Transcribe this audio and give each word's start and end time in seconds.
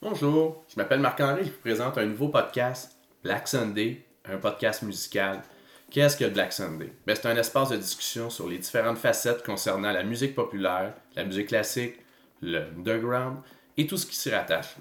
Bonjour, 0.00 0.64
je 0.68 0.76
m'appelle 0.76 1.00
Marc-Henri, 1.00 1.42
je 1.42 1.50
vous 1.50 1.58
présente 1.58 1.98
un 1.98 2.06
nouveau 2.06 2.28
podcast, 2.28 2.96
Black 3.24 3.48
Sunday, 3.48 4.06
un 4.26 4.36
podcast 4.36 4.82
musical. 4.82 5.42
Qu'est-ce 5.90 6.16
que 6.16 6.26
Black 6.26 6.52
Sunday? 6.52 6.92
Ben, 7.04 7.16
c'est 7.16 7.26
un 7.26 7.36
espace 7.36 7.70
de 7.70 7.76
discussion 7.76 8.30
sur 8.30 8.48
les 8.48 8.58
différentes 8.58 8.98
facettes 8.98 9.42
concernant 9.42 9.90
la 9.90 10.04
musique 10.04 10.36
populaire, 10.36 10.94
la 11.16 11.24
musique 11.24 11.48
classique, 11.48 11.96
le 12.40 12.60
underground 12.76 13.38
et 13.76 13.88
tout 13.88 13.96
ce 13.96 14.06
qui 14.06 14.14
s'y 14.14 14.30
rattache. 14.30 14.76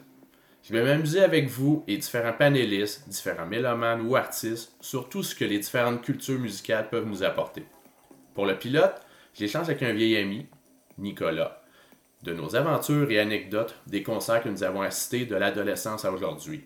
Je 0.61 0.71
vais 0.71 0.83
m'amuser 0.83 1.23
avec 1.23 1.49
vous 1.49 1.83
et 1.87 1.97
différents 1.97 2.33
panélistes, 2.33 3.09
différents 3.09 3.47
mélomanes 3.47 4.01
ou 4.01 4.15
artistes 4.15 4.75
sur 4.81 5.09
tout 5.09 5.23
ce 5.23 5.33
que 5.33 5.45
les 5.45 5.57
différentes 5.57 6.03
cultures 6.03 6.37
musicales 6.37 6.89
peuvent 6.89 7.07
nous 7.07 7.23
apporter. 7.23 7.65
Pour 8.35 8.45
le 8.45 8.55
pilote, 8.55 9.01
j'échange 9.33 9.67
avec 9.67 9.81
un 9.81 9.93
vieil 9.93 10.15
ami, 10.17 10.45
Nicolas, 10.99 11.63
de 12.23 12.33
nos 12.33 12.55
aventures 12.55 13.11
et 13.11 13.19
anecdotes 13.19 13.75
des 13.87 14.03
concerts 14.03 14.43
que 14.43 14.49
nous 14.49 14.63
avons 14.63 14.81
assistés 14.81 15.25
de 15.25 15.35
l'adolescence 15.35 16.05
à 16.05 16.11
aujourd'hui. 16.11 16.65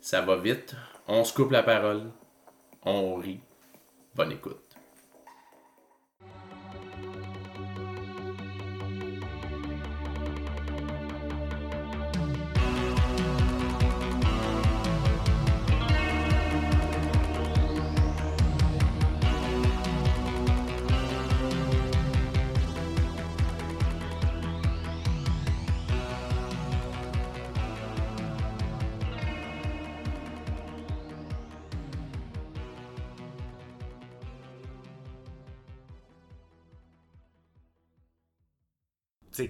Ça 0.00 0.20
va 0.20 0.36
vite, 0.36 0.74
on 1.08 1.24
se 1.24 1.32
coupe 1.32 1.50
la 1.50 1.62
parole, 1.62 2.10
on 2.82 3.16
rit. 3.16 3.40
Bonne 4.14 4.32
écoute. 4.32 4.63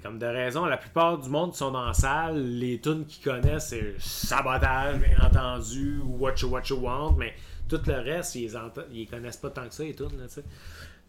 Comme 0.04 0.18
de 0.18 0.26
raison, 0.26 0.66
la 0.66 0.76
plupart 0.76 1.16
du 1.16 1.30
monde 1.30 1.54
sont 1.54 1.70
dans 1.70 1.86
la 1.86 1.94
salle, 1.94 2.36
les 2.58 2.78
tunes 2.78 3.06
qu'ils 3.06 3.24
connaissent, 3.24 3.68
c'est 3.68 3.94
Sabotage, 3.98 4.98
bien 4.98 5.16
entendu, 5.26 5.98
ou 6.04 6.18
What 6.18 6.34
You 6.42 6.48
What 6.48 6.64
You 6.68 6.76
Want, 6.76 7.16
mais 7.16 7.32
tout 7.70 7.80
le 7.86 7.94
reste, 7.94 8.34
ils, 8.34 8.52
ils 8.92 9.08
connaissent 9.08 9.38
pas 9.38 9.48
tant 9.48 9.66
que 9.66 9.72
ça, 9.72 9.82
les 9.82 9.94
tunes, 9.94 10.18
là, 10.18 10.26
tu 10.26 10.34
sais. 10.34 10.44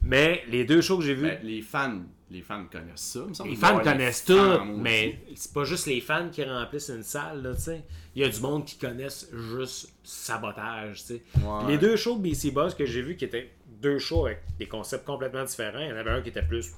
Mais 0.01 0.43
les 0.47 0.63
deux 0.63 0.79
shows 0.79 0.99
que 0.99 1.03
j'ai 1.03 1.13
vus, 1.13 1.23
Ben, 1.23 1.39
les 1.43 1.61
fans, 1.61 2.03
les 2.31 2.41
fans 2.41 2.63
connaissent 2.71 3.01
ça. 3.01 3.19
me 3.25 3.33
semble. 3.33 3.49
les 3.49 3.55
fans 3.57 3.79
connaissent 3.79 4.23
tout, 4.23 4.63
mais 4.77 5.19
c'est 5.35 5.51
pas 5.51 5.65
juste 5.65 5.87
les 5.87 5.99
fans 5.99 6.29
qui 6.31 6.43
remplissent 6.45 6.89
une 6.89 7.03
salle, 7.03 7.41
là, 7.41 7.53
tu 7.53 7.61
sais. 7.63 7.83
Il 8.15 8.21
y 8.21 8.25
a 8.25 8.29
du 8.29 8.39
monde 8.39 8.63
qui 8.63 8.77
connaissent 8.77 9.29
juste 9.51 9.91
Sabotage, 10.05 10.99
tu 10.99 11.15
sais. 11.15 11.21
Ouais. 11.43 11.67
Les 11.67 11.77
deux 11.77 11.97
shows 11.97 12.17
de 12.17 12.29
BC 12.29 12.51
Boss 12.51 12.73
que 12.73 12.85
j'ai 12.85 13.01
vus 13.01 13.17
qui 13.17 13.25
étaient 13.25 13.51
deux 13.81 13.99
shows 13.99 14.27
avec 14.27 14.41
des 14.57 14.67
concepts 14.67 15.05
complètement 15.05 15.43
différents, 15.43 15.79
il 15.79 15.89
y 15.89 15.91
en 15.91 15.97
avait 15.97 16.11
un 16.11 16.21
qui 16.21 16.29
était 16.29 16.41
plus 16.41 16.71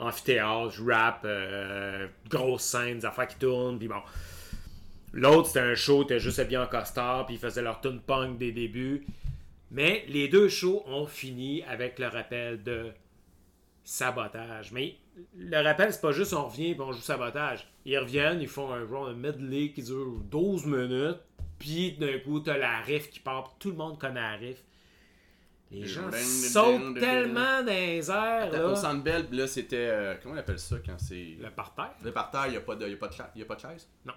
amphithéâtre, 0.00 0.74
rap, 0.86 1.22
euh, 1.24 2.08
grosse 2.28 2.62
scène, 2.62 2.98
des 2.98 3.06
affaires 3.06 3.28
qui 3.28 3.36
tournent, 3.36 3.78
puis 3.78 3.88
bon. 3.88 4.02
L'autre, 5.12 5.48
c'était 5.48 5.60
un 5.60 5.74
show, 5.74 6.04
t'es 6.04 6.20
juste 6.20 6.38
habillé 6.38 6.58
en 6.58 6.66
costard, 6.66 7.26
puis 7.26 7.34
ils 7.34 7.40
faisaient 7.40 7.62
leur 7.62 7.80
tune 7.80 8.00
punk 8.00 8.38
des 8.38 8.52
débuts. 8.52 9.04
Mais 9.70 10.04
les 10.08 10.28
deux 10.28 10.48
shows 10.48 10.82
ont 10.86 11.06
fini 11.06 11.62
avec 11.64 11.98
le 11.98 12.06
rappel 12.06 12.62
de 12.62 12.92
sabotage. 13.82 14.72
Mais 14.72 14.96
le 15.36 15.62
rappel, 15.62 15.92
c'est 15.92 16.00
pas 16.00 16.12
juste 16.12 16.32
on 16.32 16.46
revient 16.46 16.70
et 16.70 16.80
on 16.80 16.92
joue 16.92 17.00
sabotage. 17.00 17.66
Ils 17.84 17.98
reviennent, 17.98 18.40
ils 18.40 18.48
font 18.48 18.72
un 18.72 18.82
de 18.82 19.14
medley 19.14 19.72
qui 19.72 19.82
dure 19.82 20.20
12 20.30 20.66
minutes, 20.66 21.20
puis 21.58 21.92
d'un 21.92 22.18
coup, 22.18 22.40
t'as 22.40 22.56
la 22.56 22.80
riff 22.80 23.10
qui 23.10 23.20
part, 23.20 23.56
tout 23.58 23.70
le 23.70 23.76
monde 23.76 23.98
connaît 23.98 24.20
la 24.20 24.36
riff. 24.36 24.62
Les 25.70 25.86
gens 25.86 26.10
sautent 26.12 26.98
tellement 26.98 27.62
dans 27.62 27.66
les 27.66 28.10
airs. 28.10 28.50
Là. 28.52 28.66
Au 28.66 28.74
Centre 28.74 29.02
Bell, 29.04 29.26
là, 29.30 29.46
c'était. 29.46 29.76
euh, 29.90 30.14
comment 30.22 30.34
on 30.34 30.38
appelle 30.38 30.58
ça 30.58 30.76
quand 30.84 30.98
c'est. 30.98 31.36
Le 31.40 31.50
parterre? 31.50 31.92
Le 32.04 32.10
parterre, 32.12 32.46
il 32.46 32.50
n'y 32.52 32.56
a, 32.56 32.60
pas 32.60 32.74
de- 32.74 32.88
y 32.88 32.92
a, 32.92 32.96
pas 32.96 33.08
de 33.08 33.12
cha- 33.14 33.30
il 33.36 33.38
y 33.40 33.42
a 33.42 33.46
pas 33.46 33.54
de 33.54 33.60
chaise? 33.60 33.88
Non. 34.04 34.14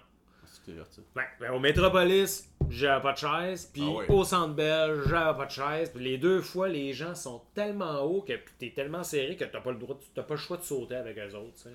Ouais, 1.14 1.24
ben, 1.40 1.50
au 1.52 1.58
Métropolis, 1.58 2.48
j'avais 2.70 3.02
pas 3.02 3.12
de 3.12 3.18
chaise. 3.18 3.68
Puis 3.72 3.82
Ah 3.84 3.90
ouais. 3.90 4.06
au 4.08 4.24
Centre 4.24 4.54
Bell, 4.54 5.02
j'avais 5.06 5.36
pas 5.36 5.44
de 5.46 5.50
chaise. 5.50 5.90
Puis 5.94 6.02
les 6.02 6.16
deux 6.16 6.40
fois, 6.40 6.68
les 6.68 6.92
gens 6.94 7.14
sont 7.14 7.42
tellement 7.54 8.00
hauts 8.02 8.22
que 8.22 8.32
t'es 8.58 8.72
tellement 8.74 9.04
serré 9.04 9.36
que 9.36 9.44
t'as 9.44 9.60
pas 9.60 9.72
le 9.72 9.78
droit, 9.78 9.98
t'as 10.14 10.22
pas 10.22 10.34
le 10.34 10.40
choix 10.40 10.56
de 10.56 10.62
sauter 10.62 10.96
avec 10.96 11.18
eux 11.18 11.34
autres. 11.36 11.68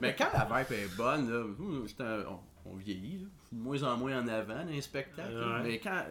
Mais 0.00 0.14
quand 0.16 0.28
la 0.32 0.44
vibe 0.64 0.72
est 0.72 0.96
bonne, 0.96 1.30
là, 1.30 1.44
on, 2.64 2.70
on 2.70 2.76
vieillit, 2.76 3.18
là, 3.18 3.26
de 3.52 3.58
moins 3.62 3.82
en 3.82 3.96
moins 3.98 4.18
en 4.22 4.26
avant 4.28 4.64
dans 4.64 4.70
les 4.70 4.80
spectacles. 4.80 5.34
là. 5.34 5.56
Ouais. 5.58 5.62
Mais 5.64 5.78
quand. 5.78 6.02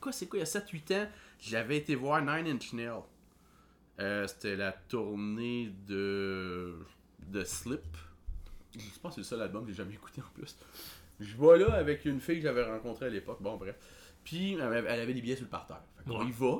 Quoi, 0.00 0.12
c'est 0.12 0.26
quoi, 0.26 0.38
il 0.38 0.40
y 0.40 0.42
a 0.42 0.46
7-8 0.46 0.94
ans, 0.94 1.06
j'avais 1.40 1.76
été 1.78 1.94
voir 1.94 2.20
Nine 2.22 2.54
Inch 2.56 2.72
Nails. 2.72 3.02
Euh, 4.00 4.26
C'était 4.26 4.56
la 4.56 4.72
tournée 4.72 5.72
de. 5.86 6.74
de 7.28 7.44
Slip. 7.44 7.80
Je 8.74 8.80
pense 9.00 9.12
que 9.16 9.22
c'est 9.22 9.34
le 9.34 9.38
seul 9.38 9.42
album 9.42 9.62
que 9.64 9.70
j'ai 9.70 9.76
jamais 9.76 9.94
écouté 9.94 10.20
en 10.20 10.30
plus. 10.38 10.56
Je 11.18 11.34
vois 11.36 11.56
là 11.56 11.72
avec 11.74 12.04
une 12.04 12.20
fille 12.20 12.36
que 12.36 12.42
j'avais 12.42 12.64
rencontrée 12.64 13.06
à 13.06 13.08
l'époque. 13.08 13.38
Bon, 13.40 13.56
bref. 13.56 13.74
Puis, 14.22 14.52
elle 14.54 14.60
avait 14.62 15.14
des 15.14 15.20
billets 15.22 15.36
sur 15.36 15.44
le 15.44 15.50
parterre. 15.50 15.80
Fait 16.04 16.10
Ouais. 16.12 16.26
y 16.26 16.30
va. 16.32 16.56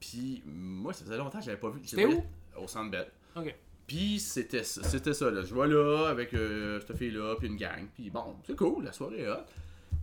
Puis, 0.00 0.42
moi, 0.46 0.92
ça 0.92 1.04
faisait 1.04 1.16
longtemps 1.18 1.38
que 1.40 1.44
j'avais 1.44 1.58
pas 1.58 1.68
vu. 1.70 1.80
C'était 1.84 2.06
où? 2.06 2.24
Au 2.56 2.66
Centre 2.68 2.90
Bell. 2.90 3.08
Ok. 3.36 3.54
Puis 3.86 4.18
c'était 4.18 4.64
ça, 4.64 4.82
c'était 4.82 5.12
ça 5.12 5.30
là. 5.30 5.42
Je 5.42 5.52
vois 5.52 5.66
là 5.66 6.06
avec 6.08 6.32
euh, 6.32 6.80
cette 6.80 6.96
fille-là, 6.96 7.36
puis 7.38 7.48
une 7.48 7.56
gang. 7.56 7.86
Puis 7.94 8.08
bon, 8.08 8.36
c'est 8.46 8.56
cool, 8.56 8.82
la 8.84 8.92
soirée 8.92 9.20
est 9.22 9.28
hot. 9.28 9.44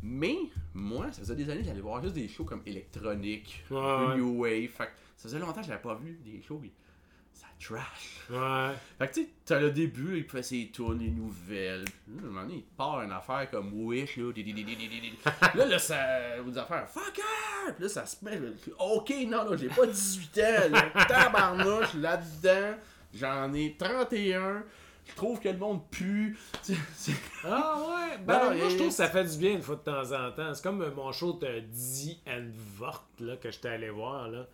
Mais 0.04 0.36
moi, 0.74 1.12
ça 1.12 1.20
faisait 1.22 1.36
des 1.36 1.50
années 1.50 1.62
que 1.62 1.68
j'allais 1.68 1.82
voir 1.82 2.02
juste 2.02 2.16
des 2.16 2.28
shows 2.28 2.44
comme 2.46 2.62
électronique, 2.66 3.64
Ouais, 3.70 3.78
ouais. 3.78 4.16
New 4.18 4.42
Wave. 4.42 4.70
Fait 4.70 4.90
ça 5.16 5.30
faisait 5.30 5.40
longtemps 5.40 5.62
que 5.62 5.68
j'avais 5.68 5.82
pas 5.82 5.96
vu 5.96 6.20
des 6.26 6.42
shows. 6.42 6.58
puis 6.58 6.72
ça 7.34 7.46
trash. 7.60 8.20
Ouais. 8.30 8.74
Fait 8.98 9.08
que 9.08 9.14
tu 9.14 9.22
sais, 9.24 9.30
t'as 9.46 9.60
le 9.60 9.72
début, 9.72 10.18
il 10.18 10.24
fait 10.24 10.42
ses 10.44 10.70
tunes, 10.74 10.98
les 11.00 11.12
nouvelles. 11.12 11.86
À 11.86 12.20
un 12.20 12.26
moment 12.26 12.42
donné, 12.42 12.56
il 12.56 12.64
part 12.76 13.02
une 13.04 13.12
affaire 13.12 13.50
comme 13.52 13.72
Wish, 13.74 14.18
là. 14.18 14.32
Là, 15.56 15.66
là, 15.66 15.80
ça. 15.80 16.42
Des 16.42 16.58
affaires, 16.58 16.90
fuck 16.90 17.20
her! 17.20 17.74
Puis 17.76 17.84
là, 17.84 17.90
ça 17.90 18.06
se 18.08 18.24
met. 18.26 18.40
Ok, 18.80 19.14
non, 19.28 19.50
là, 19.50 19.56
j'ai 19.58 19.70
pas 19.70 19.86
18 19.86 20.38
ans, 20.40 20.70
là. 20.72 21.06
Tabarnouche, 21.08 21.94
là-dedans. 21.94 22.78
J'en 23.14 23.54
ai 23.54 23.76
31. 23.78 24.64
Je 25.06 25.16
trouve 25.16 25.40
que 25.40 25.50
le 25.50 25.58
monde 25.58 25.82
pue. 25.90 26.38
Ah 27.44 27.76
ouais, 27.80 28.18
ben 28.20 28.38
non, 28.38 28.56
moi 28.56 28.70
je 28.70 28.76
trouve 28.76 28.90
que 28.90 28.94
ça 28.94 29.10
fait 29.10 29.24
du 29.24 29.38
bien 29.38 29.54
une 29.54 29.62
fois 29.64 29.76
de 29.76 29.82
temps 29.82 30.12
en 30.12 30.32
temps. 30.32 30.54
C'est 30.54 30.62
comme 30.62 30.82
euh, 30.82 30.92
mon 30.92 31.12
show 31.12 31.34
de 31.34 31.60
Die 31.60 32.22
and 32.28 32.50
Vort 32.78 33.08
là, 33.20 33.36
que 33.38 33.50
j'étais 33.50 33.70
allé 33.70 33.90
voir 33.90 34.30
là. 34.30 34.48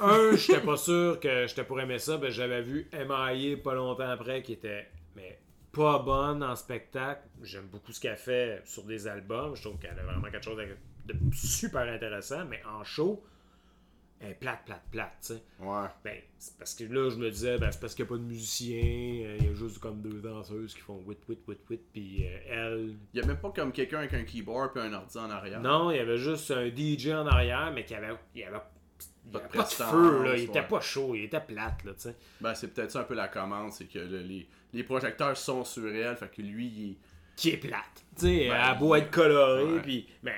Un, 0.00 0.36
j'étais 0.36 0.60
pas 0.60 0.76
sûr 0.76 1.20
que 1.20 1.46
j'étais 1.46 1.64
pour 1.64 1.80
aimer 1.80 1.98
ça, 1.98 2.16
ben 2.16 2.30
j'avais 2.30 2.62
vu 2.62 2.88
MIA 2.92 3.58
pas 3.62 3.74
longtemps 3.74 4.08
après 4.08 4.42
qui 4.42 4.54
était 4.54 4.88
mais 5.14 5.38
pas 5.72 5.98
bonne 5.98 6.42
en 6.42 6.56
spectacle. 6.56 7.22
J'aime 7.42 7.66
beaucoup 7.66 7.92
ce 7.92 8.00
qu'elle 8.00 8.16
fait 8.16 8.62
sur 8.64 8.84
des 8.84 9.06
albums. 9.06 9.54
Je 9.54 9.62
trouve 9.62 9.78
qu'elle 9.78 9.98
a 9.98 10.02
vraiment 10.02 10.30
quelque 10.30 10.44
chose 10.44 10.58
de, 11.06 11.14
super 11.32 11.82
intéressant, 11.82 12.44
mais 12.46 12.62
en 12.64 12.84
show, 12.84 13.22
est 14.20 14.34
plate, 14.34 14.64
plate, 14.64 14.82
plate, 14.90 15.12
tu 15.20 15.26
sais. 15.34 15.42
Ouais. 15.60 15.86
Ben, 16.02 16.18
c'est 16.38 16.56
parce 16.56 16.74
que 16.74 16.84
là, 16.84 17.10
je 17.10 17.16
me 17.16 17.30
disais, 17.30 17.58
ben, 17.58 17.70
c'est 17.70 17.80
parce 17.80 17.94
qu'il 17.94 18.04
n'y 18.04 18.08
a 18.08 18.12
pas 18.14 18.18
de 18.18 18.22
musicien, 18.26 18.76
euh, 18.78 19.36
il 19.40 19.46
y 19.46 19.48
a 19.50 19.54
juste 19.54 19.78
comme 19.78 20.00
deux 20.00 20.20
danseuses 20.20 20.72
qui 20.74 20.80
font 20.80 21.02
wit, 21.06 21.18
wit, 21.28 21.38
wit, 21.46 21.58
wit, 21.68 21.80
puis 21.92 22.24
euh, 22.26 22.38
elle. 22.48 22.94
Il 23.12 23.20
y 23.20 23.22
a 23.22 23.26
même 23.26 23.38
pas 23.38 23.50
comme 23.50 23.72
quelqu'un 23.72 23.98
avec 23.98 24.14
un 24.14 24.24
keyboard 24.24 24.72
puis 24.72 24.82
un 24.82 24.92
ordi 24.94 25.18
en 25.18 25.28
arrière. 25.30 25.60
Non, 25.60 25.90
il 25.90 25.96
y 25.96 26.00
avait 26.00 26.16
juste 26.18 26.50
un 26.52 26.68
DJ 26.68 27.08
en 27.08 27.26
arrière, 27.26 27.70
mais 27.74 27.84
qui 27.84 27.94
avait. 27.94 28.14
Il 28.34 28.40
y 28.40 28.44
avait, 28.44 28.58
il 29.30 29.36
avait 29.36 29.48
pas 29.48 29.62
de 29.64 29.68
feu, 29.68 30.22
là. 30.24 30.36
Il 30.36 30.40
ouais. 30.40 30.42
était 30.44 30.62
pas 30.62 30.80
chaud, 30.80 31.14
il 31.14 31.24
était 31.24 31.40
plate, 31.40 31.84
là, 31.84 31.92
tu 31.94 32.00
sais. 32.00 32.16
Ben, 32.40 32.54
c'est 32.54 32.68
peut-être 32.68 32.92
ça 32.92 33.00
un 33.00 33.04
peu 33.04 33.14
la 33.14 33.28
commande, 33.28 33.72
c'est 33.72 33.86
que 33.86 33.98
le- 33.98 34.22
les, 34.22 34.48
les 34.72 34.84
projecteurs 34.84 35.36
sont 35.36 35.64
sur 35.64 35.86
elle, 35.94 36.16
fait 36.16 36.28
que 36.30 36.40
lui, 36.42 36.66
il 36.66 36.90
est. 36.92 36.96
Qui 37.36 37.50
est 37.50 37.56
plate. 37.56 38.04
Tu 38.16 38.22
sais, 38.26 38.48
Ben, 38.48 38.54
elle 38.54 38.60
a 38.70 38.74
beau 38.74 38.94
être 38.94 39.10
colorée, 39.10 39.82
puis. 39.82 40.06
Ben, 40.22 40.32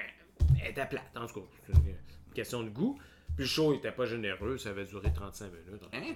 elle 0.64 0.70
était 0.70 0.86
plate, 0.86 1.14
en 1.14 1.26
tout 1.26 1.40
cas. 1.40 1.46
C'est 1.66 1.72
une 1.74 2.32
question 2.34 2.62
de 2.62 2.70
goût. 2.70 2.98
Puis 3.36 3.44
le 3.44 3.48
show, 3.48 3.72
il 3.72 3.76
était 3.76 3.92
pas 3.92 4.06
généreux, 4.06 4.58
ça 4.58 4.70
avait 4.70 4.84
duré 4.84 5.12
35 5.12 5.46
minutes. 5.52 5.82
Hein? 5.92 6.14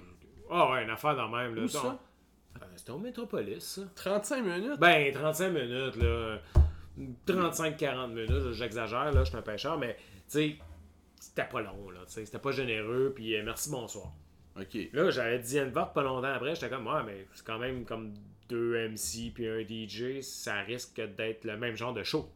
Ah 0.51 0.71
ouais, 0.73 0.85
une 0.85 0.91
affaire 0.91 1.15
dans 1.15 1.29
même, 1.29 1.55
là. 1.55 1.63
Où 1.63 1.69
ça? 1.69 1.99
Euh, 2.57 2.65
C'était 2.77 2.91
au 2.91 2.99
Métropolis, 2.99 3.63
ça. 3.63 3.83
35 3.95 4.43
minutes? 4.43 4.81
Ben, 4.81 5.13
35 5.13 5.51
minutes, 5.51 5.97
là. 5.97 6.39
35-40 7.27 8.09
minutes, 8.09 8.53
j'exagère, 8.53 9.13
là, 9.13 9.25
je 9.25 9.29
suis 9.29 9.37
un 9.37 9.43
pêcheur, 9.43 9.79
mais, 9.79 9.97
tu 9.97 10.03
sais, 10.29 10.57
c'était 11.19 11.45
pas 11.45 11.61
long, 11.61 11.91
là, 11.91 12.01
tu 12.07 12.13
sais, 12.15 12.25
c'était 12.25 12.39
pas 12.39 12.51
généreux, 12.51 13.13
puis 13.15 13.37
euh, 13.37 13.43
merci, 13.45 13.71
bonsoir. 13.71 14.13
Ok. 14.59 14.77
Là, 14.93 15.11
j'avais 15.11 15.39
dit 15.39 15.59
une 15.59 15.71
vote 15.71 15.93
pas 15.95 16.03
longtemps 16.03 16.33
après, 16.33 16.55
j'étais 16.55 16.69
comme, 16.69 16.87
ouais, 16.87 17.03
mais 17.07 17.27
c'est 17.33 17.47
quand 17.47 17.59
même 17.59 17.85
comme 17.85 18.13
deux 18.49 18.89
MC 18.89 19.31
puis 19.33 19.47
un 19.49 19.61
DJ, 19.61 20.21
ça 20.23 20.61
risque 20.63 21.01
d'être 21.17 21.45
le 21.45 21.57
même 21.57 21.77
genre 21.77 21.95
de 21.95 22.03
show. 22.03 22.29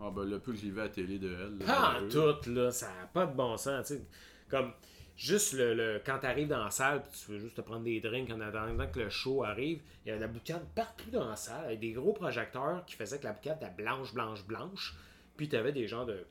Ah 0.00 0.10
ben 0.14 0.24
le 0.24 0.38
peu 0.38 0.52
que 0.52 0.58
j'ai 0.58 0.70
vu 0.70 0.80
à 0.80 0.84
la 0.84 0.88
télé 0.90 1.18
de 1.18 1.28
elle. 1.28 1.58
là, 1.58 1.64
Pas 1.66 1.98
en 2.00 2.04
euh, 2.04 2.32
tout, 2.34 2.50
là, 2.50 2.70
ça 2.70 2.86
n'a 2.86 3.06
pas 3.06 3.26
de 3.26 3.34
bon 3.34 3.56
sens, 3.56 3.86
tu 3.88 3.94
sais. 3.94 4.02
Comme, 4.48 4.70
juste 5.16 5.54
le, 5.54 5.74
le- 5.74 6.00
quand 6.06 6.18
tu 6.20 6.26
arrives 6.26 6.46
dans 6.48 6.62
la 6.62 6.70
salle, 6.70 7.02
puis 7.02 7.20
tu 7.24 7.32
veux 7.32 7.38
juste 7.40 7.56
te 7.56 7.60
prendre 7.62 7.82
des 7.82 8.00
drinks 8.00 8.30
en 8.30 8.40
attendant 8.40 8.86
que 8.86 9.00
le 9.00 9.10
show 9.10 9.42
arrive, 9.44 9.80
il 10.04 10.08
y 10.08 10.10
avait 10.12 10.20
de 10.20 10.26
la 10.26 10.32
boucane 10.32 10.62
partout 10.74 11.10
dans 11.10 11.28
la 11.28 11.34
salle, 11.36 11.64
avec 11.64 11.80
des 11.80 11.92
gros 11.92 12.12
projecteurs 12.12 12.84
qui 12.86 12.94
faisaient 12.94 13.18
que 13.18 13.24
la 13.24 13.32
boucane 13.32 13.56
était 13.56 13.72
blanche, 13.76 14.14
blanche, 14.14 14.46
blanche. 14.46 14.94
Puis 15.36 15.48
tu 15.48 15.56
avais 15.56 15.72
des 15.72 15.88
genres 15.88 16.06
de 16.06 16.24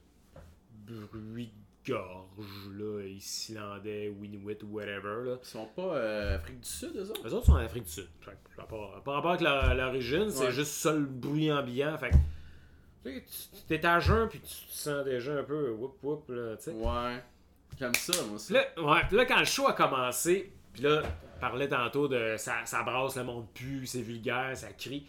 bruit 1.12 1.52
de 1.86 1.92
gorge, 1.94 2.70
là, 2.78 3.02
islandais, 3.06 4.14
Inuit 4.24 4.62
ou 4.64 4.68
whatever. 4.76 5.26
Là. 5.26 5.38
Ils 5.42 5.48
sont 5.48 5.68
pas 5.76 5.96
euh, 5.96 6.36
Afrique 6.36 6.60
du 6.62 6.68
Sud, 6.70 6.92
eux 6.96 7.10
autres? 7.10 7.22
Les 7.26 7.34
autres 7.34 7.46
sont 7.46 7.54
en 7.54 7.58
Afrique 7.58 7.84
du 7.84 7.90
Sud. 7.92 8.08
Fait 8.22 8.32
par, 8.56 8.66
rapport, 8.66 9.04
par 9.04 9.14
rapport 9.16 9.32
avec 9.32 9.42
la- 9.42 9.74
l'origine, 9.74 10.30
c'est 10.30 10.46
Ouais. 10.46 10.52
juste 10.52 10.72
ça 10.72 10.94
le 10.94 11.06
bruit 11.06 11.52
ambiant. 11.52 11.98
Fait 11.98 12.12
tu 13.16 13.62
t'es 13.68 13.86
à 13.86 14.00
jeun, 14.00 14.28
puis 14.28 14.40
tu 14.40 14.48
te 14.48 14.72
sens 14.72 15.04
déjà 15.06 15.34
un 15.34 15.44
peu 15.44 15.72
whoop 15.72 15.98
whoop, 16.04 16.30
là, 16.30 16.56
tu 16.58 16.64
sais. 16.64 16.72
Ouais. 16.72 17.22
J'aime 17.80 17.94
ça, 17.96 18.24
moi 18.26 18.36
aussi. 18.36 18.54
Là, 18.54 18.66
ouais, 18.78 19.02
puis 19.08 19.18
là, 19.18 19.26
quand 19.26 19.40
le 19.40 19.46
show 19.46 19.68
a 19.68 19.74
commencé, 19.74 20.52
puis 20.74 20.84
là, 20.84 21.04
parlait 21.40 21.68
tantôt 21.68 22.08
de 22.08 22.36
ça, 22.38 22.66
ça 22.66 22.84
brasse, 22.84 23.16
le 23.16 23.24
monde 23.24 23.48
pue, 23.54 23.86
c'est 23.86 24.02
vulgaire, 24.02 24.56
ça 24.56 24.72
crie. 24.74 25.06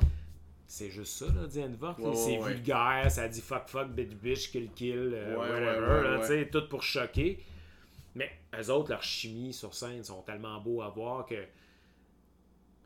C'est 0.66 0.90
juste 0.90 1.16
ça, 1.16 1.26
là, 1.26 1.46
dit 1.46 1.62
Anne 1.62 1.76
Vort. 1.76 1.98
Ouais, 1.98 2.14
c'est 2.14 2.38
ouais. 2.38 2.52
vulgaire, 2.52 3.06
ça 3.10 3.26
dit 3.26 3.40
fuck 3.40 3.68
fuck, 3.68 3.88
bitch 3.88 4.14
bitch, 4.14 4.50
kill 4.50 4.70
kill, 4.72 5.12
euh, 5.14 5.34
Ouais, 5.34 5.48
whatever, 5.48 6.10
là, 6.10 6.18
tu 6.20 6.26
sais, 6.26 6.48
tout 6.50 6.68
pour 6.68 6.82
choquer. 6.82 7.42
Mais 8.14 8.30
eux 8.58 8.70
autres, 8.70 8.90
leur 8.90 9.02
chimie 9.02 9.52
sur 9.54 9.72
scène 9.74 10.04
sont 10.04 10.22
tellement 10.22 10.60
beaux 10.60 10.82
à 10.82 10.88
voir 10.90 11.24
que 11.24 11.36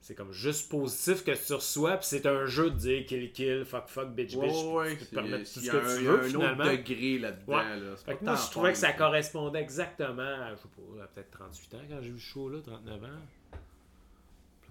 c'est 0.04 0.14
comme 0.16 0.32
juste 0.32 0.68
positif 0.68 1.22
que 1.24 1.30
tu 1.30 1.52
reçois, 1.54 1.96
puis 1.96 2.06
c'est 2.08 2.26
un 2.26 2.44
jeu 2.44 2.70
de 2.70 2.76
dire 2.76 3.06
kill 3.06 3.30
kill, 3.32 3.64
fuck 3.64 3.86
fuck, 3.88 4.08
bitch 4.10 4.34
Ouais, 4.34 4.48
bitch. 4.48 4.64
ouais, 4.64 4.96
tu 4.98 5.04
peux 5.06 5.14
permettre 5.16 5.44
tout 5.52 5.60
ce 5.60 5.70
que 5.70 5.76
un- 5.76 5.80
tu 5.80 6.00
il 6.00 6.04
y 6.04 6.08
a 6.08 6.10
veux, 6.10 6.18
un 6.18 6.22
finalement. 6.24 6.64
autre 6.64 6.72
degré 6.72 7.18
là-dedans. 7.20 7.56
Ouais. 7.56 7.76
Là. 7.78 7.96
Fait 7.96 8.16
que 8.16 8.24
moi, 8.24 8.34
je 8.34 8.50
trouvais 8.50 8.72
que 8.72 8.78
ça 8.78 8.92
correspondait 8.92 9.60
exactement 9.60 10.22
à, 10.22 10.50
je 10.50 10.56
sais 10.56 10.68
pas, 10.76 11.04
à 11.04 11.06
peut-être 11.06 11.30
38 11.30 11.74
ans 11.74 11.80
quand 11.88 12.02
j'ai 12.02 12.10
vu 12.10 12.18
ce 12.20 12.26
show-là, 12.32 12.58
39 12.64 13.02
ans. 13.04 13.06
Ça 13.52 13.58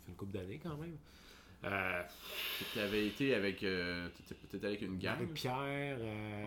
fait 0.06 0.10
une 0.10 0.16
couple 0.16 0.34
d'années 0.38 0.60
quand 0.62 0.76
même. 0.78 0.98
Euh, 1.64 2.02
Tu 2.74 2.80
avais 2.80 3.06
été 3.06 3.36
avec. 3.36 3.62
Euh, 3.64 4.08
T'étais 4.50 4.66
avec 4.66 4.82
une 4.82 4.98
gang? 4.98 5.14
Marie-Pierre, 5.14 5.98
euh, 6.02 6.44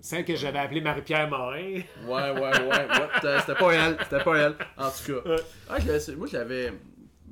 celle 0.00 0.24
que 0.26 0.36
j'avais 0.36 0.58
appelée 0.58 0.82
Marie-Pierre 0.82 1.28
Morin. 1.28 1.80
Ouais, 2.04 2.30
ouais, 2.30 2.34
ouais. 2.34 2.86
C'était 3.40 3.54
pas 3.58 3.72
elle. 3.72 3.96
C'était 4.04 4.22
pas 4.22 4.36
elle. 4.36 4.54
En 4.76 4.90
tout 4.90 5.22
cas. 5.22 5.36
Ah, 5.70 5.78
je 5.80 6.12
moi, 6.12 6.26
je 6.30 6.36
l'avais. 6.36 6.72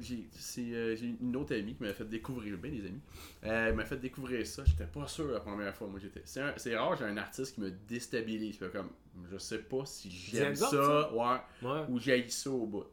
J'ai 0.00 0.26
c'est, 0.32 0.60
euh, 0.72 0.96
j'ai 0.96 1.14
une 1.20 1.36
autre 1.36 1.54
amie 1.54 1.74
qui 1.74 1.82
m'a 1.82 1.92
fait 1.92 2.04
découvrir, 2.08 2.56
bien 2.58 2.70
des 2.70 2.86
amis, 2.86 3.00
euh, 3.44 3.72
m'a 3.74 3.84
fait 3.84 3.96
découvrir 3.96 4.46
ça. 4.46 4.62
J'étais 4.64 4.86
pas 4.86 5.06
sûr 5.06 5.26
la 5.30 5.40
première 5.40 5.74
fois. 5.74 5.86
Moi, 5.88 6.00
j'étais. 6.00 6.22
C'est, 6.24 6.76
rare, 6.76 6.96
j'ai 6.96 7.04
un 7.04 7.16
artiste 7.16 7.54
qui 7.54 7.60
me 7.60 7.70
déstabilise. 7.70 8.58
Comme, 8.72 8.90
je 9.30 9.38
sais 9.38 9.58
pas 9.58 9.84
si 9.84 10.10
j'aime 10.10 10.54
ça, 10.54 11.12
ouais, 11.12 11.36
Ouais. 11.62 11.80
ou 11.88 11.98
j'haïs 11.98 12.30
ça 12.30 12.50
au 12.50 12.66
bout. 12.66 12.84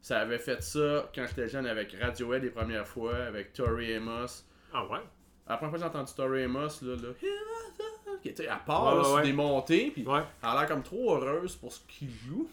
Ça 0.00 0.20
avait 0.20 0.38
fait 0.38 0.62
ça 0.62 1.10
quand 1.14 1.26
j'étais 1.26 1.48
jeune 1.48 1.66
avec 1.66 1.92
Radiohead 2.00 2.42
les 2.42 2.50
premières 2.50 2.86
fois, 2.86 3.16
avec 3.16 3.52
Tori 3.52 3.94
Amos. 3.94 4.44
Ah 4.72 4.86
ouais? 4.86 5.00
La 5.48 5.56
première 5.56 5.70
fois 5.70 5.78
que 5.78 5.84
j'ai 5.84 5.98
entendu 5.98 6.12
Tori 6.14 6.42
Amos, 6.44 6.68
là, 6.82 6.94
là, 6.96 7.08
qui 8.22 8.28
était 8.28 8.48
à 8.48 8.56
part, 8.56 8.84
Ouais, 8.84 9.02
là, 9.02 9.08
ouais, 9.08 9.14
sur 9.16 9.22
des 9.22 9.32
montées, 9.32 9.90
puis 9.90 10.04
elle 10.06 10.24
a 10.48 10.60
l'air 10.60 10.68
comme 10.68 10.82
trop 10.82 11.16
heureuse 11.16 11.56
pour 11.56 11.72
ce 11.72 11.80
qu'il 11.88 12.10
joue. 12.10 12.48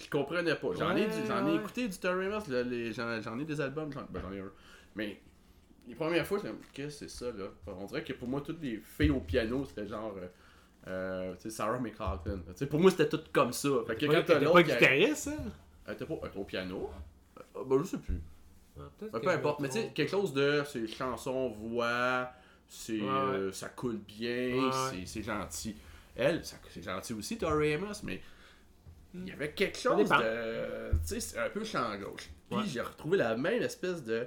Je 0.00 0.08
comprenais 0.10 0.54
pas. 0.54 0.68
J'en 0.78 0.94
ai, 0.96 1.06
du- 1.06 1.26
j'en 1.26 1.46
ai 1.46 1.56
écouté 1.56 1.88
du 1.88 1.98
Tori 1.98 2.26
Amos, 2.26 2.48
là, 2.48 2.62
les- 2.62 2.92
j'en, 2.92 3.20
j'en 3.20 3.38
ai 3.38 3.44
des 3.44 3.60
albums, 3.60 3.92
j'en, 3.92 4.02
ben, 4.10 4.20
j'en 4.22 4.32
ai 4.32 4.40
un. 4.40 4.50
Mais 4.94 5.20
les 5.88 5.94
premières 5.94 6.26
fois, 6.26 6.38
comme, 6.40 6.58
qu'est-ce 6.72 7.00
que 7.00 7.08
c'est 7.08 7.24
ça, 7.24 7.32
là? 7.32 7.46
On 7.66 7.84
dirait 7.86 8.04
que 8.04 8.12
pour 8.12 8.28
moi, 8.28 8.40
toutes 8.40 8.62
les 8.62 8.78
filles 8.78 9.10
au 9.10 9.20
piano, 9.20 9.64
c'était 9.64 9.86
genre. 9.86 10.14
Euh, 10.16 10.26
euh, 10.86 11.34
tu 11.34 11.42
sais, 11.42 11.50
Sarah 11.50 11.78
sais, 12.60 12.66
pour 12.66 12.78
moi, 12.80 12.90
c'était 12.90 13.08
tout 13.08 13.20
comme 13.32 13.52
ça. 13.52 13.68
Fait 13.86 13.96
que 13.96 14.06
Pas- 14.06 14.14
quand 14.14 14.22
t'as 14.24 14.38
T'es 14.38 14.44
l'autre 14.44 14.52
pas 14.54 14.62
qui 14.62 14.72
a- 14.72 14.74
guitariste, 14.76 15.16
ça? 15.16 15.32
Elle 15.86 15.94
était 15.94 16.06
pas 16.06 16.14
était 16.26 16.38
au 16.38 16.44
piano? 16.44 16.90
Euh, 17.56 17.64
ben, 17.66 17.78
je 17.82 17.88
sais 17.88 17.98
plus. 17.98 18.20
Ah, 18.78 18.82
peut-être 18.96 19.12
Ben, 19.12 19.20
peu 19.20 19.30
importe, 19.30 19.60
mais 19.60 19.68
tu 19.68 19.74
sais, 19.80 19.90
quelque 19.94 20.10
chose 20.10 20.32
de. 20.32 20.62
C'est 20.66 20.86
chansons, 20.86 21.48
voix, 21.50 22.30
c'est, 22.68 23.00
Ouais, 23.00 23.08
euh, 23.08 23.52
ça 23.52 23.68
coule 23.70 23.96
bien, 23.98 24.54
Ouais, 24.54 24.70
c'est, 24.90 25.06
c'est 25.06 25.22
gentil. 25.24 25.76
Elle, 26.14 26.44
ça- 26.44 26.56
c'est 26.70 26.82
gentil 26.82 27.12
aussi, 27.14 27.36
Tori 27.38 27.74
Amos, 27.74 28.02
mais 28.04 28.20
il 29.14 29.28
y 29.28 29.32
avait 29.32 29.52
quelque 29.52 29.78
chose 29.78 30.08
de. 30.08 30.90
Tu 31.02 31.06
sais, 31.06 31.20
c'est 31.20 31.38
un 31.38 31.50
peu 31.50 31.64
champ 31.64 31.96
gauche. 31.96 32.28
Puis 32.48 32.58
Ouais. 32.58 32.64
j'ai 32.66 32.80
retrouvé 32.80 33.18
la 33.18 33.36
même 33.36 33.62
espèce 33.62 34.02
de. 34.04 34.26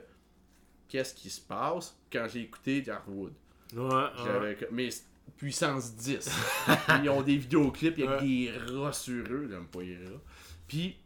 Qu'est-ce 0.87 1.13
qui 1.13 1.29
se 1.29 1.39
passe 1.41 1.95
quand 2.11 2.27
j'ai 2.31 2.41
écouté 2.41 2.81
Darwood. 2.81 3.33
Ouais. 3.73 4.57
Mais 4.71 4.89
puissance 5.37 5.95
10. 5.95 6.29
Ils 7.03 7.09
ont 7.09 7.21
des 7.21 7.37
vidéoclips, 7.37 7.97
il 7.97 8.03
y 8.03 8.07
a 8.07 8.19
des 8.19 8.51
rats 8.73 8.91
sur 8.91 9.23
eux, 9.31 9.47
j'aime 9.49 9.67
pas 9.67 9.81
les 9.81 9.95
rats. 9.97 10.21
Puis, 10.67 10.97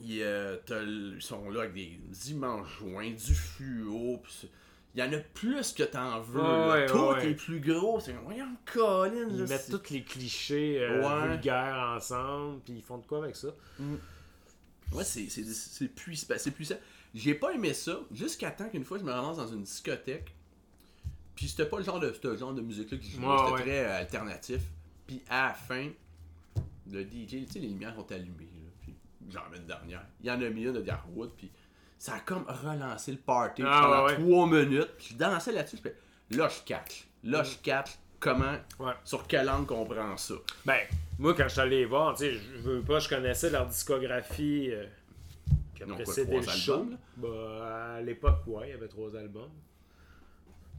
ils, 0.00 0.22
euh, 0.22 1.18
sont 1.20 1.50
là 1.50 1.62
avec 1.62 1.74
des 1.74 2.30
immenses 2.30 2.68
joints, 2.78 3.10
du 3.10 3.34
fluo. 3.34 4.18
pis 4.18 4.48
Il 4.98 5.04
y 5.04 5.04
en 5.04 5.12
a 5.12 5.18
plus 5.18 5.74
que 5.74 5.84
t'en 5.84 6.18
veux. 6.20 6.40
Ouais, 6.40 6.86
Tout 6.86 6.98
ouais. 6.98 7.30
est 7.30 7.34
plus 7.34 7.60
gros. 7.60 8.00
C'est 8.00 8.12
comme, 8.12 8.24
voyons, 8.24 8.48
Colin. 8.64 9.28
Ils 9.30 9.38
là, 9.38 9.46
mettent 9.46 9.70
tous 9.70 9.92
les 9.92 10.02
clichés 10.02 10.80
euh, 10.82 11.28
vulgaires 11.28 11.94
ensemble, 11.96 12.58
puis 12.64 12.74
ils 12.78 12.82
font 12.82 12.98
de 12.98 13.06
quoi 13.06 13.22
avec 13.22 13.36
ça? 13.36 13.46
Ouais, 14.92 15.04
c'est, 15.04 15.28
c'est, 15.28 15.44
c'est, 15.44 15.86
puis- 15.86 16.20
ben, 16.28 16.36
c'est 16.36 16.50
puissant. 16.50 16.74
J'ai 17.14 17.34
pas 17.34 17.52
aimé 17.52 17.74
ça 17.74 18.00
jusqu'à 18.10 18.50
temps 18.50 18.68
qu'une 18.68 18.84
fois 18.84 18.98
je 18.98 19.04
me 19.04 19.12
ramasse 19.12 19.36
dans 19.36 19.46
une 19.46 19.62
discothèque. 19.62 20.34
Puis 21.36 21.46
c'était 21.46 21.66
pas 21.66 21.78
le 21.78 21.84
genre 21.84 22.00
de, 22.00 22.12
ce 22.20 22.36
genre 22.36 22.52
de 22.52 22.60
musique-là 22.62 22.98
qui 22.98 23.12
jouait. 23.12 23.24
Ouais, 23.24 23.36
c'était 23.50 23.62
très 23.62 23.84
euh, 23.84 23.98
alternatif. 23.98 24.62
Puis 25.06 25.22
à 25.28 25.46
la 25.46 25.54
fin, 25.54 25.90
le 26.90 27.02
DJ, 27.04 27.28
tu 27.28 27.46
sais, 27.46 27.58
les 27.60 27.68
lumières 27.68 27.94
sont 27.94 28.10
allumées. 28.10 28.50
Là, 28.52 28.70
puis 28.80 28.96
j'en 29.30 29.48
mets 29.48 29.58
une 29.58 29.66
dernière. 29.66 30.04
Il 30.22 30.26
y 30.26 30.30
en 30.32 30.42
a 30.42 30.48
mis 30.50 30.64
une 30.64 30.72
de 30.72 30.80
Darwood. 30.80 31.30
Puis 31.36 31.52
ça 31.98 32.14
a 32.14 32.20
comme 32.20 32.44
relancé 32.48 33.12
le 33.12 33.18
party 33.18 33.62
Ah, 33.66 33.80
pendant 33.82 34.04
ouais, 34.06 34.12
ouais. 34.16 34.22
trois 34.22 34.46
minutes. 34.46 34.90
Puis 34.98 35.08
je 35.12 35.16
dansais 35.16 35.52
là-dessus. 35.52 35.78
Là, 36.30 36.48
je 36.48 36.62
catch. 36.64 37.06
Là, 37.24 37.42
je 37.42 37.56
catch 37.62 37.90
comment, 38.20 38.56
Ouais. 38.78 38.92
sur 39.04 39.26
quelle 39.26 39.46
langue 39.46 39.70
on 39.72 39.84
prend 39.84 40.16
ça. 40.16 40.34
Ben, 40.64 40.78
moi, 41.18 41.34
quand 41.34 41.44
je 41.44 41.48
suis 41.48 41.60
allé 41.60 41.84
voir, 41.84 42.14
tu 42.16 42.24
sais, 42.24 42.32
je 42.34 42.58
veux 42.60 42.80
pas, 42.82 42.98
je 43.00 43.08
connaissais 43.08 43.50
leur 43.50 43.66
discographie 43.66 44.70
euh, 44.70 44.86
qui 45.74 45.82
a 45.82 45.86
précédé 45.86 46.36
le 46.36 46.42
show. 46.42 46.86
Bah, 47.16 47.94
à 47.96 48.00
l'époque, 48.00 48.40
ouais, 48.46 48.68
il 48.68 48.70
y 48.70 48.74
avait 48.74 48.88
trois 48.88 49.14
albums. 49.16 49.50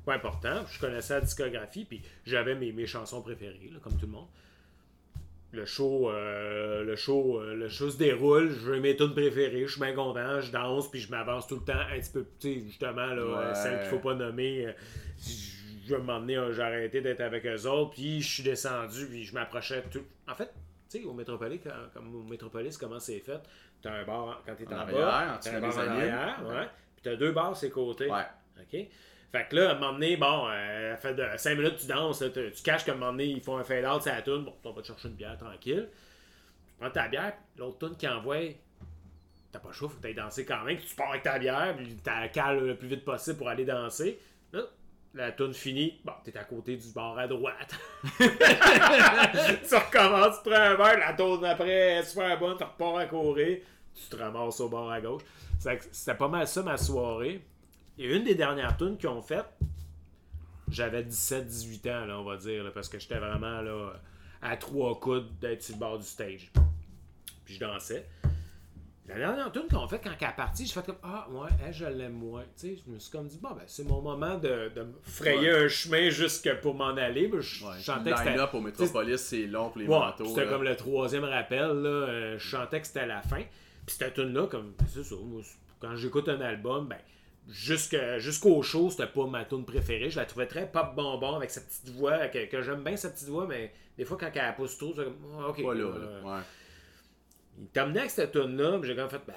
Pas 0.06 0.15
important, 0.15 0.65
je 0.72 0.80
connaissais 0.80 1.15
la 1.15 1.22
discographie, 1.22 1.83
puis 1.86 2.01
j'avais 2.25 2.56
mes, 2.56 2.72
mes 2.72 2.88
chansons 2.88 3.22
préférées, 3.22 3.69
là, 3.74 3.80
comme 3.83 3.94
tout 3.98 4.06
le 4.06 4.13
monde. 4.13 4.27
Le 5.51 5.66
show, 5.66 6.12
euh, 6.12 6.84
le 6.84 6.96
show, 6.96 7.40
euh, 7.40 7.56
le 7.56 7.69
show 7.69 7.90
se 7.90 7.98
déroule, 7.98 8.50
je 8.51 8.69
veux 8.72 8.80
mes 8.80 8.96
tunes 8.96 9.13
préférées, 9.13 9.66
je 9.66 9.72
suis 9.72 9.81
bien 9.81 9.94
content, 9.96 10.40
je 10.42 10.51
danse, 10.51 10.92
puis 10.92 11.00
je 11.00 11.10
m'avance 11.10 11.48
tout 11.48 11.56
le 11.56 11.62
temps 11.66 11.74
un 11.92 12.00
petit 12.00 12.12
peu, 12.12 12.24
tu 12.40 12.54
sais, 12.54 12.60
justement, 12.68 13.07
là, 13.07 13.13
euh, 13.22 13.50
Ouais. 13.50 13.56
celle 13.56 13.80
qu'il 13.80 13.88
faut 13.90 13.98
pas 14.00 14.13
nommer. 14.13 14.68
euh, 14.68 14.74
je 15.88 15.96
vais 15.96 16.01
m'emmener, 16.04 16.40
j'ai 16.51 16.62
arrêté 16.62 17.01
d'être 17.01 17.22
avec 17.22 17.46
eux 17.48 17.65
autres, 17.68 17.91
puis 17.96 18.22
je 18.22 18.27
suis 18.32 18.44
descendu, 18.44 19.08
puis 19.08 19.24
je 19.25 19.34
m'approchais 19.34 19.82
tout. 19.91 20.03
En 20.27 20.36
fait, 20.36 20.51
tu 20.88 21.00
sais, 21.00 21.03
au 21.03 21.13
Métropolis, 21.13 21.62
comme 21.96 22.15
au 22.15 22.22
Métropolis, 22.24 22.77
comment 22.77 23.00
c'est 23.00 23.20
fait, 23.20 23.39
t'as 23.82 23.91
un 23.94 24.03
bar 24.06 24.44
quand 24.46 24.53
t'es 24.56 24.68
En 24.68 24.72
en, 24.77 24.79
arrière, 24.82 25.00
bas, 25.00 25.34
en 25.36 25.39
t'as 25.39 25.58
un 25.58 25.62
bar 25.62 25.75
en 25.75 25.79
arrière, 25.82 26.39
Ouais. 26.48 26.68
puis 26.96 27.01
t'as 27.03 27.15
deux 27.15 27.32
bars 27.32 27.58
ses 27.58 27.72
côtés. 27.72 28.08
Ouais. 28.12 28.22
OK? 28.62 28.88
Fait 29.31 29.48
que 29.48 29.55
là, 29.55 29.69
à 29.69 29.71
un 29.74 29.75
moment 29.75 29.93
donné, 29.93 30.17
bon, 30.17 30.48
euh, 30.50 30.95
fait 30.98 31.13
de 31.13 31.24
5 31.38 31.55
minutes 31.55 31.77
tu 31.77 31.88
danses, 31.88 32.24
tu, 32.33 32.63
caches 32.63 32.83
qu'à 32.83 32.93
un 32.93 32.95
moment 32.95 33.12
donné, 33.12 33.25
ils 33.25 33.41
font 33.41 33.57
un 33.57 33.63
fade-out, 33.63 34.01
c'est 34.01 34.12
la 34.12 34.24
toune, 34.24 34.45
bon, 34.45 34.53
on 34.63 34.71
va 34.71 34.81
te 34.81 34.88
chercher 34.88 35.07
une 35.07 35.13
bière 35.13 35.38
tranquille. 35.38 35.88
Tu 36.67 36.74
prends 36.79 36.89
ta 36.89 37.07
bière, 37.07 37.33
l'autre 37.57 37.77
toune 37.77 37.95
qui 37.95 38.07
envoie, 38.07 38.38
t'as 39.51 39.59
pas 39.59 39.67
le 39.67 39.74
choix, 39.74 39.89
faut 39.89 40.00
que 40.00 40.13
danser 40.13 40.45
quand 40.45 40.63
même, 40.63 40.77
tu 40.77 40.95
pars 40.95 41.12
avec 41.12 41.24
ta 41.24 41.38
bière, 41.38 41.75
puis 41.77 41.95
t'as 42.03 42.27
cale 42.29 42.65
le 42.65 42.75
plus 42.75 42.88
vite 42.88 43.05
possible 43.05 43.38
pour 43.38 43.50
aller 43.50 43.65
danser. 43.65 44.19
Là, 44.51 44.63
la 45.13 45.31
toune 45.31 45.53
finie, 45.53 46.00
bon, 46.03 46.13
t'es 46.24 46.36
à 46.36 46.43
côté 46.43 46.75
du 46.75 46.91
bar 46.91 47.17
à 47.19 47.27
droite. 47.27 47.75
tu 48.17 49.75
recommences, 49.75 50.41
tu 50.43 50.50
prends 50.50 50.59
un 50.59 50.75
verre, 50.75 50.98
la 50.98 51.13
tourne 51.13 51.45
après 51.45 52.03
super 52.03 52.39
bonne, 52.39 52.57
tu 52.57 52.63
repars 52.63 52.98
à 52.98 53.05
courir, 53.05 53.59
tu 53.93 54.09
te 54.09 54.15
ramasses 54.15 54.59
au 54.59 54.69
bar 54.69 54.89
à 54.89 55.00
gauche. 55.00 55.21
C'était 55.59 56.15
pas 56.15 56.27
mal 56.27 56.48
ça 56.48 56.63
ma 56.63 56.77
soirée. 56.77 57.41
Et 58.00 58.15
une 58.15 58.24
des 58.24 58.34
dernières 58.36 58.75
tunes 58.77 58.98
qu'ils 58.98 59.10
ont 59.10 59.22
faites, 59.22 59.46
j'avais 60.70 61.03
17-18 61.03 61.91
ans, 61.91 62.06
là, 62.06 62.20
on 62.20 62.24
va 62.24 62.38
dire, 62.38 62.63
là, 62.63 62.72
parce 62.74 62.88
que 62.89 62.98
j'étais 63.00 63.18
vraiment 63.20 63.62
là, 63.62 63.94
à 64.41 64.56
trois 64.58 65.00
coudes 65.00 65.38
d'être 65.39 65.62
sur 65.63 65.75
le 65.75 65.79
bord 65.79 65.98
du 66.00 66.06
stage. 66.06 66.51
Puis 67.46 67.56
je 67.56 67.60
dansais. 67.60 68.08
La 69.08 69.18
dernière 69.18 69.51
tune 69.51 69.63
qu'on 69.72 69.88
fait 69.88 70.00
quand 70.03 70.12
elle 70.22 70.27
est 70.27 70.36
partie, 70.36 70.68
j'ai 70.68 70.74
fait 70.74 70.86
comme 70.86 71.00
Ah, 71.01 71.27
ouais, 71.32 71.50
elle, 71.65 71.74
je 71.74 71.86
l'aime 71.86 72.13
moins. 72.13 72.44
Tu 72.56 72.75
sais, 72.75 72.82
je 72.86 72.91
me 72.91 73.00
suis 73.00 73.10
comme 73.12 73.27
dit 73.27 73.39
Bon, 73.41 73.50
ben, 73.56 73.63
c'est 73.65 73.84
mon 73.84 74.01
moment 74.03 74.38
de, 74.38 74.72
de 74.75 74.84
me 74.84 74.94
frayer 75.01 75.50
un 75.50 75.68
chemin 75.68 76.10
jusque 76.12 76.53
pour 76.62 76.75
m'en 76.75 76.89
aller. 76.96 77.27
Ben, 77.27 77.41
je 77.41 77.65
Ouais. 77.65 77.79
chantais 77.82 78.12
que 78.12 78.18
c'était. 78.20 78.39
Au 78.56 78.62
Metropolis, 78.62 79.18
c'est 79.20 79.48
long 79.48 79.70
pour 79.72 79.79
les 79.82 79.88
Ouais, 79.88 79.98
manteaux. 79.98 80.25
c'était 80.27 80.46
comme 80.48 80.62
le 80.63 80.75
troisième 80.75 81.24
rappel, 81.24 81.60
là. 81.82 81.89
euh, 81.89 82.38
je 82.38 82.48
chantais 82.50 82.79
que 82.82 82.86
c'était 82.86 83.08
la 83.08 83.24
fin. 83.24 83.41
Puis 83.88 83.96
cette 83.98 84.13
tune-là, 84.13 84.46
comme, 84.46 84.74
c'est 84.88 85.03
ça, 85.03 85.15
moi, 85.24 85.41
quand 85.79 85.96
j'écoute 85.96 86.29
un 86.29 86.39
album, 86.41 86.88
ben, 86.88 87.00
jusque- 87.50 88.18
jusqu'au 88.20 88.62
show, 88.62 88.89
c'était 88.89 89.08
pas 89.08 89.25
ma 89.25 89.44
tune 89.46 89.65
préférée. 89.65 90.10
Je 90.10 90.18
la 90.20 90.25
trouvais 90.25 90.46
très 90.48 90.70
pop 90.72 90.96
bonbon 90.96 91.36
avec 91.36 91.50
sa 91.50 91.62
petite 91.62 91.89
voix, 91.89 92.27
que, 92.27 92.46
que 92.46 92.62
j'aime 92.62 92.84
bien 92.84 92.96
sa 92.96 93.10
petite 93.10 93.27
voix, 93.27 93.46
mais 93.48 93.74
des 93.98 94.06
fois, 94.06 94.18
quand 94.20 94.29
elle 94.34 94.56
pousse 94.56 94.77
trop, 94.77 94.94
c'est 94.96 95.03
comme, 95.03 95.18
Ah, 95.39 95.48
ok. 95.50 95.63
Pas 95.63 95.74
là, 95.74 95.82
euh. 95.84 96.22
Ouais. 96.24 96.41
il 97.75 97.79
avec 97.98 98.10
cette 98.10 98.32
tune-là, 98.32 98.79
j'ai 98.84 98.96
comme 98.96 99.10
fait, 99.10 99.22
ben, 99.27 99.34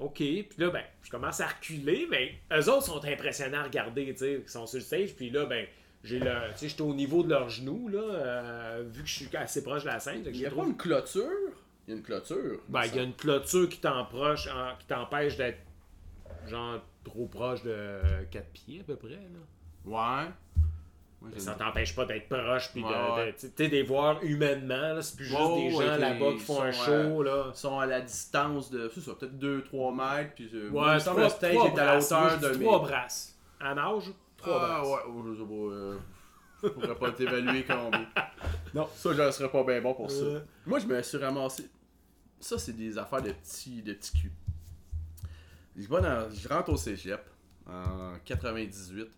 ok. 0.00 0.14
Puis 0.16 0.48
là, 0.58 0.70
ben, 0.70 0.82
je 1.02 1.10
commence 1.10 1.40
à 1.40 1.46
reculer, 1.46 2.06
mais 2.10 2.34
eux 2.52 2.68
autres 2.70 2.86
sont 2.86 3.04
impressionnants 3.04 3.60
à 3.60 3.64
regarder, 3.64 4.06
tu 4.12 4.18
sais, 4.18 4.42
ils 4.44 4.48
sont 4.50 4.66
sur 4.66 4.78
le 4.78 4.84
stage, 4.84 5.14
puis 5.14 5.30
là, 5.30 5.44
ben, 5.46 5.66
j'ai 6.04 6.18
le, 6.18 6.24
tu 6.52 6.58
sais, 6.58 6.68
j'étais 6.68 6.82
au 6.82 6.94
niveau 6.94 7.22
de 7.22 7.28
leurs 7.30 7.48
genoux, 7.48 7.88
là, 7.88 8.00
euh, 8.00 8.84
vu 8.90 9.02
que 9.02 9.08
je 9.08 9.14
suis 9.14 9.36
assez 9.36 9.62
proche 9.62 9.82
de 9.82 9.88
la 9.88 10.00
scène. 10.00 10.22
Il 10.26 10.36
y 10.36 10.46
a 10.46 10.50
trouve- 10.50 10.64
pas 10.64 10.68
une 10.70 10.76
clôture? 10.76 11.28
Il 11.86 11.90
y 11.90 11.94
a 11.94 11.96
une 11.98 12.02
clôture. 12.02 12.60
Ben, 12.68 12.84
il 12.86 12.96
y 12.96 12.98
a 12.98 13.02
une 13.02 13.14
clôture 13.14 13.68
qui 13.68 13.78
t'empêche, 13.78 14.48
en- 14.48 14.76
qui 14.78 14.86
t'empêche 14.86 15.36
d'être, 15.36 15.58
genre, 16.48 16.80
trop 17.04 17.26
proche 17.26 17.62
de 17.62 18.00
4 18.30 18.46
pieds, 18.52 18.80
à 18.80 18.84
peu 18.84 18.96
près, 18.96 19.10
là. 19.10 19.28
Ouais. 19.84 20.28
Ouais, 21.22 21.38
Ça 21.38 21.54
t'empêche 21.54 21.94
pas 21.94 22.04
d'être 22.04 22.28
proche, 22.28 22.72
puis 22.72 22.82
de, 22.82 22.86
Ouais, 22.88 23.26
de- 23.26 23.30
tu 23.38 23.46
sais, 23.56 23.68
des 23.68 23.82
voir 23.84 24.18
humainement, 24.24 25.00
c'est 25.00 25.14
plus 25.16 25.26
juste 25.26 25.54
des 25.54 25.70
gens 25.70 25.96
là-bas 25.96 26.32
qui 26.32 26.40
font 26.40 26.60
un 26.62 26.72
show, 26.72 26.90
euh, 26.90 27.22
là. 27.24 27.44
Ils 27.54 27.56
sont 27.56 27.78
à 27.78 27.86
la 27.86 28.00
distance 28.00 28.70
de. 28.72 28.90
C'est 28.92 29.00
ça, 29.02 29.12
peut-être 29.14 29.38
2-3 29.38 29.94
mètres. 29.94 30.32
Puis, 30.34 30.50
euh, 30.52 30.68
Ouais, 30.70 30.98
trois, 30.98 31.22
le 31.22 31.28
stage 31.28 31.54
trois 31.54 31.68
est 31.68 31.78
à 31.78 31.84
la 31.84 31.98
hauteur 31.98 32.38
de 32.40 32.50
dis 32.50 32.58
mes. 32.58 32.64
trois 32.64 32.80
brasses. 32.80 33.38
En 33.60 33.78
âge, 33.78 34.10
trois 34.36 34.60
Ah, 34.64 34.80
brasses. 34.80 34.88
ouais, 34.88 35.00
oh, 35.08 35.22
je 35.28 35.34
sais 35.40 35.46
pas. 35.48 35.54
euh, 35.54 35.98
je 36.64 36.68
pourrais 36.70 36.94
pas 36.96 37.12
t'évaluer 37.12 37.64
combien. 37.68 38.06
Non, 38.74 38.88
ça, 38.94 39.12
je 39.12 39.30
serais 39.30 39.50
pas 39.50 39.62
bien 39.64 39.80
bon 39.82 39.94
pour 39.94 40.10
ça. 40.10 40.22
Euh. 40.24 40.40
Moi, 40.66 40.78
je 40.80 40.86
me 40.86 41.00
suis 41.02 41.18
ramassé. 41.18 41.68
Ça, 42.40 42.58
c'est 42.58 42.72
des 42.72 42.96
affaires 42.98 43.22
de 43.22 43.30
petits, 43.30 43.82
de 43.82 43.92
petits 43.92 44.12
culs. 44.12 44.32
Je, 45.76 46.48
rentre 46.48 46.70
au 46.70 46.76
cégep 46.76 47.20
en 47.66 48.14
98 48.24 49.08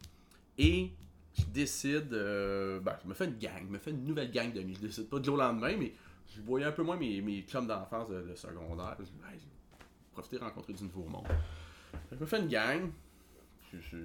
et 0.58 0.92
je 1.36 1.44
décide. 1.46 2.12
euh, 2.12 2.80
ben, 2.80 2.96
je 3.02 3.08
me 3.08 3.14
fais 3.14 3.24
une 3.24 3.38
gang, 3.38 3.62
je 3.66 3.72
me 3.72 3.78
fais 3.78 3.90
une 3.90 4.04
nouvelle 4.04 4.30
gang 4.30 4.52
d'amis. 4.52 4.74
Je 4.74 4.86
décide 4.86 5.08
pas 5.08 5.18
du 5.18 5.26
jour 5.26 5.34
au 5.34 5.38
lendemain, 5.38 5.74
mais 5.76 5.92
je 6.34 6.40
voyais 6.42 6.66
un 6.66 6.72
peu 6.72 6.82
moins 6.82 6.96
mes, 6.96 7.20
mes 7.20 7.42
chums 7.42 7.66
d'enfance 7.66 8.08
de, 8.08 8.22
de 8.22 8.34
secondaire. 8.34 8.96
Je 8.98 9.04
vais 9.04 9.38
profiter 10.12 10.38
de 10.38 10.44
rencontrer 10.44 10.72
du 10.72 10.84
nouveau 10.84 11.04
monde. 11.04 11.26
Je 12.10 12.16
me 12.16 12.26
fais 12.26 12.40
une 12.40 12.48
gang. 12.48 12.90
J'ai 13.72 13.98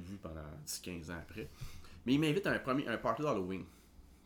vu 0.00 0.16
pendant 0.20 0.40
10-15 0.66 1.10
ans 1.12 1.18
après. 1.22 1.48
Mais 2.04 2.14
il 2.14 2.20
m'invite 2.20 2.46
à 2.46 2.52
un, 2.52 2.58
premier, 2.58 2.86
un 2.88 2.96
party 2.98 3.22
d'Halloween. 3.22 3.64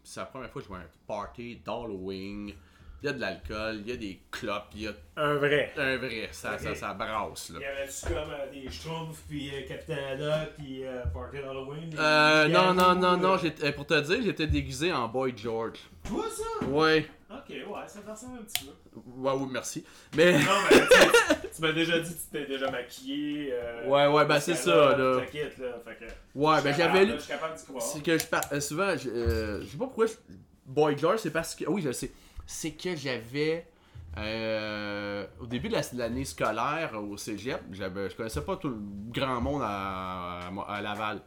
C'est 0.03 0.21
la 0.21 0.27
première 0.27 0.51
fois 0.51 0.63
que 0.63 0.65
je 0.65 0.73
vois 0.73 0.79
un 0.79 0.91
party 1.07 1.61
d'Halloween. 1.65 2.53
Il 3.01 3.07
y 3.07 3.09
a 3.11 3.13
de 3.13 3.21
l'alcool, 3.21 3.77
il 3.85 3.89
y 3.89 3.93
a 3.93 3.97
des 3.97 4.21
clopes, 4.33 4.71
il 4.75 4.83
y 4.83 4.89
a 4.89 4.93
Un 5.17 5.35
vrai. 5.35 5.73
un 5.77 5.97
vrai, 5.99 6.29
ça, 6.33 6.59
ça, 6.59 6.75
ça 6.75 6.95
brasse 6.95 7.51
là. 7.51 7.59
Il 7.61 7.63
y 7.63 7.65
avait-tu 7.65 8.07
comme 8.07 8.31
euh, 8.33 8.51
des 8.53 8.69
Schtroumpfs, 8.69 9.23
puis 9.29 9.51
euh, 9.55 9.69
Captain 9.69 9.97
Haddock, 10.13 10.55
puis 10.59 10.85
euh, 10.85 11.05
Party 11.15 11.37
d'Halloween? 11.37 11.95
Euh, 11.97 12.49
non, 12.49 12.75
non, 12.75 12.97
non, 12.97 13.17
non, 13.17 13.35
euh, 13.37 13.49
euh, 13.63 13.73
pour 13.73 13.87
te 13.87 14.01
dire, 14.01 14.19
j'étais 14.25 14.49
déguisé 14.49 14.93
en 14.93 15.07
Boy 15.07 15.33
George. 15.37 15.79
Toi, 16.09 16.25
ça? 16.29 16.67
Ouais, 16.67 17.07
Ok, 17.31 17.51
ouais, 17.51 17.65
ça 17.87 18.01
te 18.01 18.11
ressemble 18.11 18.39
un 18.41 18.43
petit 18.43 18.65
peu. 18.65 19.01
ouais, 19.19 19.33
oui, 19.37 19.49
merci. 19.53 19.85
Mais, 20.17 20.33
Non, 20.33 20.39
mais 20.71 20.79
tu 20.81 21.49
tu 21.55 21.63
m'as 21.63 21.73
déjà 21.73 22.01
dit 22.01 22.11
que 22.11 22.19
tu 22.19 22.27
t'es 22.33 22.47
déjà 22.47 22.69
maquillé. 22.71 23.51
euh, 23.53 23.87
Ouais, 23.87 24.07
ouais, 24.09 24.25
ben, 24.27 24.41
c'est 24.41 24.55
ça, 24.57 24.97
là. 24.97 25.21
kit, 25.31 25.39
là. 25.61 25.79
Fait 25.85 26.05
que, 26.05 26.11
ouais, 26.35 26.63
ben 26.63 26.75
j'avais 26.77 27.05
lu. 27.05 27.13
Je 27.15 27.19
suis 27.19 27.29
capable 27.29 27.55
d'y 27.57 27.65
croire. 27.65 27.83
C'est 27.83 28.03
que 28.03 28.19
je 28.19 28.27
par... 28.27 28.41
euh, 28.53 28.61
souvent, 28.61 28.97
je, 28.97 29.09
euh, 29.11 29.61
je 29.61 29.67
sais 29.67 29.77
pas 29.77 29.85
pourquoi 29.85 30.07
je- 30.07 30.15
Boy 30.67 30.97
George, 30.99 31.19
c'est 31.21 31.31
parce 31.31 31.55
que. 31.55 31.65
Oui, 31.69 31.81
je 31.83 31.93
sais. 31.93 32.11
C'est 32.51 32.73
que 32.73 32.97
j'avais. 32.97 33.67
euh, 34.17 35.27
au 35.39 35.47
début 35.47 35.69
de 35.69 35.75
la- 35.75 35.83
de 35.83 35.99
l'année 35.99 36.25
scolaire 36.25 36.95
au 37.01 37.17
cégep, 37.19 37.61
je 37.71 38.17
connaissais 38.17 38.41
pas 38.41 38.57
tout 38.57 38.71
le 38.71 38.79
grand 39.13 39.41
monde 39.41 39.61
à, 39.63 40.49
à- 40.49 40.63
à 40.77 40.81
Laval. 40.81 41.21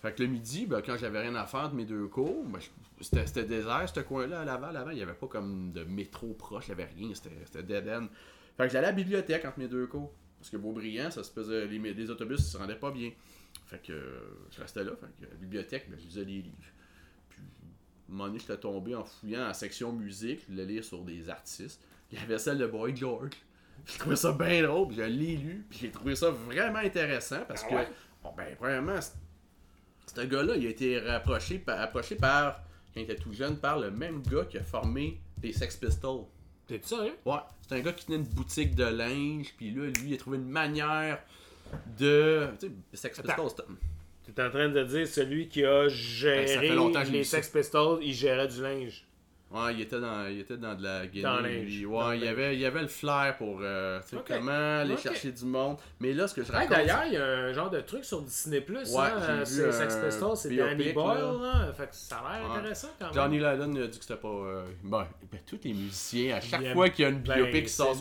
Fait 0.00 0.12
que 0.14 0.22
le 0.22 0.28
midi, 0.28 0.64
ben, 0.66 0.80
quand 0.80 0.96
j'avais 0.96 1.20
rien 1.20 1.34
à 1.34 1.44
faire 1.44 1.68
de 1.70 1.76
mes 1.76 1.84
deux 1.84 2.08
cours, 2.08 2.44
ben, 2.46 2.58
c'était, 3.00 3.44
désert, 3.44 3.86
ce 3.94 4.00
coin-là 4.00 4.40
à 4.40 4.44
Laval. 4.46 4.76
Avant, 4.76 4.90
il 4.90 4.96
n'y 4.96 5.02
avait 5.02 5.12
pas 5.12 5.28
comme 5.28 5.70
de 5.72 5.84
métro 5.84 6.32
proche, 6.32 6.64
il 6.68 6.74
n'y 6.74 6.82
avait 6.82 6.92
rien, 6.92 7.10
c'était, 7.14 7.62
dead 7.62 7.86
end. 7.88 8.06
Fait 8.56 8.64
que 8.66 8.72
j'allais 8.72 8.86
à 8.88 8.90
la 8.90 8.96
bibliothèque 8.96 9.44
entre 9.44 9.58
mes 9.58 9.68
deux 9.68 9.86
cours. 9.86 10.10
Parce 10.38 10.50
que 10.50 10.56
Beaubriand, 10.56 11.10
ça 11.10 11.22
se 11.22 11.30
faisait, 11.30 11.66
les, 11.66 12.10
autobus 12.10 12.38
ne 12.38 12.44
se 12.44 12.56
rendaient 12.56 12.74
pas 12.74 12.90
bien. 12.90 13.10
Fait 13.66 13.80
que 13.82 13.92
euh, 13.92 14.20
je 14.50 14.60
restais 14.60 14.82
là, 14.82 14.92
que 14.92 15.24
la 15.26 15.34
bibliothèque, 15.36 15.90
ben, 15.90 15.98
je 15.98 16.04
lisais 16.06 16.24
des 16.24 16.32
livres. 16.42 16.56
Donné, 18.08 18.38
j'étais 18.38 18.56
tombé 18.56 18.94
en 18.94 19.04
fouillant 19.04 19.48
en 19.48 19.54
section 19.54 19.92
musique, 19.92 20.40
je 20.46 20.52
voulais 20.52 20.64
lire 20.66 20.84
sur 20.84 21.02
des 21.02 21.28
artistes. 21.28 21.80
Il 22.10 22.18
y 22.18 22.22
avait 22.22 22.38
celle 22.38 22.58
de 22.58 22.66
Boy 22.66 22.94
George. 22.94 23.30
J'ai 23.86 23.98
trouvé 23.98 24.16
ça 24.16 24.32
bien 24.32 24.62
drôle, 24.62 24.88
puis 24.88 24.96
je 24.96 25.02
l'ai 25.02 25.36
lu, 25.36 25.66
puis 25.68 25.80
j'ai 25.80 25.90
trouvé 25.90 26.14
ça 26.14 26.30
vraiment 26.30 26.78
intéressant 26.78 27.40
parce 27.46 27.64
Ah 27.68 27.84
que, 27.84 27.90
bon, 28.22 28.32
ben, 28.36 28.54
premièrement, 28.56 28.98
ce 30.06 30.20
gars-là, 30.20 30.56
il 30.56 30.66
a 30.66 30.70
été 30.70 31.00
rapproché 31.00 31.58
par, 31.58 31.80
approché 31.80 32.14
par, 32.14 32.62
quand 32.94 33.00
il 33.00 33.02
était 33.02 33.16
tout 33.16 33.32
jeune, 33.32 33.58
par 33.58 33.78
le 33.78 33.90
même 33.90 34.22
gars 34.22 34.44
qui 34.44 34.58
a 34.58 34.62
formé 34.62 35.20
les 35.42 35.52
Sex 35.52 35.76
Pistols. 35.76 36.24
T'es 36.66 36.80
sérieux? 36.82 37.16
Ouais, 37.26 37.40
c'est 37.62 37.74
un 37.74 37.80
gars 37.80 37.92
qui 37.92 38.06
tenait 38.06 38.18
une 38.18 38.24
boutique 38.24 38.74
de 38.74 38.84
linge, 38.84 39.52
puis 39.56 39.70
là, 39.72 39.86
lui, 39.86 40.10
il 40.10 40.14
a 40.14 40.16
trouvé 40.16 40.38
une 40.38 40.48
manière 40.48 41.20
de. 41.98 42.48
Tu 42.60 42.68
sais, 42.68 42.72
Sex. 43.10 43.20
Pistols, 43.20 43.66
c'était- 44.26 44.32
T'es 44.32 44.42
en 44.42 44.50
train 44.50 44.68
de 44.68 44.82
dire 44.84 45.06
celui 45.06 45.48
qui 45.48 45.64
a 45.64 45.88
géré 45.88 46.46
Ben, 46.46 46.60
j'ai 47.04 47.12
les. 47.12 47.24
Sex 47.24 47.48
Pistols, 47.48 47.98
il 48.02 48.12
gérait 48.14 48.48
du 48.48 48.62
linge. 48.62 49.04
Ouais, 49.54 49.72
il 49.74 49.80
était 49.82 50.00
dans, 50.00 50.26
il 50.26 50.40
était 50.40 50.56
dans 50.56 50.74
de 50.74 50.82
la 50.82 51.06
guinée. 51.06 51.22
Dans. 51.22 51.36
Dans 51.40 52.08
Ouais, 52.08 52.18
il 52.18 52.26
avait, 52.26 52.56
il 52.56 52.64
avait 52.66 52.82
le 52.82 52.88
flair 52.88 53.36
pour 53.38 53.60
euh, 53.62 54.00
tu 54.02 54.08
sais, 54.08 54.16
Ok. 54.16 54.24
comment 54.28 54.80
aller 54.80 54.96
chercher 54.96 55.30
du 55.30 55.44
monde. 55.44 55.76
Mais 56.00 56.12
là, 56.12 56.26
ce 56.26 56.34
que 56.34 56.42
je 56.42 56.48
Hey, 56.50 56.58
raconte. 56.58 56.70
D'ailleurs, 56.70 57.04
il 57.06 57.12
y 57.12 57.16
a 57.16 57.24
un 57.24 57.52
genre 57.52 57.70
de 57.70 57.80
truc 57.80 58.04
sur 58.04 58.20
Disney 58.22 58.60
Plus, 58.62 58.92
Ouais, 58.92 59.06
hein, 59.06 59.42
c'est 59.44 59.70
Sex 59.70 59.96
Pistols, 60.04 60.36
c'est 60.36 60.56
Danny 60.56 60.92
Boyle, 60.92 61.18
là. 61.20 61.62
là. 61.66 61.72
Fait 61.72 61.86
que 61.86 61.94
ça 61.94 62.16
a 62.16 62.38
l'air 62.40 62.50
Ouais. 62.50 62.56
intéressant 62.58 62.88
quand 62.98 63.04
même. 63.06 63.14
Johnny 63.14 63.36
Lydon 63.38 63.76
a 63.82 63.86
dit 63.86 63.98
que 63.98 64.04
c'était 64.04 64.20
pas. 64.20 64.28
euh, 64.28 64.64
Ben, 64.82 65.06
ben, 65.30 65.40
tous 65.46 65.60
les 65.62 65.72
musiciens, 65.72 66.36
à 66.36 66.40
chaque 66.40 66.72
fois 66.72 66.88
qu'il 66.90 67.04
y 67.04 67.06
a 67.06 67.10
une 67.10 67.20
Ben, 67.22 67.34
biopic 67.36 67.66
qui 67.66 67.72
sort 67.72 67.94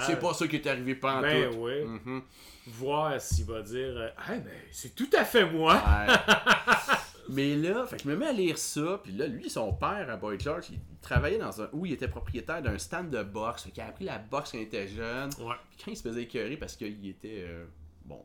c'est 0.00 0.18
pas 0.18 0.32
ça 0.32 0.46
qui 0.48 0.56
est 0.56 0.66
arrivé 0.66 0.94
pendant 0.94 1.20
Ben 1.20 1.50
tout. 1.50 1.58
oui. 1.58 1.84
Mhm. 1.84 2.22
Voir 2.66 3.20
s'il 3.20 3.44
va 3.44 3.60
dire 3.60 3.92
euh, 3.94 4.08
Hey, 4.26 4.40
ben, 4.40 4.50
c'est 4.72 4.94
tout 4.94 5.10
à 5.14 5.24
fait 5.24 5.44
moi. 5.44 5.74
Ouais. 5.74 6.14
Mais 7.30 7.56
là, 7.56 7.86
fait 7.86 7.96
que 7.96 8.02
je 8.02 8.08
me 8.08 8.16
mets 8.16 8.26
à 8.26 8.32
lire 8.32 8.58
ça, 8.58 9.00
puis 9.02 9.12
là, 9.12 9.26
lui, 9.26 9.48
son 9.48 9.72
père, 9.72 10.08
à 10.10 10.16
Boy 10.16 10.38
George, 10.38 10.66
il 10.70 10.78
travaillait 11.00 11.38
dans 11.38 11.62
un. 11.62 11.68
où 11.72 11.86
il 11.86 11.92
était 11.92 12.08
propriétaire 12.08 12.60
d'un 12.62 12.76
stand 12.78 13.10
de 13.10 13.22
boxe. 13.22 13.64
Qu'il 13.72 13.82
a 13.82 13.86
appris 13.86 14.04
la 14.04 14.18
boxe 14.18 14.52
quand 14.52 14.58
il 14.58 14.64
était 14.64 14.88
jeune. 14.88 15.30
Ouais. 15.40 15.54
Puis 15.70 15.78
quand 15.84 15.90
il 15.90 15.96
se 15.96 16.02
faisait 16.02 16.22
écœurer 16.22 16.56
parce 16.56 16.76
qu'il 16.76 17.08
était. 17.08 17.44
euh, 17.48 17.64
bon. 18.04 18.22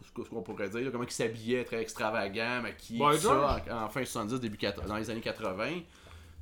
je 0.00 0.06
sais 0.06 0.12
pas 0.14 0.22
Ce 0.22 0.28
qu'on 0.28 0.42
pourrait 0.42 0.68
dire, 0.70 0.80
là, 0.82 0.90
comment 0.90 1.04
il 1.04 1.10
s'habillait 1.10 1.64
très 1.64 1.80
extravagant, 1.82 2.62
maquillé, 2.62 2.98
tout 3.16 3.18
ça, 3.18 3.62
en, 3.70 3.84
en 3.84 3.88
fin 3.88 4.04
70, 4.04 4.40
début 4.40 4.56
80, 4.58 4.86
dans 4.86 4.96
les 4.96 5.10
années 5.10 5.20
80. 5.20 5.68
Tu 5.74 5.82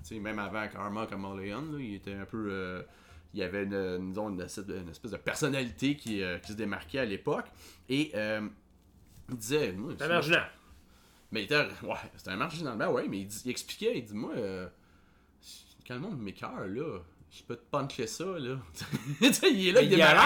sais, 0.03 0.19
même 0.19 0.39
avant 0.39 0.67
Karma 0.69 1.07
comme 1.07 1.25
Orleans, 1.25 1.63
là, 1.73 1.79
il 1.79 1.95
était 1.95 2.15
un 2.15 2.25
peu. 2.25 2.49
euh, 2.51 2.83
il 3.33 3.39
y 3.41 3.43
avait 3.45 3.63
une, 3.63 4.09
disons, 4.09 4.29
une, 4.31 4.41
espèce 4.41 4.67
de- 4.67 4.77
une 4.79 4.89
espèce 4.89 5.13
de 5.13 5.17
personnalité 5.17 5.97
qui, 5.97 6.23
euh, 6.23 6.39
qui 6.39 6.53
se 6.53 6.57
démarquait 6.57 6.99
à 6.99 7.05
l'époque. 7.05 7.47
Et 7.89 8.11
euh, 8.15 8.41
il 9.31 9.37
disait. 9.37 9.75
C'est. 10.23 10.43
Mais 11.33 11.43
il 11.43 11.45
était. 11.45 11.57
Ouais, 11.83 11.95
c'était 12.17 12.31
un 12.31 12.37
marginal. 12.37 12.77
Ben 12.77 12.91
ouais, 12.91 13.07
mais 13.09 13.21
il, 13.21 13.27
dit- 13.27 13.43
il 13.45 13.51
expliquait, 13.51 13.97
il 13.99 14.05
dit 14.05 14.15
Moi, 14.15 14.33
euh, 14.37 14.67
quand 15.87 15.95
le 15.95 16.01
monde 16.01 16.19
m'écœure, 16.21 16.67
là, 16.67 16.99
je 17.31 17.43
peux 17.45 17.57
te 17.57 17.65
puncher 17.71 18.07
ça, 18.07 18.25
là. 18.25 18.57
tu 19.21 19.33
sais, 19.33 19.53
il 19.53 19.69
est 19.69 19.73
là, 19.73 19.83
Il, 19.83 19.93
il 19.93 19.97
de- 19.97 19.97
grand, 19.99 20.17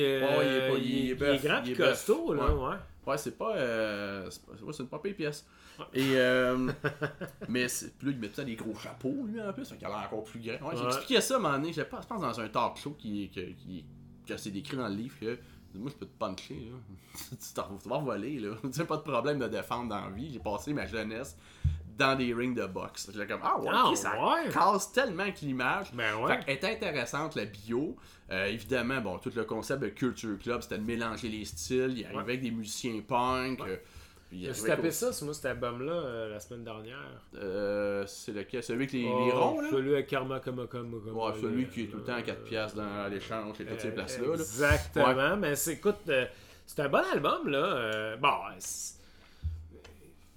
euh, 0.00 0.38
Ouais, 0.38 0.46
il 0.46 0.52
est 0.52 0.68
pas- 0.68 0.78
il 0.78 0.96
est 0.96 1.04
il, 1.10 1.14
bœuf, 1.14 1.42
grand 1.44 1.62
il 1.64 1.72
est 1.72 1.74
costaud, 1.76 2.34
là, 2.34 2.54
Ouais. 2.54 2.68
ouais. 2.70 2.76
Ouais, 3.06 3.18
c'est 3.18 3.36
pas. 3.38 3.54
Euh, 3.56 4.28
c'est 4.30 4.42
pas- 4.44 4.52
ouais, 4.52 4.72
c'est 4.72 4.82
une 4.82 4.88
pas 4.88 4.98
pièce. 4.98 5.46
Et. 5.94 6.16
Euh, 6.16 6.72
mais 7.48 7.64
là, 7.66 7.68
il 8.02 8.16
met 8.18 8.28
tout 8.28 8.34
ça 8.34 8.44
des 8.44 8.56
gros 8.56 8.74
chapeaux, 8.74 9.24
lui, 9.26 9.40
en 9.40 9.52
plus. 9.52 9.68
Fait 9.68 9.76
qu'il 9.76 9.86
a 9.86 9.90
l'air 9.90 9.98
encore 10.06 10.24
plus 10.24 10.40
grand. 10.40 10.68
Ouais, 10.70 10.74
expliqué 10.86 11.20
ça 11.20 11.34
à 11.34 11.36
un 11.36 11.40
moment 11.40 11.58
donné. 11.58 11.72
Je 11.72 11.82
pense, 11.82 12.06
dans 12.08 12.40
un 12.40 12.48
talk 12.48 12.76
show 12.78 12.96
qui, 12.98 13.28
qui, 13.28 13.84
que 14.26 14.36
c'est 14.36 14.50
décrit 14.50 14.76
dans 14.76 14.88
le 14.88 14.94
livre 14.94 15.14
que. 15.20 15.38
Moi, 15.78 15.90
je 15.92 15.96
peux 15.96 16.06
te 16.06 16.18
puncher, 16.18 16.70
là. 16.70 16.78
tu 17.30 17.54
t'en- 17.54 18.00
voler, 18.00 18.38
là. 18.40 18.54
Tu 18.72 18.84
pas 18.84 18.96
de 18.96 19.02
problème 19.02 19.38
de 19.38 19.48
défendre 19.48 19.88
dans 19.90 20.00
la 20.00 20.10
vie. 20.10 20.30
J'ai 20.32 20.38
passé 20.38 20.72
ma 20.72 20.86
jeunesse 20.86 21.36
dans 21.98 22.14
des 22.16 22.34
rings 22.34 22.54
de 22.54 22.66
boxe. 22.66 23.10
J'étais 23.12 23.26
comme, 23.26 23.40
ah 23.42 23.58
ouais, 23.58 23.68
Ah, 23.72 23.90
ça 23.94 24.12
ouais. 24.22 24.50
casse 24.52 24.92
tellement 24.92 25.30
que 25.32 25.40
l'image. 25.42 25.92
Ben 25.94 26.14
ouais. 26.16 26.42
Fait 26.42 26.64
intéressante, 26.74 27.34
la 27.36 27.46
bio. 27.46 27.96
Euh, 28.30 28.46
évidemment, 28.46 29.00
bon, 29.00 29.18
tout 29.18 29.30
le 29.34 29.44
concept 29.44 29.82
de 29.82 29.88
Culture 29.88 30.38
Club, 30.38 30.60
c'était 30.60 30.78
de 30.78 30.84
mélanger 30.84 31.28
les 31.28 31.44
styles. 31.44 31.94
Il 31.96 32.04
arrivait 32.04 32.16
Ouais. 32.16 32.22
avec 32.22 32.42
des 32.42 32.50
musiciens 32.50 33.00
punk. 33.06 33.60
euh, 33.60 33.76
puis 34.38 34.48
arrivait 34.50 34.68
tapé 34.76 34.90
ça, 34.90 35.12
sur 35.12 35.24
moi, 35.26 35.34
cet 35.34 35.46
album-là, 35.46 35.92
euh, 35.92 36.28
la 36.30 36.40
semaine 36.40 36.64
dernière. 36.64 37.20
Euh, 37.36 38.04
c'est 38.06 38.32
lequel? 38.32 38.62
Celui 38.62 38.80
avec 38.80 38.92
les, 38.92 39.02
les 39.02 39.08
Oh, 39.08 39.30
ronds, 39.40 39.60
là? 39.60 39.68
Celui 39.70 39.92
avec 39.94 40.06
Karma 40.06 40.40
Kama 40.40 40.66
Kama 40.66 40.96
Kama. 41.04 41.26
Ouais, 41.28 41.32
celui 41.40 41.66
qui 41.68 41.82
est 41.82 41.86
tout 41.86 41.98
le 41.98 42.04
temps 42.04 42.14
à 42.14 42.22
4 42.22 42.42
piastres 42.44 42.76
dans 42.78 43.08
l'échange 43.10 43.60
et 43.60 43.64
toutes 43.64 43.80
ces 43.80 43.88
Euh, 43.88 43.92
places-là. 43.92 44.26
là. 44.28 44.32
Exactement, 44.34 45.36
mais 45.36 45.56
c'est, 45.56 45.72
écoute, 45.74 45.96
euh, 46.08 46.24
c'est 46.66 46.80
un 46.82 46.88
bon 46.88 47.02
album, 47.12 47.48
là. 47.48 47.58
euh, 47.58 48.16
bon, 48.16 48.28
c'est- 48.58 48.96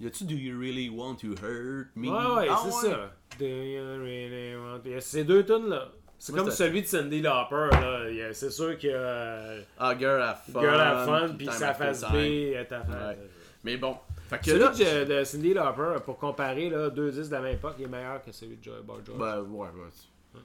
Y 0.00 0.06
a-tu 0.06 0.24
Do 0.24 0.34
You 0.34 0.58
Really 0.58 0.88
Want 0.88 1.16
to 1.16 1.28
Hurt 1.42 1.88
Me? 1.94 2.08
Ouais, 2.08 2.34
ouais, 2.36 2.48
Ah, 2.50 2.58
c'est 2.64 2.86
ouais. 2.88 2.94
ça. 2.94 3.10
Do 3.38 3.44
you 3.44 3.82
really 4.02 4.56
want- 4.56 4.80
Il 4.84 4.92
y 4.92 4.94
a 4.94 5.00
ces 5.00 5.24
deux 5.24 5.44
tunes 5.44 5.68
là. 5.68 5.88
C'est 6.18 6.34
comme 6.34 6.50
celui 6.50 6.82
de 6.82 6.86
Cindy 6.86 7.22
Lauper, 7.22 7.68
là. 7.72 8.32
C'est 8.34 8.50
sûr 8.50 8.78
que 8.78 8.86
euh, 8.90 9.62
Ah, 9.78 9.94
Girl 9.98 10.20
Have 10.22 10.38
Fun. 10.52 10.60
Girl 10.60 10.80
Have 10.80 11.06
Fun, 11.06 11.34
puis 11.36 11.46
sa. 11.46 11.72
B. 11.72 12.54
Mais 13.64 13.76
bon, 13.76 13.96
fait 14.28 14.38
que 14.38 14.44
Celui 14.46 14.60
là. 14.60 15.04
de, 15.04 15.12
de 15.18 15.24
Cindy 15.24 15.54
Lauper, 15.54 15.96
pour 16.04 16.18
comparer 16.18 16.70
là, 16.70 16.88
deux 16.88 17.10
disques 17.10 17.30
de 17.30 17.34
la 17.34 17.40
même 17.42 17.54
époque, 17.54 17.74
il 17.78 17.84
est 17.84 17.88
meilleur 17.88 18.22
que 18.22 18.32
celui 18.32 18.56
de 18.56 18.62
Joy 18.64 18.80
Boy 18.82 19.00
George. 19.04 19.18
Ben, 19.18 19.40
ouais, 19.42 19.68
ouais. 19.68 20.40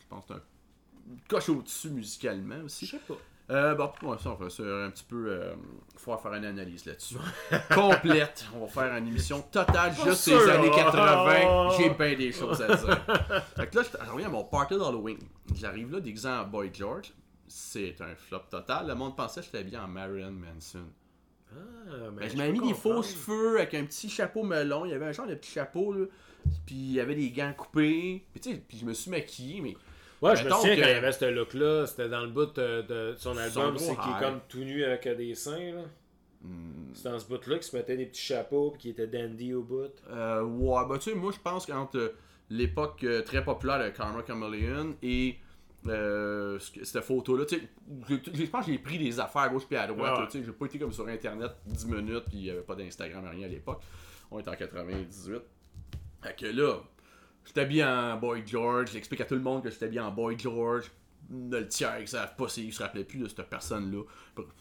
Je 0.00 0.06
pense 0.08 0.24
que 0.26 0.34
c'est 0.34 0.34
un 0.34 1.16
coche 1.28 1.48
au-dessus 1.50 1.90
musicalement 1.90 2.58
aussi. 2.64 2.86
Je 2.86 2.92
sais 2.92 3.02
pas. 3.06 3.14
Euh, 3.50 3.74
bon, 3.74 3.90
ouais, 4.02 4.16
ça, 4.18 4.30
on 4.30 4.34
va 4.34 4.50
faire 4.50 4.66
un 4.86 4.90
petit 4.90 5.04
peu. 5.04 5.26
Euh, 5.30 5.54
faut 5.96 6.16
faire 6.18 6.34
une 6.34 6.44
analyse 6.44 6.84
là-dessus. 6.84 7.16
Complète. 7.74 8.44
On 8.54 8.60
va 8.60 8.66
faire 8.66 8.94
une 8.96 9.06
émission 9.08 9.40
totale 9.40 9.94
juste 9.94 10.24
sûr, 10.28 10.40
ces 10.40 10.50
années 10.50 10.68
là. 10.68 10.76
80. 10.92 11.70
J'ai 11.78 11.90
bien 11.90 12.14
des 12.14 12.32
choses 12.32 12.60
à 12.60 12.74
dire. 12.76 13.06
fait 13.56 13.66
que 13.68 13.76
là, 13.76 13.82
je 13.84 14.04
je 14.04 14.10
reviens 14.10 14.26
à 14.26 14.30
mon 14.30 14.44
party 14.44 14.76
d'Halloween. 14.76 15.18
J'arrive 15.54 15.92
là 15.92 16.00
déguisé 16.00 16.28
en 16.28 16.44
Boy 16.44 16.70
George. 16.74 17.12
C'est 17.46 17.96
un 18.02 18.14
flop 18.14 18.42
total. 18.50 18.86
Le 18.86 18.94
monde 18.94 19.16
pensait 19.16 19.40
que 19.40 19.46
j'étais 19.46 19.64
bien 19.64 19.84
en 19.84 19.88
Marilyn 19.88 20.32
Manson. 20.32 20.84
Ah, 21.52 21.58
Ben, 21.90 22.10
mais 22.20 22.28
je 22.28 22.36
m'avais 22.36 22.52
mis 22.52 22.60
des 22.68 22.74
faux 22.74 23.02
cheveux 23.02 23.58
avec 23.58 23.74
un 23.74 23.84
petit 23.84 24.08
chapeau 24.08 24.42
melon. 24.42 24.84
Il 24.84 24.90
y 24.90 24.94
avait 24.94 25.06
un 25.06 25.12
genre 25.12 25.26
de 25.26 25.34
petit 25.34 25.52
chapeau, 25.52 25.92
là. 25.92 26.06
Puis 26.66 26.74
il 26.76 26.92
y 26.92 27.00
avait 27.00 27.14
des 27.14 27.30
gants 27.30 27.52
coupés. 27.56 28.24
Puis 28.32 28.40
tu 28.40 28.52
sais, 28.52 28.62
puis 28.68 28.78
je 28.78 28.84
me 28.84 28.92
suis 28.92 29.10
maquillé, 29.10 29.60
mais. 29.60 29.76
Ouais, 30.20 30.34
je 30.36 30.44
me 30.44 30.50
souviens 30.50 30.74
que- 30.76 30.80
quand 30.80 30.86
il 30.88 30.92
y 30.92 30.94
avait 30.96 31.12
ce 31.12 31.24
look-là, 31.26 31.86
c'était 31.86 32.08
dans 32.08 32.22
le 32.22 32.28
bout 32.28 32.52
de, 32.54 32.82
de 32.82 33.14
son 33.16 33.36
album, 33.36 33.78
c'est 33.78 33.94
qui 33.94 34.08
est 34.08 34.20
comme 34.20 34.40
tout 34.48 34.58
nu 34.58 34.82
avec 34.84 35.08
des 35.16 35.34
seins, 35.34 35.72
là. 35.74 35.82
Hmm. 36.42 36.92
C'est 36.94 37.08
dans 37.10 37.18
ce 37.18 37.26
bout-là 37.26 37.56
qu'il 37.56 37.62
se 37.64 37.76
mettait 37.76 37.96
des 37.96 38.06
petits 38.06 38.22
chapeaux 38.22 38.70
puis 38.70 38.80
qui 38.80 38.88
était 38.90 39.06
dandy 39.08 39.54
au 39.54 39.62
bout. 39.62 39.90
Euh, 40.10 40.42
ouais, 40.42 40.82
bah 40.88 40.96
tu 40.98 41.10
sais, 41.10 41.16
moi 41.16 41.32
je 41.32 41.40
pense 41.40 41.66
qu'entre 41.66 42.14
l'époque 42.50 43.02
euh, 43.04 43.22
très 43.22 43.44
populaire 43.44 43.82
de 43.84 43.90
Karma 43.90 44.22
Chameleon 44.26 44.94
et 45.02 45.36
euh, 45.86 46.58
cette 46.58 47.00
photo-là, 47.04 47.44
je 47.48 48.16
je 48.34 48.44
pense 48.46 48.66
que 48.66 48.72
j'ai 48.72 48.78
pris 48.78 48.98
des 48.98 49.18
affaires 49.20 49.42
à 49.42 49.48
gauche 49.48 49.64
puis 49.66 49.76
à 49.76 49.86
droite, 49.86 50.18
Ouais. 50.20 50.26
sais, 50.30 50.42
j'ai 50.44 50.52
pas 50.52 50.66
été 50.66 50.78
comme 50.78 50.92
sur 50.92 51.06
internet 51.08 51.52
10 51.66 51.86
minutes 51.86 52.24
puis 52.28 52.38
il 52.38 52.44
y 52.44 52.50
avait 52.50 52.60
pas 52.62 52.74
d'Instagram 52.74 53.24
rien 53.30 53.46
à 53.46 53.48
l'époque. 53.48 53.80
On 54.30 54.38
était 54.40 54.50
en 54.50 54.56
98. 54.56 55.40
Fait 56.22 56.36
que 56.36 56.46
là, 56.46 56.80
j'étais 57.44 57.64
bien 57.66 58.14
en 58.14 58.16
Boy 58.18 58.42
George, 58.46 58.90
j'explique 58.92 59.20
à 59.20 59.24
tout 59.24 59.34
le 59.36 59.40
monde 59.40 59.62
que 59.62 59.70
j'étais 59.70 59.88
bien 59.88 60.04
en 60.06 60.10
Boy 60.10 60.36
George. 60.38 60.90
Le 61.30 61.66
tiers, 61.68 62.00
ils 62.00 62.08
savent 62.08 62.34
pas, 62.36 62.46
ils 62.56 62.72
se 62.72 62.82
rappelaient 62.82 63.04
plus 63.04 63.18
de 63.20 63.28
cette 63.28 63.42
personne-là. 63.48 64.02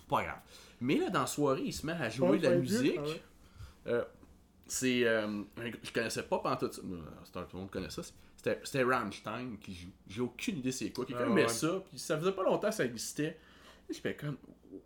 Pas 0.09 0.24
grave. 0.24 0.39
Mais 0.81 0.97
là, 0.97 1.09
dans 1.09 1.21
la 1.21 1.27
soirée, 1.27 1.63
il 1.65 1.74
se 1.74 1.86
met 1.86 1.93
à 1.93 2.09
jouer 2.09 2.38
de 2.39 2.43
la 2.47 2.55
musique. 2.57 3.00
Euh, 3.88 4.03
c'est. 4.67 5.05
euh, 5.07 5.43
je 5.81 5.91
connaissais 5.93 6.24
pas 6.24 6.39
pendant 6.39 6.59
ça. 6.59 6.81
Non, 6.83 6.97
Star, 7.24 7.47
tout 7.47 7.55
le 7.55 7.62
monde 7.62 7.71
connaît 7.71 7.89
ça. 7.89 8.01
C'était, 8.38 8.60
c'était 8.63 8.84
Rammstein 8.84 9.58
qui 9.60 9.74
joue. 9.74 9.89
J'ai 10.08 10.22
aucune 10.22 10.60
idée 10.60 10.72
c'est 10.72 10.91
quoi. 10.91 11.06
Quelqu'un 11.06 11.25
Ah, 11.27 11.34
met 11.34 11.41
ouais. 11.44 11.48
ça, 11.50 11.84
puis 11.89 12.00
ça 12.00 12.17
faisait 12.17 12.32
pas 12.32 12.44
longtemps 12.44 12.70
que 12.70 12.75
ça 12.75 12.86
existait. 12.86 13.38
Et 13.89 13.94
je 13.94 14.00
fais 14.00 14.13
comme. 14.15 14.38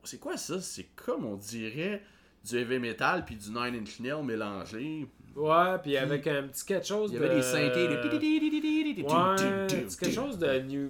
C'est 0.04 0.20
quoi 0.20 0.38
ça? 0.38 0.60
C'est 0.62 0.88
comme 0.96 1.26
on 1.26 1.36
dirait 1.36 2.02
du 2.44 2.58
heavy 2.58 2.80
metal 2.80 3.24
puis 3.26 3.36
du 3.36 3.50
Nine 3.50 3.76
Inch 3.82 4.00
Nails 4.00 4.24
mélangé. 4.24 5.06
Ouais, 5.36 5.78
puis 5.84 5.96
avec 5.98 6.26
un 6.28 6.44
petit 6.44 6.66
quelque 6.66 6.88
chose 6.88 7.12
Il 7.12 7.18
y 7.18 7.20
de... 7.20 7.26
avait 7.26 7.36
des 7.36 7.42
synthés. 7.44 7.88
de- 7.88 9.04
Ouais, 9.04 9.68
quelque 10.00 10.12
chose 10.14 10.38
de 10.38 10.60
new... 10.60 10.90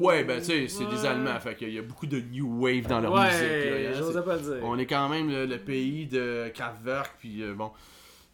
Ouais, 0.00 0.24
ben 0.24 0.38
tu 0.40 0.46
sais, 0.46 0.68
c'est 0.68 0.86
des. 0.86 1.06
Allemands, 1.06 1.38
fait 1.40 1.54
qu'il 1.54 1.72
y 1.72 1.78
a 1.78 1.82
beaucoup 1.82 2.06
de 2.06 2.18
new 2.20 2.60
wave 2.62 2.86
dans 2.88 3.00
leur 3.00 3.12
Ouais, 3.12 3.26
musique. 3.26 3.40
là, 3.42 3.90
hein, 3.90 3.94
j'osais 3.98 4.22
pas 4.22 4.36
le 4.36 4.42
dire. 4.42 4.58
On 4.62 4.78
est 4.78 4.86
quand 4.86 5.08
même 5.08 5.28
le, 5.30 5.46
le 5.46 5.58
pays 5.58 6.06
de 6.06 6.50
Kraftwerk, 6.54 7.14
puis 7.18 7.42
euh, 7.42 7.54
bon. 7.54 7.70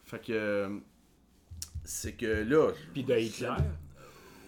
Fait 0.04 0.24
que. 0.24 0.80
Euh, 1.88 1.90
c'est 1.90 2.12
que 2.12 2.26
là. 2.26 2.70
Puis 2.92 3.04
de 3.04 3.16
Hitler. 3.16 3.48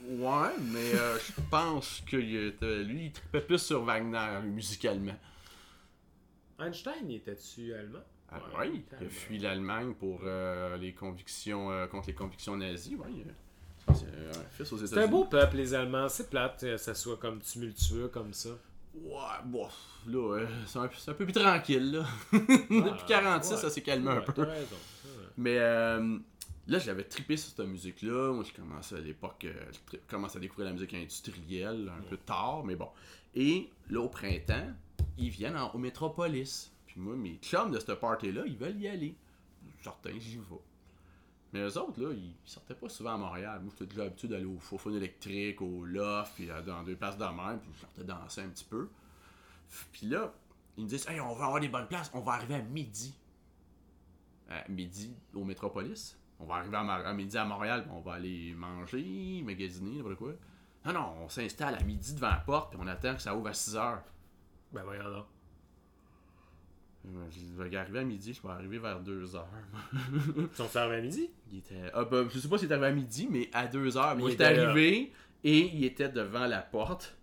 Ouais, 0.09 0.49
mais 0.61 0.95
euh, 0.95 1.19
je 1.19 1.41
pense 1.51 2.03
que 2.07 2.17
il 2.17 2.49
était- 2.49 2.83
lui, 2.83 3.07
il 3.07 3.13
trippait 3.13 3.41
plus 3.43 3.59
sur 3.59 3.85
Wagner, 3.85 4.41
musicalement. 4.45 5.15
Einstein, 6.59 7.09
il 7.09 7.17
était-tu 7.17 7.73
allemand? 7.75 8.01
Ah, 8.33 8.39
Ouais, 8.59 8.69
ouais, 8.69 8.83
il 9.01 9.07
a 9.07 9.09
fui 9.09 9.39
l'Allemagne 9.39 9.95
pour 9.95 10.21
euh, 10.25 10.77
les 10.77 10.93
convictions 10.93 11.71
euh, 11.71 11.87
contre 11.87 12.09
les 12.09 12.15
convictions 12.15 12.57
nazies. 12.57 12.97
Ouais, 12.97 13.09
c'est 13.95 14.05
un 14.05 14.45
fils 14.53 14.73
aux 14.73 14.77
États-Unis. 14.77 14.89
C'est 14.95 15.03
un 15.03 15.09
beau 15.09 15.25
peuple, 15.25 15.57
les 15.57 15.75
Allemands. 15.75 16.09
C'est 16.09 16.31
plate 16.31 16.61
que 16.61 16.77
ça 16.77 16.95
soit 16.95 17.17
comme 17.17 17.41
tumultueux 17.41 18.09
comme 18.09 18.33
ça. 18.33 18.51
Ouais, 18.95 19.21
bon, 19.45 19.69
là, 20.09 20.39
euh, 20.39 20.47
c'est 20.67 20.79
un, 20.79 21.15
peu 21.15 21.25
plus 21.25 21.33
tranquille, 21.33 21.93
là. 21.93 22.05
Depuis 22.33 23.05
46, 23.07 23.51
ouais. 23.53 23.57
ça 23.57 23.71
s'est 23.71 23.83
calmé 23.83 24.11
un 24.11 24.21
peu. 24.21 24.33
T'as 24.33 24.45
raison. 24.45 24.77
Ouais. 25.05 25.11
Mais 25.37 25.59
euh, 25.59 26.19
là, 26.71 26.79
j'avais 26.79 27.05
trippé 27.05 27.37
sur 27.37 27.51
cette 27.51 27.67
musique-là. 27.67 28.33
Moi, 28.33 28.45
j'ai 28.45 28.53
commencé 28.53 28.95
à 28.95 29.01
l'époque, 29.01 29.45
euh, 29.45 29.71
je 29.73 30.37
à 30.37 30.41
découvrir 30.41 30.67
la 30.67 30.73
musique 30.73 30.95
industrielle 30.95 31.91
un 31.99 32.03
peu 32.03 32.17
tard, 32.17 32.63
mais 32.65 32.77
bon. 32.77 32.89
Et 33.35 33.71
là, 33.89 34.01
au 34.01 34.09
printemps, 34.09 34.69
ils 35.19 35.31
viennent 35.31 35.57
en- 35.57 35.73
au 35.73 35.79
Métropolis. 35.79 36.73
Puis 36.87 37.01
moi, 37.01 37.17
mes 37.17 37.39
chums 37.43 37.73
de 37.73 37.79
cette 37.81 37.95
party-là, 37.95 38.43
ils 38.47 38.57
veulent 38.57 38.81
y 38.81 38.87
aller. 38.87 39.17
Certains, 39.83 40.19
j'y 40.19 40.37
vais. 40.37 40.61
Mais 41.53 41.61
eux 41.61 41.77
autres, 41.79 42.01
là, 42.01 42.13
ils, 42.13 42.35
sortaient 42.45 42.75
pas 42.75 42.89
souvent 42.89 43.15
à 43.15 43.19
Montréal. 43.19 43.61
Moi, 43.63 43.73
j'étais 43.73 43.91
déjà 43.91 44.05
habitué 44.05 44.29
d'aller 44.29 44.45
au 44.45 44.59
Faux 44.59 44.79
électrique, 44.91 45.61
au 45.61 45.85
Loft, 45.85 46.35
puis 46.37 46.49
dans 46.65 46.85
deux 46.85 46.95
places 46.95 47.19
de 47.19 47.25
mer, 47.25 47.59
puis 47.61 47.71
je 47.75 47.81
sortais 47.81 48.05
danser 48.05 48.43
un 48.43 48.49
petit 48.49 48.65
peu. 48.65 48.89
Puis 49.93 50.07
là, 50.07 50.33
ils 50.77 50.85
me 50.85 50.89
disent 50.89 51.09
Hey, 51.09 51.21
on 51.21 51.35
va 51.35 51.47
avoir 51.47 51.61
des 51.61 51.69
bonnes 51.69 51.89
places, 51.89 52.11
on 52.15 52.21
va 52.21 52.35
arriver 52.35 52.55
à 52.55 52.63
midi. 52.63 53.13
À 54.49 54.69
midi 54.69 55.13
au 55.35 55.45
Métropolis. 55.45 56.20
On 56.41 56.47
va 56.47 56.57
arriver 56.57 56.77
à, 56.77 57.13
midi 57.13 57.37
à 57.37 57.45
Montréal, 57.45 57.87
on 57.93 58.01
va 58.01 58.15
aller 58.15 58.55
manger, 58.57 59.43
magasiner, 59.45 59.97
n'importe 59.99 60.17
quoi. 60.17 60.33
Non, 60.87 60.93
non, 60.95 61.15
on 61.25 61.29
s'installe 61.29 61.75
à 61.75 61.83
midi 61.83 62.15
devant 62.15 62.31
la 62.31 62.37
porte, 62.37 62.71
puis 62.71 62.81
on 62.83 62.87
attend 62.87 63.15
que 63.15 63.21
ça 63.21 63.35
ouvre 63.35 63.49
à 63.49 63.53
6 63.53 63.77
heures. 63.77 64.03
Ben 64.73 64.83
voyons. 64.83 65.27
Euh, 67.07 67.27
Je 67.31 67.63
vais 67.63 67.77
arriver 67.77 67.99
à 67.99 68.05
midi, 68.05 68.33
je 68.33 68.41
vais 68.47 68.53
arriver 68.53 68.79
vers 68.79 69.01
2 69.01 69.37
heures. 69.37 69.49
Ils 70.37 70.49
sont 70.57 70.69
fermés 70.69 70.97
à 70.97 71.01
midi? 71.01 71.31
Il 71.53 71.59
était. 71.59 71.91
Ah, 71.93 72.05
ben, 72.05 72.29
je 72.31 72.39
sais 72.39 72.49
pas 72.49 72.57
s'il 72.57 72.69
est 72.71 72.73
arrivé 72.73 72.87
à 72.89 72.93
midi, 72.93 73.29
mais 73.31 73.51
à 73.53 73.67
2 73.67 73.97
heures. 73.99 74.17
Il 74.19 74.31
était 74.31 74.55
là. 74.55 74.71
arrivé 74.71 75.13
et 75.45 75.59
il 75.75 75.85
était 75.85 76.09
devant 76.09 76.47
la 76.47 76.61
porte. 76.63 77.17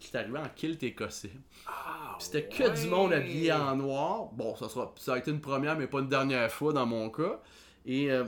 J'étais 0.00 0.18
arrivé 0.18 0.38
en 0.38 0.48
kilt 0.54 0.82
écossais. 0.82 1.32
Ah, 1.66 2.16
C'était 2.20 2.48
que 2.48 2.80
du 2.80 2.88
monde 2.88 3.12
habillé 3.12 3.52
en 3.52 3.74
noir. 3.76 4.26
Bon, 4.32 4.54
ça, 4.56 4.68
sera, 4.68 4.94
ça 4.96 5.14
a 5.14 5.18
été 5.18 5.30
une 5.30 5.40
première, 5.40 5.76
mais 5.76 5.88
pas 5.88 5.98
une 6.00 6.08
dernière 6.08 6.50
fois 6.50 6.72
dans 6.72 6.86
mon 6.86 7.10
cas. 7.10 7.40
Et 7.88 8.10
euh, 8.12 8.24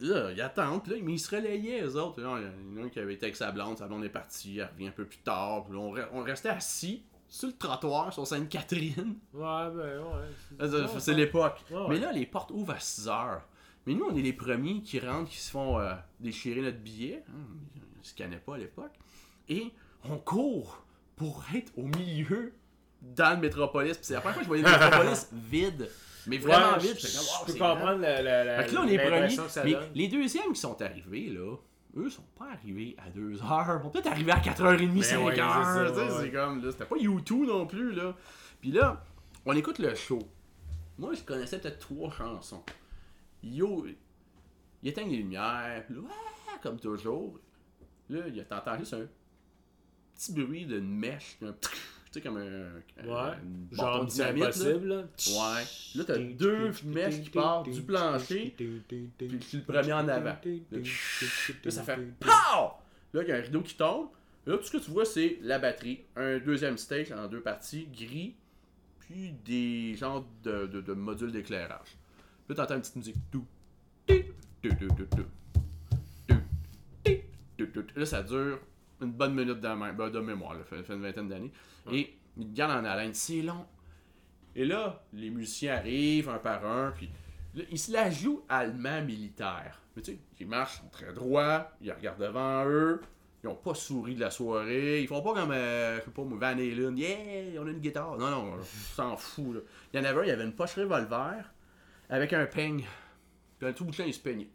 là, 0.00 0.30
ils 0.32 0.40
attendent, 0.40 0.86
là, 0.86 0.96
mais 1.02 1.14
ils 1.14 1.18
se 1.18 1.34
relayaient, 1.34 1.82
eux 1.82 1.96
autres. 2.00 2.20
Là, 2.20 2.38
Il 2.38 2.76
y 2.76 2.78
en 2.78 2.82
a 2.82 2.86
un 2.86 2.88
qui 2.88 2.98
avait 3.00 3.14
été 3.14 3.24
avec 3.26 3.36
sa 3.36 3.50
blonde, 3.50 3.78
sa 3.78 3.88
blonde 3.88 4.04
est 4.04 4.08
partie, 4.10 4.58
elle 4.58 4.68
revient 4.72 4.88
un 4.88 4.92
peu 4.92 5.04
plus 5.06 5.18
tard. 5.18 5.64
Puis 5.64 5.72
là, 5.74 5.80
on, 5.80 5.94
re- 5.94 6.08
on 6.12 6.22
restait 6.22 6.50
assis 6.50 7.02
sur 7.28 7.48
le 7.48 7.54
trottoir 7.54 8.12
sur 8.12 8.26
Sainte-Catherine. 8.26 9.16
Ouais, 9.32 9.70
ben 9.74 10.00
ouais. 10.02 10.98
C'est 11.00 11.14
l'époque. 11.14 11.64
Ouais, 11.70 11.76
ouais. 11.78 11.86
Mais 11.88 11.98
là, 11.98 12.12
les 12.12 12.26
portes 12.26 12.50
ouvrent 12.52 12.74
à 12.74 12.78
6 12.80 13.08
heures. 13.08 13.42
Mais 13.86 13.94
nous, 13.94 14.04
on 14.04 14.14
est 14.16 14.22
les 14.22 14.32
premiers 14.32 14.80
qui 14.82 14.98
rentrent, 15.00 15.30
qui 15.30 15.38
se 15.38 15.50
font 15.50 15.78
euh, 15.78 15.92
déchirer 16.20 16.60
notre 16.62 16.78
billet. 16.78 17.24
Hein, 17.28 17.32
Ils 17.74 17.98
ne 17.98 18.04
scannaient 18.04 18.36
pas 18.38 18.54
à 18.54 18.58
l'époque. 18.58 18.92
Et 19.48 19.72
on 20.08 20.16
court 20.18 20.84
pour 21.16 21.44
être 21.54 21.72
au 21.76 21.82
milieu 21.82 22.52
dans 23.16 23.34
le 23.34 23.40
métropolis. 23.40 23.96
Puis 23.96 24.06
c'est 24.06 24.14
la 24.14 24.20
première 24.20 24.34
fois 24.34 24.42
que 24.42 24.44
je 24.44 24.48
voyais 24.48 24.62
le 24.64 24.70
métropolis 24.70 25.28
vide. 25.32 25.88
Mais 26.26 26.38
vraiment 26.38 26.72
Ouais, 26.72 26.78
vide. 26.78 26.96
je, 26.98 27.02
comme, 27.02 27.10
je 27.10 27.18
Wow, 27.18 27.46
peux 27.46 27.52
comprendre 27.52 28.00
la, 28.00 28.22
la, 28.22 28.44
la, 28.44 28.62
Fait 28.62 28.70
que 28.70 28.74
là, 28.74 28.80
on 28.84 28.88
est 28.88 28.98
premiers. 28.98 29.36
Mais 29.64 29.72
donne. 29.72 29.90
les 29.94 30.08
deuxièmes 30.08 30.52
qui 30.54 30.60
sont 30.60 30.80
arrivés, 30.80 31.28
là, 31.30 31.56
eux 31.96 32.08
sont 32.10 32.24
pas 32.38 32.50
arrivés 32.52 32.96
à 32.98 33.10
2 33.10 33.42
heures. 33.42 33.78
Ils 33.78 33.82
sont 33.82 33.90
peut-être 33.90 34.06
arrivés 34.06 34.32
à 34.32 34.38
4h30, 34.38 35.02
5h. 35.02 35.94
ouais, 35.94 36.08
c'est 36.20 36.30
comme, 36.32 36.64
là, 36.64 36.70
c'était 36.72 36.86
pas 36.86 36.96
YouTube 36.96 37.46
non 37.46 37.66
plus, 37.66 37.92
là. 37.92 38.14
Puis 38.60 38.72
là, 38.72 39.04
on 39.44 39.54
écoute 39.54 39.78
le 39.78 39.94
show. 39.94 40.18
Moi, 40.98 41.12
je 41.14 41.22
connaissais 41.22 41.58
peut-être 41.58 41.78
trois 41.80 42.10
chansons. 42.10 42.64
Yo, 43.42 43.86
il 44.82 44.88
éteint 44.88 45.04
les 45.04 45.16
lumières, 45.18 45.84
puis 45.86 45.94
là, 45.96 46.00
ouais, 46.02 46.58
comme 46.62 46.78
toujours. 46.80 47.38
Là, 48.08 48.20
il 48.28 48.40
a 48.40 48.44
t'entends 48.44 48.78
juste 48.78 48.94
un 48.94 49.06
petit 50.16 50.32
bruit 50.32 50.64
d'une 50.66 50.88
mèche, 50.88 51.36
un 51.42 51.52
sais, 52.14 52.20
comme 52.20 52.36
un. 52.36 53.06
Ouais. 53.06 53.36
Genre 53.72 54.06
dynamite, 54.06 54.42
là. 54.42 54.48
Impossible, 54.48 54.86
là. 54.88 54.96
Ouais. 55.28 55.64
Là, 55.94 56.04
t'as 56.06 56.18
deux 56.18 56.70
mèches 56.84 57.22
qui 57.22 57.30
partent 57.30 57.70
du 57.70 57.82
plancher, 57.82 58.54
puis 58.56 58.82
le 58.88 59.60
premier 59.60 59.92
en 59.92 60.08
avant. 60.08 60.36
Là, 60.42 61.70
ça 61.70 61.82
fait 61.82 61.96
POW! 62.20 62.72
Là, 63.12 63.22
il 63.22 63.28
y 63.28 63.32
a 63.32 63.36
un 63.36 63.40
rideau 63.40 63.60
qui 63.62 63.76
tombe. 63.76 64.08
Là, 64.46 64.58
tout 64.58 64.64
ce 64.64 64.72
que 64.72 64.78
tu 64.78 64.90
vois, 64.90 65.04
c'est 65.04 65.38
la 65.42 65.58
batterie. 65.58 66.00
Un 66.16 66.38
deuxième 66.38 66.76
stage 66.76 67.12
en 67.12 67.28
deux 67.28 67.40
parties, 67.40 67.86
gris, 67.86 68.34
puis 69.00 69.32
des 69.44 69.94
genres 69.94 70.26
de, 70.42 70.66
de, 70.66 70.80
de 70.80 70.92
modules 70.92 71.32
d'éclairage. 71.32 71.96
Là, 72.48 72.54
t'entends 72.54 72.74
une 72.74 72.80
petite 72.80 72.96
musique. 72.96 73.16
Tout. 73.30 73.46
Là, 77.96 78.06
ça 78.06 78.22
dure 78.22 78.58
une 79.04 79.12
bonne 79.12 79.34
minute 79.34 79.60
de, 79.60 79.92
ben, 79.92 80.10
de 80.10 80.20
mémoire, 80.20 80.54
là, 80.54 80.64
fait 80.64 80.92
une 80.92 81.02
vingtaine 81.02 81.28
d'années. 81.28 81.52
Et 81.90 82.14
ils 82.36 82.48
te 82.48 82.56
gardent 82.56 82.84
en 82.84 82.88
haleine. 82.88 83.14
C'est 83.14 83.42
long. 83.42 83.66
Et 84.56 84.64
là, 84.64 85.02
les 85.12 85.30
musiciens 85.30 85.74
arrivent 85.74 86.28
un 86.28 86.38
par 86.38 86.64
un, 86.64 86.92
puis 86.92 87.10
là, 87.54 87.64
ils 87.70 87.78
se 87.78 87.92
la 87.92 88.10
jouent 88.10 88.44
allemand 88.48 89.02
militaire. 89.02 89.80
Mais 89.96 90.02
tu 90.02 90.12
sais, 90.12 90.18
ils 90.40 90.46
marchent, 90.46 90.80
ils 90.84 90.90
très 90.90 91.12
droits, 91.12 91.72
ils 91.80 91.92
regardent 91.92 92.20
devant 92.20 92.64
eux, 92.66 93.00
ils 93.42 93.48
ont 93.48 93.54
pas 93.54 93.74
souri 93.74 94.14
de 94.14 94.20
la 94.20 94.30
soirée, 94.30 95.02
ils 95.02 95.08
font 95.08 95.22
pas 95.22 95.34
comme, 95.34 95.50
euh, 95.50 95.98
je 95.98 96.04
sais 96.04 96.10
pas, 96.10 96.22
Van 96.22 96.46
Halen, 96.46 96.96
yeah, 96.96 97.60
on 97.60 97.66
a 97.66 97.70
une 97.70 97.80
guitare. 97.80 98.16
Non, 98.16 98.30
non, 98.30 98.54
on 98.54 98.64
s'en 98.64 99.16
fout, 99.16 99.54
là. 99.56 99.60
Il 99.92 100.00
y 100.00 100.02
en 100.02 100.04
avait 100.04 100.20
un, 100.20 100.24
il 100.24 100.28
y 100.28 100.32
avait 100.32 100.44
une 100.44 100.54
poche 100.54 100.76
revolver 100.76 101.44
avec 102.08 102.32
un 102.32 102.46
peigne. 102.46 102.84
Puis 103.58 103.68
un 103.68 103.72
tout 103.72 103.84
bout 103.84 103.90
de 103.90 103.96
champ, 103.96 104.04
il 104.06 104.14
se 104.14 104.20
peignait. 104.20 104.48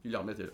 Puis 0.00 0.10
il 0.10 0.12
le 0.12 0.18
remettait 0.18 0.44
là. 0.44 0.50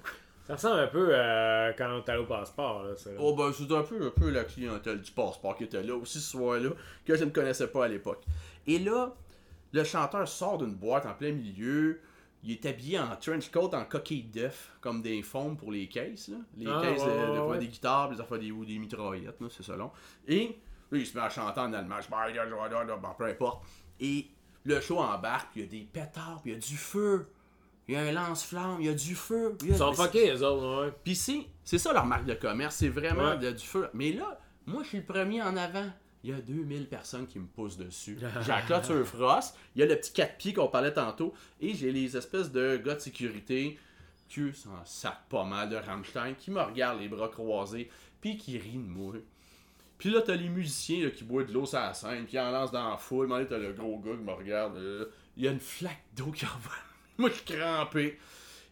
Ça 0.47 0.55
ressemble 0.55 0.81
un 0.81 0.87
peu 0.89 1.15
à 1.15 1.73
quand 1.75 1.89
on 1.93 1.99
est 2.05 2.09
allé 2.09 2.21
au 2.23 2.27
passeport. 2.27 2.83
Là, 2.83 2.97
ça. 2.97 3.11
Oh 3.19 3.35
ben 3.35 3.53
c'est 3.53 3.71
un 3.73 3.83
peu, 3.83 4.07
un 4.07 4.11
peu 4.11 4.31
la 4.31 4.45
clientèle 4.45 5.01
du 5.01 5.11
passeport 5.13 5.57
qui 5.57 5.65
était 5.65 5.83
là 5.83 5.95
aussi 5.97 6.19
ce 6.21 6.31
soir-là, 6.33 6.71
que 7.05 7.15
je 7.17 7.25
ne 7.25 7.31
connaissais 7.31 7.69
pas 7.69 7.85
à 7.85 7.89
l'époque. 7.89 8.23
Et 8.67 8.79
là, 8.81 9.15
le 9.73 9.85
chanteur 9.85 10.27
sort 10.27 10.59
d'une 10.59 10.75
boîte 10.75 11.07
en 11.07 11.15
plein 11.15 11.33
milieu. 11.33 12.01
Il 12.45 12.51
est 12.51 12.67
habillé 12.67 12.99
en 12.99 13.15
trench 13.15 13.51
coat, 13.53 13.71
en 13.73 13.85
coquille 13.85 14.25
d'œuf, 14.25 14.73
comme 14.81 15.01
des 15.01 15.23
foams 15.23 15.57
pour 15.57 15.71
les 15.71 15.87
caisses. 15.87 16.27
Là. 16.27 16.39
Les 16.57 16.67
Ah, 16.69 16.81
caisses 16.83 17.05
de, 17.05 17.09
ouais, 17.09 17.27
de- 17.27 17.31
ouais, 17.41 17.47
ouais. 17.53 17.59
des 17.61 17.69
guitares, 17.69 18.11
des 18.11 18.21
affaires 18.21 18.41
des, 18.41 18.51
ou 18.51 18.65
des 18.65 18.79
mitraillettes, 18.81 19.41
là, 19.41 19.47
c'est 19.49 19.63
selon. 19.63 19.93
Et 20.27 20.59
là, 20.91 20.99
il 20.99 21.07
se 21.07 21.17
met 21.17 21.23
à 21.23 21.31
chanter 21.31 21.61
en 21.61 21.73
allemand. 21.73 21.99
Bon, 22.11 23.09
peu 23.17 23.27
importe. 23.27 23.65
Et 24.01 24.27
le 24.65 24.81
show 24.81 24.99
embarque, 24.99 25.53
puis 25.53 25.61
il 25.61 25.65
y 25.65 25.67
a 25.69 25.71
des 25.81 25.87
pétards, 25.87 26.41
puis 26.43 26.51
il 26.51 26.55
y 26.55 26.57
a 26.57 26.61
du 26.61 26.77
feu. 26.77 27.29
Il 27.93 27.95
y 27.95 27.99
a 27.99 28.01
un 28.09 28.13
lance-flamme, 28.13 28.77
il 28.81 28.87
y 28.87 28.89
a 28.89 28.95
du 28.95 29.15
feu. 29.15 29.57
a- 29.61 29.65
Ils 29.67 29.77
sont 29.77 29.91
mais 29.91 29.97
fuckés, 29.97 30.33
les 30.33 30.43
autres, 30.43 30.85
ouais. 30.87 30.93
puis 31.05 31.15
c'est, 31.15 31.41
c'est 31.63 31.79
ça 31.79 31.93
leur 31.93 32.07
marque 32.07 32.25
de 32.25 32.35
commerce, 32.35 32.77
c'est 32.77 32.89
vraiment 32.89 33.31
Ouais. 33.33 33.39
de- 33.39 33.51
du 33.53 33.65
feu. 33.67 33.89
Mais 33.93 34.13
là, 34.13 34.41
moi 34.67 34.83
je 34.83 34.89
suis 34.89 34.99
le 34.99 35.05
premier 35.05 35.43
en 35.43 35.57
avant. 35.57 35.91
Il 36.25 36.31
y 36.31 36.33
a 36.33 36.41
2000 36.41 36.87
personnes 36.89 37.27
qui 37.27 37.39
me 37.41 37.47
poussent 37.47 37.77
dessus. 37.77 38.17
J'ai 38.19 38.49
la 38.49 38.63
clôture 38.63 39.05
frost, 39.07 39.57
il 39.75 39.81
y 39.81 39.83
a 39.83 39.87
le 39.87 39.97
petit 39.97 40.13
4 40.13 40.39
pieds 40.39 40.53
qu'on 40.55 40.69
parlait 40.69 40.93
tantôt, 40.95 41.35
et 41.61 41.75
j'ai 41.75 41.91
les 41.93 42.17
espèces 42.17 42.51
de 42.53 42.77
gars 42.77 42.95
de 42.95 43.01
sécurité 43.01 43.79
qui 44.29 44.53
s'en 44.55 44.71
sac 44.85 45.19
pas 45.29 45.45
mal 45.45 45.69
de 45.69 45.77
Rammstein, 45.77 46.35
qui 46.39 46.51
me 46.51 46.61
regardent 46.63 47.01
les 47.01 47.09
bras 47.09 47.29
croisés, 47.29 47.91
puis 48.21 48.37
qui 48.39 48.57
rient 48.57 48.79
de 48.79 48.89
moi. 48.89 49.15
Puis 49.99 50.11
là, 50.11 50.21
t'as 50.23 50.35
les 50.37 50.49
musiciens 50.49 51.05
là, 51.05 51.11
qui 51.11 51.25
boivent 51.25 51.47
de 51.49 51.53
l'eau 51.53 51.67
sur 51.67 51.79
la 51.79 51.93
scène, 51.93 52.25
puis 52.25 52.35
ils 52.37 52.41
en 52.41 52.51
lancent 52.51 52.73
dans 52.73 52.89
la 52.91 52.97
foule. 52.97 53.27
Puis 53.29 53.39
là, 53.39 53.45
t'as 53.45 53.59
le 53.59 53.73
gros 53.73 53.99
gars 53.99 54.13
qui 54.13 54.23
me 54.23 54.33
regarde. 54.33 54.77
euh, 54.77 55.07
Il 55.37 55.45
y 55.45 55.49
a 55.49 55.51
une 55.51 55.61
flaque 55.61 56.03
d'eau 56.17 56.31
qui 56.31 56.45
envoie. 56.47 56.73
Moi, 57.19 57.31
je 57.31 57.35
suis 57.35 57.45
crampé. 57.59 58.19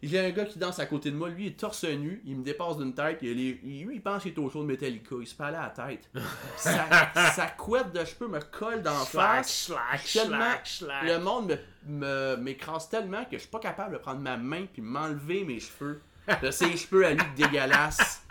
Il 0.03 0.11
y 0.11 0.17
a 0.17 0.23
un 0.23 0.31
gars 0.31 0.45
qui 0.45 0.57
danse 0.57 0.79
à 0.79 0.87
côté 0.87 1.11
de 1.11 1.15
moi, 1.15 1.29
lui 1.29 1.43
il 1.45 1.47
est 1.49 1.59
torse 1.59 1.83
nu, 1.83 2.23
il 2.25 2.35
me 2.37 2.43
dépasse 2.43 2.77
d'une 2.77 2.95
tête, 2.95 3.19
il 3.21 3.35
lui 3.35 3.59
il 3.93 4.01
pense 4.01 4.23
qu'il 4.23 4.31
est 4.33 4.39
au 4.39 4.49
show 4.49 4.63
de 4.63 4.65
Metallica, 4.67 5.15
il 5.21 5.27
se 5.27 5.39
aller 5.43 5.57
à 5.57 5.71
la 5.77 5.87
tête. 5.87 6.09
sa, 6.57 6.87
sa 7.35 7.45
couette 7.49 7.91
de 7.93 8.03
cheveux 8.03 8.27
me 8.27 8.39
colle 8.39 8.81
d'en 8.81 8.95
face. 9.05 9.65
slack, 9.67 10.03
Tellement, 10.11 10.37
slack, 10.39 10.61
slack. 10.67 11.03
le 11.03 11.19
monde 11.19 11.59
me- 11.85 12.35
me- 12.35 12.35
m'écrase 12.37 12.89
tellement 12.89 13.25
que 13.25 13.33
je 13.33 13.41
suis 13.41 13.49
pas 13.51 13.59
capable 13.59 13.93
de 13.93 13.99
prendre 13.99 14.21
ma 14.21 14.37
main 14.37 14.65
puis 14.73 14.81
m'enlever 14.81 15.43
mes 15.43 15.59
cheveux. 15.59 16.01
De 16.41 16.49
ses 16.49 16.75
cheveux 16.77 17.05
à 17.05 17.11
lui 17.11 17.21
dégueulasses. 17.35 18.23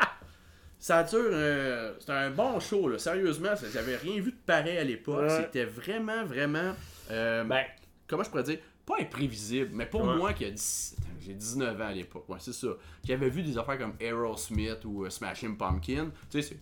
Ça 0.78 1.02
dure. 1.04 1.18
euh, 1.22 1.92
C'était 2.00 2.12
un 2.12 2.30
bon 2.30 2.58
show, 2.58 2.88
là. 2.88 2.98
Sérieusement, 2.98 3.50
j'avais 3.72 3.96
rien 3.96 4.20
vu 4.20 4.32
de 4.32 4.36
pareil 4.46 4.78
à 4.78 4.84
l'époque. 4.84 5.22
Ouais. 5.22 5.36
C'était 5.42 5.66
vraiment, 5.66 6.24
vraiment. 6.24 6.74
euh, 7.12 7.44
Ben, 7.44 7.64
comment 8.08 8.22
je 8.24 8.30
pourrais 8.30 8.42
dire? 8.44 8.58
Pas 8.96 9.02
imprévisible, 9.02 9.70
mais 9.72 9.86
pour 9.86 10.02
Ouais. 10.02 10.16
moi 10.16 10.32
qui 10.32 10.44
a 10.44 10.50
10 10.50 10.96
attends, 10.98 11.08
j'ai 11.20 11.34
19 11.34 11.80
ans 11.80 11.86
à 11.86 11.92
l'époque, 11.92 12.28
ouais, 12.28 12.38
c'est 12.40 12.52
ça. 12.52 12.68
Qui 13.04 13.12
avait 13.12 13.28
vu 13.30 13.42
des 13.42 13.56
affaires 13.56 13.78
comme 13.78 13.94
Aerosmith 14.00 14.84
ou 14.84 15.04
euh, 15.04 15.10
Smashing 15.10 15.56
Pumpkin. 15.56 16.10
Tu 16.30 16.42
sais, 16.42 16.48
c'est. 16.48 16.58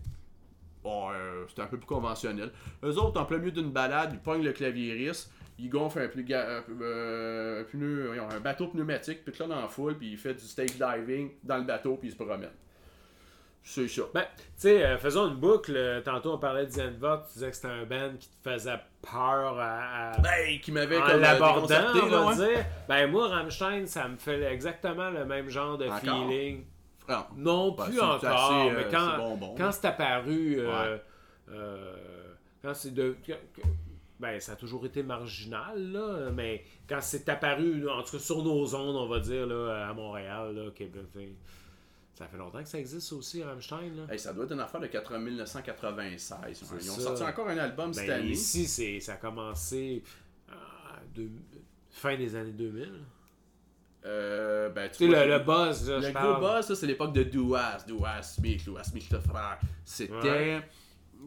Bon, 0.83 1.11
euh, 1.11 1.45
c'était 1.49 1.63
un 1.63 1.67
peu 1.67 1.77
plus 1.79 1.87
conventionnel. 1.87 2.51
Eux 2.85 2.97
autres, 2.99 3.21
en 3.21 3.25
plein 3.25 3.39
milieu 3.39 3.51
d'une 3.53 3.71
balade, 3.71 4.11
ils 4.13 4.21
pognent 4.21 4.45
le 4.45 4.53
claviériste, 4.53 5.31
ils 5.59 5.69
gonflent 5.69 5.99
un, 6.01 6.23
ga- 6.23 6.63
euh, 6.81 7.61
un 7.63 7.65
pneu- 7.65 8.07
voyons, 8.07 8.29
un 8.31 8.41
bateau 8.41 8.69
pneumatique, 8.69 9.25
puis 9.25 9.35
là 9.41 9.47
dans 9.47 9.61
la 9.61 9.69
foule, 9.69 9.97
puis 9.97 10.13
il 10.13 10.19
fait 10.19 10.35
du 10.35 10.45
stage 10.45 10.71
diving 10.79 11.31
dans 11.43 11.57
le 11.59 11.65
bateau, 11.65 11.97
puis 11.97 12.09
il 12.09 12.13
se 12.13 12.17
promène. 12.17 12.51
C'est 13.71 13.87
ça. 13.87 14.03
ben, 14.15 14.23
tu 14.23 14.39
sais, 14.57 14.83
euh, 14.83 14.97
faisons 14.97 15.29
une 15.29 15.35
boucle. 15.37 15.75
euh, 15.77 16.01
Tantôt, 16.01 16.33
on 16.33 16.39
parlait 16.39 16.65
de 16.65 16.71
Zenva, 16.71 17.23
tu 17.27 17.35
disais 17.35 17.51
que 17.51 17.57
c'était 17.57 17.69
un 17.69 17.85
band 17.85 18.13
qui 18.19 18.29
te 18.31 18.51
faisait 18.51 18.79
peur 19.03 19.59
à. 19.59 20.13
à- 20.13 20.19
Ben, 20.21 20.59
qui 20.61 20.73
m'avait 20.73 20.97
comme 20.99 21.11
euh, 21.11 21.17
l'abordant, 21.19 21.75
on 22.03 22.07
va 22.09 22.27
ouais. 22.29 22.35
dire. 22.37 22.65
Ben, 22.89 23.07
moi, 23.11 23.29
Rammstein, 23.29 23.87
ça 23.87 24.09
me 24.09 24.17
fait 24.17 24.43
exactement 24.45 25.11
le 25.11 25.27
même 25.27 25.51
genre 25.51 25.77
de 25.77 25.85
Encore? 25.87 26.01
feeling. 26.01 26.65
Non, 27.37 27.73
Ben, 27.73 27.85
plus 27.85 28.01
encore, 28.01 28.25
assez, 28.25 28.71
euh, 28.71 28.75
mais 28.77 28.89
quand, 28.91 29.55
quand 29.57 29.73
c'est 29.73 29.87
apparu, 29.87 30.57
euh, 30.61 30.97
Ouais. 30.97 31.03
quand 32.63 32.75
c'est 32.75 32.95
de... 32.95 33.17
ben, 34.19 34.41
ça 34.41 34.53
a 34.53 34.57
toujours 34.57 34.85
été 34.87 35.03
marginal, 35.03 35.93
là, 35.93 36.31
mais 36.33 36.65
quand 36.89 37.01
c'est 37.01 37.29
apparu, 37.29 37.89
en 37.89 38.03
tout 38.03 38.13
cas 38.13 38.19
sur 38.19 38.43
nos 38.43 38.75
ondes, 38.75 38.97
on 38.97 39.07
va 39.09 39.21
dire, 39.21 39.47
là, 39.47 39.89
à 39.89 39.93
Montréal, 39.93 40.55
là, 40.55 40.71
Québec, 40.75 41.03
ça 42.19 42.27
fait 42.27 42.37
longtemps 42.37 42.63
que 42.63 42.69
ça 42.69 42.79
existe 42.79 43.13
aussi, 43.13 43.43
Rammstein, 43.43 43.95
là. 43.97 44.13
Hey, 44.13 44.19
ça 44.19 44.33
doit 44.33 44.45
être 44.45 44.53
une 44.53 44.61
affaire 44.61 44.81
de 44.81 44.87
80 44.89 45.19
1996. 45.21 46.65
Ils 46.83 46.91
ont 46.91 46.95
ça. 46.95 47.01
sorti 47.01 47.23
encore 47.23 47.49
un 47.49 47.59
album 47.59 47.93
cette 47.95 48.07
Ben, 48.09 48.21
année. 48.21 48.31
ici, 48.31 49.01
ça 49.01 49.13
a 49.13 49.17
commencé 49.17 50.03
à 50.49 51.01
deux- 51.15 51.31
fin 51.91 52.17
des 52.17 52.35
années 52.35 52.53
2000. 52.53 52.93
Euh, 54.05 54.69
ben, 54.71 54.91
Tu 54.91 55.07
vois, 55.09 55.27
le, 55.27 55.33
le 55.33 55.39
buzz, 55.41 55.89
là, 55.91 55.97
Le 55.97 56.03
je 56.03 56.13
gros 56.13 56.13
parle. 56.15 56.41
buzz, 56.59 56.67
ça, 56.67 56.75
c'est 56.77 56.87
l'époque 56.87 57.13
de 57.13 57.25
Duas, 57.25 57.85
Duas 57.87 58.23
Smith, 58.23 58.63
Duas 58.65 58.85
Smith, 58.85 59.11
le 59.11 59.21
frère. 59.21 59.59
C'était. 59.85 60.13
Ouais. 60.15 60.63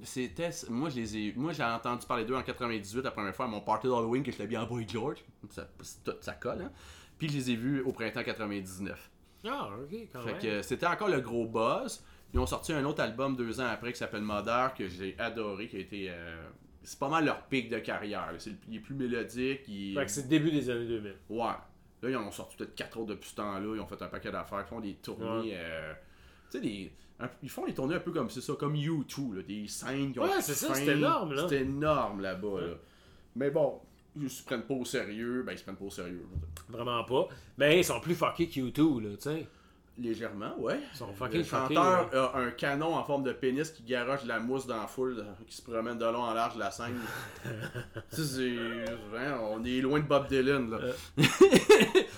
C'était. 0.03 0.49
Moi, 0.69 0.89
je 0.89 0.95
les 0.95 1.17
ai. 1.17 1.33
Moi, 1.35 1.51
j'ai 1.53 1.63
entendu 1.63 2.05
parler 2.07 2.23
d'eux 2.25 2.35
en 2.35 2.41
98 2.43 3.03
la 3.03 3.11
première 3.11 3.35
fois 3.35 3.45
à 3.45 3.47
mon 3.49 3.59
party 3.61 3.87
d'Halloween 3.87 4.23
que 4.23 4.31
je 4.31 4.37
l'ai 4.39 4.47
bien 4.47 4.61
en 4.63 4.65
Boy 4.67 4.87
George. 4.87 5.17
Ça, 5.49 5.67
tout- 6.03 6.13
ça 6.21 6.33
colle, 6.33 6.61
hein. 6.61 6.71
Puis 7.19 7.27
je 7.29 7.33
les 7.35 7.51
ai 7.51 7.55
vus 7.55 7.81
au 7.81 7.91
printemps 7.91 8.23
99. 8.23 9.10
Ah, 9.45 9.69
ok, 9.81 9.97
quand 10.13 10.21
Fait 10.21 10.31
même. 10.33 10.41
que 10.41 10.61
c'était 10.61 10.85
encore 10.87 11.09
le 11.09 11.19
gros 11.21 11.45
buzz. 11.47 12.03
Ils 12.33 12.39
ont 12.39 12.45
sorti 12.45 12.71
un 12.73 12.85
autre 12.85 13.01
album 13.01 13.35
deux 13.35 13.59
ans 13.59 13.65
après 13.67 13.91
qui 13.91 13.99
s'appelle 13.99 14.21
Mother 14.21 14.73
que 14.73 14.87
j'ai 14.87 15.15
adoré, 15.19 15.67
qui 15.67 15.77
a 15.77 15.79
été. 15.79 16.07
euh, 16.09 16.41
C'est 16.83 16.97
pas 16.97 17.09
mal 17.09 17.25
leur 17.25 17.43
pic 17.43 17.69
de 17.69 17.77
carrière. 17.79 18.33
C'est 18.39 18.51
le- 18.51 18.55
il 18.69 18.77
est 18.77 18.79
plus 18.79 18.95
mélodique. 18.95 19.61
Il... 19.67 19.93
Fait 19.95 20.05
que 20.05 20.11
c'est 20.11 20.23
le 20.23 20.27
début 20.29 20.49
des 20.51 20.69
années 20.69 20.87
2000. 20.87 21.15
Ouais. 21.29 21.45
Là, 22.01 22.09
ils 22.09 22.15
en 22.15 22.25
ont 22.25 22.31
sorti 22.31 22.55
peut-être 22.57 22.73
quatre 22.73 22.97
autres 22.99 23.09
depuis 23.09 23.29
ce 23.29 23.35
temps-là. 23.35 23.75
Ils 23.75 23.79
ont 23.79 23.85
fait 23.85 24.01
un 24.01 24.07
paquet 24.07 24.31
d'affaires. 24.31 24.61
Ils 24.61 24.67
font 24.69 24.79
des 24.79 24.95
tournées. 24.95 25.51
euh, 25.53 25.93
tu 26.49 26.57
sais, 26.57 26.61
des... 26.63 26.91
un- 27.19 27.29
ils 27.43 27.49
font 27.49 27.65
des 27.67 27.73
tournées 27.75 27.95
un 27.95 27.99
peu 27.99 28.11
comme 28.11 28.29
c'est 28.31 28.41
ça, 28.41 28.53
comme 28.57 28.73
U2, 28.75 29.35
là, 29.35 29.43
des 29.43 29.67
scènes 29.67 30.11
qui 30.13 30.19
ont 30.19 30.23
Ouais, 30.23 30.41
c'est 30.41 30.53
ça, 30.55 30.73
c'est 30.73 30.87
énorme, 30.87 31.33
là. 31.33 31.45
C'est 31.47 31.61
énorme 31.61 32.21
là-bas. 32.21 32.61
Là. 32.61 32.73
Mais 33.35 33.51
bon, 33.51 33.79
ils 34.19 34.29
se 34.29 34.43
prennent 34.43 34.63
pas 34.63 34.73
au 34.73 34.85
sérieux. 34.85 35.43
Ben, 35.45 35.53
ils 35.53 35.57
se 35.59 35.63
prennent 35.63 35.75
pas 35.77 35.85
au 35.85 35.89
sérieux. 35.91 36.25
Vraiment 36.69 37.03
pas. 37.03 37.27
Mais 37.57 37.79
ils 37.79 37.83
sont 37.85 37.99
plus 37.99 38.15
fuckés 38.15 38.47
que 38.47 38.59
U2, 38.59 39.01
là, 39.03 39.09
tu 39.15 39.21
sais. 39.23 39.47
Légèrement, 39.99 40.57
ouais. 40.57 40.79
Ils 40.93 40.97
sont 40.97 41.07
Le 41.07 41.13
fuckés. 41.13 41.43
chanteur 41.43 42.09
là. 42.13 42.31
a 42.33 42.39
un 42.39 42.51
canon 42.51 42.95
en 42.95 43.03
forme 43.03 43.23
de 43.23 43.33
pénis 43.33 43.69
qui 43.69 43.83
garoche 43.83 44.23
de 44.23 44.29
la 44.29 44.39
mousse 44.39 44.65
dans 44.65 44.77
la 44.77 44.87
foule, 44.87 45.23
qui 45.45 45.55
se 45.55 45.61
promène 45.61 45.97
de 45.97 46.05
long 46.05 46.21
en 46.23 46.33
large 46.33 46.55
de 46.55 46.59
la 46.59 46.71
scène. 46.71 46.95
Tu 48.15 48.23
sais, 48.23 48.55
hein, 49.17 49.37
on 49.51 49.63
est 49.63 49.81
loin 49.81 49.99
de 49.99 50.05
Bob 50.05 50.27
Dylan, 50.27 50.69
là. 50.71 50.77
Euh. 50.81 50.93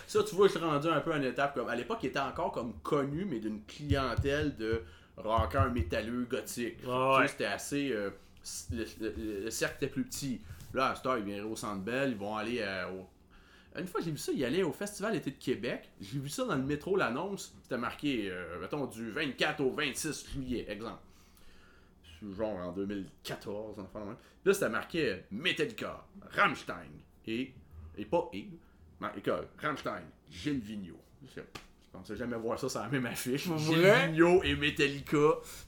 ça, 0.08 0.24
tu 0.24 0.36
vois, 0.36 0.48
je 0.48 0.54
suis 0.54 0.62
rendu 0.64 0.88
un 0.88 1.00
peu 1.02 1.12
à 1.14 1.18
une 1.18 1.24
étape 1.24 1.56
comme. 1.56 1.68
À 1.68 1.76
l'époque, 1.76 2.00
il 2.04 2.08
était 2.08 2.20
encore 2.20 2.52
comme 2.52 2.74
connu, 2.84 3.26
mais 3.26 3.40
d'une 3.40 3.62
clientèle 3.66 4.56
de 4.56 4.82
rockers 5.18 5.72
métalleux 5.72 6.26
gothiques. 6.30 6.78
Ouais. 6.86 7.28
C'était 7.28 7.46
assez. 7.46 7.92
euh, 7.92 8.10
le, 8.72 8.86
le- 9.02 9.44
le 9.46 9.50
cercle 9.52 9.84
était 9.84 9.92
plus 9.94 10.04
petit. 10.04 10.42
Là, 10.74 10.88
à 10.88 11.08
heure, 11.08 11.18
ils 11.18 11.24
viennent 11.24 11.46
au 11.46 11.56
Centre 11.56 11.82
Bell, 11.82 12.12
ils 12.12 12.18
vont 12.18 12.36
aller 12.36 12.60
euh, 12.62 12.90
au. 12.92 13.08
Une 13.80 13.88
fois, 13.88 14.02
j'ai 14.02 14.12
vu 14.12 14.18
ça, 14.18 14.32
il 14.32 14.44
allait 14.44 14.64
au 14.64 14.72
Festival 14.72 15.16
été 15.16 15.32
de 15.32 15.38
Québec. 15.38 15.90
J'ai 16.00 16.20
vu 16.20 16.30
ça 16.30 16.46
dans 16.46 16.56
le 16.56 16.64
métro, 16.64 16.96
l'annonce. 16.96 17.56
C'était 17.64 17.78
marqué, 17.78 18.30
euh, 18.30 18.60
mettons, 18.60 18.86
du 18.86 19.12
24 19.12 19.62
au 19.62 19.72
26 19.72 20.30
juillet, 20.32 20.66
exemple. 20.70 21.02
Genre 22.38 22.56
en 22.56 22.72
2014, 22.72 23.80
enfin. 23.80 24.18
Là, 24.46 24.54
c'était 24.54 24.70
marqué 24.70 25.24
Metallica, 25.32 26.06
Rammstein 26.32 26.92
et. 27.26 27.54
Et 27.98 28.06
pas 28.06 28.30
et. 28.34 28.48
Metallica, 29.00 29.42
Rammstein, 29.58 30.04
Gilles 30.30 30.60
Vigneault. 30.60 31.02
Pensais 31.94 32.16
jamais 32.16 32.36
voir 32.38 32.58
ça 32.60 32.68
sur 32.68 32.80
la 32.82 32.88
même 32.90 33.06
affiche. 33.06 33.48
Vigneault 33.48 34.42
et 34.44 34.56
Metallica. 34.56 35.18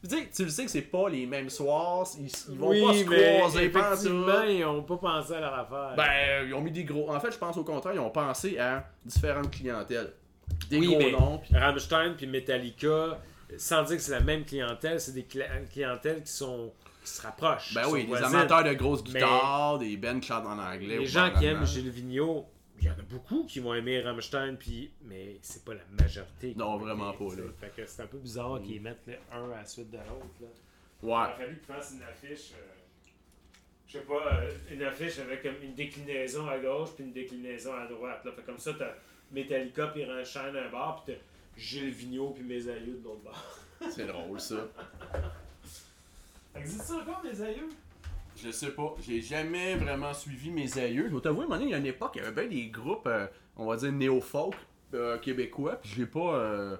Tu 0.04 0.10
sais, 0.10 0.30
tu 0.36 0.44
le 0.44 0.50
sais 0.50 0.66
que 0.66 0.72
c'est 0.72 0.82
pas 0.82 1.08
les 1.08 1.26
mêmes 1.28 1.50
soirs, 1.52 2.08
ils, 2.20 2.32
ils 2.50 2.58
vont 2.58 2.70
oui, 2.72 2.82
pas 2.84 2.94
se 2.94 3.04
croiser, 3.04 3.66
effectivement, 3.66 4.42
ils 4.44 4.66
ont 4.66 4.82
pas 4.84 4.98
pensé 4.98 5.34
à 5.36 5.40
leur 5.42 5.54
affaire. 5.54 5.94
Ben, 5.96 6.48
ils 6.48 6.54
ont 6.56 6.62
mis 6.62 6.72
des 6.72 6.84
gros. 6.84 7.12
En 7.14 7.20
fait, 7.20 7.32
je 7.32 7.38
pense 7.38 7.56
au 7.58 7.64
contraire, 7.64 7.94
ils 7.94 8.00
ont 8.00 8.10
pensé 8.10 8.58
à 8.58 8.90
différentes 9.06 9.52
clientèles. 9.52 10.14
Des 10.70 10.80
oui, 10.80 10.88
gros 10.88 10.98
mais 10.98 11.12
noms. 11.12 11.38
puis- 11.38 11.56
Rammstein 11.56 12.16
puis 12.18 12.26
Metallica, 12.28 13.20
sans 13.58 13.84
dire 13.84 13.98
que 13.98 14.02
c'est 14.02 14.12
la 14.12 14.20
même 14.22 14.46
clientèle, 14.46 15.00
c'est 15.00 15.14
des 15.14 15.24
cli- 15.24 15.70
clientèles 15.72 16.24
qui 16.24 16.32
sont 16.32 16.74
qui 17.04 17.12
se 17.12 17.22
rapprochent. 17.22 17.72
Ben 17.76 17.84
oui, 17.90 18.08
des 18.08 18.16
amateurs 18.16 18.64
de 18.64 18.74
grosses 18.74 19.04
Mais- 19.14 19.20
guitares, 19.20 19.78
des 19.78 19.96
bands 19.96 20.20
qui 20.20 20.28
chantent 20.28 20.48
en 20.48 20.58
anglais. 20.58 20.98
Les 20.98 21.06
gens 21.06 21.28
en 21.28 21.32
qui 21.38 21.46
aiment 21.46 21.64
Gilles 21.68 21.92
Vigneault, 21.92 22.48
il 22.86 22.89
y 22.89 22.91
en 22.91 23.00
a 23.00 23.02
beaucoup 23.04 23.45
qui 23.45 23.60
vont 23.60 23.74
aimer 23.74 24.00
Rammstein, 24.02 24.56
puis 24.58 24.91
mais 25.04 25.38
c'est 25.41 25.65
pas 25.65 25.74
la 25.74 25.82
majorité. 26.04 26.52
qui 26.52 26.58
Non, 26.58 26.78
vraiment 26.78 27.13
aimer, 27.13 27.30
pas, 27.30 27.36
là. 27.36 27.43
Fait 27.60 27.69
que 27.82 27.86
c'est 27.88 28.04
un 28.04 28.08
peu 28.08 28.17
bizarre 28.19 28.62
qu'ils 28.62 28.80
mettent 28.82 29.02
le 29.08 29.15
un 29.32 29.50
à 29.52 29.58
la 29.58 29.65
suite 29.65 29.89
de 29.89 29.98
l'autre. 29.98 30.26
là. 30.41 30.48
Il 31.02 31.10
Ouais. 31.10 31.15
a 31.15 31.30
fallu 31.32 31.56
qu'ils 31.58 31.65
fassent 31.65 31.93
une 31.95 32.04
affiche, 32.04 32.52
euh, 32.54 32.62
je 33.88 33.93
sais 33.93 34.04
pas, 34.06 34.34
euh, 34.36 34.52
une 34.71 34.84
affiche 34.84 35.17
avec 35.19 35.41
comme 35.43 35.62
une 35.63 35.74
déclinaison 35.74 36.48
à 36.48 36.58
gauche 36.60 36.89
puis 36.95 37.04
une 37.06 37.12
déclinaison 37.13 37.74
à 37.74 37.88
droite. 37.88 38.24
Là. 38.24 38.32
Fait 38.32 38.43
comme 38.43 38.60
ça, 38.60 38.74
t'as 38.78 38.93
Metallica 39.32 39.88
puis 39.88 40.06
Rammstein 40.06 40.54
d'un 40.54 40.69
bord, 40.69 41.04
puis 41.04 41.15
t'as 41.15 41.21
Gilles 41.60 41.89
Vigneault 41.91 42.32
puis 42.32 42.43
Mes 42.43 42.67
Aïeux 42.67 42.98
de 43.00 43.04
l'autre 43.04 43.21
bord. 43.24 43.60
C'est 43.89 44.06
drôle, 44.06 44.39
ça. 44.39 44.67
Existe 46.56 46.84
ça 46.84 46.95
encore, 46.98 47.21
Mes 47.24 47.41
Aïeux? 47.41 47.69
Je 48.36 48.52
sais 48.52 48.71
pas. 48.71 48.95
J'ai 49.02 49.21
jamais 49.21 49.76
vraiment 49.76 50.13
suivi 50.13 50.52
mes 50.52 50.78
aïeux. 50.78 51.08
Je 51.10 51.15
vais 51.15 51.21
t'avouer, 51.21 51.45
il 51.62 51.69
y 51.69 51.74
a 51.74 51.78
une 51.78 51.86
époque, 51.86 52.12
il 52.15 52.21
y 52.24 52.26
avait 52.26 52.48
bien 52.48 52.50
des 52.50 52.67
groupes, 52.67 53.08
euh, 53.08 53.28
on 53.56 53.65
va 53.65 53.78
dire 53.78 53.91
néo-folk 53.91 54.56
euh, 54.93 55.17
québécois. 55.19 55.76
Puis 55.82 55.91
j'ai 55.95 56.06
pas. 56.06 56.36
euh, 56.36 56.78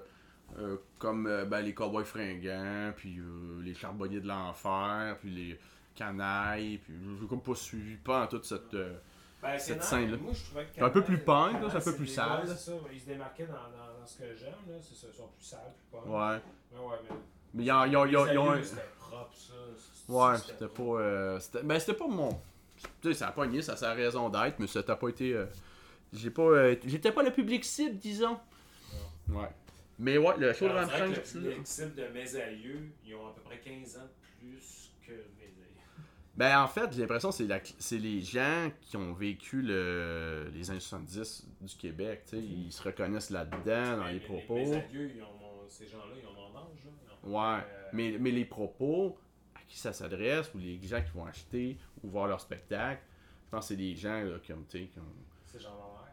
Euh, 0.58 0.76
comme 1.00 1.24
ben, 1.50 1.60
les 1.60 1.74
Cowboys 1.74 2.04
fringants, 2.04 2.92
puis 2.96 3.18
les 3.64 3.74
Charbonniers 3.74 4.20
de 4.20 4.28
l'Enfer, 4.28 5.16
puis 5.20 5.28
les 5.30 5.58
Canailles, 5.94 6.78
puis 6.78 6.94
j'ai 7.20 7.26
comme 7.26 7.42
pas 7.42 7.54
suivi 7.56 7.96
pas 7.96 8.22
en 8.24 8.26
toute 8.28 8.44
cette. 8.44 8.70
Ben, 9.42 9.58
Cette 9.58 9.82
scène-là. 9.82 10.16
Que 10.76 10.84
Un 10.84 10.90
peu 10.90 11.02
plus 11.02 11.18
punk, 11.18 11.56
c'est 11.58 11.66
un 11.66 11.70
peu 11.70 11.80
c'est 11.80 11.96
plus 11.96 12.06
sale. 12.06 12.42
ouais, 12.42 12.46
c'est 12.46 12.70
ça. 12.70 12.72
Ils 12.92 13.00
se 13.00 13.06
démarquaient 13.06 13.46
dans, 13.46 13.52
dans, 13.54 14.00
dans 14.00 14.06
ce 14.06 14.18
que 14.18 14.34
j'aime, 14.36 14.54
là. 14.68 14.76
C'est 14.80 14.94
ça, 14.94 15.08
ils 15.12 15.16
sont 15.16 15.28
plus 15.36 15.44
sales, 15.44 15.72
plus 15.76 15.98
punk. 15.98 16.06
ouais. 16.06 16.12
Ouais, 16.12 16.86
ouais, 16.90 16.96
mais. 17.10 17.16
Mais 17.54 17.64
ils 17.64 17.72
ont, 17.72 17.84
ils 17.86 17.96
ont- 17.96 18.06
ils 18.06 18.16
ont- 18.16 18.26
ils 18.26 18.38
ont 18.38 18.50
un- 18.50 18.56
Les 18.56 18.64
C'était 18.64 18.82
propre, 18.98 19.34
ça. 19.34 19.54
Ouais, 20.08 20.38
c'était 20.38 20.68
pas. 20.68 20.82
euh, 20.82 21.40
c'était- 21.40 21.62
ben, 21.62 21.78
c'était 21.78 21.94
pas 21.94 22.06
mon. 22.06 22.30
Tu 23.00 23.08
sais, 23.08 23.14
ça 23.14 23.28
a 23.28 23.32
pogné, 23.32 23.62
ça 23.62 23.72
a 23.72 23.76
sa 23.76 23.92
raison 23.94 24.28
d'être, 24.28 24.58
mais 24.58 24.66
ça 24.66 24.82
t'a 24.82 24.96
pas 24.96 25.08
été. 25.08 25.32
euh, 25.34 25.46
j'ai 26.12 26.30
pas. 26.30 26.42
euh, 26.42 26.76
J'étais 26.84 27.10
pas 27.12 27.22
le 27.22 27.32
public 27.32 27.64
cible, 27.64 27.96
disons. 27.96 28.38
Ouais. 29.28 29.48
Mais 29.98 30.18
ouais, 30.18 30.34
le 30.38 30.52
show 30.52 30.68
de 30.68 30.72
Rammstein, 30.74 31.06
le 31.08 31.20
public 31.22 31.66
cible 31.66 31.94
de 31.94 32.06
mes 32.08 32.36
aïeux, 32.36 32.90
ils 33.06 33.14
ont 33.14 33.28
à 33.28 33.34
peu 33.34 33.40
près 33.40 33.58
15 33.60 33.96
ans 33.96 34.02
de 34.02 34.46
plus 34.46 34.90
que 35.06 35.12
mes 35.12 35.44
aïeux. 35.44 36.04
Ben, 36.36 36.60
en 36.60 36.68
fait, 36.68 36.92
j'ai 36.92 37.00
l'impression 37.00 37.30
que 37.30 37.34
c'est 37.36 37.46
la- 37.46 37.60
c'est 37.78 37.96
les 37.98 38.20
gens 38.20 38.70
qui 38.82 38.98
ont 38.98 39.14
vécu 39.14 39.62
le... 39.62 40.50
les 40.54 40.70
années 40.70 40.80
70 40.80 41.46
du 41.62 41.74
Québec. 41.76 42.24
tu 42.28 42.36
sais, 42.36 42.42
Ils 42.44 42.70
se 42.70 42.82
reconnaissent 42.82 43.30
là-dedans, 43.30 43.96
dans 43.96 44.04
Mais 44.04 44.12
les 44.12 44.20
propos. 44.20 44.54
Mes 44.56 44.72
aïeux, 44.76 45.12
ils 45.16 45.22
ont 45.22 45.32
mon- 45.40 45.66
ces 45.70 45.86
gens-là, 45.88 46.14
ils 46.20 46.26
ont 46.26 46.32
mon 46.34 46.58
âge. 46.58 46.84
là. 46.84 46.90
Ils 47.06 47.10
ont- 47.10 47.15
Ouais, 47.26 47.34
Euh, 47.58 47.88
mais, 47.92 48.16
mais 48.18 48.30
les 48.30 48.44
propos 48.44 49.16
à 49.54 49.58
qui 49.68 49.78
ça 49.78 49.92
s'adresse, 49.92 50.52
ou 50.54 50.58
les 50.58 50.78
gens 50.82 51.02
qui 51.02 51.10
vont 51.10 51.26
acheter 51.26 51.76
ou 52.02 52.08
voir 52.08 52.26
leur 52.28 52.40
spectacle, 52.40 53.02
je 53.46 53.50
pense 53.50 53.64
que 53.64 53.68
c'est 53.68 53.76
des 53.76 53.94
gens 53.94 54.22
là, 54.22 54.36
comme, 54.46 54.64
tu 54.68 54.78
sais, 54.78 54.84
qui 54.86 54.98
ont- 54.98 55.02
C'est 55.46 55.60
genre 55.60 55.72
ma 55.76 56.00
mère. 56.02 56.12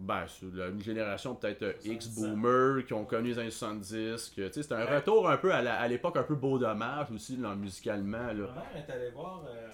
Ben, 0.00 0.26
c'est 0.28 0.54
la- 0.54 0.68
une 0.68 0.80
génération 0.80 1.34
peut-être 1.34 1.62
euh, 1.62 1.72
70. 1.80 1.92
X-boomer 1.94 2.84
qui 2.86 2.92
ont 2.94 3.04
connu 3.04 3.30
les 3.30 3.38
années 3.40 3.50
70. 3.50 4.30
Que, 4.30 4.46
tu 4.46 4.52
sais, 4.54 4.62
c'est 4.62 4.72
un 4.72 4.84
Ouais. 4.86 4.96
retour 4.96 5.28
un 5.28 5.36
peu 5.38 5.52
à 5.52 5.60
la- 5.60 5.80
à 5.80 5.88
l'époque 5.88 6.16
un 6.16 6.22
peu 6.22 6.36
beau 6.36 6.56
dommage 6.58 7.10
aussi, 7.10 7.36
là, 7.36 7.54
musicalement. 7.56 8.18
Ma 8.18 8.32
Là. 8.32 8.46
mère 8.54 8.76
est 8.76 8.90
allée 8.92 9.10
voir, 9.10 9.44
euh, 9.48 9.68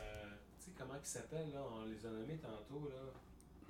tu 0.58 0.64
sais, 0.66 0.70
comment 0.78 0.94
ils 0.98 1.06
s'appellent, 1.06 1.52
là, 1.52 1.60
on 1.78 1.84
les 1.84 2.06
a 2.06 2.10
nommés 2.10 2.38
tantôt, 2.38 2.88
là. 2.88 3.12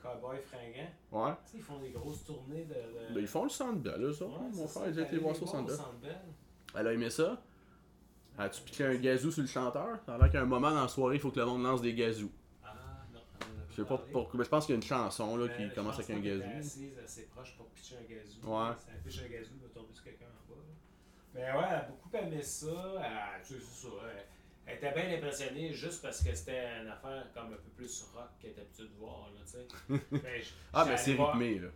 Cowboy 0.00 0.36
fringant. 0.42 0.90
Ouais. 1.26 1.32
Tu 1.46 1.52
sais, 1.52 1.56
ils 1.56 1.62
font 1.62 1.78
des 1.78 1.90
grosses 1.90 2.24
tournées 2.24 2.64
de. 2.66 2.74
de- 2.74 3.14
Ben, 3.14 3.20
ils 3.20 3.26
font 3.26 3.44
le 3.44 3.74
belle, 3.78 4.02
eux 4.02 4.10
autres. 4.22 4.38
Ouais, 4.38 4.48
Mon 4.54 4.68
frère, 4.68 4.84
ça, 4.84 4.90
il 4.90 4.98
a 4.98 5.02
été 5.02 5.04
t'allais 5.10 5.22
voir 5.22 5.34
ça 5.34 5.42
au 5.42 5.46
centre 5.46 5.72
Elle 6.76 6.86
a 6.88 6.92
aimé 6.92 7.10
ça. 7.10 7.40
As-tu 8.36 8.62
piqué 8.62 8.84
un 8.84 8.94
gazou 8.96 9.30
sur 9.30 9.42
le 9.42 9.48
chanteur? 9.48 9.98
Ça 10.06 10.14
a 10.14 10.18
l'air 10.18 10.30
qu'à 10.30 10.40
un 10.42 10.44
moment 10.46 10.70
dans 10.70 10.82
la 10.82 10.88
soirée, 10.88 11.16
il 11.16 11.20
faut 11.20 11.30
que 11.30 11.38
le 11.38 11.46
monde 11.46 11.62
lance 11.62 11.80
des 11.80 11.94
gazous. 11.94 12.32
Ah, 12.64 12.74
Je 13.70 13.76
sais 13.76 13.84
pas 13.88 13.98
pourquoi, 14.12 14.38
mais 14.38 14.44
je 14.44 14.48
pense 14.50 14.66
qu'il 14.66 14.74
y 14.74 14.76
a 14.76 14.80
une 14.80 14.86
chanson 14.86 15.36
là, 15.36 15.46
Mais 15.46 15.68
qui 15.68 15.74
commence 15.74 15.98
avec 16.00 16.10
un 16.10 16.20
gazou. 16.20 16.42
assise 16.58 16.98
assez 17.04 17.26
proche 17.26 17.56
pour 17.56 17.66
pitcher 17.68 17.96
un 17.98 18.12
gazou. 18.12 18.40
Ouais. 18.42 18.72
Si 18.78 18.86
elle 18.90 19.00
pitche 19.02 19.20
un 19.24 19.28
gazou, 19.28 19.50
il 19.56 19.62
va 19.62 19.68
tomber 19.68 19.92
sur 19.94 20.04
quelqu'un 20.04 20.26
en 20.26 20.52
bas. 20.52 20.60
Mais 21.34 21.40
ouais, 21.42 21.64
elle 21.68 21.74
a 21.74 21.82
beaucoup 21.82 22.10
aimé 22.16 22.42
ça. 22.42 22.66
Elle, 23.04 23.42
tu 23.46 23.54
sais, 23.54 23.60
c'est 23.60 23.86
ça. 23.86 23.92
Elle, 24.04 24.24
elle 24.66 24.76
était 24.76 24.92
bien 24.92 25.16
impressionnée 25.18 25.72
juste 25.72 26.02
parce 26.02 26.20
que 26.22 26.34
c'était 26.34 26.80
une 26.82 26.88
affaire 26.88 27.26
comme 27.34 27.46
un 27.52 27.56
peu 27.56 27.70
plus 27.76 28.02
rock 28.14 28.28
qu'elle 28.40 28.50
était 28.52 28.62
habituée 28.62 28.84
de 28.88 28.98
voir. 28.98 29.28
Là, 29.34 29.40
tu 29.44 29.50
sais. 29.52 30.02
Mais 30.10 30.40
je- 30.42 30.50
Ah, 30.72 30.84
ben 30.84 30.96
c'est 30.96 31.12
rythmé 31.14 31.58
là. 31.60 31.68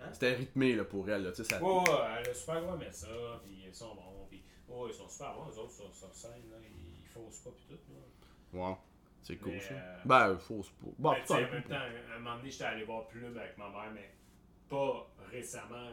Hein? 0.00 0.08
C'était 0.12 0.34
rythmé 0.34 0.74
là, 0.74 0.84
pour 0.84 1.08
elle. 1.08 1.22
Là, 1.22 1.30
tu 1.30 1.36
sais, 1.36 1.44
ça... 1.44 1.62
Ouais, 1.62 1.70
ouais, 1.78 1.84
elle 2.20 2.28
a 2.30 2.34
super 2.34 2.56
aimé 2.56 2.88
ça. 2.90 3.08
Puis 3.42 3.64
ils 3.68 3.74
sont 3.74 3.94
bons. 3.94 4.23
Ouais, 4.68 4.88
ils 4.88 4.94
sont 4.94 5.08
super 5.08 5.34
bons. 5.34 5.48
Les 5.50 5.58
autres 5.58 5.72
sur, 5.72 5.94
sur 5.94 6.12
scène, 6.14 6.50
là, 6.50 6.56
ils 6.62 7.06
faussent 7.06 7.40
pas. 7.40 7.50
Puis 7.50 7.66
tout. 7.68 7.92
Là. 7.92 8.60
Ouais, 8.70 8.76
c'est 9.22 9.36
cool 9.36 9.52
Mais, 9.52 9.60
ça. 9.60 9.74
euh, 9.74 9.98
Ben, 10.04 10.38
faut 10.38 10.62
se 10.62 10.70
pas. 10.70 10.86
Bon, 10.98 11.10
Ben, 11.12 11.16
sais, 11.24 11.34
peut-être. 11.46 11.48
en 11.48 11.52
même 11.52 11.62
temps, 11.64 11.74
à 11.74 12.16
un 12.16 12.18
moment 12.18 12.36
donné, 12.36 12.50
j'étais 12.50 12.64
allé 12.64 12.84
voir 12.84 13.06
Plume 13.08 13.36
avec 13.36 13.58
ma 13.58 13.68
mère, 13.70 13.90
mais 13.92 14.10
pas 14.68 15.06
récemment, 15.30 15.90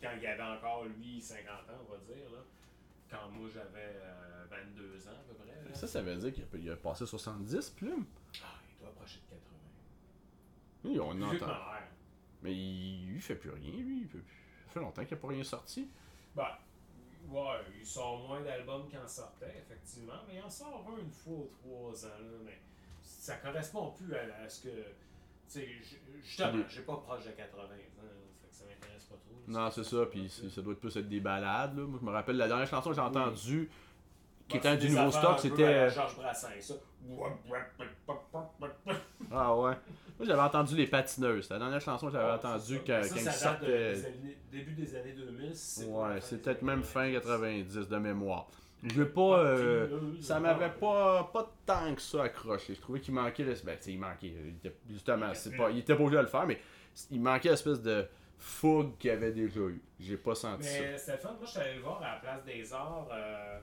quand 0.00 0.10
il 0.20 0.26
avait 0.26 0.42
encore, 0.42 0.84
lui, 0.84 1.20
50 1.20 1.46
ans, 1.48 1.80
on 1.88 1.92
va 1.92 1.98
dire. 1.98 2.30
Là. 2.30 2.38
Quand 3.10 3.28
moi, 3.30 3.48
j'avais 3.52 3.96
euh, 3.96 4.44
22 4.50 5.08
ans, 5.08 5.10
à 5.12 5.28
peu 5.28 5.34
près. 5.34 5.68
là. 5.68 5.74
Ça, 5.74 5.86
ça 5.86 6.02
veut 6.02 6.16
dire 6.16 6.32
qu'il 6.32 6.70
a, 6.70 6.76
passé 6.76 7.06
70 7.06 7.70
plumes? 7.70 8.04
Ah, 8.42 8.58
il 8.70 8.78
doit 8.80 8.88
approcher 8.90 9.18
de 9.20 9.34
80. 9.34 9.40
Oui, 10.84 11.00
on 11.00 11.10
Plus 11.28 11.42
entend. 11.42 11.54
Mais 12.42 12.52
il, 12.54 13.14
il 13.14 13.20
fait 13.22 13.36
plus 13.36 13.50
rien, 13.50 13.72
lui. 13.72 14.02
Il 14.02 14.08
fait, 14.08 14.18
ça 14.18 14.72
fait 14.74 14.80
longtemps 14.80 15.04
qu'il 15.04 15.14
n'a 15.16 15.20
pas 15.20 15.28
rien 15.28 15.44
sorti. 15.44 15.88
Ben, 16.34 16.48
ouais, 17.30 17.60
il 17.78 17.86
sort 17.86 18.26
moins 18.26 18.40
d'albums 18.42 18.86
qu'il 18.88 18.98
en 18.98 19.06
sortait, 19.08 19.54
effectivement, 19.58 20.14
mais 20.28 20.36
il 20.36 20.42
en 20.42 20.50
sort 20.50 20.84
un 20.88 21.00
une 21.00 21.10
fois 21.10 21.34
ou 21.34 21.50
trois 21.62 22.06
ans, 22.06 22.18
là, 22.20 22.38
mais 22.44 22.58
ça 23.02 23.36
correspond 23.36 23.90
plus 23.92 24.14
à, 24.14 24.42
à 24.44 24.48
ce 24.48 24.62
que. 24.62 24.70
Justement, 26.22 26.52
Des- 26.52 26.64
j'ai 26.68 26.82
pas 26.82 26.96
proche 26.96 27.24
de 27.24 27.30
80 27.30 27.62
ans, 27.62 27.68
fait 27.68 28.48
que 28.48 28.54
ça 28.54 28.64
m'intéresse 28.64 29.04
pas 29.04 29.14
trop. 29.16 29.34
là, 29.52 29.60
Non, 29.66 29.70
c'est 29.70 29.84
ça, 29.84 30.06
puis 30.06 30.28
ça 30.28 30.62
doit 30.62 30.72
être 30.72 30.80
plus 30.80 30.96
être 30.96 31.08
des 31.08 31.20
balades. 31.20 31.76
Là. 31.78 31.84
Moi, 31.84 31.98
je 32.00 32.06
me 32.06 32.10
rappelle 32.10 32.36
la 32.36 32.48
dernière 32.48 32.66
chanson 32.66 32.90
que 32.90 32.96
j'ai 32.96 33.00
entendue, 33.02 33.70
qui 34.48 34.56
était 34.56 34.76
du 34.76 34.88
nouveau 34.90 35.10
stock, 35.10 35.38
c'était. 35.38 35.62
euh, 35.64 35.90
Georges 35.90 36.16
Brassens, 36.16 36.60
ça. 36.60 36.74
Ah 39.30 39.56
ouais. 39.56 39.74
Moi, 40.24 40.34
j'avais 40.34 40.46
entendu 40.48 40.76
Les 40.76 40.86
Patineuses. 40.86 41.50
La 41.50 41.58
dernière 41.58 41.80
chanson 41.80 42.06
que 42.06 42.12
j'avais 42.12 42.32
entendue 42.32 42.80
quand, 42.86 43.02
ça, 43.02 43.14
quand 43.14 43.30
ça 43.30 43.54
de- 43.56 43.66
des 43.66 44.06
années- 44.06 44.38
début 44.50 44.72
des 44.72 44.96
années 44.96 45.12
2000. 45.12 45.54
si 45.54 45.80
c'est 45.80 45.92
pas 45.92 46.08
la 46.08 46.14
Ouais, 46.14 46.20
c'est 46.22 46.40
peut-être 46.42 46.62
même 46.62 46.82
fin 46.82 47.10
90. 47.12 47.74
90 47.74 47.88
de 47.88 47.96
mémoire. 47.98 48.46
Je 48.82 49.02
pas. 49.02 49.38
euh, 49.40 50.12
ça 50.20 50.40
m'avait 50.40 50.70
pas, 50.70 51.24
pas 51.32 51.50
tant 51.66 51.94
que 51.94 52.00
ça 52.02 52.24
accroché. 52.24 52.74
Je 52.74 52.80
trouvais 52.80 53.00
qu'il 53.00 53.14
manquait. 53.14 53.44
le- 53.44 53.54
Ben, 53.64 53.78
il 53.86 53.98
manquait. 53.98 54.28
était- 54.48 54.76
justement, 54.90 55.28
Il 55.30 55.36
c'est 55.36 55.48
était 55.50 55.58
pas, 55.58 55.70
il 55.70 55.78
était 55.78 55.94
pas 55.94 56.02
obligé 56.02 56.16
de 56.18 56.22
le 56.22 56.28
faire, 56.28 56.46
mais 56.46 56.60
il 57.10 57.20
manquait 57.20 57.50
l'espèce 57.50 57.80
de 57.82 58.06
fougue 58.38 58.96
qu'il 58.98 59.10
avait 59.10 59.32
déjà 59.32 59.60
eu. 59.60 59.80
J'ai 60.00 60.16
pas 60.18 60.34
senti 60.34 60.64
ça. 60.64 60.80
Mais 60.80 60.98
c'était 60.98 61.12
le 61.12 61.18
fun. 61.18 61.28
Moi, 61.32 61.38
je 61.44 61.50
suis 61.50 61.60
allé 61.60 61.74
le 61.76 61.80
voir 61.82 62.02
à 62.02 62.14
la 62.14 62.20
place 62.20 62.44
des 62.44 62.72
arts. 62.72 63.08
euh, 63.12 63.58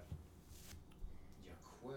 Il 1.44 1.48
y 1.48 1.52
a 1.52 1.56
quoi? 1.82 1.94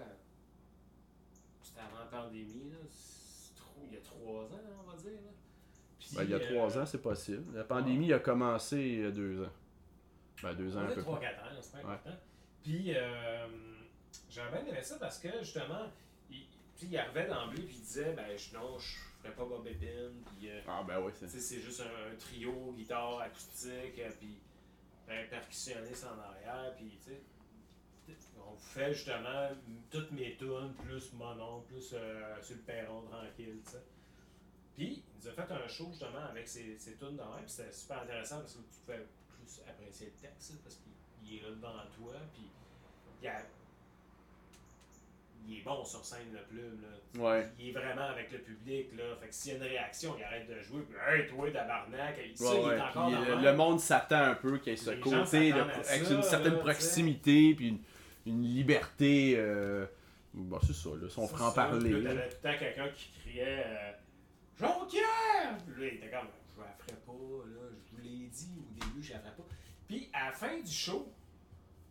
C'était 1.62 1.81
avant 1.81 1.98
la 2.00 2.07
pandémie, 2.24 2.70
là. 2.70 2.79
C'est 2.90 3.55
trop- 3.57 3.87
Il 3.88 3.94
y 3.94 3.96
a 3.96 4.00
trois 4.24 4.44
ans, 4.44 4.60
on 4.87 4.90
va 4.90 4.96
dire. 4.96 5.12
Là. 5.12 5.30
Puis, 5.98 6.08
Ben, 6.16 6.22
il 6.24 6.30
y 6.30 6.34
a 6.34 6.37
euh, 6.37 6.50
trois 6.54 6.78
ans, 6.78 6.87
c'est 6.87 7.02
possible. 7.02 7.56
La 7.56 7.64
pandémie 7.64 8.12
a 8.12 8.18
commencé 8.18 8.76
il 8.78 9.00
y 9.00 9.04
a 9.06 9.10
deux 9.10 9.42
ans. 9.42 9.52
Ben, 10.42 10.54
deux 10.54 10.76
ans 10.76 10.80
un 10.80 10.87
peu 10.87 11.00
3-4 11.00 11.02
plus. 11.02 11.08
ans, 11.08 11.60
c'est 11.60 11.72
pas 11.72 11.78
important. 11.78 12.18
Puis, 12.62 12.94
euh, 12.96 13.46
j'avais 14.30 14.62
bien 14.62 14.72
aimé 14.72 14.82
ça 14.82 14.96
parce 14.98 15.18
que, 15.18 15.28
justement, 15.40 15.87
il, 16.30 16.46
puis 16.76 16.87
il 16.90 16.96
arrivait 16.98 17.26
d'emblée 17.28 17.62
puis 17.62 17.76
il 17.76 17.82
disait, 17.82 18.12
ben, 18.14 18.37
je, 18.37 18.54
non, 18.54 18.78
je 18.78 18.96
ferais 19.22 19.34
pas 19.34 19.44
Bob 19.44 19.64
puis... 19.66 20.50
euh, 20.50 20.60
Ah, 20.66 20.82
ben 20.87 21.00
oui, 21.00 21.12
c'est. 21.14 21.28
c'est 21.28 21.60
juste 21.60 21.80
un, 21.82 22.12
un 22.12 22.16
trio, 22.16 22.72
guitare, 22.76 23.20
acoustique, 23.20 24.00
puis 24.18 24.38
un 25.08 25.24
percussionniste 25.28 26.04
en 26.06 26.18
arrière, 26.18 26.74
puis 26.76 26.98
tu 27.04 27.10
sais, 27.12 27.20
on 28.38 28.56
fait 28.56 28.92
justement 28.92 29.48
toutes 29.90 30.10
mes 30.12 30.37
tunes, 30.37 30.74
plus 30.82 31.12
mon 31.14 31.34
nom, 31.34 31.60
plus 31.62 31.92
euh, 31.94 32.42
sur 32.42 32.56
le 32.56 32.62
perron 32.62 33.02
tranquille, 33.02 33.60
tu 33.64 33.70
sais. 33.72 33.82
Puis, 34.76 35.02
il 35.06 35.20
nous 35.22 35.28
a 35.28 35.32
fait 35.32 35.52
un 35.52 35.68
show 35.68 35.87
justement 35.90 36.24
avec 36.30 36.48
ses, 36.48 36.76
ses 36.78 36.94
tunes 36.96 37.16
dans 37.16 37.32
puis 37.37 37.44
c'était 37.46 37.72
super 37.72 38.02
intéressant 38.02 38.40
parce 38.40 38.54
que 38.54 38.58
tu 38.58 38.80
pouvais 38.84 39.06
plus 39.30 39.60
apprécier 39.68 40.06
le 40.06 40.28
texte, 40.28 40.50
là, 40.52 40.56
parce 40.64 40.76
qu'il 40.76 41.38
est 41.38 41.42
là 41.42 41.48
devant 41.50 41.84
toi, 41.96 42.14
puis 42.32 42.50
il, 43.22 43.28
a- 43.28 43.42
il 45.46 45.58
est 45.58 45.62
bon 45.62 45.84
sur 45.84 46.04
scène, 46.04 46.32
le 46.32 46.40
plume, 46.42 46.80
là. 46.82 47.22
Ouais. 47.22 47.48
Il 47.58 47.68
est 47.68 47.72
vraiment 47.72 48.06
avec 48.08 48.32
le 48.32 48.38
public, 48.38 48.88
là. 48.96 49.04
Fait 49.20 49.28
que 49.28 49.34
s'il 49.34 49.52
y 49.52 49.54
a 49.54 49.58
une 49.58 49.62
réaction, 49.64 50.14
il 50.18 50.24
arrête 50.24 50.48
de 50.48 50.58
jouer. 50.62 50.82
Puis, 50.82 50.96
hey, 51.06 51.26
toi, 51.28 51.50
tabarnak. 51.50 52.16
Ça, 52.34 52.44
Ouais, 52.44 52.60
il 52.60 52.66
ouais. 52.66 52.76
est 52.76 52.80
encore 52.80 53.10
dans 53.10 53.22
euh, 53.22 53.37
le 53.37 53.42
le 53.42 53.52
monde 53.56 53.78
s'attend 53.80 54.22
un 54.24 54.34
peu 54.34 54.58
qu'il 54.58 54.72
y 54.72 54.74
ait 54.74 54.76
ce 54.76 54.90
Les 54.90 55.00
côté 55.00 55.52
de- 55.52 55.60
avec 55.60 56.04
ça, 56.04 56.14
une 56.14 56.22
certaine 56.22 56.54
là, 56.54 56.60
proximité, 56.60 57.54
puis 57.54 57.68
une, 57.68 57.78
une 58.26 58.42
liberté. 58.42 59.34
Euh... 59.37 59.87
Bon, 60.32 60.58
c'est 60.66 60.72
ça, 60.74 60.88
là, 61.00 61.08
son 61.08 61.28
franc-parler. 61.28 61.92
ça. 61.92 61.98
Là, 61.98 62.10
T'avais 62.14 62.28
tout 62.30 62.37
le 62.42 62.50
temps 62.52 62.58
quelqu'un 62.58 62.88
qui 62.88 63.08
criait 63.20 63.64
euh, 63.66 63.92
Jonquière! 64.58 65.56
Puis 65.66 65.80
là, 65.82 65.88
il 65.92 65.94
était 65.98 66.10
comme 66.10 66.28
Je 66.56 66.60
la 66.60 66.68
ferai 66.78 66.96
pas, 67.04 67.12
là. 67.12 67.68
Je 67.84 67.90
vous 67.96 68.02
l'ai 68.02 68.26
dit 68.28 68.58
au 68.60 68.72
début, 68.74 69.02
je 69.02 69.12
la 69.12 69.18
ferai 69.20 69.32
pas. 69.32 69.44
Puis 69.88 70.08
à 70.12 70.26
la 70.26 70.32
fin 70.32 70.58
du 70.60 70.70
show, 70.70 71.12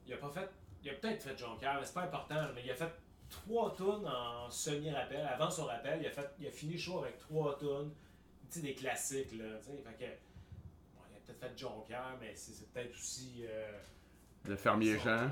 il 0.08 0.14
a 0.14 0.18
pas 0.18 0.30
fait. 0.30 0.50
Il 0.84 0.90
a 0.90 0.94
peut-être 0.96 1.22
fait 1.24 1.38
Jonquière, 1.38 1.78
mais 1.80 1.86
c'est 1.86 1.94
pas 1.94 2.04
important, 2.04 2.36
mais 2.56 2.62
il 2.66 2.72
a 2.72 2.76
fait 2.76 2.92
trois 3.30 3.74
tunes 3.76 4.06
en 4.08 4.50
semi-rappel. 4.50 5.26
Avant 5.26 5.50
son 5.50 5.66
rappel, 5.66 6.00
il 6.02 6.08
a, 6.08 6.12
fait, 6.12 6.30
il 6.40 6.48
a 6.48 6.52
fini 6.52 6.74
le 6.74 6.80
show 6.80 7.00
avec 7.00 7.18
trois. 7.20 7.58
Tu 7.60 7.66
sais, 8.50 8.62
des 8.62 8.74
classiques, 8.76 9.32
là. 9.38 9.46
tu 9.60 9.66
sais. 9.72 9.78
Fait 9.84 9.94
que. 10.06 10.12
Bon, 10.96 11.02
il 11.12 11.16
a 11.16 11.20
peut-être 11.26 11.40
fait 11.40 11.58
Jonquière, 11.58 12.18
mais 12.20 12.34
c'est 12.36 12.52
c'est 12.54 12.72
peut-être 12.72 12.92
aussi. 12.94 13.46
euh, 13.48 13.72
Le 14.46 14.56
fermier 14.56 15.00
Jean. 15.00 15.30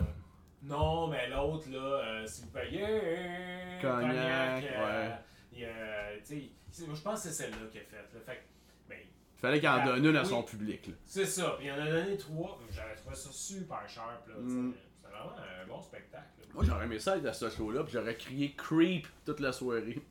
Non, 0.64 1.08
mais 1.08 1.28
l'autre, 1.28 1.70
là, 1.70 1.80
euh, 1.80 2.26
s'il 2.28 2.46
vous 2.46 2.52
plaît, 2.52 2.70
yeah, 2.72 3.82
Cognac, 3.82 4.64
euh, 4.64 5.10
ouais. 5.10 5.16
Il, 5.54 5.66
euh, 5.66 6.18
je 6.28 7.02
pense 7.02 7.24
que 7.24 7.30
c'est 7.30 7.34
celle-là 7.34 7.58
qu'il 7.72 7.82
a 7.82 7.84
faite. 7.84 8.10
Fait 8.26 8.44
ben, 8.90 8.98
Il 9.02 9.40
fallait 9.40 9.60
qu'il 9.60 9.70
en 9.70 9.86
donne 9.86 10.06
une 10.06 10.16
à 10.16 10.26
son 10.26 10.44
public. 10.44 10.88
Là. 10.88 10.94
c'est 11.06 11.26
ça. 11.26 11.56
Puis 11.58 11.68
il 11.68 11.72
en 11.72 11.80
a 11.82 11.86
donné 11.90 12.18
trois. 12.18 12.60
J'avais 12.72 12.96
trouvé 12.96 13.16
ça 13.16 13.30
super 13.32 13.88
sharp. 13.90 14.28
là. 14.28 14.36
Mm. 14.38 14.74
C'était 14.74 15.14
vraiment 15.16 15.36
un 15.38 15.68
bon 15.68 15.82
spectacle. 15.82 16.26
là. 16.40 16.46
Moi, 16.54 16.64
j'aurais 16.66 16.86
aimé 16.86 17.00
ça 17.00 17.18
être 17.18 17.26
à 17.26 17.34
ce 17.34 17.50
show-là, 17.50 17.84
puis 17.84 17.94
j'aurais 17.94 18.16
crié 18.16 18.54
Creep 18.56 19.08
toute 19.26 19.40
la 19.40 19.52
soirée. 19.52 20.02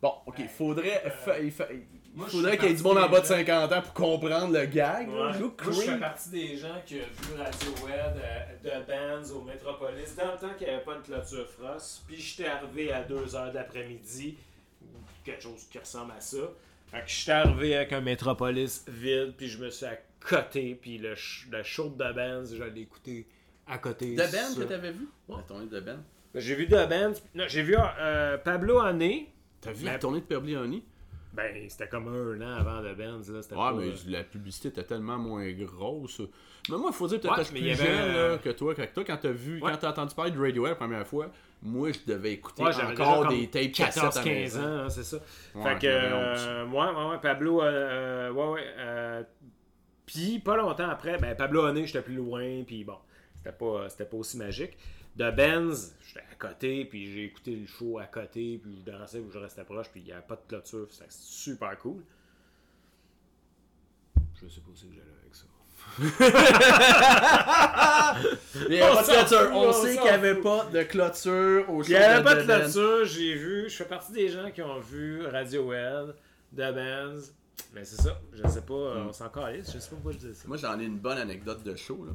Bon, 0.00 0.14
ok, 0.26 0.48
faudrait, 0.48 1.10
fa- 1.24 1.38
il 1.38 1.52
fa- 1.52 1.72
il 1.72 2.01
moi, 2.14 2.26
je 2.28 2.36
faudrait 2.36 2.58
qu'il 2.58 2.68
y 2.68 2.72
ait 2.72 2.76
du 2.76 2.82
monde 2.82 2.98
en 2.98 3.08
bas 3.08 3.20
de 3.20 3.24
gens- 3.26 3.34
50 3.34 3.72
ans 3.72 3.82
pour 3.82 3.92
comprendre 3.94 4.52
le 4.52 4.66
gag. 4.66 5.08
là. 5.08 5.30
Ouais. 5.32 5.38
Look 5.38 5.64
Moi, 5.64 5.72
je 5.74 5.80
fais 5.80 5.98
partie 5.98 6.28
des 6.30 6.56
gens 6.56 6.80
qui 6.84 6.96
ont 6.96 6.98
vu 6.98 7.40
Radiohead 7.40 8.16
euh, 8.16 8.80
de 8.80 8.86
bands 8.86 9.34
au 9.36 9.42
Metropolis 9.42 10.14
dans 10.16 10.32
le 10.32 10.38
temps 10.38 10.54
qu'il 10.58 10.66
n'y 10.66 10.74
avait 10.74 10.84
pas 10.84 10.94
de 10.96 11.02
clôture 11.02 11.48
frost. 11.48 12.02
Puis 12.06 12.16
j'étais 12.20 12.48
arrivé 12.48 12.92
à 12.92 13.02
2h 13.02 13.50
de 13.50 13.54
l'après-midi, 13.54 14.36
ou 14.82 14.86
quelque 15.24 15.42
chose 15.42 15.66
qui 15.70 15.78
ressemble 15.78 16.12
à 16.16 16.20
ça. 16.20 16.36
Fait 16.90 16.98
que 17.00 17.08
j'étais 17.08 17.32
arrivé 17.32 17.76
avec 17.76 17.92
un 17.94 18.00
Metropolis 18.02 18.84
vide, 18.88 19.32
puis 19.36 19.48
je 19.48 19.58
me 19.58 19.70
suis 19.70 19.86
accoté, 19.86 20.74
puis 20.80 20.98
le, 20.98 21.14
ch- 21.14 21.46
le 21.50 21.62
show 21.62 21.88
de 21.88 22.12
bands, 22.12 22.44
je 22.54 22.62
l'ai 22.64 22.82
écouté 22.82 23.26
à 23.66 23.78
côté. 23.78 24.14
De 24.14 24.20
ça. 24.22 24.38
que 24.58 24.64
t'avais 24.64 24.92
vu? 24.92 25.08
Ouais. 25.28 25.36
La 25.38 25.42
tournée 25.44 25.66
de 25.66 25.80
Ben. 25.80 26.02
J'ai 26.34 26.54
vu 26.54 26.66
de 26.66 26.84
bands. 26.86 27.14
Non, 27.34 27.44
j'ai 27.48 27.62
vu 27.62 27.74
euh, 27.78 28.36
Pablo 28.38 28.80
Ané. 28.80 29.30
T'as 29.62 29.72
vu 29.72 29.84
Ben- 29.86 29.92
la 29.92 29.98
tournée 29.98 30.20
de 30.20 30.26
Perblioni? 30.26 30.84
Ben, 31.32 31.54
c'était 31.68 31.88
comme 31.88 32.08
un 32.08 32.40
an 32.42 32.56
avant 32.60 32.82
de 32.82 32.92
bands. 32.94 33.20
Là. 33.32 33.40
C'était 33.42 33.54
Ouais, 33.54 33.60
pas, 33.62 33.72
mais 33.72 33.86
euh, 33.88 33.92
la 34.08 34.22
publicité 34.22 34.68
était 34.68 34.84
tellement 34.84 35.16
moins 35.18 35.50
grosse. 35.52 36.20
Mais 36.68 36.76
moi, 36.76 36.90
il 36.92 36.94
faut 36.94 37.08
dire 37.08 37.20
peut-être 37.20 37.38
Ouais, 37.38 37.44
que 37.44 37.50
plus 37.50 37.74
jeune 37.74 37.86
euh, 37.88 38.36
que 38.38 38.50
toi. 38.50 38.74
Que 38.74 38.82
toi, 38.82 39.04
quand 39.06 39.16
t'as 39.16 39.30
vu, 39.30 39.60
Ouais. 39.62 39.70
quand 39.72 39.78
t'as 39.78 39.90
entendu 39.90 40.14
parler 40.14 40.30
de 40.30 40.38
Radiohead 40.38 40.72
la 40.72 40.76
première 40.76 41.06
fois, 41.06 41.30
moi, 41.62 41.90
je 41.92 41.98
devais 42.12 42.32
écouter 42.32 42.62
Ouais, 42.62 42.74
encore 42.84 43.28
des 43.28 43.48
tapes 43.48 43.72
cassettes 43.72 44.02
à 44.02 44.06
la 44.06 44.10
14-15 44.12 44.24
maison. 44.24 44.60
ans, 44.60 44.64
hein, 44.84 44.88
c'est 44.90 45.04
ça. 45.04 45.18
Fait 45.62 45.78
que, 45.78 45.86
euh, 45.86 46.66
ouais, 46.66 46.76
ouais, 46.76 47.10
ouais, 47.12 47.18
Pablo, 47.22 47.60
ouais, 47.62 48.30
ouais. 48.30 48.64
euh, 48.78 49.22
puis, 50.04 50.38
pas 50.40 50.56
longtemps 50.56 50.88
après, 50.90 51.16
ben, 51.18 51.34
Pablo 51.34 51.64
Honey, 51.64 51.86
j'étais 51.86 52.02
plus 52.02 52.16
loin, 52.16 52.62
puis 52.66 52.84
bon, 52.84 52.96
c'était 53.36 53.52
pas, 53.52 53.88
c'était 53.88 54.04
pas 54.04 54.16
aussi 54.18 54.36
magique. 54.36 54.76
De 55.16 55.30
Benz, 55.30 55.94
j'étais 56.06 56.24
à 56.30 56.34
côté, 56.36 56.84
puis 56.86 57.12
j'ai 57.12 57.24
écouté 57.24 57.54
le 57.54 57.66
show 57.66 57.98
à 57.98 58.06
côté, 58.06 58.58
puis 58.62 58.76
je 58.78 58.82
dansais, 58.90 59.20
puis 59.20 59.30
je 59.32 59.38
restais 59.38 59.64
proche, 59.64 59.90
puis 59.90 60.00
il 60.00 60.06
n'y 60.06 60.12
avait 60.12 60.22
pas 60.22 60.36
de 60.36 60.42
clôture, 60.48 60.86
c'était 60.90 61.04
super 61.10 61.76
cool. 61.78 62.02
Je 64.40 64.48
sais 64.48 64.60
pas 64.60 64.70
où 64.70 64.74
c'est 64.74 64.86
que 64.86 64.94
j'allais 64.94 65.18
avec 65.22 65.34
ça. 65.34 65.44
Il 68.68 68.74
y 68.74 68.80
avait 68.80 68.90
On 68.90 68.94
pas 68.94 69.02
de 69.02 69.06
clôture. 69.08 69.40
fout, 69.40 69.50
On 69.52 69.68
on 69.68 69.72
sait 69.72 69.94
qu'il 69.94 70.02
n'y 70.02 70.08
avait 70.08 70.34
pas 70.36 70.64
de 70.66 70.82
clôture 70.84 71.70
au 71.70 71.82
show 71.82 71.88
Il 71.90 71.96
n'y 71.96 72.02
avait 72.02 72.22
pas 72.24 72.34
de 72.36 72.42
clôture, 72.42 73.04
j'ai 73.04 73.34
vu, 73.34 73.68
je 73.68 73.76
fais 73.76 73.84
partie 73.84 74.12
des 74.12 74.28
gens 74.28 74.50
qui 74.50 74.62
ont 74.62 74.80
vu 74.80 75.26
Radiohead, 75.26 76.14
The 76.52 76.72
Benz, 76.74 77.34
mais 77.74 77.84
c'est 77.84 78.00
ça, 78.00 78.18
je 78.32 78.46
sais 78.48 78.62
pas, 78.62 78.74
euh, 78.74 79.04
on 79.08 79.12
s'en 79.12 79.28
calisse, 79.28 79.70
je 79.72 79.78
sais 79.78 79.90
pas 79.90 79.96
pourquoi 79.96 80.12
je 80.12 80.18
dis 80.18 80.34
ça. 80.34 80.48
Moi, 80.48 80.56
j'en 80.56 80.78
ai 80.80 80.84
une 80.84 80.98
bonne 80.98 81.18
anecdote 81.18 81.62
de 81.62 81.74
show. 81.74 82.04
Là. 82.04 82.12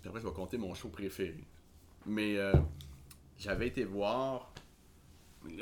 Puis 0.00 0.08
après, 0.08 0.20
je 0.20 0.26
vais 0.26 0.32
compter 0.32 0.56
mon 0.58 0.74
show 0.74 0.88
préféré. 0.88 1.44
Mais 2.06 2.36
euh, 2.38 2.52
j'avais 3.38 3.68
été 3.68 3.84
voir. 3.84 4.52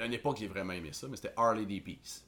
À 0.00 0.06
une 0.06 0.12
époque, 0.12 0.38
j'ai 0.40 0.48
vraiment 0.48 0.72
aimé 0.72 0.90
ça, 0.92 1.06
mais 1.08 1.16
c'était 1.16 1.32
Harley 1.36 1.64
D. 1.64 1.80
Peace. 1.80 2.24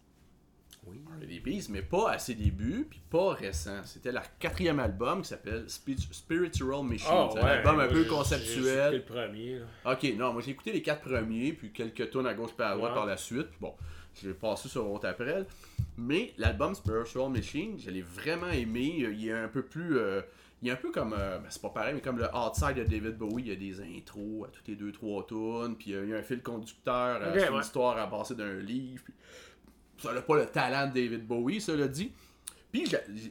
Oui. 0.87 1.01
Harley 1.13 1.27
D. 1.27 1.41
Peace, 1.41 1.67
mais 1.69 1.83
pas 1.83 2.13
à 2.13 2.19
ses 2.19 2.35
débuts, 2.35 2.87
puis 2.89 3.01
pas 3.11 3.33
récent. 3.35 3.83
C'était 3.85 4.13
leur 4.13 4.23
quatrième 4.39 4.79
album 4.81 5.23
qui 5.23 5.29
s'appelle 5.29 5.65
Spi- 5.69 5.99
Spiritual 6.13 6.83
Machine. 6.85 7.29
c'est 7.33 7.39
un 7.41 7.45
album 7.47 7.81
un 7.81 7.89
peu 7.89 8.05
conceptuel. 8.05 8.65
C'était 8.65 8.91
le 8.93 9.03
premier. 9.05 9.59
là. 9.59 9.93
Ok, 9.93 10.05
non, 10.17 10.33
moi 10.33 10.43
j'ai 10.43 10.53
écouté 10.53 10.73
les 10.73 10.83
quatre 10.83 11.03
premiers, 11.03 11.53
puis 11.53 11.73
quelques 11.73 12.11
tonnes 12.11 12.27
à 12.27 12.35
gauche 12.35 12.51
et 12.59 12.63
à 12.63 12.75
droite 12.77 12.91
Ouais. 12.93 12.97
par 12.97 13.07
la 13.07 13.17
suite. 13.17 13.49
Puis 13.49 13.59
bon, 13.61 13.75
j'ai 14.23 14.33
passé 14.33 14.69
sur 14.69 14.89
autre 14.91 15.07
après. 15.09 15.45
Mais 15.99 16.33
l'album 16.39 16.75
Spiritual 16.75 17.31
Machine, 17.31 17.79
je 17.79 17.91
l'ai 17.91 18.03
vraiment 18.03 18.49
aimé. 18.49 19.07
Il 19.13 19.29
est 19.29 19.33
un 19.33 19.49
peu 19.49 19.63
plus. 19.63 19.99
euh, 19.99 20.23
il 20.63 20.69
est 20.69 20.73
un 20.73 20.77
peu 20.77 20.91
comme. 20.91 21.15
euh, 21.19 21.39
ben, 21.39 21.47
c'est 21.49 21.63
pas 21.63 21.71
pareil, 21.71 21.95
mais 21.95 22.01
comme 22.01 22.19
le 22.19 22.27
Outside 22.35 22.75
de 22.75 22.85
David 22.85 23.17
Bowie, 23.17 23.43
il 23.45 23.49
y 23.49 23.53
a 23.53 23.57
des 23.57 23.81
intros 23.81 24.47
à 24.47 24.49
toutes 24.49 24.69
les 24.69 24.77
deux, 24.77 24.93
trois 24.93 25.27
tunes. 25.27 25.77
Puis 25.79 25.95
euh, 25.95 26.05
il 26.05 26.11
y 26.11 26.15
a 26.15 26.19
un 26.19 26.23
fil 26.23 26.43
conducteur, 26.43 27.21
euh, 27.23 27.35
une 27.55 27.61
histoire 27.61 27.97
à 27.99 28.09
passer 28.09 28.35
d'un 28.35 28.59
livre. 28.61 29.03
Puis 29.05 29.15
ça 29.99 30.13
n'a 30.13 30.23
pas 30.23 30.37
le 30.37 30.47
talent 30.47 30.89
de 30.89 30.95
David 30.95 31.27
Bowie, 31.27 31.61
ça 31.61 31.75
l'a 31.75 31.89
dit. 31.89 32.13
Puis 32.73 32.85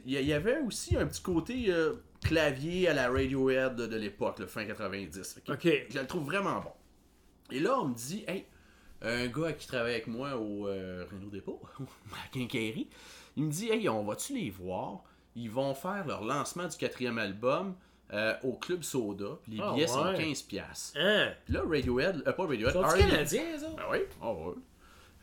il 0.04 0.12
y 0.12 0.32
avait 0.32 0.58
aussi 0.60 0.96
un 0.96 1.06
petit 1.06 1.22
côté 1.22 1.64
euh, 1.68 1.94
clavier 2.22 2.88
à 2.88 2.94
la 2.94 3.08
Radiohead 3.08 3.74
de, 3.74 3.86
de 3.86 3.96
l'époque, 3.96 4.38
le 4.38 4.46
fin 4.46 4.64
90. 4.66 5.38
ok? 5.48 5.54
Ok. 5.54 5.72
Je 5.88 5.98
le 5.98 6.06
trouve 6.06 6.24
vraiment 6.24 6.60
bon. 6.60 6.72
Et 7.50 7.58
là, 7.58 7.80
on 7.80 7.86
me 7.88 7.94
dit, 7.94 8.22
hey, 8.28 8.44
un 9.02 9.26
gars 9.28 9.52
qui 9.54 9.66
travaille 9.66 9.92
avec 9.92 10.06
moi 10.08 10.36
au 10.36 10.68
euh, 10.68 11.06
Renault 11.10 11.30
Dépôt, 11.30 11.60
à 12.12 12.28
Quincaillerie, 12.30 12.88
il 13.36 13.44
me 13.44 13.50
dit, 13.50 13.70
hey, 13.70 13.88
on 13.88 14.04
va-tu 14.04 14.34
les 14.34 14.50
voir? 14.50 15.04
Ils 15.36 15.50
vont 15.50 15.74
faire 15.74 16.06
leur 16.06 16.24
lancement 16.24 16.66
du 16.66 16.76
quatrième 16.76 17.18
album 17.18 17.74
euh, 18.12 18.34
au 18.42 18.54
Club 18.54 18.82
Soda. 18.82 19.38
Puis 19.42 19.52
les 19.52 19.60
Ah, 19.62 19.72
billets 19.72 19.86
sont 19.86 20.02
ouais. 20.04 20.16
15$. 20.18 20.46
piastres. 20.46 20.98
Hein? 21.00 21.32
Puis 21.44 21.54
là, 21.54 21.62
Radiohead, 21.68 22.22
euh, 22.26 22.32
pas 22.32 22.46
Radiohead, 22.46 22.72
Sont-ils 22.72 22.84
Harley- 22.84 23.10
canadiens, 23.10 23.58
ça? 23.58 23.68
ben 23.76 23.82
oui, 23.90 23.98
ah 24.20 24.32
ouais. 24.32 24.54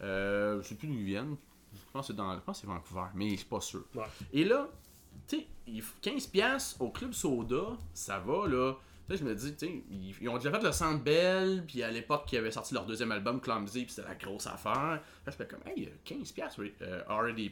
Euh, 0.02 0.62
je 0.62 0.68
sais 0.68 0.76
plus 0.76 0.88
d'où 0.88 0.94
ils 0.94 1.04
viennent. 1.06 1.36
Je 1.74 1.80
pense 1.92 2.08
que 2.08 2.14
c'est 2.54 2.68
Vancouver, 2.68 3.02
mais 3.16 3.32
je 3.32 3.36
suis 3.38 3.46
pas 3.46 3.60
sûr. 3.62 3.84
Ouais. 3.96 4.04
Et 4.32 4.44
là, 4.46 4.68
tu 5.28 5.38
sais, 5.40 5.48
il 5.68 5.82
f- 5.82 5.94
15 6.02 6.28
pièces 6.28 6.76
au 6.80 6.90
club 6.90 7.14
soda, 7.14 7.78
ça 7.94 8.20
va 8.20 8.48
là. 8.48 8.74
Je 9.10 9.24
me 9.24 9.34
dis, 9.36 9.56
tu 9.56 9.84
ils, 9.90 10.16
ils 10.22 10.28
ont 10.30 10.36
déjà 10.38 10.52
fait 10.52 10.62
le 10.64 10.72
Centre 10.72 11.02
Bell, 11.04 11.64
puis 11.66 11.82
à 11.82 11.90
l'époque, 11.90 12.28
ils 12.32 12.38
avaient 12.38 12.52
sorti 12.52 12.74
leur 12.74 12.86
deuxième 12.86 13.12
album, 13.12 13.40
Clumsy, 13.40 13.84
puis 13.86 13.94
c'était 13.94 14.08
la 14.08 14.16
grosse 14.16 14.48
affaire. 14.48 14.74
Là, 14.76 15.00
je 15.28 15.32
fais 15.32 15.48
comme, 15.48 15.62
hey, 15.66 15.90
15 16.04 16.32
pièces, 16.34 16.56
euh, 16.82 17.04
R&D 17.08 17.50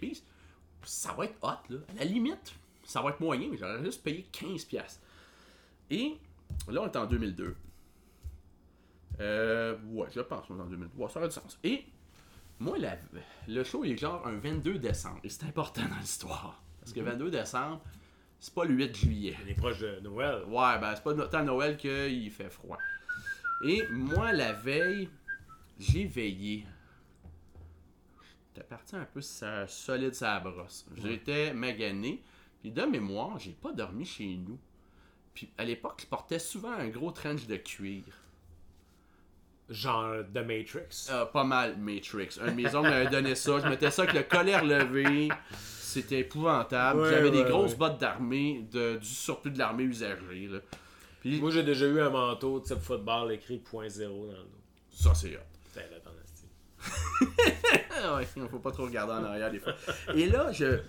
ça 0.86 1.14
va 1.14 1.26
être 1.26 1.36
hot, 1.42 1.74
là. 1.74 1.78
À 1.96 2.00
la 2.00 2.06
limite, 2.06 2.54
ça 2.84 3.02
va 3.02 3.10
être 3.10 3.20
moyen, 3.20 3.48
mais 3.52 3.58
j'aurais 3.58 3.84
juste 3.84 4.04
payé 4.04 4.26
15 4.32 4.66
pièces. 4.66 5.02
Et 5.90 6.18
là, 6.68 6.82
on 6.82 6.86
est 6.86 6.96
en 6.98 7.06
2002. 7.06 7.56
Euh, 9.22 9.78
ouais, 9.92 10.08
je 10.14 10.22
pense 10.22 10.46
qu'on 10.48 10.58
est 10.58 10.62
en 10.62 10.66
2002. 10.66 10.92
Ouais, 10.98 11.10
ça 11.10 11.20
aurait 11.20 11.30
du 11.30 11.34
sens. 11.36 11.58
Et 11.64 11.86
moi, 12.60 12.78
la- 12.78 12.98
le 13.48 13.64
show 13.64 13.84
est 13.86 13.96
genre 13.98 14.26
un 14.28 14.36
22 14.38 14.78
décembre. 14.80 15.20
Et 15.24 15.30
c'est 15.30 15.46
important 15.46 15.84
dans 15.88 15.98
l'histoire. 15.98 16.62
Parce 16.82 16.94
que 16.94 17.00
22 17.00 17.32
décembre, 17.32 17.82
c'est 18.40 18.54
pas 18.54 18.66
le 18.66 18.74
8 18.74 18.96
juillet. 18.96 19.36
On 19.44 19.48
est 19.48 19.54
proche 19.56 19.80
de 19.80 20.00
Noël. 20.02 20.44
Ouais, 20.48 20.78
ben 20.80 20.94
c'est 20.96 21.04
pas 21.04 21.14
tant 21.28 21.44
Noël 21.44 21.78
qu'il 21.78 22.30
fait 22.32 22.50
froid. 22.50 22.78
Et 23.66 23.88
moi, 23.90 24.34
la 24.34 24.52
veille, 24.54 25.10
j'ai 25.80 26.06
veillé. 26.06 26.66
J'étais 28.56 28.68
parti 28.68 28.96
un 28.96 29.04
peu 29.04 29.20
solide 29.22 30.14
sa 30.14 30.40
brosse. 30.40 30.86
J'étais 30.96 31.54
magané. 31.54 32.24
Puis 32.62 32.72
de 32.72 32.84
mémoire, 32.84 33.38
j'ai 33.38 33.52
pas 33.52 33.74
dormi 33.74 34.06
chez 34.06 34.38
nous. 34.38 34.58
Puis 35.34 35.50
à 35.58 35.66
l'époque, 35.66 36.00
je 36.02 36.06
portais 36.06 36.40
souvent 36.40 36.72
un 36.72 36.88
gros 36.88 37.12
trench 37.12 37.48
de 37.48 37.58
cuir. 37.58 38.04
Genre 39.68 40.24
The 40.34 40.38
Matrix. 40.38 41.08
Euh, 41.10 41.26
pas 41.26 41.44
mal 41.44 41.78
Matrix. 41.78 42.38
Un 42.40 42.52
de 42.52 42.56
mes 42.56 42.74
oncles 42.74 42.90
m'avait 42.90 43.10
donné 43.10 43.36
ça. 43.36 43.60
Je 43.60 43.68
mettais 43.68 43.92
ça 43.92 44.04
avec 44.04 44.16
le 44.16 44.24
collet 44.24 44.58
relevé. 44.58 45.30
C'était 45.52 46.20
épouvantable. 46.20 47.02
Ouais, 47.02 47.10
J'avais 47.10 47.32
des 47.32 47.44
grosses 47.44 47.76
bottes 47.76 48.00
d'armée, 48.00 48.66
de, 48.72 48.98
du 48.98 49.06
surplus 49.08 49.52
de 49.52 49.60
l'armée 49.60 49.84
usagée. 49.84 50.48
Là. 50.48 50.60
Puis 51.20 51.42
Moi, 51.42 51.52
j'ai 51.52 51.64
déjà 51.64 51.88
eu 51.88 52.00
un 52.00 52.10
manteau 52.10 52.62
de 52.62 52.66
type 52.66 52.80
football 52.80 53.34
écrit 53.34 53.62
.0 53.70 53.72
dans 53.74 53.82
le 53.82 54.28
dos. 54.28 54.62
ça, 54.92 55.14
c'est 55.14 55.36
hot. 55.36 55.42
Il 58.38 58.48
faut 58.50 58.60
pas 58.60 58.72
trop 58.72 58.84
regarder 58.86 59.14
en 59.14 59.24
arrière 59.24 59.52
des 59.52 59.60
fois. 59.60 59.74
Et 60.14 60.28
là, 60.28 60.52
je. 60.52 60.80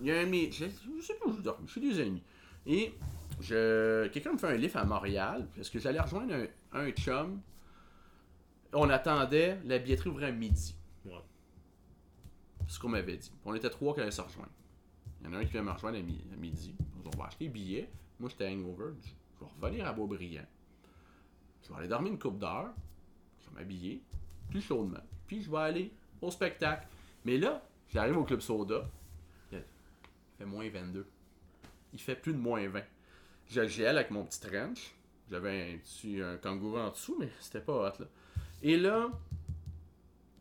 Il 0.00 0.06
y 0.06 0.12
a 0.12 0.20
un 0.20 0.26
mes. 0.26 0.50
Je, 0.52 0.64
je 0.66 1.02
sais 1.04 1.14
pas 1.14 1.26
où 1.26 1.36
je 1.36 1.42
dors, 1.42 1.58
je 1.66 1.70
suis 1.72 1.80
des 1.80 2.00
amis. 2.00 2.22
Et 2.66 2.94
je. 3.40 4.06
Quelqu'un 4.08 4.32
me 4.32 4.38
fait 4.38 4.48
un 4.48 4.56
lift 4.56 4.76
à 4.76 4.84
Montréal, 4.84 5.46
parce 5.56 5.68
que 5.70 5.78
j'allais 5.78 6.00
rejoindre 6.00 6.34
un, 6.34 6.46
un 6.80 6.90
chum. 6.92 7.40
On 8.72 8.88
attendait, 8.90 9.58
la 9.64 9.78
billetterie 9.78 10.10
ouvrait 10.10 10.26
à 10.26 10.32
midi. 10.32 10.74
Ouais. 11.04 11.12
C'est 12.66 12.74
ce 12.74 12.80
qu'on 12.80 12.88
m'avait 12.90 13.16
dit. 13.16 13.32
On 13.44 13.54
était 13.54 13.70
trois 13.70 13.94
qui 13.94 14.00
allaient 14.00 14.10
se 14.10 14.20
rejoindre. 14.20 14.50
Il 15.20 15.26
y 15.26 15.30
en 15.30 15.34
a 15.34 15.38
un 15.38 15.44
qui 15.44 15.52
vient 15.52 15.62
me 15.62 15.70
rejoindre 15.70 15.98
à, 15.98 16.02
mi- 16.02 16.24
à 16.32 16.36
midi. 16.36 16.74
On 17.04 17.16
va 17.16 17.26
acheter 17.26 17.44
les 17.44 17.50
billets. 17.50 17.88
Moi, 18.20 18.28
j'étais 18.30 18.46
hangover. 18.48 18.92
Je 19.02 19.08
je 19.08 19.44
vais 19.44 19.50
revenir 19.66 19.86
à 19.86 19.92
Beaubriand. 19.92 20.42
Je 21.62 21.68
vais 21.72 21.78
aller 21.78 21.88
dormir 21.88 22.12
une 22.12 22.18
coupe 22.18 22.38
d'heure. 22.38 22.70
Je 23.40 23.48
vais 23.48 23.54
m'habiller 23.60 24.02
plus 24.50 24.60
chaudement. 24.60 24.98
Puis 25.28 25.42
je 25.42 25.50
vais 25.50 25.58
aller 25.58 25.92
au 26.20 26.30
spectacle. 26.32 26.86
Mais 27.24 27.36
là, 27.38 27.62
j'arrive 27.92 28.16
au 28.18 28.24
Club 28.24 28.40
Soda. 28.40 28.84
Il 29.52 29.58
fait 30.38 30.44
moins 30.44 30.68
22. 30.68 31.06
Il 31.92 32.00
fait 32.00 32.14
plus 32.16 32.32
de 32.32 32.38
moins 32.38 32.66
20. 32.68 32.82
Je 33.50 33.66
gèle 33.66 33.96
avec 33.96 34.10
mon 34.10 34.24
petit 34.24 34.40
trench. 34.40 34.92
J'avais 35.30 35.74
un 35.74 35.78
petit 35.78 36.20
un 36.22 36.36
kangourou 36.38 36.78
en 36.78 36.90
dessous, 36.90 37.16
mais 37.20 37.28
c'était 37.40 37.60
pas 37.60 37.72
hot 37.74 38.00
là. 38.00 38.06
Et 38.62 38.76
là, 38.76 39.08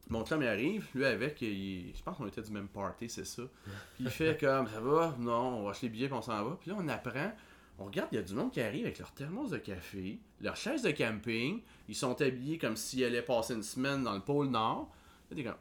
mon 0.09 0.25
chum 0.25 0.41
il 0.41 0.47
arrive, 0.47 0.88
lui 0.95 1.05
avec, 1.05 1.41
il- 1.41 1.93
je 1.95 2.01
pense 2.03 2.15
qu'on 2.17 2.27
était 2.27 2.41
du 2.41 2.51
même 2.51 2.67
party, 2.69 3.09
c'est 3.09 3.25
ça. 3.25 3.43
Puis 3.95 4.05
il 4.05 4.09
fait 4.09 4.38
comme, 4.39 4.67
ça 4.67 4.79
va? 4.79 5.15
Non, 5.19 5.59
on 5.59 5.63
va 5.65 5.71
acheter 5.71 5.88
les 5.88 5.91
billets 5.93 6.07
puis 6.07 6.17
on 6.17 6.21
s'en 6.21 6.43
va. 6.43 6.57
Puis 6.59 6.69
là, 6.69 6.77
on 6.79 6.88
apprend, 6.88 7.31
on 7.80 7.86
regarde, 7.86 8.09
il 8.11 8.15
y 8.15 8.19
a 8.19 8.23
du 8.23 8.34
monde 8.34 8.51
qui 8.51 8.61
arrive 8.61 8.86
avec 8.86 8.99
leur 8.99 9.11
thermos 9.11 9.51
de 9.51 9.57
café, 9.57 10.19
leur 10.41 10.55
chaise 10.55 10.82
de 10.82 10.91
camping, 10.91 11.61
ils 11.88 11.95
sont 11.95 12.19
habillés 12.21 12.57
comme 12.57 12.75
s'ils 12.75 13.03
allaient 13.03 13.21
passer 13.21 13.53
une 13.53 13.63
semaine 13.63 14.03
dans 14.03 14.13
le 14.13 14.21
pôle 14.21 14.47
Nord. 14.47 14.89
Là, 15.30 15.36
t'es 15.36 15.43
comme, 15.43 15.57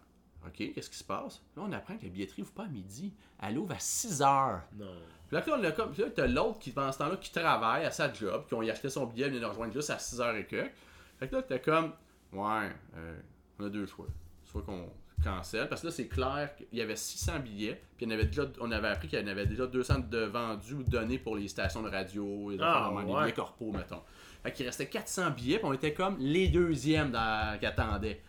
OK, 0.46 0.72
qu'est-ce 0.72 0.88
qui 0.88 0.96
se 0.96 1.04
passe? 1.04 1.42
Là, 1.56 1.64
on 1.66 1.72
apprend 1.72 1.96
que 1.96 2.04
la 2.04 2.08
billetterie 2.08 2.42
ouvre 2.42 2.52
pas 2.52 2.64
à 2.64 2.68
midi, 2.68 3.12
elle 3.42 3.58
ouvre 3.58 3.72
à 3.72 3.78
6 3.78 4.22
heures. 4.22 4.62
Non. 4.74 4.86
Puis 5.26 5.36
là, 5.36 5.42
puis 5.42 6.02
là, 6.02 6.10
t'as 6.14 6.26
l'autre 6.26 6.58
qui, 6.58 6.70
pendant 6.70 6.92
ce 6.92 6.98
temps-là, 6.98 7.16
qui 7.16 7.32
travaille 7.32 7.84
à 7.84 7.90
sa 7.90 8.12
job, 8.12 8.46
qui 8.46 8.54
ont 8.54 8.62
y 8.62 8.70
acheté 8.70 8.88
son 8.88 9.06
billet, 9.06 9.28
vient 9.28 9.40
de 9.40 9.46
rejoindre 9.46 9.72
juste 9.72 9.90
à 9.90 9.96
6h 9.96 10.36
et 10.36 10.46
quelques. 10.46 10.70
Fait 11.18 11.28
que 11.28 11.36
là, 11.36 11.42
t'es 11.42 11.60
comme, 11.60 11.92
ouais, 12.32 12.70
euh, 12.96 13.20
on 13.58 13.64
a 13.64 13.68
deux 13.68 13.86
choix. 13.86 14.06
Soit 14.44 14.62
qu'on 14.62 14.88
cancel. 15.22 15.68
Parce 15.68 15.80
que 15.82 15.86
là, 15.86 15.92
c'est 15.92 16.06
clair 16.08 16.54
qu'il 16.56 16.78
y 16.78 16.82
avait 16.82 16.96
600 16.96 17.40
billets. 17.40 17.80
Puis 17.96 18.06
en 18.06 18.10
avait 18.10 18.26
déjà, 18.26 18.42
on 18.60 18.70
avait 18.70 18.88
appris 18.88 19.08
qu'il 19.08 19.18
y 19.18 19.22
en 19.22 19.26
avait 19.26 19.46
déjà 19.46 19.66
200 19.66 20.00
de 20.10 20.18
vendus 20.24 20.74
ou 20.74 20.82
donnés 20.82 21.18
pour 21.18 21.36
les 21.36 21.48
stations 21.48 21.82
de 21.82 21.88
radio, 21.90 22.50
les, 22.50 22.58
Ah, 22.60 22.92
les 22.98 23.04
billets 23.04 23.32
corpos, 23.32 23.72
mettons. 23.72 24.02
Fait 24.42 24.52
qu'il 24.52 24.66
restait 24.66 24.86
400 24.88 25.30
billets. 25.30 25.58
Puis 25.58 25.66
on 25.66 25.72
était 25.72 25.92
comme 25.94 26.16
les 26.18 26.48
deuxièmes 26.48 27.10
dans- 27.10 27.58
qui 27.58 27.66
attendaient. 27.66 28.22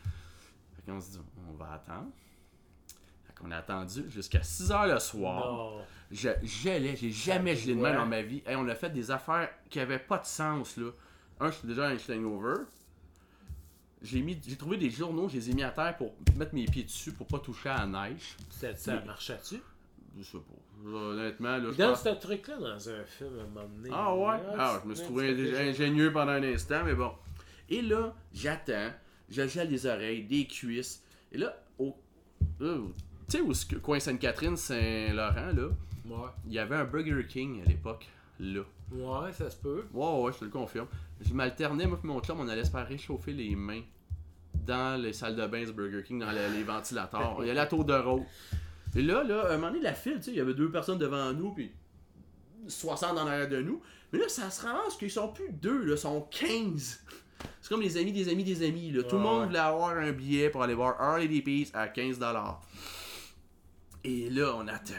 Fait 0.75 0.91
qu'on 0.91 0.99
se 1.01 1.11
dit, 1.11 1.19
on 1.49 1.53
va 1.53 1.73
attendre. 1.73 2.07
Fait 3.25 3.33
qu'on 3.35 3.51
a 3.51 3.57
attendu 3.57 4.05
jusqu'à 4.09 4.41
6 4.41 4.71
heures 4.71 4.88
le 4.88 4.99
soir. 4.99 5.45
Non. 5.53 5.81
Je 6.09 6.29
gelais, 6.43 6.95
j'ai 6.95 7.11
jamais 7.11 7.55
gelé 7.55 7.75
de 7.75 7.81
Ouais. 7.81 7.89
même 7.91 7.99
dans 7.99 8.05
ma 8.05 8.21
vie. 8.21 8.41
Hey, 8.45 8.55
on 8.55 8.67
a 8.69 8.75
fait 8.75 8.89
des 8.89 9.11
affaires 9.11 9.49
qui 9.69 9.79
avaient 9.79 9.99
pas 9.99 10.17
de 10.19 10.25
sens 10.25 10.77
là. 10.77 10.89
Un, 11.41 11.51
j'étais 11.51 11.67
déjà 11.67 11.88
un 11.89 11.97
hangover. 12.09 12.63
J'ai 14.03 14.21
mis, 14.21 14.39
j'ai 14.47 14.55
trouvé 14.55 14.77
des 14.77 14.89
journaux, 14.91 15.27
je 15.27 15.35
les 15.37 15.49
ai 15.49 15.53
mis 15.53 15.63
à 15.63 15.71
terre 15.71 15.97
pour 15.97 16.13
mettre 16.35 16.53
mes 16.53 16.65
pieds 16.65 16.83
dessus 16.83 17.11
pour 17.13 17.25
pas 17.27 17.39
toucher 17.39 17.69
à 17.69 17.85
la 17.85 18.09
neige. 18.09 18.35
Ça, 18.51 18.75
ça 18.75 19.01
marchait-tu? 19.01 19.55
Je 20.17 20.23
sais 20.23 20.37
pas. 20.37 20.89
Honnêtement, 20.89 21.57
là, 21.57 21.71
je 21.71 21.77
Dans 21.77 21.89
pense- 21.89 22.03
ce 22.03 22.09
truc-là, 22.09 22.57
dans 22.57 22.89
un 22.89 23.03
film, 23.05 23.39
à 23.39 23.41
un 23.41 23.47
moment 23.47 23.67
donné. 23.75 23.89
Ah 23.91 24.15
ouais? 24.15 24.37
Ah, 24.57 24.79
je 24.83 24.89
me 24.89 24.93
suis 24.95 25.05
trouvé 25.05 25.33
ingé- 25.33 25.69
ingénieux 25.69 26.11
pendant 26.13 26.33
un 26.33 26.43
instant, 26.43 26.83
mais 26.85 26.93
bon. 26.93 27.11
Et 27.69 27.81
là, 27.81 28.15
j'attends, 28.33 28.91
je 29.29 29.47
gèle 29.47 29.69
les 29.69 29.85
oreilles, 29.87 30.23
des 30.23 30.45
cuisses. 30.45 31.03
Et 31.31 31.37
là, 31.39 31.59
au. 31.79 31.95
tu 32.59 32.65
sais, 33.27 33.41
où 33.41 33.53
ce 33.53 33.65
que- 33.65 33.75
coin 33.77 33.99
Sainte-Catherine, 33.99 34.55
Saint-Laurent, 34.57 35.51
là, 35.55 35.69
Ouais. 36.05 36.29
il 36.45 36.53
y 36.53 36.59
avait 36.59 36.75
un 36.75 36.85
Burger 36.85 37.25
King 37.27 37.61
à 37.63 37.65
l'époque, 37.65 38.07
là. 38.39 38.61
Ouais, 38.91 39.33
ça 39.33 39.49
se 39.49 39.57
peut. 39.57 39.85
Ouais, 39.93 40.21
ouais, 40.21 40.31
je 40.33 40.39
te 40.39 40.45
le 40.45 40.49
confirme. 40.51 40.88
Je 41.21 41.33
m'alternais, 41.33 41.85
moi 41.85 41.99
et 42.01 42.07
mon 42.07 42.19
chum, 42.21 42.39
on 42.39 42.47
allait 42.47 42.63
se 42.65 42.71
faire 42.71 42.88
réchauffer 42.88 43.33
les 43.33 43.55
mains 43.55 43.81
dans 44.53 45.01
les 45.01 45.13
salles 45.13 45.35
de 45.35 45.45
bain 45.47 45.63
du 45.63 45.73
Burger 45.73 46.03
King, 46.03 46.19
dans 46.19 46.31
les, 46.31 46.49
les 46.49 46.63
ventilateurs. 46.63 47.38
Il 47.41 47.47
y 47.47 47.51
a 47.51 47.53
la 47.53 47.65
tour 47.67 47.83
de 47.85 47.93
rôle. 47.93 48.23
Et 48.95 49.01
là, 49.01 49.23
là, 49.23 49.41
à 49.49 49.53
un 49.53 49.57
moment 49.57 49.67
donné, 49.71 49.81
la 49.81 49.93
file, 49.93 50.15
tu 50.17 50.23
sais, 50.23 50.31
il 50.31 50.38
y 50.38 50.41
avait 50.41 50.53
deux 50.53 50.71
personnes 50.71 50.97
devant 50.97 51.31
nous, 51.33 51.51
puis 51.51 51.71
60 52.67 53.17
en 53.17 53.27
arrière 53.27 53.49
de 53.49 53.61
nous. 53.61 53.81
Mais 54.11 54.19
là, 54.19 54.29
ça 54.29 54.49
se 54.49 54.65
ramasse 54.65 54.95
qu'ils 54.97 55.11
sont 55.11 55.27
plus 55.29 55.51
deux, 55.51 55.83
là, 55.83 55.93
ils 55.93 55.97
sont 55.97 56.21
15. 56.31 57.03
C'est 57.61 57.69
comme 57.69 57.81
les 57.81 57.97
amis 57.97 58.13
des 58.13 58.29
amis 58.29 58.43
des 58.43 58.65
amis, 58.65 58.91
là. 58.91 59.03
Tout 59.03 59.17
le 59.17 59.21
Ouais, 59.21 59.27
monde 59.27 59.39
ouais. 59.41 59.47
voulait 59.47 59.59
avoir 59.59 59.89
un 59.97 60.11
billet 60.11 60.49
pour 60.49 60.63
aller 60.63 60.73
voir 60.73 60.99
Harley 60.99 61.41
Peace 61.41 61.69
à 61.73 61.88
15$. 61.88 62.17
Et 64.03 64.29
là, 64.29 64.53
on 64.55 64.67
attend. 64.67 64.93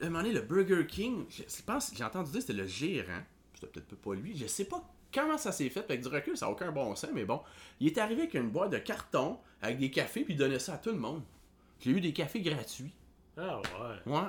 Un 0.00 0.06
moment 0.06 0.22
donné, 0.22 0.34
le 0.34 0.40
Burger 0.42 0.86
King, 0.86 1.24
je 1.28 1.42
je 1.42 1.62
pense, 1.62 1.92
j'ai 1.94 2.04
entendu 2.04 2.30
dire 2.30 2.40
que 2.40 2.46
c'était 2.46 2.60
le 2.60 2.66
gérant. 2.66 3.22
C'était 3.54 3.68
peut-être 3.68 3.96
pas 3.96 4.14
lui. 4.14 4.36
Je 4.36 4.46
sais 4.46 4.64
pas 4.64 4.82
comment 5.12 5.38
ça 5.38 5.52
s'est 5.52 5.68
fait. 5.70 5.80
Avec 5.80 6.02
du 6.02 6.08
recul, 6.08 6.36
ça 6.36 6.46
n'a 6.46 6.52
aucun 6.52 6.72
bon 6.72 6.94
sens, 6.96 7.10
mais 7.14 7.24
bon. 7.24 7.40
Il 7.80 7.86
est 7.86 7.98
arrivé 7.98 8.22
avec 8.22 8.34
une 8.34 8.50
boîte 8.50 8.70
de 8.70 8.78
carton, 8.78 9.38
avec 9.62 9.78
des 9.78 9.90
cafés, 9.90 10.24
puis 10.24 10.34
il 10.34 10.36
donnait 10.36 10.58
ça 10.58 10.74
à 10.74 10.78
tout 10.78 10.90
le 10.90 10.98
monde. 10.98 11.22
J'ai 11.80 11.90
eu 11.90 12.00
des 12.00 12.12
cafés 12.12 12.40
gratuits. 12.40 12.92
Ah 13.36 13.60
ouais. 13.60 14.12
Ouais. 14.12 14.28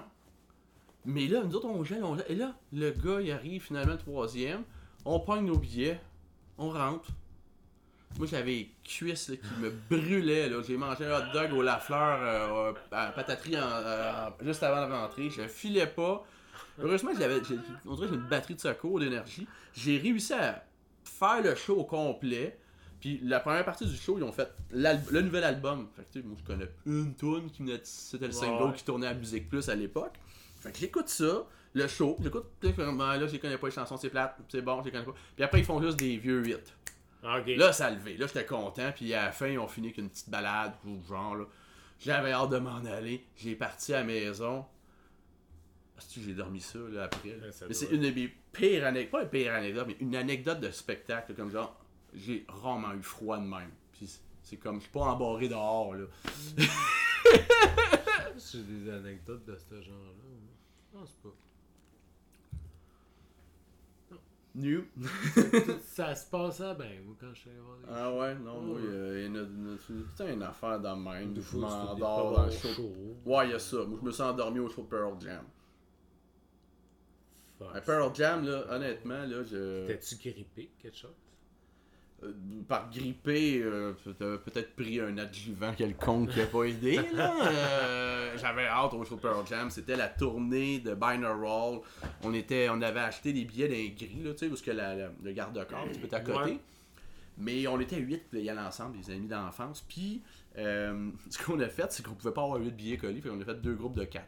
Mais 1.05 1.27
là, 1.27 1.43
nous 1.43 1.55
autres, 1.55 1.67
on 1.67 1.83
gèle, 1.83 2.03
on 2.03 2.15
gèle. 2.15 2.25
Et 2.29 2.35
là, 2.35 2.55
le 2.73 2.91
gars, 2.91 3.21
il 3.21 3.31
arrive 3.31 3.63
finalement 3.63 3.93
le 3.93 3.97
troisième. 3.97 4.63
On 5.05 5.19
pogne 5.19 5.45
nos 5.45 5.57
billets. 5.57 5.99
On 6.57 6.69
rentre. 6.69 7.09
Moi, 8.17 8.27
j'avais 8.27 8.51
les 8.51 8.71
cuisses 8.83 9.29
là, 9.29 9.35
qui 9.35 9.61
me 9.61 9.69
brûlaient. 9.89 10.49
là. 10.49 10.61
J'ai 10.65 10.77
mangé 10.77 11.05
un 11.05 11.17
hot 11.19 11.33
dog 11.33 11.51
au 11.53 11.61
Lafleur 11.61 12.19
euh, 12.21 12.73
à 12.91 13.07
pataterie 13.11 13.57
en- 13.57 13.63
euh, 13.63 14.29
juste 14.41 14.63
avant 14.63 14.87
de 14.87 14.93
rentrer. 14.93 15.29
Je 15.29 15.47
filais 15.47 15.87
pas. 15.87 16.25
Heureusement, 16.79 17.11
j'avais, 17.17 17.43
j'ai- 17.43 17.57
on 17.85 17.95
dirait 17.95 18.07
que 18.07 18.13
j'ai 18.13 18.19
une 18.19 18.27
batterie 18.27 18.55
de 18.55 18.61
secours 18.61 18.99
d'énergie. 18.99 19.47
J'ai 19.73 19.97
réussi 19.97 20.33
à 20.33 20.63
faire 21.03 21.41
le 21.41 21.55
show 21.55 21.75
au 21.77 21.83
complet. 21.83 22.57
Puis 23.01 23.19
la 23.23 23.39
première 23.41 23.65
partie 23.65 23.85
du 23.85 23.95
show, 23.95 24.17
ils 24.17 24.23
ont 24.23 24.31
fait 24.31 24.49
le 24.71 25.21
nouvel 25.21 25.43
album. 25.43 25.87
Fait 25.95 26.03
que 26.03 26.07
tu 26.13 26.21
sais, 26.21 26.25
moi 26.25 26.37
je 26.39 26.43
connais 26.45 26.69
une 26.85 27.13
tune 27.15 27.49
qui 27.51 27.61
venait 27.63 27.77
de- 27.77 27.81
c'était 27.83 28.27
le 28.27 28.31
single 28.31 28.73
qui 28.73 28.83
tournait 28.83 29.07
à 29.07 29.13
Musique 29.13 29.49
Plus 29.49 29.67
à 29.69 29.75
l'époque. 29.75 30.13
Fait 30.61 30.71
que 30.71 30.77
j'écoute 30.79 31.09
ça, 31.09 31.45
le 31.73 31.87
show, 31.87 32.17
j'écoute, 32.23 32.45
là, 32.63 32.69
je 32.71 33.37
connais 33.37 33.57
pas 33.57 33.67
les 33.67 33.73
chansons, 33.73 33.97
c'est 33.97 34.09
plate, 34.09 34.37
c'est 34.49 34.61
bon, 34.61 34.79
je 34.79 34.85
les 34.85 34.91
connais 34.91 35.03
pas. 35.05 35.13
Puis 35.35 35.43
après, 35.43 35.59
ils 35.59 35.65
font 35.65 35.79
juste 35.81 35.97
des 35.99 36.17
vieux 36.17 36.47
hits. 36.47 36.55
Ah. 37.25 37.41
Là, 37.45 37.73
ça 37.73 37.87
a 37.87 37.91
levé, 37.91 38.17
là, 38.17 38.27
j'étais 38.27 38.45
content, 38.45 38.91
puis 38.93 39.13
à 39.13 39.25
la 39.25 39.31
fin, 39.31 39.47
ils 39.47 39.57
ont 39.59 39.67
fini 39.67 39.87
avec 39.87 39.97
une 39.97 40.09
petite 40.09 40.29
balade, 40.29 40.73
ou 40.85 41.01
genre, 41.07 41.35
là. 41.35 41.45
J'avais 41.99 42.31
hâte 42.33 42.49
de 42.49 42.57
m'en 42.59 42.83
aller, 42.85 43.25
j'ai 43.37 43.55
parti 43.55 43.93
à 43.93 43.99
la 43.99 44.03
maison. 44.05 44.65
Est-ce 45.97 46.15
que 46.15 46.21
j'ai 46.21 46.33
dormi 46.33 46.59
ça, 46.59 46.77
là, 46.91 47.03
après? 47.05 47.29
là? 47.37 47.45
Ouais, 47.47 47.51
ça 47.51 47.65
mais 47.67 47.73
c'est 47.73 47.89
une 47.91 48.01
de 48.01 48.11
mes 48.11 48.27
pires 48.51 48.85
anecdotes, 48.85 49.11
pas 49.11 49.23
une 49.23 49.29
pire 49.29 49.53
anecdote, 49.53 49.85
mais 49.87 49.97
une 50.01 50.15
anecdote 50.15 50.59
de 50.59 50.69
spectacle, 50.71 51.33
comme 51.35 51.49
genre, 51.51 51.75
j'ai 52.13 52.45
rarement 52.49 52.93
eu 52.93 53.01
froid 53.01 53.37
de 53.37 53.45
même. 53.45 53.71
Puis 53.93 54.07
c'est- 54.07 54.21
c'est 54.43 54.57
comme, 54.57 54.75
je 54.75 54.81
suis 54.83 54.91
pas 54.91 55.01
embarré 55.05 55.47
dehors, 55.47 55.95
là. 55.95 56.05
J'ai 58.37 58.63
des 58.63 58.89
anecdotes 58.91 59.45
de 59.45 59.57
ce 59.57 59.81
genre-là. 59.81 60.27
Je 60.93 60.97
pense 60.99 61.11
pas. 61.23 61.29
New. 64.55 64.85
ça 65.85 66.15
se 66.15 66.29
passait 66.29 66.73
bien, 66.75 67.01
moi, 67.05 67.15
quand 67.19 67.33
je 67.33 67.39
suis 67.41 67.49
allé 67.49 67.59
voir 67.59 67.77
des 67.77 67.85
Ah 67.89 68.15
ouais, 68.15 68.35
non, 68.35 68.61
moi, 68.61 68.75
Ouais. 68.79 68.85
euh, 68.87 69.15
il 69.27 69.33
y 69.33 69.37
a 69.37 69.41
une, 69.41 69.77
c'est 70.15 70.33
une 70.33 70.43
affaire 70.43 70.79
dans 70.79 70.95
même. 70.95 71.33
Des 71.33 71.41
Je 71.41 71.57
m'endors 71.57 72.31
dans 72.31 72.45
le 72.45 72.51
show. 72.51 72.67
Ouais, 73.25 73.47
il 73.47 73.51
y 73.51 73.53
a 73.53 73.59
ça. 73.59 73.77
Moi, 73.85 73.97
je 74.01 74.05
me 74.05 74.11
suis 74.11 74.23
endormi 74.23 74.59
au 74.59 74.69
show 74.69 74.83
de 74.83 74.87
Pearl 74.87 75.13
Jam. 75.19 75.43
Fuck. 77.59 77.73
Ouais, 77.73 77.81
Pearl 77.81 78.15
Jam, 78.15 78.45
là, 78.45 78.65
honnêtement, 78.73 79.25
là, 79.25 79.43
je. 79.43 79.87
T'as-tu 79.87 80.15
grippé 80.15 80.71
quelque 80.81 80.97
chose? 80.97 81.11
Euh, 82.25 82.33
par 82.67 82.89
grippé, 82.89 83.61
euh, 83.61 83.93
t'avais 84.17 84.37
peut-être 84.39 84.75
pris 84.75 84.99
un 84.99 85.17
adjuvant 85.17 85.73
quelconque 85.73 86.29
qui 86.31 86.41
a 86.41 86.45
pas 86.47 86.63
aidé. 86.63 86.99
Euh, 87.17 88.37
J'avais 88.37 88.65
hâte 88.65 88.93
au 88.93 89.03
show 89.05 89.17
Pearl 89.17 89.45
Jam. 89.47 89.69
C'était 89.69 89.95
la 89.95 90.07
tournée 90.09 90.79
de 90.79 90.93
Binaural. 90.93 91.79
On, 92.23 92.33
était, 92.33 92.67
on 92.69 92.81
avait 92.81 92.99
acheté 92.99 93.31
des 93.33 93.45
billets 93.45 93.67
d'un 93.67 93.95
gris, 93.95 94.21
là, 94.23 94.31
tu 94.33 94.39
sais, 94.39 94.49
parce 94.49 94.61
que 94.61 94.71
la- 94.71 94.95
la- 94.95 95.11
le 95.23 95.31
garde-corps, 95.31 95.85
peux 96.01 96.15
à 96.15 96.19
côté. 96.19 96.37
Ouais. 96.51 96.59
Mais 97.37 97.67
on 97.67 97.79
était 97.79 97.97
8 97.97 98.29
pour 98.29 98.39
y 98.39 98.49
aller 98.49 98.59
ensemble, 98.59 98.97
des 98.97 99.11
amis 99.13 99.27
d'enfance. 99.27 99.85
Puis, 99.87 100.21
euh, 100.57 101.09
ce 101.29 101.43
qu'on 101.43 101.59
a 101.59 101.67
fait, 101.69 101.91
c'est 101.91 102.03
qu'on 102.05 102.13
pouvait 102.13 102.33
pas 102.33 102.43
avoir 102.43 102.59
8 102.59 102.71
billets 102.71 102.97
collés, 102.97 103.21
fait 103.21 103.29
qu'on 103.29 103.41
a 103.41 103.45
fait 103.45 103.61
deux 103.61 103.75
groupes 103.75 103.95
de 103.97 104.03
4. 104.05 104.25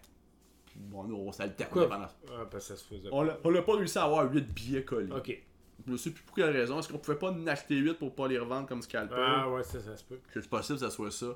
Puis, 0.68 0.80
bon, 0.80 1.04
nous, 1.06 1.16
on 1.16 1.32
s'alternait 1.32 1.88
pendant 1.88 2.08
Ah, 2.30 2.46
parce 2.52 2.68
que 2.68 2.76
ça 2.76 2.82
se 2.82 2.86
faisait. 2.86 3.10
On 3.12 3.24
l'a 3.24 3.38
on 3.44 3.50
l'a 3.50 3.62
pas 3.62 3.76
réussi 3.76 3.98
à 3.98 4.04
avoir 4.04 4.32
8 4.32 4.54
billets 4.54 4.84
collés. 4.84 5.12
Ok. 5.12 5.42
Je 5.86 5.92
ne 5.92 5.98
sais 5.98 6.12
plus 6.12 6.24
pour 6.24 6.36
quelle 6.36 6.50
raison. 6.56 6.80
Est-ce 6.80 6.90
qu'on 6.90 6.98
pouvait 6.98 7.18
pas 7.18 7.32
en 7.32 7.48
acheter 7.48 7.76
8 7.78 7.94
pour 7.96 8.14
pas 8.16 8.28
les 8.28 8.38
revendre 8.40 8.68
comme 8.68 8.82
scalper 8.82 9.16
Ah 9.18 9.50
ouais, 9.50 9.64
ça, 9.64 9.80
ça 9.80 9.96
se 9.96 10.04
peut. 10.04 10.20
C'est 10.34 10.50
possible 10.50 10.80
que 10.80 10.86
ça 10.86 10.92
soit 10.92 11.12
ça. 11.12 11.28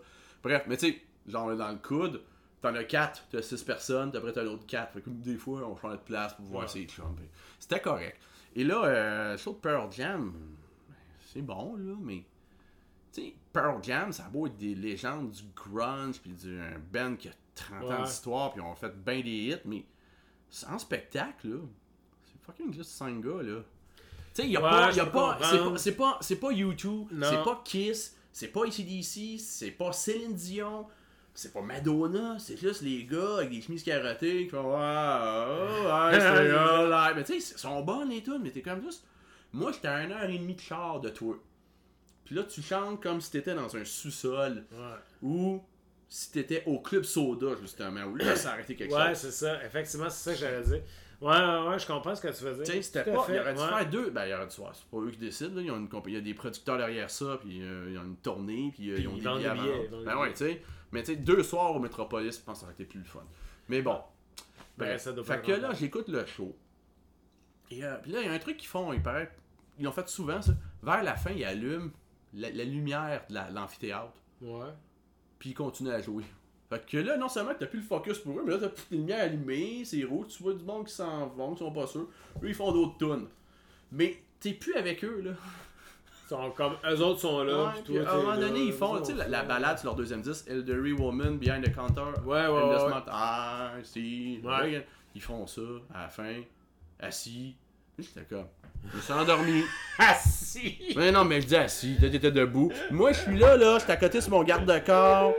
Bref, 0.44 0.64
mais 0.68 0.78
tu 0.78 0.88
sais, 0.92 1.02
genre 1.28 1.56
dans 1.56 1.70
le 1.70 1.78
coude, 1.78 2.22
t'en 2.62 2.74
as 2.76 2.84
4, 2.84 3.28
t'as 3.32 3.42
6 3.42 3.64
personnes, 3.64 4.12
après 4.16 4.34
t'as 4.34 4.44
l'autre 4.44 4.66
4. 4.66 4.94
Fait 4.94 5.02
que 5.02 5.10
des 5.10 5.38
fois, 5.38 5.62
on 5.68 5.76
change 5.78 5.94
de 5.94 5.98
place 5.98 6.34
pour 6.34 6.46
voir 6.46 6.64
Ouais. 6.74 6.86
chums. 6.86 7.16
puis 7.16 7.26
C'était 7.60 7.80
correct. 7.80 8.20
Et 8.56 8.64
là, 8.64 8.84
euh, 8.86 9.38
show 9.38 9.52
de 9.54 9.58
Pearl 9.58 9.92
Jam, 9.92 10.34
c'est 11.34 11.42
bon, 11.42 11.76
là, 11.78 11.96
mais. 12.02 12.24
Tu 13.14 13.22
sais, 13.22 13.36
Pearl 13.54 13.82
Jam, 13.84 14.12
ça 14.12 14.26
a 14.26 14.30
beau 14.30 14.48
être 14.48 14.58
des 14.58 14.74
légendes 14.76 15.32
du 15.32 15.44
grunge, 15.56 16.20
puis 16.20 16.32
d'un 16.32 16.80
band 16.92 17.16
qui 17.16 17.28
a 17.30 17.32
30 17.56 17.84
ans 17.84 17.88
Ouais. 18.00 18.04
d'histoire, 18.04 18.52
puis 18.54 18.62
on 18.62 18.74
fait 18.76 18.94
bien 19.04 19.22
des 19.22 19.30
hits, 19.50 19.56
mais 19.66 19.86
en 20.70 20.80
spectacle, 20.80 21.48
là, 21.50 21.58
c'est 22.26 22.42
fucking 22.42 22.74
juste 22.74 22.92
5 22.92 23.22
gars, 23.22 23.42
là. 23.44 23.60
Tu 24.34 24.44
sais, 24.44 24.48
y 24.48 24.56
a 24.58 24.62
Ouais, 24.62 24.70
pas. 24.70 24.92
je 24.92 24.98
Y 24.98 25.00
a 25.02 25.06
pas 25.08 25.38
c'est 25.42 25.58
pas, 25.58 25.78
c'est 25.78 25.92
pas, 25.96 26.18
c'est 26.22 26.36
pas 26.38 26.52
U2, 26.52 26.86
Non. 27.12 27.28
c'est 27.30 27.44
pas 27.44 27.62
Kiss, 27.66 28.16
c'est 28.32 28.48
pas 28.48 28.62
ACDC, 28.66 29.40
c'est 29.40 29.72
pas 29.72 29.92
Céline 29.92 30.34
Dion, 30.36 30.88
c'est 31.34 31.52
pas 31.52 31.62
Madonna, 31.62 32.38
c'est 32.40 32.58
juste 32.58 32.82
les 32.82 33.04
gars 33.06 33.38
avec 33.40 33.50
des 33.50 33.62
chemises 33.62 33.84
carottées 33.84 34.46
qui 34.46 34.50
font 34.50 34.74
oh, 34.74 35.86
ouais, 35.86 36.20
c'est. 36.20 37.14
Mais 37.16 37.24
tu 37.24 37.40
sais, 37.42 37.54
ils 37.56 37.60
sont 37.60 37.82
bonnes 37.82 38.10
les 38.10 38.24
tunes, 38.24 38.40
mais 38.42 38.52
t'es 38.52 38.62
comme 38.62 38.82
juste. 38.84 39.04
Moi, 39.54 39.72
j'étais 39.74 39.90
à 39.90 40.04
une 40.04 40.12
heure 40.14 40.30
et 40.30 40.38
demie 40.38 40.56
de 40.56 40.62
char 40.62 41.00
de 41.02 41.10
toi. 41.10 41.36
Puis 42.24 42.36
là, 42.36 42.44
tu 42.44 42.62
chantes 42.62 43.04
comme 43.04 43.20
si 43.20 43.32
t'étais 43.32 43.54
dans 43.54 43.76
un 43.76 43.84
sous-sol 43.84 44.64
Ouais. 44.72 44.96
ou 45.22 45.62
si 46.08 46.32
t'étais 46.32 46.64
au 46.66 46.80
club 46.80 47.04
soda, 47.04 47.48
justement, 47.62 48.04
où 48.06 48.16
là, 48.16 48.36
ça 48.38 48.52
arrêté 48.54 48.76
quelque 48.78 48.94
Ouais, 48.94 49.10
chose. 49.10 49.18
c'est 49.18 49.32
ça. 49.32 49.64
Effectivement, 49.66 50.10
c'est 50.10 50.30
ça 50.30 50.34
que 50.34 50.40
j'allais 50.40 50.64
dire. 50.64 50.82
Ouais, 51.22 51.30
ouais, 51.30 51.68
ouais, 51.70 51.80
je 51.80 51.86
comprends 51.86 52.16
ce 52.16 52.22
que 52.22 52.28
tu 52.30 52.44
dire. 52.44 52.64
Tu 52.64 52.72
sais, 52.72 52.82
c'était 52.82 53.04
pas. 53.04 53.26
Il 53.30 53.40
aurait 53.40 53.54
dû 53.54 53.60
ouais. 53.62 53.68
faire 53.68 53.90
deux. 53.90 54.10
Ben, 54.10 54.26
il 54.26 54.34
aurait 54.34 54.48
dû 54.48 54.56
faire. 54.56 54.72
C'est 54.74 54.86
pas 54.86 54.98
eux 54.98 55.12
qui 55.12 55.18
décident. 55.20 55.56
Là. 55.56 55.62
Ils 55.62 55.72
ont 55.72 55.78
une 55.78 55.88
compagnie. 55.88 56.16
Il 56.16 56.18
y 56.18 56.22
a 56.22 56.24
des 56.24 56.34
producteurs 56.34 56.78
derrière 56.78 57.10
ça. 57.12 57.38
Puis 57.40 57.62
euh, 57.62 57.90
ils 57.92 57.98
ont 58.00 58.04
une 58.04 58.18
tournée. 58.18 58.72
Puis, 58.74 58.90
euh, 58.90 58.96
Puis 58.96 59.04
ils 59.04 59.08
ont 59.28 59.38
ils 59.38 59.44
des 59.44 59.50
billets. 59.52 59.90
Ben 60.04 60.18
ouais, 60.18 60.32
tu 60.32 60.38
sais. 60.38 60.62
Mais 60.92 61.04
tu 61.04 61.12
sais, 61.12 61.18
deux 61.18 61.44
soirs 61.44 61.76
au 61.76 61.80
Métropolis, 61.80 62.38
je 62.40 62.44
pense 62.44 62.56
que 62.56 62.60
ça 62.62 62.66
aurait 62.66 62.74
été 62.74 62.86
plus 62.86 63.00
le 63.00 63.06
fun. 63.06 63.24
Mais 63.70 63.82
bon. 63.84 64.00
Ben, 64.78 64.98
ça 64.98 65.12
doit 65.14 65.24
fait 65.24 65.42
que 65.44 65.52
là, 65.52 65.74
j'écoute 65.74 66.08
le 66.08 66.26
show. 66.26 66.56
Et 67.70 67.86
euh, 67.86 67.96
puis 68.02 68.12
là, 68.12 68.22
il 68.22 68.26
y 68.26 68.30
a 68.30 68.34
un 68.34 68.40
truc 68.40 68.58
qu'ils 68.58 68.68
font. 68.68 68.92
Il 68.92 69.02
paraît. 69.04 69.32
Ils 69.78 69.86
l'ont 69.86 69.92
fait 69.92 70.08
souvent, 70.10 70.42
ça. 70.42 70.54
Vers 70.82 71.04
la 71.04 71.16
fin, 71.16 71.32
ils 71.32 71.46
allument 71.46 71.92
la, 72.34 72.50
la 72.50 72.64
lumière 72.64 73.24
de 73.30 73.36
la- 73.36 73.50
l'amphithéâtre. 73.52 74.12
Ouais. 74.42 74.68
Puis 75.38 75.52
ils 75.52 75.54
continuent 75.54 75.92
à 75.92 76.02
jouer. 76.02 76.24
Fait 76.72 76.86
que 76.90 76.98
là, 77.00 77.18
non 77.18 77.28
seulement 77.28 77.54
que 77.54 77.60
t'as 77.60 77.66
plus 77.66 77.80
le 77.80 77.86
focus 77.86 78.20
pour 78.20 78.40
eux, 78.40 78.44
mais 78.46 78.54
là, 78.54 78.60
t'as 78.62 78.70
toutes 78.70 78.88
les 78.92 78.98
lumières 79.00 79.24
allumées, 79.26 79.84
c'est 79.84 80.06
rouge, 80.06 80.28
tu 80.30 80.42
vois 80.42 80.54
du 80.54 80.64
monde 80.64 80.88
qui 80.88 80.94
s'en 80.94 81.28
vont, 81.28 81.52
qui 81.54 81.60
sont 81.60 81.72
pas 81.72 81.86
sûrs. 81.86 82.08
Eux, 82.42 82.48
ils 82.48 82.54
font 82.56 82.72
d'autres 82.72 82.98
tunes. 82.98 83.28
Mais 83.92 84.24
t'es 84.40 84.54
plus 84.54 84.74
avec 84.76 85.04
eux, 85.04 85.22
là. 85.22 85.32
sont 86.30 86.50
comme, 86.52 86.76
eux 86.90 87.02
autres 87.02 87.20
sont 87.20 87.44
là, 87.44 87.66
Ouais, 87.66 87.72
puis 87.84 87.96
toi, 87.96 88.08
à 88.10 88.14
un 88.14 88.18
moment 88.18 88.32
là, 88.32 88.38
donné, 88.38 88.62
ils 88.62 88.72
font, 88.72 89.02
tu 89.02 89.14
sais, 89.14 89.28
la, 89.28 89.44
balade 89.44 89.80
sur 89.80 89.88
leur 89.88 89.96
deuxième 89.96 90.22
disque, 90.22 90.46
Elderly 90.48 90.94
Woman, 90.94 91.38
Behind 91.38 91.62
the 91.62 91.76
Counter, 91.76 92.04
Ouais, 92.26 92.48
ouais, 92.48 92.70
ouais. 92.70 92.80
Smart- 92.80 93.06
Ah, 93.10 93.72
si. 93.84 94.40
Ouais. 94.42 94.72
Là, 94.72 94.80
Ils 95.14 95.22
font 95.22 95.46
ça, 95.48 95.62
à 95.94 96.04
la 96.04 96.08
fin, 96.10 96.36
assis. 97.02 97.54
J'étais 98.00 98.22
comme, 98.30 98.48
je 98.90 98.96
me 98.96 99.02
suis 99.02 99.12
endormi. 99.12 99.64
Si! 100.24 100.94
Mais 100.96 101.12
non, 101.12 101.26
mais 101.26 101.42
je 101.42 101.48
dis 101.48 101.56
assis, 101.58 101.98
t'étais 102.00 102.32
debout. 102.32 102.72
Moi, 102.92 103.12
je 103.12 103.20
suis 103.20 103.38
là, 103.38 103.58
là, 103.58 103.78
j'étais 103.78 103.92
à 103.92 103.98
côté 103.98 104.22
sur 104.22 104.32
mon 104.32 104.44
garde-corps. 104.44 105.34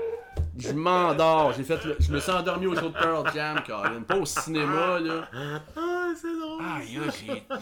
Je 0.59 0.73
m'endors. 0.73 1.53
J'ai 1.55 1.63
fait, 1.65 1.83
le- 1.85 1.97
je 1.99 2.13
me 2.13 2.21
suis 2.21 2.31
endormi 2.31 2.67
au 2.67 2.75
show 2.75 2.89
de 2.89 2.93
Pearl 2.95 3.25
Jam, 3.35 3.61
Colin. 3.67 4.03
Pas 4.03 4.17
au 4.17 4.25
cinéma, 4.27 5.01
là. 5.01 5.29
Ah, 5.35 6.11
c'est 6.21 6.39
drôle! 6.39 6.63
Là, 6.63 6.79
j'ai. 6.85 7.03
Je 7.07 7.11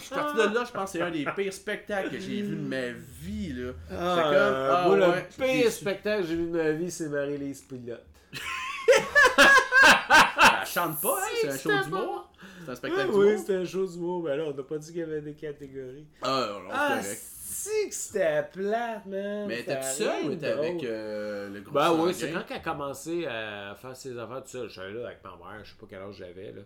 suis 0.03 0.15
parti 0.15 0.37
de 0.37 0.55
là, 0.55 0.65
je 0.67 0.73
pense 0.73 0.93
que 0.93 0.99
c'est 0.99 1.03
un 1.03 1.11
des 1.11 1.25
pires 1.37 1.53
spectacles 1.53 2.11
que 2.11 2.19
j'ai 2.19 2.43
vu 2.43 2.57
de 2.57 2.61
ma 2.69 2.89
vie, 3.21 3.53
là. 3.53 3.73
Ah, 3.93 4.15
C'est 4.17 4.23
comme, 4.23 4.35
ah, 4.35 4.85
moi, 4.87 4.99
ouais, 5.11 5.27
le 5.39 5.45
pire 5.63 5.71
spectacle 5.73 6.23
que 6.23 6.29
j'ai 6.29 6.35
vu 6.37 6.47
de 6.51 6.57
ma 6.57 6.71
vie, 6.73 6.91
c'est 6.91 7.09
Marie-Lise 7.09 7.63
Pilote. 7.63 8.05
Elle 10.63 10.67
chante 10.67 11.01
pas, 11.01 11.19
hein, 11.21 11.29
c'est 11.43 11.49
un 11.51 11.59
show 11.59 11.85
d'humour. 11.85 12.31
C'est 12.65 12.71
un 12.71 12.75
spectacle 12.75 13.09
oui, 13.13 13.27
d'humour. 13.27 13.39
c'était 13.41 13.57
un 13.57 13.65
show 13.65 13.87
d'humour, 13.87 14.23
mais 14.25 14.37
là, 14.37 14.45
on 14.49 14.55
n'a 14.55 14.63
pas 14.63 14.79
dit 14.79 14.89
qu'il 14.89 15.01
y 15.01 15.03
avait 15.03 15.21
des 15.21 15.35
catégories. 15.35 16.07
Ah, 16.23 16.47
non, 16.51 16.59
c'est 16.69 16.75
Ah, 16.77 16.89
correct. 17.01 17.23
Si 17.63 17.89
que 17.89 17.95
c'était 17.95 18.43
plate, 18.53 19.07
man! 19.07 19.47
Mais 19.47 19.63
t'es 19.65 19.77
tout 19.79 19.87
seul 19.87 20.25
ou 20.31 20.35
t'es 20.37 20.47
avec 20.47 20.83
euh, 20.85 21.49
le 21.51 21.61
groupe 21.61 21.75
Ben 21.75 21.93
oui, 21.93 22.15
c'est 22.15 22.31
quand 22.33 22.43
elle 22.51 22.57
a 22.57 22.61
commencé 22.61 23.27
à 23.27 23.75
faire 23.81 23.97
ses 23.97 24.19
affaires 24.19 24.43
tout 24.43 24.49
seul. 24.51 24.69
J'étais 24.69 24.91
là 24.93 25.07
avec 25.09 25.23
ma 25.25 25.31
mère, 25.31 25.65
je 25.65 25.71
sais 25.71 25.77
pas 25.79 25.87
quel 25.89 26.01
âge 26.03 26.15
j'avais. 26.17 26.53
là. 26.53 26.63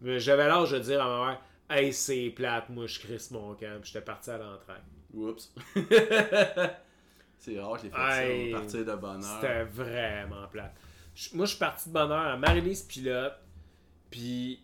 Mais 0.00 0.18
j'avais 0.18 0.46
l'âge 0.48 0.70
de 0.72 0.78
dire 0.80 1.02
à 1.02 1.06
ma 1.08 1.26
mère 1.26 1.40
Hey, 1.70 1.92
c'est 1.92 2.30
plate, 2.36 2.68
moi 2.68 2.86
je 2.86 2.98
crisse 3.00 3.30
mon 3.30 3.54
camp. 3.54 3.80
Puis 3.80 3.90
j'étais 3.92 4.04
parti 4.04 4.30
à 4.30 4.38
l'entraîne. 4.38 4.82
Oups. 5.14 5.52
c'est 7.38 7.60
rare, 7.60 7.78
j'ai 7.82 7.90
fait 7.90 7.96
Hey, 8.32 8.52
ça, 8.52 8.58
partir 8.58 8.84
de 8.84 8.94
bonne 8.96 9.24
heure. 9.24 9.38
C'était 9.40 9.64
vraiment 9.64 10.46
plate. 10.50 10.74
Je- 11.14 11.36
Moi, 11.36 11.46
je 11.46 11.50
suis 11.50 11.58
parti 11.58 11.88
de 11.88 11.94
bonne 11.94 12.10
heure 12.10 12.26
à 12.32 12.36
Marie-Lise 12.36 12.82
Pilote. 12.82 13.34
Puis. 14.10 14.60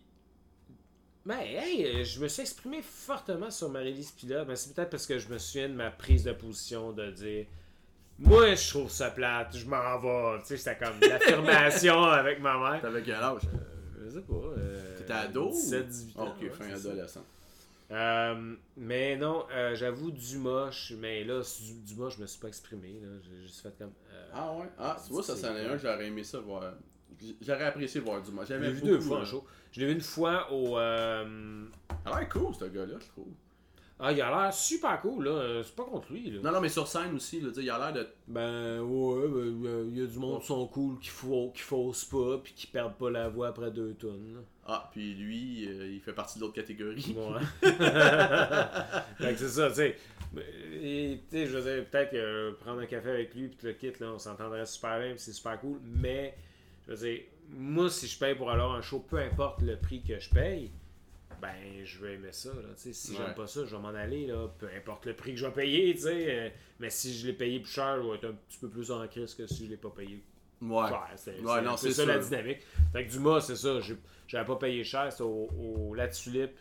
Ben, 1.25 1.39
hey, 1.39 1.85
euh, 1.85 2.03
je 2.03 2.19
me 2.19 2.27
suis 2.27 2.41
exprimé 2.41 2.81
fortement 2.81 3.51
sur 3.51 3.69
Marie-Lise 3.69 4.11
Pilote. 4.11 4.47
Mais 4.47 4.55
c'est 4.55 4.73
peut-être 4.73 4.89
parce 4.89 5.05
que 5.05 5.19
je 5.19 5.27
me 5.29 5.37
souviens 5.37 5.69
de 5.69 5.73
ma 5.75 5.91
prise 5.91 6.23
de 6.23 6.31
position 6.33 6.91
de 6.93 7.11
dire. 7.11 7.45
Moi, 8.19 8.55
je 8.55 8.69
trouve 8.69 8.89
ça 8.89 9.09
plate, 9.11 9.55
je 9.57 9.65
m'en 9.65 9.99
vais. 9.99 10.39
Tu 10.41 10.47
sais, 10.47 10.57
c'était 10.57 10.77
comme 10.77 10.99
l'affirmation 11.09 12.03
avec 12.03 12.39
ma 12.39 12.57
mère. 12.57 12.81
T'avais 12.81 13.01
quel 13.03 13.15
âge? 13.15 13.41
Je 14.03 14.09
sais 14.09 14.21
pas. 14.21 14.33
euh, 14.33 14.97
T'étais 14.97 15.13
ado? 15.13 15.47
ou- 15.49 15.51
17, 15.51 15.87
18 15.87 16.19
ans. 16.19 16.23
Ok, 16.27 16.41
ouais, 16.41 16.49
fin 16.49 16.73
adolescent. 16.73 17.23
Euh, 17.91 18.55
mais 18.77 19.17
non, 19.17 19.45
euh, 19.51 19.75
j'avoue, 19.75 20.11
Dumas, 20.11 20.71
je- 20.71 20.95
mais 20.95 21.23
là, 21.23 21.43
sur 21.43 21.65
Du- 21.65 21.81
Dumas, 21.93 22.09
je 22.09 22.21
me 22.21 22.25
suis 22.25 22.39
pas 22.39 22.47
exprimé. 22.47 22.99
là. 23.01 23.09
J'ai 23.21 23.41
juste 23.43 23.61
fait 23.61 23.73
comme. 23.77 23.91
euh, 24.13 24.27
Ah 24.33 24.53
ouais? 24.53 24.65
Ah, 24.79 24.97
tu 25.05 25.11
vois, 25.13 25.21
ça, 25.23 25.35
C'est 25.35 25.41
c'en 25.41 25.55
est 25.55 25.65
un, 25.65 25.77
j'aurais 25.77 26.07
aimé 26.07 26.23
ça 26.23 26.39
voir. 26.39 26.73
J'aurais 27.41 27.65
apprécié 27.65 28.01
voir 28.01 28.21
du 28.21 28.31
J'aimais 28.47 28.67
l'ai 28.67 28.73
vu 28.73 28.81
deux 28.81 28.99
fois 28.99 29.19
en 29.19 29.21
euh, 29.21 29.25
show. 29.25 29.45
Je 29.71 29.79
l'ai 29.79 29.87
vu 29.87 29.93
une 29.93 30.01
fois 30.01 30.51
au. 30.51 30.77
euh, 30.77 31.63
Il 32.05 32.11
a 32.11 32.19
l'air 32.19 32.29
cool, 32.29 32.53
ce 32.55 32.65
gars-là, 32.65 32.95
je 32.99 33.07
trouve. 33.07 33.27
Ah, 34.03 34.11
il 34.11 34.19
a 34.19 34.29
l'air 34.31 34.51
super 34.51 34.99
cool, 35.01 35.25
là. 35.25 35.31
Euh, 35.31 35.63
C'est 35.63 35.75
pas 35.75 35.83
contre 35.83 36.11
lui, 36.11 36.31
là. 36.31 36.39
Non, 36.43 36.51
non, 36.53 36.59
mais 36.61 36.69
sur 36.69 36.87
scène 36.87 37.13
aussi, 37.15 37.39
là, 37.39 37.49
il 37.55 37.69
a 37.69 37.77
l'air 37.77 37.93
de. 37.93 38.07
Ben, 38.27 38.79
ouais, 38.81 39.27
ben, 39.27 39.89
il 39.93 39.99
y 39.99 40.03
a 40.03 40.07
du 40.07 40.17
monde 40.17 40.41
qui 40.41 40.47
sont 40.47 40.65
cool, 40.65 40.97
qui, 40.99 41.11
qui 41.53 41.61
faussent 41.61 42.05
pas, 42.05 42.39
puis 42.43 42.53
qui 42.53 42.65
perdent 42.65 42.95
pas 42.95 43.11
la 43.11 43.29
voix 43.29 43.49
après 43.49 43.69
deux 43.69 43.93
tonnes. 43.93 44.33
là. 44.33 44.39
Ah, 44.65 44.89
puis 44.91 45.13
lui, 45.13 45.67
euh, 45.67 45.91
il 45.93 45.99
fait 46.01 46.13
partie 46.13 46.39
de 46.39 46.43
l'autre 46.43 46.55
catégorie. 46.55 47.15
Ouais. 47.15 47.41
fait 49.17 49.33
que 49.33 49.37
c'est 49.39 49.49
ça, 49.49 49.69
tu 49.69 49.75
sais. 49.75 49.97
Et, 50.81 51.19
Tu 51.29 51.37
sais, 51.37 51.45
je 51.45 51.57
veux 51.57 51.61
dire, 51.75 51.85
peut-être 51.85 52.09
que 52.11 52.17
euh, 52.17 52.51
prendre 52.59 52.79
un 52.81 52.85
café 52.87 53.09
avec 53.11 53.35
lui, 53.35 53.49
puis 53.49 53.67
le 53.67 53.73
kit, 53.73 53.91
là, 53.99 54.13
on 54.13 54.19
s'entendrait 54.19 54.65
super 54.65 54.99
bien, 54.99 55.09
puis 55.11 55.19
c'est 55.19 55.33
super 55.33 55.59
cool. 55.59 55.77
Mais, 55.83 56.35
je 56.87 56.91
veux 56.93 56.97
dire, 56.97 57.21
moi, 57.49 57.89
si 57.89 58.07
je 58.07 58.17
paye 58.17 58.35
pour 58.35 58.49
aller 58.51 58.61
un 58.63 58.81
show, 58.81 58.99
peu 58.99 59.17
importe 59.17 59.61
le 59.61 59.77
prix 59.77 60.01
que 60.03 60.19
je 60.19 60.29
paye, 60.29 60.71
ben, 61.41 61.55
je 61.83 61.99
vais 61.99 62.13
aimer 62.15 62.31
ça, 62.31 62.49
là. 62.53 62.69
Si 62.75 62.89
Ouais. 62.89 63.17
j'aime 63.17 63.33
pas 63.35 63.47
ça, 63.47 63.65
je 63.65 63.75
vais 63.75 63.81
m'en 63.81 63.89
aller, 63.89 64.27
là. 64.27 64.47
Peu 64.59 64.67
importe 64.75 65.05
le 65.07 65.15
prix 65.15 65.31
que 65.31 65.37
je 65.37 65.45
vais 65.47 65.51
payer, 65.53 65.95
euh, 66.05 66.49
mais 66.79 66.89
si 66.91 67.17
je 67.17 67.27
l'ai 67.27 67.33
payé 67.33 67.59
plus 67.59 67.71
cher, 67.71 68.01
je 68.01 68.07
vais 68.07 68.15
être 68.15 68.25
un 68.25 68.33
petit 68.47 68.59
peu 68.59 68.69
plus 68.69 68.91
en 68.91 69.07
crise 69.07 69.33
que 69.33 69.47
si 69.47 69.65
je 69.65 69.71
l'ai 69.71 69.77
pas 69.77 69.89
payé 69.89 70.23
Ouais. 70.61 70.83
C'est 71.15 71.39
Ouais, 71.41 71.91
ça 71.91 72.05
la 72.05 72.19
dynamique. 72.19 72.59
Fait 72.93 73.07
que 73.07 73.11
Dumas, 73.11 73.41
c'est 73.41 73.55
ça. 73.55 73.79
J'avais 74.27 74.45
pas 74.45 74.55
payé 74.57 74.83
cher. 74.83 75.11
C'était 75.11 75.23
au, 75.23 75.49
au 75.57 75.95
La 75.95 76.07
Tulipe. 76.07 76.51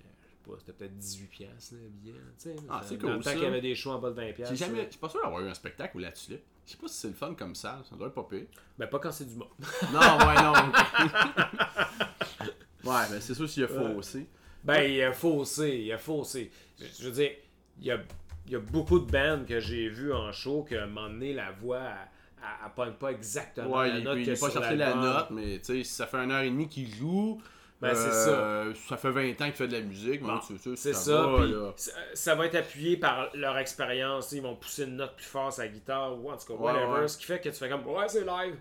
Euh, 0.00 0.04
Je 0.22 0.30
sais 0.30 0.36
pas, 0.50 0.58
c'était 0.58 0.72
peut-être 0.72 0.96
18$ 0.98 1.26
piastres, 1.28 1.74
le 1.74 1.88
billet. 1.90 2.14
là, 2.14 2.52
Ah, 2.70 2.80
c'est 2.82 2.96
Dans 2.96 3.00
cool, 3.02 3.10
le 3.10 3.16
temps 3.16 3.22
ça. 3.24 3.32
qu'il 3.34 3.42
y 3.42 3.46
avait 3.46 3.60
des 3.60 3.74
shows 3.74 3.90
en 3.90 3.98
bas 3.98 4.10
de 4.10 4.14
20$. 4.20 4.34
J'ai 4.48 4.56
jamais. 4.56 4.84
Je 4.86 4.90
suis 4.92 4.98
pas 4.98 5.10
sûr 5.10 5.20
d'avoir 5.22 5.42
eu 5.42 5.48
un 5.50 5.54
spectacle 5.54 5.96
où 5.98 6.00
la 6.00 6.12
tulipe. 6.12 6.42
Je 6.66 6.72
sais 6.72 6.78
pas 6.78 6.88
si 6.88 6.94
c'est 6.94 7.08
le 7.08 7.14
fun 7.14 7.34
comme 7.34 7.54
ça, 7.54 7.82
ça 7.88 7.96
doit 7.96 8.08
être 8.08 8.14
pas 8.14 8.24
pire. 8.24 8.46
Ben, 8.78 8.86
pas 8.86 8.98
quand 8.98 9.12
c'est 9.12 9.26
Dumas. 9.26 9.44
Non, 9.92 10.00
ouais, 10.00 10.42
non. 10.42 10.52
ouais, 12.90 13.08
ben 13.10 13.20
c'est 13.20 13.34
sûr 13.34 13.48
s'il 13.48 13.64
a 13.64 13.68
faussé. 13.68 14.26
Ben, 14.62 14.82
il 14.82 15.02
a 15.02 15.12
faussé, 15.12 15.82
il 15.84 15.92
a 15.92 15.98
faussé. 15.98 16.50
Je, 16.80 16.86
je 17.00 17.08
veux 17.08 17.12
dire, 17.12 17.30
il 17.78 17.86
y 17.86 17.90
a, 17.90 17.98
il 18.46 18.52
y 18.52 18.56
a 18.56 18.60
beaucoup 18.60 18.98
de 18.98 19.10
bands 19.10 19.44
que 19.46 19.60
j'ai 19.60 19.88
vues 19.88 20.12
en 20.12 20.32
show 20.32 20.64
que, 20.68 20.74
à 20.74 20.84
un 20.84 20.86
moment 20.86 21.08
donné, 21.08 21.34
la 21.34 21.50
voix, 21.52 21.80
elle, 21.80 22.48
elle 22.64 22.72
pogne 22.74 22.92
pas 22.92 23.10
exactement 23.10 23.78
Ouais, 23.78 23.88
la 23.88 23.98
il, 23.98 24.04
note 24.04 24.18
il 24.18 24.26
que 24.26 24.30
est 24.30 24.40
pas 24.40 24.50
sur 24.50 24.62
cherché 24.62 24.76
la 24.76 24.94
note, 24.94 25.30
mais 25.30 25.58
tu 25.58 25.64
sais, 25.64 25.84
si 25.84 25.92
ça 25.92 26.06
fait 26.06 26.18
une 26.18 26.30
heure 26.30 26.42
et 26.42 26.50
demie 26.50 26.68
qu'il 26.68 26.94
joue. 26.94 27.40
Ben, 27.84 27.94
c'est 27.94 28.08
euh, 28.30 28.74
ça. 28.74 28.96
fait 28.96 29.10
20 29.10 29.30
ans 29.40 29.44
qu'il 29.46 29.52
fait 29.52 29.68
de 29.68 29.72
la 29.72 29.80
musique, 29.82 30.22
Bon, 30.22 30.40
C'est 30.40 30.76
ça. 30.76 30.92
ça, 30.94 31.26
va, 31.26 31.72
ça, 31.76 31.92
ça 32.14 32.34
va 32.34 32.46
être 32.46 32.54
appuyé 32.56 32.96
par 32.96 33.28
leur 33.34 33.56
expérience. 33.58 34.32
Ils 34.32 34.42
vont 34.42 34.56
pousser 34.56 34.84
une 34.84 34.96
note 34.96 35.14
plus 35.16 35.26
forte 35.26 35.52
sur 35.54 35.62
la 35.62 35.68
guitare 35.68 36.18
ou 36.18 36.30
en 36.30 36.36
tout 36.36 36.46
cas, 36.46 36.54
whatever. 36.54 37.00
ouais. 37.00 37.08
Ce 37.08 37.16
qui 37.18 37.24
fait 37.24 37.40
que 37.40 37.48
tu 37.48 37.54
fais 37.54 37.68
comme, 37.68 37.86
ouais, 37.86 38.08
c'est 38.08 38.24
live. 38.24 38.56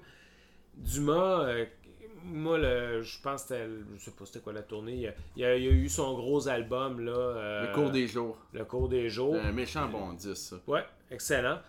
Dumas, 0.75 1.45
euh, 1.47 1.65
moi, 2.25 2.57
le, 2.57 3.01
je 3.01 3.19
pense 3.21 3.43
que 3.43 3.55
je 3.97 4.03
sais 4.03 4.11
pas 4.11 4.25
c'était 4.25 4.39
quoi 4.39 4.53
la 4.53 4.61
tournée. 4.63 5.11
Il 5.35 5.43
a, 5.43 5.55
il 5.57 5.67
a- 5.67 5.71
eu 5.71 5.89
son 5.89 6.13
gros 6.15 6.47
album, 6.47 7.01
là. 7.05 7.11
euh, 7.11 7.67
Le 7.67 7.73
cours 7.73 7.89
des 7.91 8.07
jours. 8.07 8.37
Le 8.53 8.63
cours 8.65 8.89
des 8.89 9.09
jours. 9.09 9.35
Un 9.35 9.51
méchant 9.51 9.87
bon 9.87 10.13
10, 10.13 10.33
ça. 10.35 10.55
Ouais, 10.67 10.83
excellent. 11.11 11.59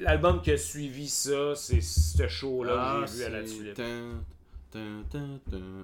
L'album 0.00 0.42
qui 0.42 0.52
a 0.52 0.56
suivi 0.56 1.08
ça, 1.08 1.54
c'est 1.56 1.80
ce 1.80 2.26
show-là 2.28 2.74
Ah, 2.78 3.00
que 3.04 3.10
j'ai 3.10 3.16
vu 3.18 3.24
à 3.24 3.28
la 3.30 3.42
Tulipe. 3.42 3.80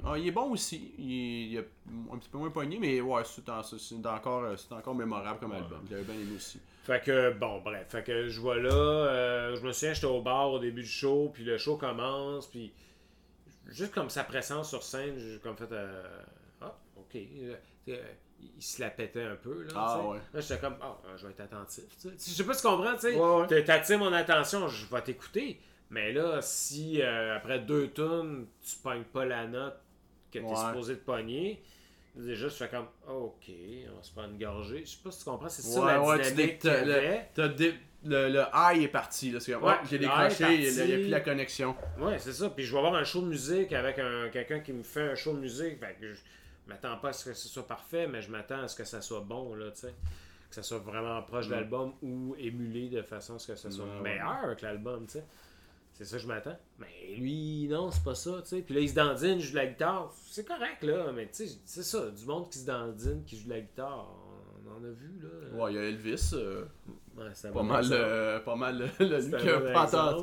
Ah, 0.05 0.19
il 0.19 0.29
est 0.29 0.31
bon 0.33 0.51
aussi. 0.51 0.93
Il 0.99 1.13
est, 1.13 1.45
il 1.51 1.57
est 1.57 1.69
un 2.13 2.17
petit 2.19 2.29
peu 2.29 2.39
moins 2.39 2.51
poigné, 2.51 2.79
mais 2.79 3.01
ouais, 3.01 3.23
c'est 3.25 3.49
en- 3.49 3.63
c'est 3.63 4.07
encore, 4.07 4.45
euh, 4.45 4.57
c'est 4.57 4.73
encore 4.75 4.95
mémorable 4.95 5.39
comme 5.41 5.53
album. 5.53 5.81
J'avais 5.91 6.03
bien 6.03 6.15
aimé 6.15 6.37
aussi. 6.37 6.61
Fait 6.85 7.01
que, 7.03 7.33
bon, 7.33 7.61
bref. 7.61 7.87
Fait 7.89 8.03
que 8.03 8.29
je 8.29 8.41
vois 8.41 8.57
là, 8.59 8.71
euh, 8.73 9.57
je 9.57 9.63
me 9.65 9.73
souviens, 9.73 9.95
j'étais 9.95 10.07
au 10.07 10.21
bar 10.21 10.51
au 10.53 10.59
début 10.59 10.83
du 10.83 10.89
show, 10.89 11.31
puis 11.33 11.45
le 11.45 11.57
show 11.59 11.77
commence, 11.77 12.47
puis 12.49 12.73
juste 13.69 13.95
comme 13.95 14.11
sa 14.11 14.25
présence 14.25 14.69
sur 14.69 14.83
scène, 14.83 15.15
j'ai 15.19 15.39
comme 15.39 15.57
fait, 15.57 15.71
euh, 15.73 16.03
ah, 16.61 16.75
ok. 16.97 17.17
Euh, 17.89 17.97
il 18.59 18.63
se 18.63 18.81
la 18.81 18.91
pétait 18.91 19.23
un 19.23 19.37
peu, 19.37 19.63
là. 19.63 19.71
Ah, 19.77 19.99
ouais. 20.09 20.19
Là, 20.35 20.41
j'étais 20.41 20.59
comme, 20.59 20.75
ah, 20.83 20.97
je 21.17 21.25
vais 21.27 21.33
être 21.33 21.43
attentif. 21.43 21.85
Je 22.03 22.09
sais 22.19 22.45
pas 22.45 22.55
si 22.55 22.63
tu 22.63 22.67
comprends, 22.67 22.95
tu 22.95 23.01
sais. 23.03 23.15
Ouais, 23.17 23.41
ouais. 23.43 23.47
T'as- 23.47 23.63
T'attires 23.63 23.99
mon 24.01 24.13
attention, 24.13 24.67
je 24.69 24.85
vais 24.93 25.03
t'écouter. 25.03 25.61
Mais 25.93 26.13
là, 26.13 26.41
si 26.43 27.01
euh, 27.03 27.37
après 27.37 27.61
deux 27.61 27.89
tonnes, 27.89 28.47
tu 28.65 28.77
pognes 28.83 29.05
pas 29.05 29.25
la 29.27 29.47
note 29.47 29.77
que 30.33 30.39
t'es 30.39 30.45
Ouais. 30.45 30.57
supposé 30.57 30.97
te 30.97 31.05
pogner, 31.05 31.63
déjà, 32.17 32.49
je 32.49 32.55
fais 32.55 32.69
comme, 32.69 32.87
ok, 33.09 33.51
on 33.99 34.03
se 34.03 34.11
prend 34.13 34.25
une 34.25 34.39
gorgée. 34.39 34.83
Je 34.87 34.91
sais 34.93 34.99
pas 35.05 35.11
si 35.11 35.19
tu 35.19 35.25
comprends, 35.27 35.49
c'est 35.51 35.63
Ouais, 35.69 35.75
ça 35.75 35.87
la 35.87 36.03
ouais, 36.03 36.21
tu 36.23 36.35
dé- 36.35 36.59
le, 36.65 37.49
dé- 37.51 37.75
le, 38.05 38.29
le 38.31 38.43
high 38.55 38.83
est 38.83 38.89
parti. 38.89 39.31
Là, 39.31 39.39
c'est 39.41 39.53
comme, 39.53 39.65
Ouais, 39.65 39.75
oh, 39.83 39.87
j'ai 39.89 39.99
décroché, 39.99 40.45
il 40.55 40.75
n'y 40.75 40.81
a, 40.81 40.85
plus 40.97 41.09
la 41.09 41.21
connexion. 41.21 41.77
Ouais, 41.99 42.19
c'est 42.19 42.33
ça. 42.33 42.49
Puis 42.49 42.65
je 42.65 42.73
vais 42.73 42.79
avoir 42.79 42.95
un 42.95 43.05
show 43.05 43.21
de 43.21 43.27
musique 43.27 43.73
avec 43.75 43.99
un, 43.99 44.31
quelqu'un 44.31 44.61
qui 44.61 44.73
me 44.73 44.83
fait 44.83 45.11
un 45.11 45.15
show 45.15 45.35
de 45.35 45.41
musique. 45.41 45.79
Fait 45.79 45.95
que 46.01 46.11
je 46.15 46.21
m'attends 46.69 46.97
pas 46.97 47.11
à 47.11 47.13
ce 47.13 47.27
que 47.27 47.35
ce 47.35 47.49
soit 47.49 47.67
parfait, 47.67 48.07
mais 48.07 48.23
je 48.23 48.31
m'attends 48.31 48.63
à 48.63 48.69
ce 48.69 48.77
que 48.77 48.85
ça 48.85 49.03
soit 49.03 49.21
bon, 49.21 49.55
là, 49.55 49.71
tu 49.73 49.81
sais. 49.83 49.95
Que 50.49 50.55
ça 50.57 50.63
soit 50.63 50.79
vraiment 50.79 51.21
proche 51.23 51.49
de 51.49 51.53
Mm. 51.53 51.57
l'album 51.57 51.93
ou 52.03 52.35
émulé 52.39 52.89
de 52.89 53.03
façon 53.03 53.35
à 53.35 53.39
ce 53.39 53.49
que 53.53 53.57
ça 53.57 53.71
soit 53.71 53.87
meilleur 54.03 54.57
que 54.57 54.65
l'album, 54.65 55.05
tu 55.07 55.13
sais. 55.19 55.25
C'est 55.93 56.05
ça 56.05 56.17
que 56.17 56.23
je 56.23 56.27
m'attends. 56.29 56.59
Mais 56.79 57.15
lui, 57.17 57.69
non, 57.69 57.91
c'est 57.91 58.03
pas 58.03 58.15
ça, 58.15 58.41
tu 58.43 58.49
sais. 58.49 58.63
Puis 58.63 58.75
là, 58.75 58.81
il 58.81 58.89
se 58.89 58.95
dandine, 58.95 59.39
il 59.39 59.41
joue 59.43 59.53
de 59.53 59.57
la 59.57 59.67
guitare. 59.67 60.13
C'est 60.27 60.47
correct, 60.47 60.83
là, 60.83 61.13
mais 61.13 61.27
tu 61.31 61.47
sais, 61.47 61.59
c'est 61.65 61.83
ça. 61.83 62.11
Du 62.11 62.25
monde 62.25 62.49
qui 62.51 62.59
se 62.59 62.67
dandine, 62.67 63.23
qui 63.25 63.37
joue 63.39 63.45
de 63.45 63.51
la 63.55 63.61
guitare, 63.61 64.09
on 64.67 64.71
en 64.71 64.85
a 64.85 64.91
vu, 64.91 65.21
là. 65.23 65.63
Ouais, 65.65 65.73
il 65.73 65.77
y 65.77 65.79
a 65.79 65.83
Elvis, 65.85 66.31
euh, 66.35 66.65
Ouais, 67.17 67.25
un 67.45 67.53
pas, 67.53 67.63
mal, 67.63 67.85
euh, 67.93 68.41
pas 68.41 68.57
mal 68.57 68.79
le, 68.99 69.07
le- 69.07 69.21
C'est 69.21 69.29
lui 69.29 69.37
qui 69.43 69.49
a 69.51 69.61
pas 69.61 69.87
ça. 69.87 70.19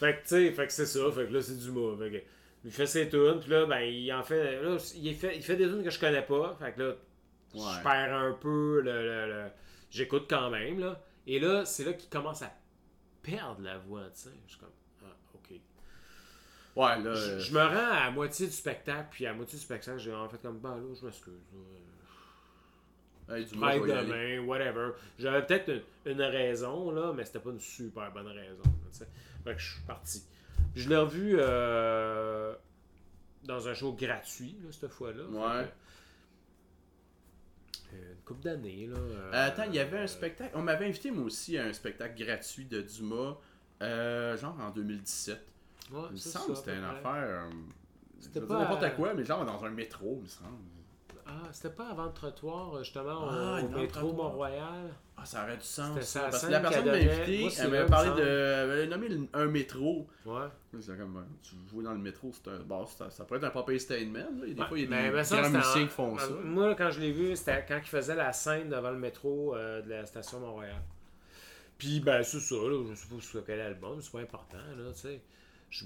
Fait 0.00 0.14
que, 0.16 0.22
tu 0.22 0.28
sais, 0.28 0.50
fait 0.50 0.66
que 0.66 0.72
c'est 0.72 0.86
ça. 0.86 1.00
Fait 1.12 1.26
que 1.28 1.32
là, 1.32 1.40
c'est 1.40 1.56
du 1.58 1.70
mot. 1.70 1.96
Fait 1.96 2.10
que, 2.10 2.16
il 2.64 2.70
fait 2.72 2.86
ses 2.86 3.08
tunes, 3.08 3.38
puis 3.40 3.50
là, 3.50 3.64
ben, 3.66 3.80
il 3.82 4.12
en 4.12 4.24
fait. 4.24 4.60
Là, 4.60 4.76
il 4.96 5.14
fait, 5.14 5.36
il 5.36 5.42
fait 5.42 5.56
des 5.56 5.66
tunes 5.68 5.84
que 5.84 5.90
je 5.90 6.00
connais 6.00 6.22
pas. 6.22 6.56
Fait 6.60 6.72
que 6.72 6.80
là, 6.82 6.88
Ouais. 7.54 7.60
je 7.78 7.82
perds 7.82 8.14
un 8.14 8.32
peu 8.32 8.80
le. 8.80 9.02
le- 9.02 9.26
le- 9.28 9.50
J'écoute 9.90 10.24
quand 10.28 10.50
même, 10.50 10.80
là. 10.80 11.00
Et 11.28 11.38
là, 11.38 11.64
c'est 11.64 11.84
là 11.84 11.92
qu'il 11.92 12.08
commence 12.10 12.42
à 12.42 12.50
perdre 13.22 13.62
la 13.62 13.78
voix, 13.78 14.02
tu 14.12 14.22
sais. 14.22 14.30
Je 14.46 14.50
suis 14.52 14.58
comme. 14.60 14.68
Ouais, 16.76 16.98
là. 17.02 17.14
Je, 17.14 17.30
euh, 17.32 17.38
je 17.38 17.52
me 17.52 17.60
rends 17.60 17.92
à 18.06 18.10
moitié 18.10 18.46
du 18.46 18.52
spectacle, 18.52 19.08
puis 19.10 19.26
à 19.26 19.34
moitié 19.34 19.58
du 19.58 19.64
spectacle, 19.64 19.98
j'ai 19.98 20.12
en 20.14 20.28
fait 20.28 20.40
comme, 20.40 20.58
bah 20.58 20.76
là, 20.76 20.94
je 20.98 21.04
m'excuse. 21.04 21.32
Hey, 23.28 23.46
aller. 23.62 23.80
demain, 23.80 24.38
whatever. 24.46 24.90
J'avais 25.18 25.44
peut-être 25.46 25.68
une, 25.68 25.82
une 26.12 26.22
raison, 26.22 26.90
là, 26.90 27.12
mais 27.14 27.24
c'était 27.24 27.38
pas 27.40 27.50
une 27.50 27.60
super 27.60 28.10
bonne 28.12 28.26
raison. 28.28 28.62
là, 28.64 28.88
tu 28.90 28.98
sais. 28.98 29.08
Fait 29.44 29.54
que 29.54 29.60
je 29.60 29.72
suis 29.72 29.82
parti. 29.82 30.22
Je 30.74 30.88
l'ai 30.88 30.96
revu 30.96 31.36
euh, 31.38 32.54
dans 33.44 33.68
un 33.68 33.74
show 33.74 33.92
gratuit, 33.92 34.56
là, 34.62 34.70
cette 34.72 34.90
fois-là. 34.92 35.24
Ouais. 35.24 35.64
Que, 37.90 37.96
euh, 37.96 38.12
une 38.12 38.20
couple 38.24 38.42
d'années, 38.42 38.86
là. 38.86 38.96
euh, 38.98 39.30
attends, 39.32 39.64
il 39.64 39.74
y 39.74 39.78
avait 39.78 39.98
un 39.98 40.06
spectacle. 40.06 40.50
On 40.54 40.62
m'avait 40.62 40.86
invité, 40.86 41.10
moi 41.10 41.24
aussi, 41.26 41.58
à 41.58 41.64
un 41.66 41.72
spectacle 41.72 42.22
gratuit 42.24 42.64
de 42.64 42.80
Dumas, 42.82 43.36
euh, 43.82 44.36
genre 44.36 44.58
en 44.60 44.70
2017. 44.70 45.38
Ouais, 45.92 46.02
Il 46.08 46.12
me 46.12 46.16
c'est 46.16 46.28
semble 46.30 46.48
que 46.52 46.54
c'était 46.54 46.76
une 46.76 46.84
affaire. 46.84 47.14
euh, 47.14 47.50
C'était 48.20 48.40
pas 48.40 48.58
n'importe 48.60 48.82
à- 48.84 48.90
quoi, 48.90 49.14
mais 49.14 49.24
genre 49.24 49.44
dans 49.44 49.64
un 49.64 49.70
métro, 49.70 50.14
il 50.18 50.22
me 50.22 50.28
semble. 50.28 50.58
Ah, 51.24 51.48
c'était 51.52 51.74
pas 51.74 51.88
avant 51.90 52.06
le 52.06 52.12
trottoir, 52.12 52.78
justement, 52.82 53.28
Ah, 53.30 53.60
au, 53.62 53.68
métro. 53.68 54.12
Mont-Royal? 54.12 54.92
Ah, 55.16 55.24
ça 55.24 55.44
aurait 55.44 55.56
du 55.56 55.64
sens. 55.64 55.98
Ça, 56.00 56.22
Parce 56.22 56.44
que 56.44 56.50
la 56.50 56.60
personne 56.60 56.84
m'a 56.86 56.92
invité, 56.94 57.48
c'est 57.48 57.62
elle 57.62 57.70
m'avait 57.70 57.86
parlé 57.86 58.10
de. 58.10 58.26
Elle 58.26 58.70
avait 58.70 58.86
nommé 58.88 59.08
un 59.32 59.46
métro. 59.46 60.08
Ouais. 60.26 60.46
J'étais 60.78 60.96
comme, 60.98 61.16
ouais, 61.16 61.22
tu 61.42 61.54
jouer 61.70 61.84
dans 61.84 61.92
le 61.92 61.98
métro, 62.00 62.32
c'est 62.32 62.50
un. 62.50 62.58
Bon, 62.58 62.84
ça, 62.86 63.08
ça 63.10 63.24
peut 63.24 63.36
être 63.36 63.44
un 63.44 63.50
pop 63.50 63.70
statement. 63.78 64.18
Là. 64.18 64.46
Des 64.46 64.60
Ouais, 64.60 64.66
fois, 64.66 64.78
il 64.78 64.90
y 64.90 64.94
a 64.94 65.02
des 65.02 65.10
grands 65.10 65.48
musiciens 65.50 65.82
en- 65.82 65.86
qui 65.86 65.92
font 65.92 66.18
ça. 66.18 66.24
euh, 66.24 66.42
Moi, 66.44 66.74
quand 66.74 66.90
je 66.90 67.00
l'ai 67.00 67.12
vu, 67.12 67.36
c'était 67.36 67.64
quand 67.68 67.78
il 67.78 67.88
faisait 67.88 68.16
la 68.16 68.32
scène 68.32 68.68
devant 68.68 68.90
le 68.90 68.98
métro 68.98 69.54
euh, 69.54 69.80
de 69.80 69.90
la 69.90 70.06
station 70.06 70.40
Montréal. 70.40 70.82
Puis, 71.78 72.00
ben, 72.00 72.22
c'est 72.24 72.40
ça, 72.40 72.54
là, 72.56 72.84
je 72.90 72.94
sais 72.94 73.06
pas 73.14 73.20
sur 73.20 73.44
quel 73.44 73.60
album, 73.60 74.00
c'est 74.00 74.12
pas 74.12 74.20
important, 74.20 74.58
là, 74.76 74.92
tu 74.92 74.98
sais. 74.98 75.20
Je- 75.72 75.84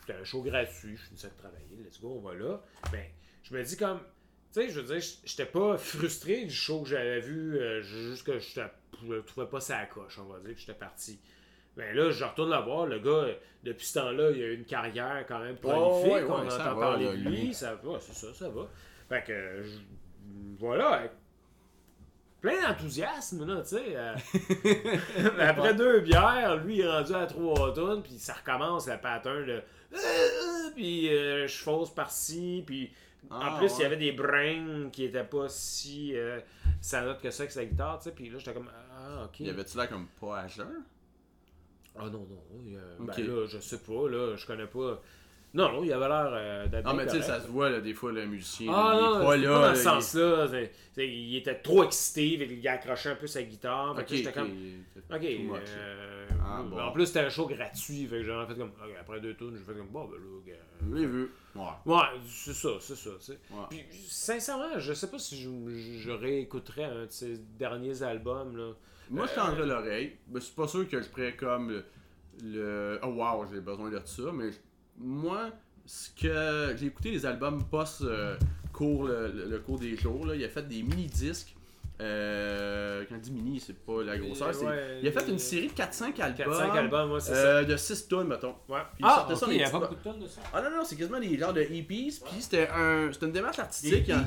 C'était 0.00 0.20
un 0.20 0.24
show 0.24 0.42
gratuit, 0.42 0.96
je 0.96 1.02
finissais 1.02 1.28
de 1.28 1.34
travailler, 1.38 1.66
let's 1.84 2.00
go, 2.00 2.14
on 2.22 2.26
va 2.26 2.34
là. 2.34 2.60
Ben, 2.92 3.04
je 3.42 3.54
me 3.54 3.62
dis 3.62 3.76
comme, 3.76 3.98
tu 4.00 4.04
sais, 4.62 4.70
je 4.70 4.80
veux 4.80 4.86
dire, 4.98 5.06
j'étais 5.24 5.44
pas 5.46 5.76
frustré 5.78 6.44
du 6.46 6.54
show 6.54 6.82
que 6.82 6.88
j'avais 6.88 7.20
vu, 7.20 7.58
euh, 7.58 7.82
juste 7.82 8.24
que 8.26 8.38
je 8.38 8.60
ne 9.04 9.20
trouvais 9.20 9.46
pas 9.48 9.60
ça 9.60 9.78
à 9.78 9.86
coche, 9.86 10.18
on 10.18 10.24
va 10.24 10.38
dire, 10.40 10.54
que 10.54 10.60
j'étais 10.60 10.72
parti. 10.74 11.18
Ben 11.76 11.94
là, 11.94 12.10
je 12.10 12.24
retourne 12.24 12.50
le 12.50 12.56
voir, 12.64 12.86
le 12.86 12.98
gars, 13.00 13.26
depuis 13.64 13.84
ce 13.86 13.98
temps-là, 14.00 14.30
il 14.30 14.42
a 14.42 14.46
eu 14.46 14.54
une 14.54 14.64
carrière 14.64 15.24
quand 15.28 15.40
même 15.40 15.56
prolifique, 15.56 16.12
ouais, 16.12 16.22
ouais, 16.22 16.30
on 16.30 16.46
entend 16.46 16.76
parler 16.80 17.04
de 17.06 17.12
lui. 17.12 17.36
lui, 17.48 17.54
ça 17.54 17.74
va, 17.74 18.00
c'est 18.00 18.14
ça, 18.14 18.32
ça 18.34 18.48
va. 18.48 18.66
Fait 19.10 19.22
que, 19.24 19.62
je- 19.62 19.78
voilà, 20.58 21.12
plein 22.40 22.68
d'enthousiasme, 22.68 23.46
là, 23.46 23.62
tu 23.62 23.76
sais. 23.76 23.96
euh. 23.96 24.14
Après 25.40 25.74
deux 25.74 26.00
bières, 26.00 26.56
lui, 26.64 26.76
il 26.76 26.80
est 26.82 26.90
rendu 26.90 27.14
à 27.14 27.26
trois 27.26 27.72
tonnes, 27.74 28.02
puis 28.02 28.18
ça 28.18 28.34
recommence 28.34 28.86
la 28.86 28.98
pattern 28.98 29.44
de... 29.44 29.52
Euh, 29.52 29.60
euh, 29.94 30.70
puis 30.74 31.08
euh, 31.14 31.46
je 31.46 31.56
fausse 31.56 31.90
par-ci, 31.90 32.62
puis... 32.66 32.90
Ah, 33.30 33.54
en 33.54 33.58
plus, 33.58 33.76
il 33.78 33.82
y 33.82 33.84
avait 33.84 33.96
des 33.96 34.12
brings 34.12 34.90
qui 34.90 35.04
étaient 35.04 35.24
pas 35.24 35.48
si 35.48 36.16
euh, 36.16 36.40
ça 36.80 37.02
note 37.02 37.20
que 37.20 37.30
ça 37.30 37.42
avec 37.42 37.52
sa 37.52 37.64
guitare, 37.64 37.98
tu 37.98 38.04
sais. 38.04 38.12
Puis 38.12 38.30
là, 38.30 38.38
j'étais 38.38 38.54
comme, 38.54 38.70
ah, 38.96 39.24
ok. 39.24 39.40
Y 39.40 39.50
avait-tu 39.50 39.76
l'air 39.76 39.88
comme 39.88 40.06
pas 40.20 40.38
à 40.38 40.46
jeun? 40.46 40.84
Ah 41.96 42.04
non, 42.04 42.26
non. 42.26 42.42
Ok. 43.00 43.16
Ben 43.16 43.26
là, 43.26 43.46
je 43.46 43.58
sais 43.58 43.78
pas, 43.78 44.08
là, 44.08 44.36
je 44.36 44.46
connais 44.46 44.66
pas. 44.66 45.02
Non, 45.54 45.72
non, 45.72 45.82
il 45.82 45.90
avait 45.92 46.08
l'air 46.08 46.28
euh, 46.30 46.66
d'être 46.66 46.84
Non, 46.84 46.92
mais 46.94 47.06
tu 47.06 47.12
sais, 47.16 47.22
ça 47.22 47.40
se 47.40 47.48
voit, 47.48 47.70
là, 47.70 47.80
des 47.80 47.94
fois, 47.94 48.12
le 48.12 48.26
musicien. 48.26 48.70
Ah 48.74 48.92
il 48.92 48.98
est 48.98 49.02
non, 49.02 49.24
pas 49.24 49.34
c'était 49.34 49.46
là. 49.46 49.58
pas 49.60 49.68
dans 49.68 49.74
ce 49.74 49.80
il- 49.80 49.82
sens-là. 50.02 50.46
Il 50.98 51.36
était 51.36 51.54
trop 51.54 51.84
excité, 51.84 52.46
qu'il 52.46 52.68
accrochait 52.68 53.08
un 53.10 53.14
peu 53.14 53.26
sa 53.26 53.42
guitare. 53.42 53.94
Fait 53.96 54.02
Ok, 54.02 54.08
que 54.08 54.14
j'étais 54.16 54.28
ok. 54.28 54.34
comme, 54.34 54.50
ok. 55.16 55.20
Too 55.20 55.42
much, 55.42 55.60
euh, 55.76 56.26
Ah, 56.44 56.62
bon. 56.62 56.78
En 56.80 56.92
plus, 56.92 57.06
c'était 57.06 57.20
un 57.20 57.30
show 57.30 57.46
gratuit. 57.46 58.06
Fait 58.06 58.16
que 58.18 58.22
j'aurais 58.24 58.46
fait 58.46 58.56
comme, 58.56 58.68
ok, 58.68 58.94
après 59.00 59.20
deux 59.20 59.34
tours, 59.34 59.50
j'ai 59.52 59.64
fait 59.64 59.78
comme, 59.78 59.88
bon, 59.88 60.04
ben 60.04 60.16
là. 60.16 60.54
Je 60.90 60.94
l'ai 60.94 61.06
vu. 61.06 61.30
Ouais. 61.54 61.62
Ouais, 61.86 62.02
c'est 62.28 62.52
ça, 62.54 62.68
c'est 62.80 62.96
ça. 62.96 63.10
Ouais. 63.10 63.64
Puis, 63.70 63.84
sincèrement, 64.06 64.78
je 64.78 64.92
sais 64.92 65.10
pas 65.10 65.18
si 65.18 65.36
je, 65.40 65.48
je 65.98 66.10
réécouterais 66.10 66.84
un 66.84 67.06
de 67.06 67.10
ses 67.10 67.38
derniers 67.58 68.02
albums. 68.02 68.56
Là. 68.56 68.72
Moi, 69.10 69.26
je 69.26 69.34
tendrais 69.34 69.66
l'oreille. 69.66 70.16
Mais 70.30 70.40
je 70.40 70.44
suis 70.46 70.54
pas 70.54 70.68
sûr 70.68 70.86
que 70.88 71.00
je 71.00 71.08
ferais 71.08 71.34
comme 71.34 71.70
le. 71.70 71.84
le- 72.44 72.98
Oh, 73.02 73.06
wow, 73.08 73.46
j'ai 73.52 73.60
besoin 73.60 73.90
de 73.90 74.00
ça. 74.04 74.22
Mais 74.32 74.50
moi, 74.98 75.50
ce 75.86 76.10
que. 76.10 76.74
J'ai 76.76 76.86
écouté 76.86 77.10
les 77.10 77.24
albums 77.26 77.64
post-cours, 77.64 79.04
le, 79.04 79.28
le- 79.28 79.44
le 79.48 79.58
cours 79.60 79.78
des 79.78 79.96
jours. 79.96 80.26
Là. 80.26 80.34
Il 80.34 80.44
a 80.44 80.48
fait 80.48 80.66
des 80.66 80.82
mini-disques. 80.82 81.54
Euh, 82.00 83.04
quand 83.08 83.16
on 83.16 83.18
dit 83.18 83.32
mini, 83.32 83.58
c'est 83.58 83.76
pas 83.76 84.04
la 84.04 84.16
grosseur. 84.18 84.54
c'est- 84.54 84.64
Ouais, 84.64 85.00
il 85.02 85.08
a 85.08 85.10
fait 85.12 85.26
les- 85.26 85.32
une 85.32 85.38
série 85.40 85.66
de 85.66 85.72
4-5 85.72 86.20
albums. 86.20 86.46
4-5 86.46 86.76
albums, 86.76 87.10
ouais, 87.12 87.20
c'est 87.20 87.32
euh, 87.34 87.64
De 87.64 87.76
6 87.76 88.06
tonnes, 88.06 88.28
mettons. 88.28 88.54
ça. 88.68 88.74
Ouais. 88.74 88.80
Puis 88.94 89.00
il 89.00 89.04
Ah, 89.04 89.14
sortait 89.16 89.34
ça 89.34 89.46
il 89.48 89.54
y 89.54 89.58
des 89.58 89.64
a 89.64 89.70
pas 89.70 89.78
beaucoup 89.80 89.94
de 89.96 90.00
tonnes 90.00 90.20
de 90.20 90.26
ça. 90.28 90.40
Ah 90.54 90.62
non, 90.62 90.70
non, 90.70 90.84
c'est 90.84 90.94
quasiment 90.94 91.18
des 91.18 91.36
genres 91.36 91.52
de 91.52 91.60
EPs. 91.62 92.20
Puis 92.24 92.40
c'était 92.40 92.68
un, 92.68 93.10
c'était 93.12 93.26
une 93.26 93.32
démarche 93.32 93.58
artistique. 93.58 94.08
hein. 94.10 94.24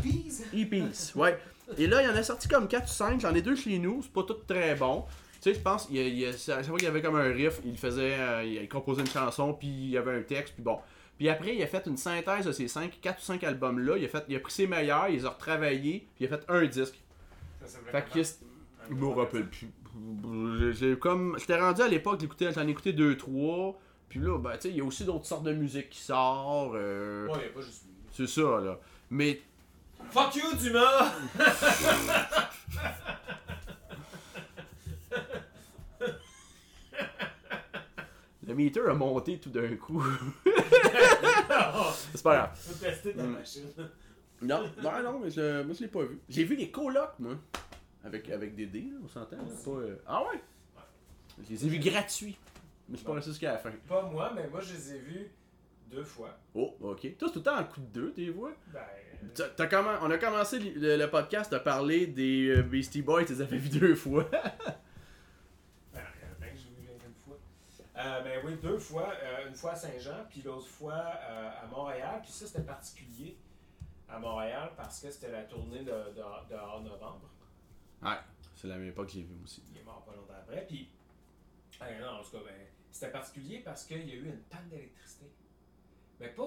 EPs, 0.54 1.16
ouais. 1.16 1.40
Et 1.78 1.88
là, 1.88 2.02
il 2.02 2.10
y 2.10 2.12
en 2.12 2.16
a 2.16 2.24
sorti 2.24 2.50
comme 2.50 2.68
4 2.68 2.84
ou 2.90 2.94
5. 2.94 3.22
J'en 3.22 3.34
ai 3.34 3.42
deux 3.42 3.56
chez 3.56 3.80
nous. 3.80 4.02
C'est 4.04 4.12
pas 4.12 4.24
tout 4.24 4.34
très 4.46 4.76
bon. 4.76 5.06
Tu 5.42 5.50
sais, 5.50 5.56
je 5.56 5.60
pense, 5.62 5.88
il 5.90 5.98
y 5.98 6.00
a, 6.00 6.08
il 6.08 6.26
à 6.28 6.32
chaque 6.38 6.66
fois 6.66 6.78
qu'il 6.78 6.86
y 6.86 6.88
avait 6.88 7.02
comme 7.02 7.16
un 7.16 7.24
riff, 7.34 7.60
il 7.66 7.78
faisait, 7.78 8.16
euh, 8.20 8.44
il 8.44 8.70
composait 8.70 9.02
une 9.02 9.08
chanson, 9.10 9.54
puis 9.54 9.68
il 9.68 9.90
y 9.90 9.98
avait 9.98 10.20
un 10.20 10.22
texte, 10.22 10.54
puis 10.54 10.64
bon. 10.64 10.78
Puis 11.18 11.30
après, 11.30 11.56
il 11.56 11.64
a 11.64 11.68
fait 11.68 11.86
une 11.88 11.98
synthèse 11.98 12.46
de 12.46 12.52
ces 12.52 12.68
5, 12.68 13.00
4 13.02 13.20
ou 13.20 13.24
5 13.24 13.44
albums-là. 13.44 13.98
Il 13.98 14.06
a, 14.06 14.08
fait, 14.08 14.24
il 14.30 14.36
a 14.36 14.40
pris 14.40 14.54
ses 14.54 14.68
meilleurs, 14.68 15.08
il 15.10 15.16
les 15.18 15.26
a 15.26 15.30
retravaillés, 15.30 16.08
puis 16.16 16.26
il 16.26 16.34
a 16.34 16.38
fait 16.38 16.44
un 16.48 16.66
disque. 16.66 17.00
Fait 17.92 18.06
que 18.14 18.22
je 18.90 18.94
me 18.96 19.08
rappelle 19.08 19.48
plus. 19.48 19.68
J'ai- 20.74 20.98
comme. 20.98 21.38
J'étais 21.40 21.60
rendu 21.60 21.82
à 21.82 21.88
l'époque, 21.88 22.20
d'écouter- 22.20 22.52
j'en 22.54 22.68
ai 22.68 22.72
écouté 22.72 22.94
2-3. 22.94 23.76
Puis 24.10 24.20
là, 24.20 24.38
ben, 24.38 24.52
tu 24.54 24.62
sais, 24.62 24.70
il 24.70 24.78
y 24.78 24.82
a 24.82 24.84
aussi 24.84 25.06
d'autres 25.06 25.26
sortes 25.26 25.44
de 25.44 25.54
musique 25.54 25.90
qui 25.90 26.02
sortent. 26.02 26.76
euh, 26.76 27.28
Ouais, 27.28 27.34
il 27.38 27.42
y 27.44 27.46
a 27.46 27.50
pas 27.50 27.62
juste. 27.62 27.84
C'est 28.12 28.28
ça, 28.28 28.42
là. 28.62 28.78
Mais 29.10 29.42
Fuck 30.12 30.36
you, 30.36 30.56
Dumas! 30.60 31.14
le 38.48 38.56
meter 38.56 38.82
a 38.90 38.94
monté 38.94 39.40
tout 39.40 39.50
d'un 39.50 39.76
coup. 39.76 40.04
c'est 42.14 42.24
pas 42.24 42.36
grave. 42.36 42.52
Faut 42.56 42.74
tester 42.86 43.14
ta 43.14 43.24
machine. 43.24 43.64
Non, 44.42 44.64
non, 44.82 45.04
non, 45.04 45.20
mais 45.20 45.30
je, 45.30 45.62
moi 45.64 45.74
je 45.76 45.82
l'ai 45.82 45.88
pas 45.88 46.04
vu. 46.04 46.20
J'ai 46.28 46.44
vu 46.44 46.56
les 46.56 46.72
colocs, 46.72 47.14
moi. 47.20 47.36
Avec, 48.04 48.30
avec 48.32 48.56
des 48.56 48.66
dés, 48.66 48.82
là, 48.92 48.98
on 49.04 49.08
s'entend. 49.08 49.38
là, 49.38 49.44
pas, 49.64 49.72
euh, 49.72 49.96
Ah 50.08 50.24
ouais? 50.24 50.42
Je 51.44 51.50
les 51.52 51.66
ai 51.66 51.70
vus 51.70 51.78
gratuits. 51.80 52.38
Mais 52.90 52.96
je 52.96 52.98
suis 52.98 53.06
pas 53.06 53.14
resté 53.14 53.30
jusqu'à 53.30 53.54
la 53.54 53.58
fin. 53.60 53.70
Pas 53.88 54.02
moi, 54.04 54.32
mais 54.36 54.48
moi, 54.50 54.60
je 54.62 54.74
les 54.74 54.96
ai 54.96 54.98
vus 55.00 55.28
deux 55.92 56.04
fois. 56.04 56.36
Oh, 56.56 56.76
ok. 56.82 57.02
Toi, 57.18 57.28
c'est 57.28 57.34
tout 57.34 57.40
le 57.40 57.44
temps 57.44 57.58
en 57.60 57.64
coup 57.64 57.80
de 57.80 57.86
deux, 57.86 58.12
tes 58.12 58.30
voix. 58.32 58.52
Ben. 58.74 58.80
T'as- 59.36 59.50
t'as 59.50 59.68
commen- 59.68 60.00
On 60.02 60.10
a 60.10 60.18
commencé 60.18 60.58
le, 60.58 60.72
le- 60.80 60.98
le 60.98 61.08
podcast 61.12 61.54
à 61.54 61.60
parler 61.60 62.08
des 62.08 62.48
euh, 62.58 62.64
Beastie 62.64 63.04
Boys, 63.04 63.24
tu 63.26 63.34
les 63.34 63.42
avais 63.42 63.58
vus 63.58 63.70
deux 63.80 63.94
fois. 63.96 64.28
Ben, 65.94 66.02
ben 66.40 66.48
que 66.50 66.58
j'ai 66.58 66.70
vu 66.82 66.88
une 67.06 67.14
fois. 67.24 67.38
Euh, 67.98 68.22
ben 68.22 68.42
oui, 68.46 68.56
deux 68.62 68.78
fois. 68.80 69.14
Euh, 69.22 69.48
une 69.48 69.56
fois 69.56 69.72
à 69.72 69.76
Saint-Jean, 69.76 70.26
puis 70.30 70.42
l'autre 70.42 70.68
fois 70.68 70.94
euh, 70.96 71.64
à 71.64 71.66
Montréal. 71.68 72.20
Puis 72.24 72.32
ça, 72.32 72.48
c'était 72.48 72.64
particulier 72.64 73.38
à 74.08 74.20
Montréal 74.20 74.72
parce 74.78 75.00
que 75.02 75.12
c'était 75.12 75.32
la 75.32 75.44
tournée 75.44 75.84
de, 75.84 75.92
de, 75.92 76.50
de 76.50 76.56
hors 76.56 76.82
novembre. 76.82 77.30
ouais, 78.02 78.18
c'est 78.56 78.68
la 78.68 78.78
même 78.78 78.88
époque 78.90 79.08
que 79.08 79.14
j'ai 79.14 79.24
vu 79.24 79.36
aussi. 79.44 79.64
Il 79.72 79.78
est 79.78 79.84
mort 79.84 80.04
pas 80.04 80.16
longtemps 80.16 80.34
après. 80.40 80.66
Puis, 80.68 80.90
euh, 81.82 82.00
non, 82.02 82.20
en 82.20 82.24
tout 82.24 82.32
cas, 82.32 82.44
ben, 82.46 82.56
c'était 82.92 83.12
particulier 83.12 83.60
parce 83.60 83.86
qu'il 83.86 84.08
y 84.08 84.12
a 84.12 84.16
eu 84.16 84.26
une 84.26 84.42
panne 84.44 84.68
d'électricité. 84.70 85.26
Mais 86.20 86.30
pas 86.30 86.44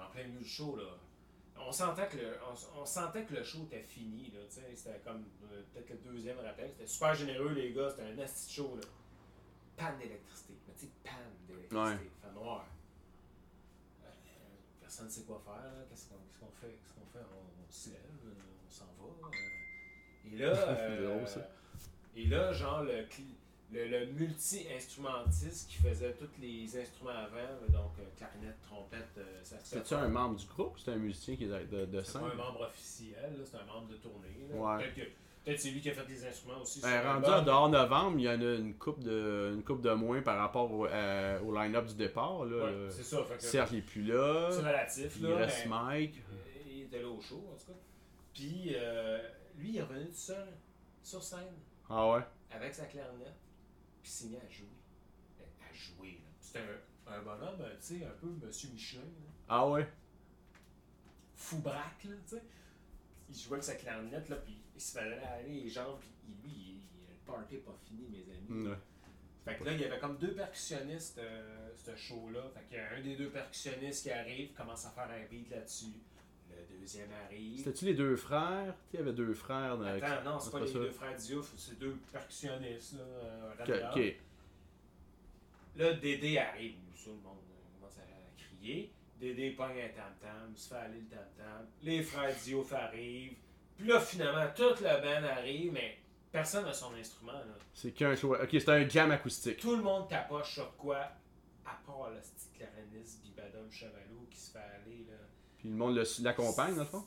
en 0.00 0.10
plein 0.10 0.24
milieu 0.24 0.38
du 0.38 0.48
show, 0.48 0.76
là. 0.76 0.84
On 1.56 1.70
sentait 1.70 2.06
que 2.08 2.16
le, 2.16 2.36
on, 2.48 2.80
on 2.80 2.84
sentait 2.84 3.24
que 3.24 3.34
le 3.34 3.42
show 3.44 3.64
était 3.64 3.82
fini, 3.82 4.32
C'était 4.48 5.00
comme 5.04 5.24
peut-être 5.72 5.90
le 5.90 6.12
deuxième 6.12 6.38
rappel. 6.38 6.70
C'était 6.70 6.86
super 6.86 7.14
généreux, 7.14 7.50
les 7.50 7.72
gars. 7.72 7.90
C'était 7.90 8.02
un 8.02 8.14
de 8.14 8.26
show, 8.48 8.76
là. 8.76 8.82
Panne 9.76 9.98
d'électricité. 9.98 10.54
Sais, 10.82 10.88
panne 11.04 11.34
d'électricité. 11.46 12.10
Fait 12.22 12.32
noir. 12.34 12.66
Euh, 14.04 14.08
personne 14.80 15.06
ne 15.06 15.10
sait 15.10 15.22
quoi 15.22 15.40
faire. 15.44 15.86
Qu'est-ce 15.88 16.08
qu'on 16.08 16.16
qu'est-ce 16.16 16.40
qu'on 16.40 16.52
fait? 16.60 16.72
Qu'est-ce 16.78 16.94
qu'on 16.94 17.06
fait? 17.18 17.24
On, 17.32 17.62
on 17.62 17.70
se 17.70 17.90
lève, 17.90 17.98
euh, 18.26 18.66
on 18.66 18.70
s'en 18.70 18.84
va. 18.98 19.28
euh. 19.28 20.32
Et 20.32 20.36
là, 20.38 21.26
ça. 21.26 21.48
et 22.16 22.26
là, 22.26 22.52
genre, 22.52 22.82
le, 22.82 23.04
le, 23.72 23.88
le 23.88 24.06
multi-instrumentiste 24.12 25.68
qui 25.70 25.76
faisait 25.76 26.12
tous 26.14 26.28
les 26.40 26.76
instruments 26.80 27.10
avant, 27.10 27.66
donc 27.68 27.92
euh, 27.98 28.04
clarinette, 28.16 28.60
trompette, 28.62 29.08
euh, 29.18 29.40
saxophone. 29.42 29.82
C'était-tu 29.84 29.94
un 29.94 30.08
membre 30.08 30.36
du 30.36 30.46
groupe 30.46 30.74
ou 30.74 30.78
c'était 30.78 30.92
un 30.92 30.96
musicien 30.96 31.36
qui 31.36 31.46
de, 31.46 31.86
de 31.86 32.02
C'est 32.02 32.18
un 32.18 32.34
membre 32.34 32.62
officiel, 32.62 33.32
c'est 33.44 33.56
un 33.56 33.64
membre 33.64 33.88
de 33.88 33.96
tournée. 33.96 34.28
Ouais. 34.52 34.92
Peut-être 35.44 35.60
c'est 35.60 35.70
lui 35.70 35.80
qui 35.80 35.90
a 35.90 35.94
fait 35.94 36.06
les 36.08 36.24
instruments 36.24 36.60
aussi. 36.60 36.80
Ben, 36.80 37.02
rendu 37.14 37.26
à 37.30 37.40
dehors 37.40 37.68
novembre, 37.68 38.16
il 38.18 38.22
y 38.24 38.28
en 38.28 38.40
a 38.40 38.54
une 38.54 38.74
coupe 38.74 39.00
de, 39.02 39.50
une 39.54 39.64
coupe 39.64 39.80
de 39.82 39.90
moins 39.92 40.22
par 40.22 40.38
rapport 40.38 40.70
au, 40.70 40.86
euh, 40.86 41.40
au 41.40 41.52
line-up 41.52 41.86
du 41.86 41.94
départ. 41.94 42.44
Là. 42.44 42.64
Ouais, 42.64 42.90
c'est 42.90 43.02
ça. 43.02 43.24
Fait 43.24 43.36
que, 43.38 43.42
Serge 43.42 43.72
n'est 43.72 43.82
plus 43.82 44.04
là. 44.04 44.50
c'est 44.52 44.58
relatif. 44.58 45.16
Il 45.16 45.22
là, 45.26 45.36
reste 45.36 45.64
mais- 45.64 45.70
Mike. 45.70 46.16
Euh, 46.30 46.34
Il 46.70 46.82
était 46.82 47.02
là 47.02 47.08
au 47.08 47.20
show, 47.20 47.44
en 47.52 47.56
tout 47.56 47.72
cas. 47.72 47.78
Puis, 48.32 48.72
euh, 48.76 49.18
lui, 49.56 49.70
il 49.70 49.76
est 49.78 49.82
revenu 49.82 50.06
tout 50.06 50.14
seul, 50.14 50.46
sur 51.02 51.22
scène, 51.22 51.54
Ah 51.90 52.08
ouais? 52.12 52.20
avec 52.50 52.72
sa 52.74 52.84
clarinette, 52.86 53.34
puis 54.02 54.10
s'est 54.12 54.26
mis 54.28 54.36
à 54.36 54.48
jouer. 54.48 54.66
À 55.60 55.72
jouer, 55.74 56.20
là. 56.22 56.30
C'était 56.40 56.60
un, 56.60 57.14
un 57.14 57.22
bonhomme, 57.22 57.58
tu 57.80 57.98
sais, 57.98 58.04
un 58.04 58.10
peu 58.20 58.28
Monsieur 58.46 58.68
Michelin, 58.70 59.00
là. 59.00 59.26
Ah 59.48 59.68
ouais? 59.68 59.88
fou 61.34 61.58
braque, 61.58 62.04
là, 62.04 62.14
tu 62.28 62.36
sais. 62.36 62.42
il 63.28 63.34
jouait 63.36 63.54
avec 63.54 63.64
sa 63.64 63.74
clarinette, 63.74 64.28
là, 64.28 64.36
puis 64.36 64.56
il 64.74 64.80
se 64.80 64.98
faisait 64.98 65.20
aller 65.22 65.60
les 65.62 65.68
jambes, 65.68 65.98
puis 66.00 66.10
lui, 66.42 66.50
il, 66.52 66.68
il- 66.76 67.08
le 67.08 67.14
party 67.26 67.56
pas 67.58 67.76
fini, 67.86 68.06
mes 68.08 68.32
amis. 68.32 68.68
Ouais. 68.68 68.76
Fait 69.44 69.56
que 69.56 69.64
là, 69.64 69.72
il 69.72 69.80
y 69.80 69.84
avait 69.84 69.98
comme 69.98 70.18
deux 70.18 70.34
percussionnistes, 70.34 71.18
euh, 71.18 71.70
ce 71.76 71.96
show-là. 71.96 72.42
Fait 72.54 72.64
qu'il 72.68 72.76
y 72.76 72.80
a 72.80 72.92
un 72.96 73.00
des 73.00 73.16
deux 73.16 73.28
percussionnistes 73.30 74.04
qui 74.04 74.10
arrive, 74.10 74.52
commence 74.52 74.86
à 74.86 74.90
faire 74.90 75.10
un 75.10 75.24
beat 75.28 75.50
là-dessus. 75.50 75.94
Le 76.50 76.78
deuxième 76.78 77.08
arrive. 77.24 77.58
C'était-tu 77.58 77.86
les 77.86 77.94
deux 77.94 78.14
frères? 78.14 78.74
Tu 78.90 78.96
il 78.96 79.00
y 79.00 79.02
avait 79.02 79.12
deux 79.14 79.32
frères. 79.34 79.78
dans- 79.78 79.84
Attends, 79.86 80.22
non, 80.22 80.38
c'est 80.38 80.50
pas 80.50 80.60
les 80.60 80.66
ça. 80.66 80.78
deux 80.78 80.90
frères 80.90 81.16
Diouf, 81.16 81.52
c'est 81.56 81.78
deux 81.78 81.96
percussionnistes, 82.12 82.92
là. 82.94 83.00
euh, 83.02 83.90
ok. 83.90 84.16
Là, 85.76 85.94
Dédé 85.94 86.38
arrive, 86.38 86.74
ça, 86.94 87.10
le 87.10 87.16
monde 87.16 87.38
euh, 87.50 87.78
commence 87.80 87.96
à 87.98 88.02
crier. 88.36 88.92
Dédé 89.18 89.52
pogne 89.52 89.80
un 89.80 89.88
tam-tam, 89.88 90.54
se 90.56 90.68
fait 90.68 90.74
aller 90.76 91.00
le 91.00 91.06
tam-tam. 91.06 91.66
Les 91.82 92.02
frères 92.02 92.34
Diouf 92.44 92.72
arrivent. 92.72 93.36
Puis 93.76 93.86
là, 93.86 94.00
finalement, 94.00 94.46
toute 94.54 94.80
la 94.80 94.98
band 95.00 95.26
arrive, 95.26 95.72
mais 95.72 95.98
personne 96.30 96.64
n'a 96.64 96.72
son 96.72 96.94
instrument, 96.94 97.32
là. 97.32 97.54
C'est 97.74 97.92
qu'un 97.92 98.14
choix. 98.14 98.42
Ok, 98.42 98.50
c'était 98.52 98.70
un 98.72 98.88
jam 98.88 99.10
acoustique. 99.10 99.58
Tout 99.58 99.76
le 99.76 99.82
monde 99.82 100.08
capoche 100.08 100.54
sur 100.54 100.76
quoi, 100.76 100.98
à 101.64 101.78
part 101.86 102.10
le 102.10 102.20
petit 102.20 102.48
clariniste 102.58 103.22
Bibadom 103.22 103.70
Chevalot 103.70 104.26
qui 104.30 104.38
se 104.38 104.50
fait 104.52 104.58
aller, 104.58 105.06
là. 105.10 105.16
Puis 105.58 105.68
le 105.68 105.74
monde 105.76 105.94
le- 105.96 106.22
l'accompagne, 106.24 106.74
dans 106.76 106.82
le 106.82 106.88
fond? 106.88 107.04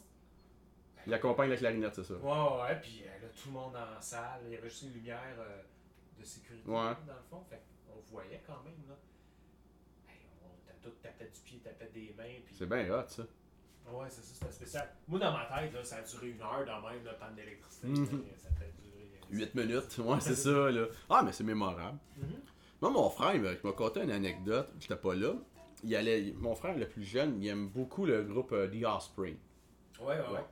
Il 1.07 1.13
accompagne 1.13 1.49
la 1.51 1.57
clarinette, 1.57 1.93
c'est 1.95 2.03
ça? 2.03 2.16
Ouais, 2.16 2.61
ouais, 2.63 2.80
puis 2.82 3.03
euh, 3.05 3.22
là, 3.22 3.28
tout 3.30 3.49
le 3.49 3.53
monde 3.53 3.74
dans 3.74 3.91
la 3.91 4.01
salle, 4.01 4.41
il 4.47 4.53
y 4.53 4.57
avait 4.57 4.68
juste 4.70 4.84
une 4.84 4.93
lumière 4.93 5.36
euh, 5.38 5.61
de 6.20 6.24
sécurité 6.26 6.68
Ouais. 6.68 6.76
dans 7.05 7.13
le 7.13 7.22
fond, 7.30 7.43
fait 7.47 7.61
on 7.95 7.99
voyait 8.11 8.41
quand 8.47 8.63
même, 8.63 8.82
là. 8.89 8.95
Hey, 10.09 10.18
on 10.43 10.89
tapait 11.03 11.26
du 11.26 11.39
pied, 11.41 11.59
tapait 11.59 11.91
des 11.93 12.13
mains, 12.18 12.41
puis... 12.43 12.55
C'est 12.57 12.66
bien 12.66 12.89
hot, 12.91 13.07
ça. 13.07 13.24
Ouais, 13.92 14.08
c'est 14.10 14.24
ça, 14.24 14.34
c'était 14.34 14.52
spécial. 14.52 14.90
Moi, 15.08 15.20
dans 15.20 15.32
ma 15.32 15.46
tête, 15.46 15.74
là, 15.74 15.84
ça 15.84 15.98
a 15.98 16.02
duré 16.02 16.30
une 16.30 16.42
heure 16.42 16.66
dans 16.66 16.88
même, 16.90 17.04
le 17.04 17.12
temps 17.12 17.32
d'électricité, 17.36 17.88
Mhm. 17.88 18.06
ça 18.38 18.48
a 18.50 18.52
peut 18.60 18.66
duré... 18.82 19.10
euh, 19.14 19.38
8 19.46 19.56
minutes, 19.56 19.98
ouais, 20.00 20.18
c'est 20.20 20.36
ça, 20.36 20.72
là. 20.72 20.86
Ah, 21.10 21.22
mais 21.24 21.32
c'est 21.32 21.44
mémorable. 21.44 21.98
Mhm. 22.18 22.28
Moi, 22.82 22.92
mon 22.92 23.10
frère, 23.10 23.36
il 23.36 23.42
m'a 23.42 23.72
conté 23.74 24.02
une 24.02 24.12
anecdote, 24.12 24.70
j'étais 24.80 24.96
pas 24.96 25.16
là. 25.16 25.34
Il 25.84 25.96
allait, 25.96 26.34
mon 26.38 26.56
frère, 26.56 26.76
le 26.78 26.88
plus 26.88 27.04
jeune, 27.04 27.42
il 27.42 27.48
aime 27.48 27.68
beaucoup 27.70 28.06
le 28.06 28.24
groupe 28.24 28.52
euh, 28.54 28.68
The 28.68 28.84
Offspring. 28.86 29.38
Ouais, 30.00 30.08
ouais, 30.08 30.20
ouais. 30.34 30.46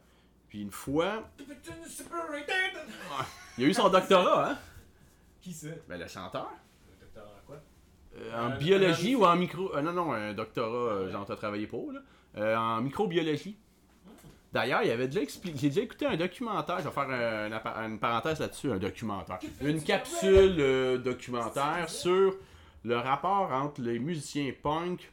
Puis 0.48 0.62
une 0.62 0.72
fois, 0.72 1.28
il 3.58 3.64
a 3.64 3.68
eu 3.68 3.74
son 3.74 3.90
doctorat, 3.90 4.52
hein? 4.52 4.58
Qui 5.42 5.52
c'est? 5.54 5.82
Ben, 5.88 6.00
le 6.00 6.08
chanteur. 6.08 6.52
Le 6.90 7.00
docteur 7.06 7.26
en 7.28 7.46
quoi? 7.46 7.58
Euh, 8.16 8.48
en 8.48 8.52
Euh, 8.52 8.58
biologie 8.58 9.16
ou 9.16 9.26
en 9.26 9.36
micro... 9.36 9.76
euh, 9.76 9.82
non, 9.82 9.92
non, 9.94 10.14
un 10.14 10.34
doctorat, 10.34 10.94
euh, 10.94 11.12
genre, 11.12 11.26
t'as 11.26 11.36
travaillé 11.36 11.68
pour, 11.68 11.92
là. 11.92 12.00
Euh, 12.38 12.56
en 12.56 12.82
microbiologie. 12.82 13.58
D'ailleurs, 14.52 14.82
il 14.84 14.92
avait 14.92 15.08
déjà 15.08 15.22
expliqué... 15.22 15.58
J'ai 15.58 15.70
déjà 15.70 15.82
écouté 15.82 16.06
un 16.06 16.16
documentaire, 16.18 16.80
je 16.80 16.84
vais 16.86 16.92
faire 16.92 17.10
un- 17.10 17.86
une, 17.90 18.00
parenthèse 18.00 18.40
là-dessus, 18.40 18.72
un 18.72 18.78
documentaire. 18.78 19.40
Une 19.62 19.82
capsule 19.84 20.56
euh, 20.60 20.98
documentaire 20.98 21.90
sur 21.90 22.36
le 22.84 22.98
rapport 22.98 23.52
entre 23.52 23.82
les 23.82 23.98
musiciens 24.00 24.52
punk, 24.62 25.12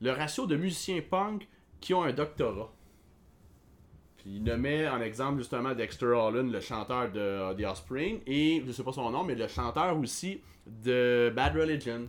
le 0.00 0.10
ratio 0.12 0.46
de 0.46 0.56
musiciens 0.56 1.00
punk 1.00 1.48
qui 1.80 1.94
ont 1.94 2.02
un 2.02 2.12
doctorat. 2.12 2.72
Puis 4.18 4.36
il 4.36 4.42
nommait 4.44 4.88
en 4.88 5.00
exemple 5.00 5.38
justement 5.38 5.74
Dexter 5.74 6.06
Holland, 6.06 6.50
le 6.50 6.60
chanteur 6.60 7.10
de 7.10 7.20
euh, 7.20 7.54
The 7.54 7.64
Offspring, 7.64 8.20
et 8.26 8.62
je 8.66 8.72
sais 8.72 8.82
pas 8.82 8.92
son 8.92 9.10
nom, 9.10 9.24
mais 9.24 9.34
le 9.34 9.48
chanteur 9.48 9.96
aussi 9.98 10.40
de 10.66 11.32
Bad 11.34 11.56
Religion. 11.56 12.08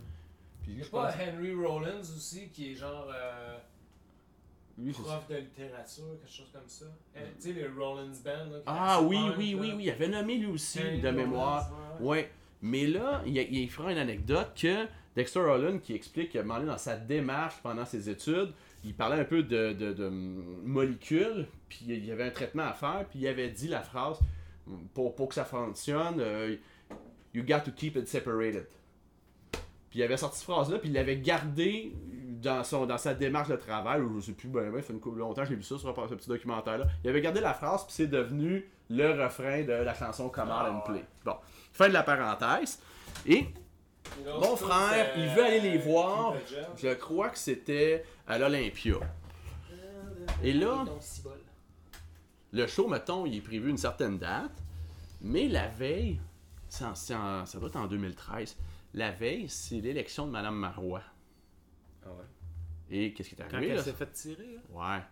Puis 0.62 0.72
Il 0.72 0.78
y 0.78 0.80
a 0.80 0.84
je 0.84 0.90
pas 0.90 1.06
pense- 1.06 1.14
Henry 1.20 1.54
Rollins 1.54 2.00
aussi, 2.00 2.48
qui 2.50 2.72
est 2.72 2.74
genre 2.74 3.08
euh, 3.14 3.56
lui, 4.78 4.92
prof 4.92 5.26
de 5.28 5.36
littérature, 5.36 6.04
quelque 6.20 6.32
chose 6.32 6.50
comme 6.52 6.68
ça. 6.68 6.84
Euh, 7.16 7.20
tu 7.40 7.52
sais, 7.52 7.52
le 7.52 7.70
Rollins 7.76 8.12
Band. 8.24 8.50
Là, 8.50 8.58
qui 8.58 8.62
Ah 8.66 9.02
oui, 9.02 9.16
oui, 9.36 9.52
là. 9.52 9.58
oui, 9.60 9.72
oui, 9.76 9.84
il 9.84 9.90
avait 9.90 10.08
nommé 10.08 10.36
lui 10.38 10.46
aussi 10.46 10.78
de 11.00 11.10
mémoire. 11.10 11.70
ouais, 12.00 12.06
ouais. 12.06 12.08
Ouais. 12.08 12.30
Mais 12.62 12.86
là, 12.86 13.22
il, 13.26 13.36
il 13.36 13.70
fera 13.70 13.92
une 13.92 13.98
anecdote 13.98 14.48
que 14.60 14.86
Dexter 15.14 15.40
Holland 15.40 15.80
qui 15.80 15.94
explique 15.94 16.36
donné, 16.36 16.66
dans 16.66 16.78
sa 16.78 16.96
démarche 16.96 17.54
pendant 17.62 17.84
ses 17.84 18.08
études, 18.08 18.52
il 18.84 18.94
parlait 18.94 19.20
un 19.20 19.24
peu 19.24 19.42
de, 19.42 19.72
de, 19.72 19.92
de 19.92 20.08
molécules, 20.08 21.46
puis 21.68 21.80
il 21.88 22.04
y 22.04 22.12
avait 22.12 22.24
un 22.24 22.30
traitement 22.30 22.64
à 22.64 22.72
faire, 22.72 23.04
puis 23.10 23.20
il 23.20 23.26
avait 23.28 23.48
dit 23.50 23.68
la 23.68 23.82
phrase 23.82 24.18
pour, 24.94 25.14
pour 25.14 25.28
que 25.28 25.34
ça 25.34 25.44
fonctionne, 25.44 26.20
euh, 26.20 26.56
You 27.34 27.42
got 27.46 27.60
to 27.60 27.70
keep 27.72 27.96
it 27.96 28.08
separated. 28.08 28.66
Puis 29.90 30.00
il 30.00 30.02
avait 30.02 30.16
sorti 30.16 30.38
cette 30.38 30.46
phrase-là, 30.46 30.78
puis 30.78 30.88
il 30.88 30.94
l'avait 30.94 31.18
gardé 31.18 31.92
dans, 32.42 32.62
son, 32.64 32.86
dans 32.86 32.98
sa 32.98 33.14
démarche 33.14 33.48
de 33.48 33.56
travail, 33.56 34.00
ou 34.00 34.20
je 34.20 34.26
sais 34.26 34.32
plus, 34.32 34.48
ben, 34.48 34.70
ben, 34.70 34.80
ça 34.80 34.86
fait 34.88 34.92
une 34.92 35.00
couple 35.00 35.18
longtemps 35.18 35.42
que 35.42 35.48
j'ai 35.48 35.54
vu 35.56 35.62
ça 35.62 35.78
sur 35.78 36.08
ce 36.08 36.14
petit 36.14 36.28
documentaire-là. 36.28 36.86
Il 37.04 37.10
avait 37.10 37.20
gardé 37.20 37.40
la 37.40 37.54
phrase, 37.54 37.84
puis 37.84 37.92
c'est 37.94 38.06
devenu 38.06 38.64
le 38.90 39.22
refrain 39.22 39.62
de 39.62 39.72
la 39.72 39.94
chanson 39.94 40.30
Ah, 40.36 40.70
and 40.72 40.80
Play. 40.90 41.04
Bon, 41.24 41.36
fin 41.72 41.88
de 41.88 41.92
la 41.92 42.02
parenthèse. 42.02 42.80
Et 43.26 43.46
mon 44.24 44.56
frère, 44.56 45.12
il 45.18 45.28
veut 45.34 45.44
aller 45.44 45.60
les 45.60 45.78
euh, 45.78 45.82
voir. 45.82 46.34
Je 46.76 46.94
crois 46.94 47.28
que 47.30 47.38
c'était 47.38 48.04
à 48.26 48.38
l'Olympia. 48.38 48.96
Et 50.42 50.52
là-. 50.52 50.84
Le 52.52 52.66
show, 52.66 52.88
mettons, 52.88 53.26
il 53.26 53.36
est 53.36 53.40
prévu 53.40 53.68
une 53.70 53.76
certaine 53.76 54.18
date, 54.18 54.52
mais 55.20 55.48
la 55.48 55.68
veille, 55.68 56.18
c'est 56.68 56.84
en- 56.84 56.94
c'est 56.94 57.14
en- 57.14 57.44
ça 57.44 57.58
doit 57.58 57.68
être 57.68 57.76
en 57.76 57.86
2013, 57.86 58.56
la 58.94 59.10
veille, 59.10 59.48
c'est 59.48 59.80
l'élection 59.80 60.26
de 60.26 60.30
Madame 60.32 60.54
Marois. 60.56 61.02
Ah 62.08 62.12
ouais. 62.12 62.96
Et 62.96 63.12
qu'est-ce 63.12 63.28
qui 63.30 63.34
est 63.34 63.38
Quand 63.44 63.54
arrivé? 63.56 63.70
elle 63.72 63.76
là? 63.78 63.82
s'est 63.84 63.92
fait 63.92 64.10
tirer, 64.12 64.54
là. 64.74 64.96
Ouais. 64.96 65.02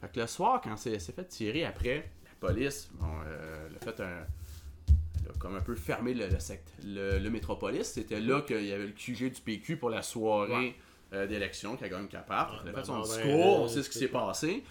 Fait 0.00 0.08
que 0.12 0.20
le 0.20 0.26
soir, 0.26 0.60
quand 0.62 0.76
c'est- 0.76 0.92
elle 0.92 1.00
s'est 1.00 1.12
fait 1.12 1.26
tirer 1.26 1.64
après, 1.64 2.10
la 2.24 2.30
police, 2.48 2.88
bon, 2.94 3.06
euh, 3.26 3.68
elle 3.68 3.76
a 3.76 3.80
fait 3.80 4.00
un. 4.02 4.26
Elle 5.22 5.30
a 5.30 5.38
comme 5.38 5.56
un 5.56 5.60
peu 5.60 5.74
fermé 5.74 6.14
le, 6.14 6.26
le, 6.28 6.38
sect- 6.38 6.72
le, 6.84 7.18
le 7.18 7.30
métropolis. 7.30 7.86
C'était 7.86 8.20
là 8.20 8.40
qu'il 8.40 8.64
y 8.64 8.72
avait 8.72 8.86
le 8.86 8.92
QG 8.92 9.30
du 9.30 9.40
PQ 9.42 9.76
pour 9.76 9.90
la 9.90 10.00
soirée 10.02 10.52
Ouais. 10.52 10.74
euh, 11.12 11.26
d'élection 11.26 11.76
qui 11.76 11.84
a 11.84 11.88
gagné 11.90 12.08
Capard. 12.08 12.60
Elle 12.62 12.70
a 12.70 12.72
ben, 12.72 12.78
fait 12.80 12.86
son 12.86 12.94
ben, 12.96 13.02
discours, 13.02 13.58
euh, 13.60 13.64
on 13.64 13.68
sait 13.68 13.82
ce 13.82 13.90
qui 13.90 13.98
s'est 13.98 14.08
passé. 14.08 14.64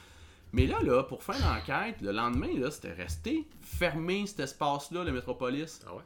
Mais 0.52 0.66
là, 0.66 0.80
là, 0.82 1.04
pour 1.04 1.22
faire 1.22 1.38
l'enquête, 1.48 2.02
le 2.02 2.12
lendemain, 2.12 2.58
là, 2.58 2.72
c'était 2.72 2.92
resté 2.94 3.48
fermé 3.62 4.26
cet 4.26 4.40
espace-là, 4.40 5.04
le 5.04 5.12
métropolis. 5.12 5.80
Ah 5.86 5.94
ouais. 5.94 6.02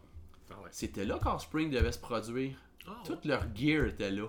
Ah 0.51 0.55
ouais. 0.61 0.69
C'était 0.71 1.05
là 1.05 1.17
qu'Offspring 1.23 1.69
devait 1.71 1.93
se 1.93 1.99
produire. 1.99 2.57
Ah 2.85 3.01
Tout 3.05 3.17
leur 3.23 3.43
gear 3.55 3.85
était 3.85 4.11
là. 4.11 4.27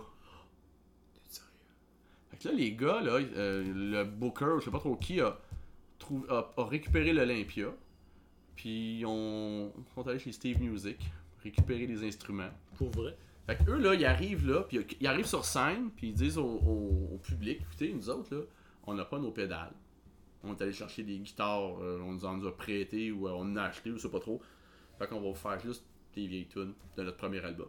Là, 2.44 2.52
les 2.52 2.72
gars, 2.72 3.00
là, 3.00 3.12
euh, 3.20 3.64
le 3.64 4.04
booker, 4.04 4.56
je 4.60 4.64
sais 4.66 4.70
pas 4.70 4.78
trop 4.78 4.96
qui, 4.96 5.20
a, 5.20 5.38
a, 6.28 6.52
a 6.56 6.64
récupéré 6.66 7.12
l'Olympia. 7.12 7.68
Puis 8.56 9.00
ils 9.00 9.00
ils 9.00 9.04
sont 9.94 10.06
allés 10.08 10.18
chez 10.18 10.32
Steve 10.32 10.60
Music, 10.60 10.98
récupérer 11.42 11.86
les 11.86 12.04
instruments. 12.06 12.50
Pour 12.76 12.90
vrai? 12.90 13.16
Fait 13.46 13.56
que 13.56 13.70
eux, 13.70 13.78
là, 13.78 13.94
ils 13.94 14.04
arrivent 14.06 14.46
là, 14.48 14.62
puis 14.62 14.80
ils 15.00 15.06
arrivent 15.06 15.26
sur 15.26 15.44
scène, 15.44 15.90
puis 15.96 16.08
ils 16.08 16.14
disent 16.14 16.38
au, 16.38 16.44
au- 16.46 17.10
au 17.14 17.18
public, 17.18 17.60
écoutez, 17.60 17.92
nous 17.92 18.08
autres, 18.08 18.34
là, 18.34 18.42
on 18.86 18.94
n'a 18.94 19.04
pas 19.04 19.18
nos 19.18 19.32
pédales. 19.32 19.72
On 20.42 20.54
est 20.54 20.62
allé 20.62 20.72
chercher 20.72 21.02
des 21.02 21.18
guitares, 21.18 21.78
euh, 21.82 22.00
on 22.02 22.12
nous 22.12 22.24
en 22.24 22.42
a 22.44 22.50
prêté, 22.52 23.10
ou 23.12 23.26
euh, 23.28 23.32
on 23.32 23.40
en 23.52 23.56
a 23.56 23.62
acheté, 23.64 23.90
ou 23.90 23.96
je 23.96 24.02
sais 24.02 24.10
pas 24.10 24.20
trop. 24.20 24.40
Fait 24.98 25.06
qu'on 25.08 25.20
va 25.20 25.28
vous 25.28 25.34
faire 25.34 25.58
juste 25.60 25.84
des 26.14 26.26
vieilles 26.26 26.46
tunes 26.46 26.74
de 26.96 27.02
notre 27.02 27.16
premier 27.16 27.40
album. 27.44 27.68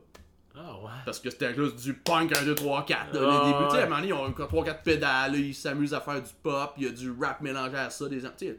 Ah 0.57 0.75
ouais. 0.83 0.89
Parce 1.05 1.19
que 1.19 1.29
c'était 1.29 1.53
juste 1.53 1.75
du 1.77 1.93
punk 1.93 2.35
1, 2.37 2.43
2, 2.45 2.55
3, 2.55 2.85
4. 2.85 3.13
là, 3.13 3.19
Ah, 3.29 3.45
le 3.45 3.51
début, 3.51 3.65
tu 3.65 3.71
sais, 3.75 3.81
à 3.81 3.81
un 3.81 3.85
moment 3.85 3.95
donné, 3.97 4.07
ils 4.09 4.13
ont 4.13 4.23
encore 4.25 4.47
3, 4.47 4.63
4 4.65 4.83
pédales, 4.83 5.35
ils 5.35 5.53
s'amusent 5.53 5.93
à 5.93 6.01
faire 6.01 6.21
du 6.21 6.29
pop, 6.41 6.73
il 6.77 6.83
y 6.83 6.87
a 6.87 6.91
du 6.91 7.11
rap 7.19 7.41
mélangé 7.41 7.75
à 7.77 7.89
ça. 7.89 8.07
Des, 8.07 8.21
tu 8.37 8.57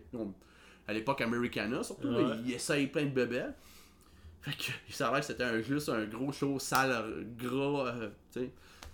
à 0.88 0.92
l'époque 0.92 1.20
Americana, 1.20 1.82
surtout, 1.82 2.08
Ouais. 2.08 2.22
ils 2.44 2.52
essayent 2.54 2.86
plein 2.86 3.04
de 3.04 3.10
bébés. 3.10 3.46
Fait 4.42 4.52
que 4.52 4.94
ça 4.94 5.08
a 5.08 5.10
l'air 5.10 5.20
que 5.20 5.26
c'était 5.26 5.42
un- 5.42 5.60
juste 5.60 5.88
un 5.88 6.04
gros 6.04 6.30
show 6.30 6.58
sale, 6.60 6.90
euh, 6.92 7.22
gras, 7.36 7.86
euh, 7.88 8.08
tu 8.32 8.40
sais. 8.40 8.50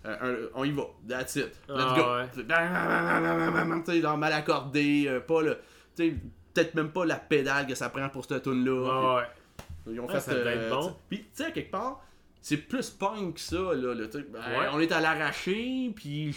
Euh, 0.07 0.49
on 0.55 0.65
y 0.65 0.71
va, 0.73 0.85
that's 1.07 1.37
it, 1.37 1.47
let's 1.69 1.85
Ah, 1.87 1.95
go. 1.97 2.39
ouais. 2.41 2.45
Bam, 2.45 3.69
bam, 3.69 3.85
tu 3.85 3.93
sais, 3.93 4.01
genre 4.01 4.17
mal 4.17 4.33
accordé, 4.33 5.05
euh, 5.09 5.21
pas 5.21 5.43
le. 5.43 5.59
Tu 5.95 6.09
sais, 6.09 6.17
peut-être 6.55 6.75
même 6.75 6.91
pas 6.91 7.05
la 7.05 7.17
pédale 7.17 7.67
que 7.67 7.75
ça 7.75 7.89
prend 7.91 8.09
pour 8.09 8.25
cette 8.25 8.43
tune 8.43 8.65
là 8.65 8.89
Ah 8.91 9.17
ouais. 9.17 9.93
ils 9.93 10.01
ont 10.01 10.07
Ah, 10.09 10.19
fait 10.19 10.21
ça 10.21 10.35
bon. 10.71 10.81
t'sais. 10.81 10.95
Puis, 11.09 11.19
tu 11.19 11.27
sais, 11.45 11.53
quelque 11.53 11.71
part, 11.71 12.03
c'est 12.43 12.57
plus 12.59 12.91
punk 12.91 13.35
que 13.35 13.41
ça, 13.41 13.57
là. 13.57 13.95
là, 13.95 14.07
t'sais. 14.09 14.23
Ben, 14.31 14.39
Ouais. 14.41 14.67
On 14.73 14.81
est 14.81 14.91
à 14.93 15.01
l'arraché, 15.01 15.91
puis 15.95 16.35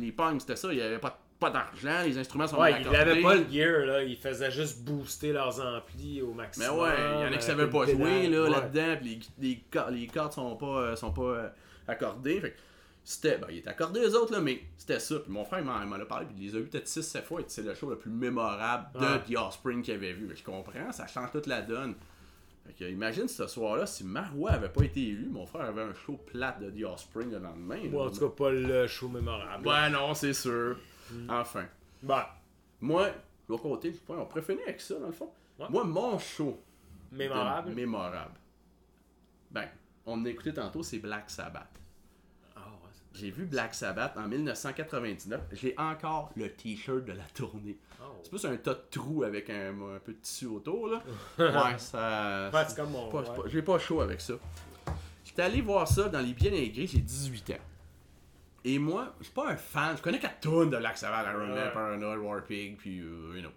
les 0.00 0.12
punks, 0.12 0.40
c'était 0.40 0.56
ça. 0.56 0.72
Il 0.72 0.76
n'y 0.76 0.82
avait 0.82 0.98
pas, 0.98 1.20
pas 1.40 1.50
d'argent, 1.50 2.02
les 2.06 2.16
instruments 2.16 2.46
sont 2.46 2.56
Ouais, 2.58 2.80
ils 2.80 2.90
n'avaient 2.90 3.20
pas 3.20 3.34
le 3.34 3.44
gear, 3.50 3.84
là. 3.84 4.02
Ils 4.02 4.16
faisaient 4.16 4.50
juste 4.52 4.82
booster 4.84 5.32
leurs 5.32 5.60
amplis 5.60 6.22
au 6.22 6.28
Mais 6.28 6.44
maximum. 6.44 6.78
ouais, 6.78 6.90
il 6.96 7.20
y 7.20 7.24
en 7.24 7.26
a 7.26 7.30
qui 7.30 7.36
euh, 7.36 7.40
savaient 7.40 7.68
pas 7.68 7.84
jouer, 7.84 7.96
pédale. 7.96 8.30
là, 8.32 8.42
Ouais. 8.44 8.50
là-dedans, 8.50 8.96
puis 9.00 9.20
les, 9.40 9.48
les, 9.48 9.64
cor- 9.70 9.90
les 9.90 10.06
cordes 10.06 10.32
sont 10.32 10.56
pas, 10.56 10.66
euh, 10.66 10.96
sont 10.96 11.10
pas 11.12 11.22
euh, 11.22 11.48
accordées. 11.88 12.40
Fait 12.40 12.54
c'était, 13.06 13.36
ben, 13.36 13.48
ils 13.50 13.58
étaient 13.58 13.68
accordés 13.68 14.00
les 14.00 14.14
autres, 14.14 14.32
là, 14.32 14.40
mais 14.40 14.62
c'était 14.78 14.98
ça. 14.98 15.16
Puis 15.18 15.30
mon 15.30 15.44
frère, 15.44 15.58
il 15.58 15.64
m'en 15.66 15.94
il 15.96 16.00
a 16.00 16.06
parlé, 16.06 16.24
puis 16.24 16.36
il 16.38 16.46
les 16.50 16.56
a 16.56 16.60
vus 16.60 16.68
peut-être 16.68 16.86
6-7 16.86 17.22
fois, 17.24 17.40
et 17.40 17.44
c'est 17.48 17.60
le 17.62 17.74
show 17.74 17.90
le 17.90 17.98
plus 17.98 18.10
mémorable 18.10 18.86
de. 18.98 19.34
The 19.34 19.36
Offspring 19.36 19.82
qu'il 19.82 19.92
avait 19.94 20.12
vu. 20.14 20.26
Fait 20.28 20.32
que 20.34 20.38
je 20.40 20.44
comprends, 20.44 20.90
ça 20.92 21.06
change 21.06 21.30
toute 21.32 21.46
la 21.46 21.60
donne. 21.60 21.94
Fait 22.66 22.72
que, 22.72 22.84
imagine 22.84 23.28
ce 23.28 23.46
soir-là, 23.46 23.86
si 23.86 24.04
Marois 24.04 24.52
avait 24.52 24.68
pas 24.70 24.82
été 24.84 25.00
élu, 25.08 25.28
mon 25.30 25.44
frère 25.46 25.62
avait 25.66 25.82
un 25.82 25.94
show 25.94 26.16
plate 26.16 26.60
de 26.60 26.70
The 26.70 26.84
Offspring 26.84 27.30
le 27.30 27.38
lendemain. 27.38 27.78
Ou 27.92 28.00
en 28.00 28.10
tout 28.10 28.20
cas, 28.20 28.34
pas 28.34 28.50
le 28.50 28.86
show 28.86 29.08
mémorable. 29.08 29.66
Ouais, 29.68 29.90
non, 29.90 30.14
c'est 30.14 30.32
sûr. 30.32 30.76
Enfin. 31.28 31.66
Bah, 32.02 32.40
Moi, 32.80 33.08
l'autre 33.48 33.62
côté, 33.64 33.94
on 34.08 34.24
pourrait 34.26 34.42
finir 34.42 34.62
avec 34.66 34.80
ça, 34.80 34.98
dans 34.98 35.06
le 35.06 35.12
fond. 35.12 35.30
Ouais. 35.58 35.66
Moi, 35.70 35.84
mon 35.84 36.18
show. 36.18 36.58
Mémorable. 37.12 37.70
de- 37.70 37.74
mémorable. 37.74 38.34
Ben, 39.50 39.68
on 40.06 40.24
a 40.24 40.28
écouté 40.28 40.52
tantôt, 40.52 40.82
c'est 40.82 40.98
Black 40.98 41.30
Sabbath. 41.30 41.68
J'ai 43.14 43.30
vu 43.30 43.46
Black 43.46 43.74
Sabbath 43.74 44.16
en 44.16 44.26
1999. 44.26 45.40
J'ai 45.52 45.74
encore 45.78 46.32
le 46.36 46.50
t-shirt 46.50 47.04
de 47.04 47.12
la 47.12 47.22
tournée. 47.32 47.78
Oh. 48.00 48.06
C'est 48.22 48.28
plus 48.30 48.44
un 48.44 48.56
tas 48.56 48.74
de 48.74 48.82
trous 48.90 49.22
avec 49.22 49.48
un, 49.50 49.70
un 49.94 49.98
peu 50.00 50.12
de 50.12 50.18
tissu 50.18 50.46
autour, 50.46 50.88
là. 50.88 51.02
Ouais, 51.38 51.78
ça. 51.78 52.50
Ouais, 52.52 52.64
c'est 52.66 52.76
comme 52.76 52.90
mon. 52.90 53.08
ouais. 53.14 53.24
J'ai 53.46 53.62
pas 53.62 53.78
chaud 53.78 54.00
avec 54.00 54.20
ça. 54.20 54.34
J'étais 55.24 55.42
allé 55.42 55.60
voir 55.60 55.86
ça 55.86 56.08
dans 56.08 56.20
les 56.20 56.32
billets 56.32 56.50
intégrés, 56.50 56.86
j'ai 56.88 56.98
18 56.98 57.50
ans. 57.50 57.62
Et 58.64 58.78
moi, 58.78 59.14
je 59.20 59.24
suis 59.24 59.32
pas 59.32 59.50
un 59.50 59.56
fan, 59.56 59.96
je 59.96 60.02
connais 60.02 60.18
quatre 60.18 60.40
tonnes 60.40 60.70
de 60.70 60.76
Black 60.76 60.96
Sabbath, 60.96 61.26
Iron 61.32 61.46
Man. 61.54 61.70
Paranoid, 61.72 62.16
Warpig, 62.18 62.76
puis 62.76 63.00
euh, 63.00 63.34
une 63.36 63.46
autre. 63.46 63.54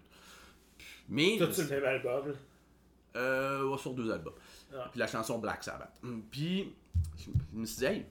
Mais. 1.08 1.36
Tout 1.38 1.52
sur 1.52 1.64
le 1.64 1.70
même 1.70 1.84
album. 1.84 2.34
Euh, 3.16 3.76
sur 3.78 3.94
deux 3.94 4.10
albums. 4.12 4.34
Ah. 4.72 4.88
Puis 4.90 5.00
la 5.00 5.06
chanson 5.06 5.38
Black 5.38 5.64
Sabbath. 5.64 5.98
Hum, 6.04 6.22
Puis, 6.30 6.72
je 7.16 7.30
me 7.58 7.64
suis 7.64 7.78
dit, 7.78 7.86
hey, 7.86 8.06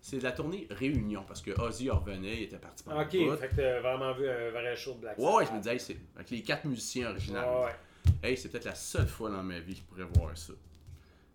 c'est 0.00 0.18
de 0.18 0.22
la 0.22 0.32
tournée 0.32 0.66
Réunion, 0.70 1.24
parce 1.26 1.42
que 1.42 1.50
Ozzy 1.60 1.90
revenait, 1.90 2.36
il 2.36 2.42
était 2.44 2.56
parti 2.58 2.82
pendant 2.82 3.02
Ok, 3.02 3.16
bout. 3.16 3.36
fait 3.36 3.48
que 3.48 3.56
t'as 3.56 3.80
vraiment 3.80 4.12
vu 4.12 4.28
un 4.28 4.50
vrai 4.50 4.74
show 4.76 4.94
de 4.94 5.00
Black 5.00 5.18
Ouais, 5.18 5.34
ouais, 5.34 5.46
je 5.46 5.52
me 5.52 5.58
disais, 5.58 5.74
hey, 5.74 5.80
c'est 5.80 5.96
avec 6.16 6.30
les 6.30 6.42
quatre 6.42 6.64
musiciens 6.64 7.10
originaux. 7.10 7.40
Ouais, 7.40 7.64
ouais. 7.64 8.30
Hey, 8.30 8.36
c'est 8.36 8.48
peut-être 8.48 8.64
la 8.64 8.74
seule 8.74 9.08
fois 9.08 9.30
dans 9.30 9.42
ma 9.42 9.58
vie 9.58 9.74
que 9.74 9.80
je 9.80 9.84
pourrais 9.84 10.20
voir 10.20 10.36
ça. 10.36 10.54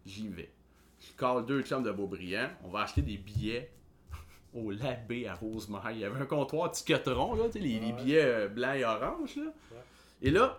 J'y 0.06 0.28
vais. 0.28 0.52
Je 1.00 1.12
cale 1.18 1.46
deux 1.46 1.62
chums 1.62 1.84
de 1.84 1.92
Beaubriand. 1.92 2.50
On 2.64 2.70
va 2.70 2.82
acheter 2.82 3.02
des 3.02 3.18
billets 3.18 3.72
au 4.54 4.72
Labé 4.72 5.28
à 5.28 5.36
Rosemère. 5.36 5.92
Il 5.92 6.00
y 6.00 6.06
avait 6.06 6.20
un 6.20 6.26
comptoir 6.26 6.72
ticketeron, 6.72 7.36
là, 7.36 7.46
tu 7.46 7.54
sais, 7.54 7.60
les, 7.60 7.92
billets 7.92 8.24
euh, 8.24 8.48
blancs 8.48 8.76
et 8.76 8.86
oranges, 8.86 9.36
là. 9.36 9.54
Et 10.22 10.32
là, 10.32 10.58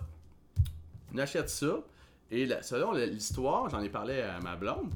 on 1.12 1.18
achète 1.18 1.48
ça. 1.48 1.80
Et 2.30 2.46
là, 2.46 2.62
selon 2.62 2.92
l'histoire, 2.92 3.68
j'en 3.68 3.80
ai 3.82 3.88
parlé 3.88 4.20
à 4.20 4.38
ma 4.40 4.56
blonde. 4.56 4.92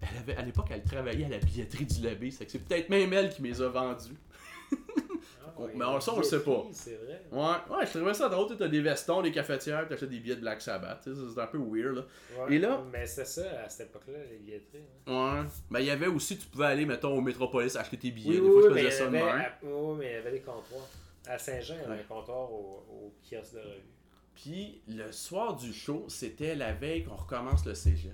Elle 0.00 0.18
avait, 0.18 0.36
à 0.36 0.42
l'époque, 0.42 0.68
elle 0.70 0.84
travaillait 0.84 1.24
à 1.24 1.28
la 1.28 1.38
billetterie 1.38 1.84
du 1.86 2.02
Labé. 2.02 2.30
C'est 2.30 2.46
que 2.46 2.52
c'est 2.52 2.60
peut-être 2.60 2.88
même 2.88 3.12
elle 3.12 3.30
qui 3.30 3.42
me 3.42 3.48
les 3.48 3.60
a 3.60 3.68
vendus. 3.68 4.14
Ah, 4.70 5.60
ouais, 5.60 5.72
mais 5.74 5.84
on- 5.84 6.00
ça, 6.00 6.12
on 6.14 6.18
le 6.18 6.22
sait 6.24 6.40
pas. 6.44 6.64
C'est 6.72 6.94
vrai. 6.96 7.22
Ouais, 7.32 7.76
ouais, 7.76 7.86
je 7.86 7.96
trouvais 7.98 8.14
ça 8.14 8.28
drôle. 8.28 8.56
Tu 8.56 8.62
as 8.62 8.68
des 8.68 8.80
vestons, 8.80 9.22
des 9.22 9.32
cafetières, 9.32 9.88
tu 9.88 9.94
achètes 9.94 10.08
des 10.10 10.20
billets 10.20 10.36
de 10.36 10.40
Black 10.40 10.60
Sabbath. 10.60 11.00
tu 11.02 11.10
C'est 11.34 11.40
un 11.40 11.46
peu 11.46 11.58
weird, 11.58 11.96
là. 11.96 12.04
Ouais. 12.44 12.54
Et 12.54 12.58
là- 12.58 12.80
Mais 12.92 13.06
c'était 13.06 13.24
ça 13.24 13.62
à 13.64 13.68
cette 13.68 13.88
époque-là, 13.88 14.18
les 14.30 14.36
billetteries. 14.38 14.84
hein. 15.08 15.42
Ouais. 15.42 15.48
Ben, 15.70 15.80
il 15.80 15.86
y 15.86 15.90
avait 15.90 16.06
aussi, 16.06 16.36
tu 16.38 16.46
pouvais 16.46 16.66
aller, 16.66 16.86
mettons, 16.86 17.16
au 17.16 17.20
Métropolis 17.20 17.74
acheter 17.76 17.96
tes 17.96 18.10
billets. 18.12 18.38
Oui, 18.38 18.46
des 18.46 18.52
fois, 18.52 18.56
oui, 18.56 18.62
je 18.68 18.74
mais 18.74 18.80
il 18.82 18.84
faisais 18.90 18.94
y 18.94 18.98
ça 18.98 19.04
de 19.10 19.16
avait, 19.16 19.24
même. 19.24 19.40
à- 19.40 19.58
oui, 19.64 19.96
mais 19.98 20.06
il 20.06 20.12
y 20.12 20.16
avait 20.16 20.30
des 20.32 20.40
comptoirs. 20.40 20.88
À 21.26 21.38
Saint-Jean, 21.38 21.74
il 21.76 21.82
y 21.82 21.92
avait 21.92 22.00
un 22.02 22.04
comptoir 22.04 22.52
au, 22.52 22.84
au 22.90 23.14
kiosque 23.28 23.54
de 23.54 23.58
revue. 23.60 23.82
Puis, 24.34 24.80
le 24.86 25.10
soir 25.10 25.56
du 25.56 25.72
show, 25.72 26.04
c'était 26.08 26.54
la 26.54 26.72
veille 26.72 27.02
qu'on 27.04 27.16
recommence 27.16 27.66
le 27.66 27.74
cégep. 27.74 28.12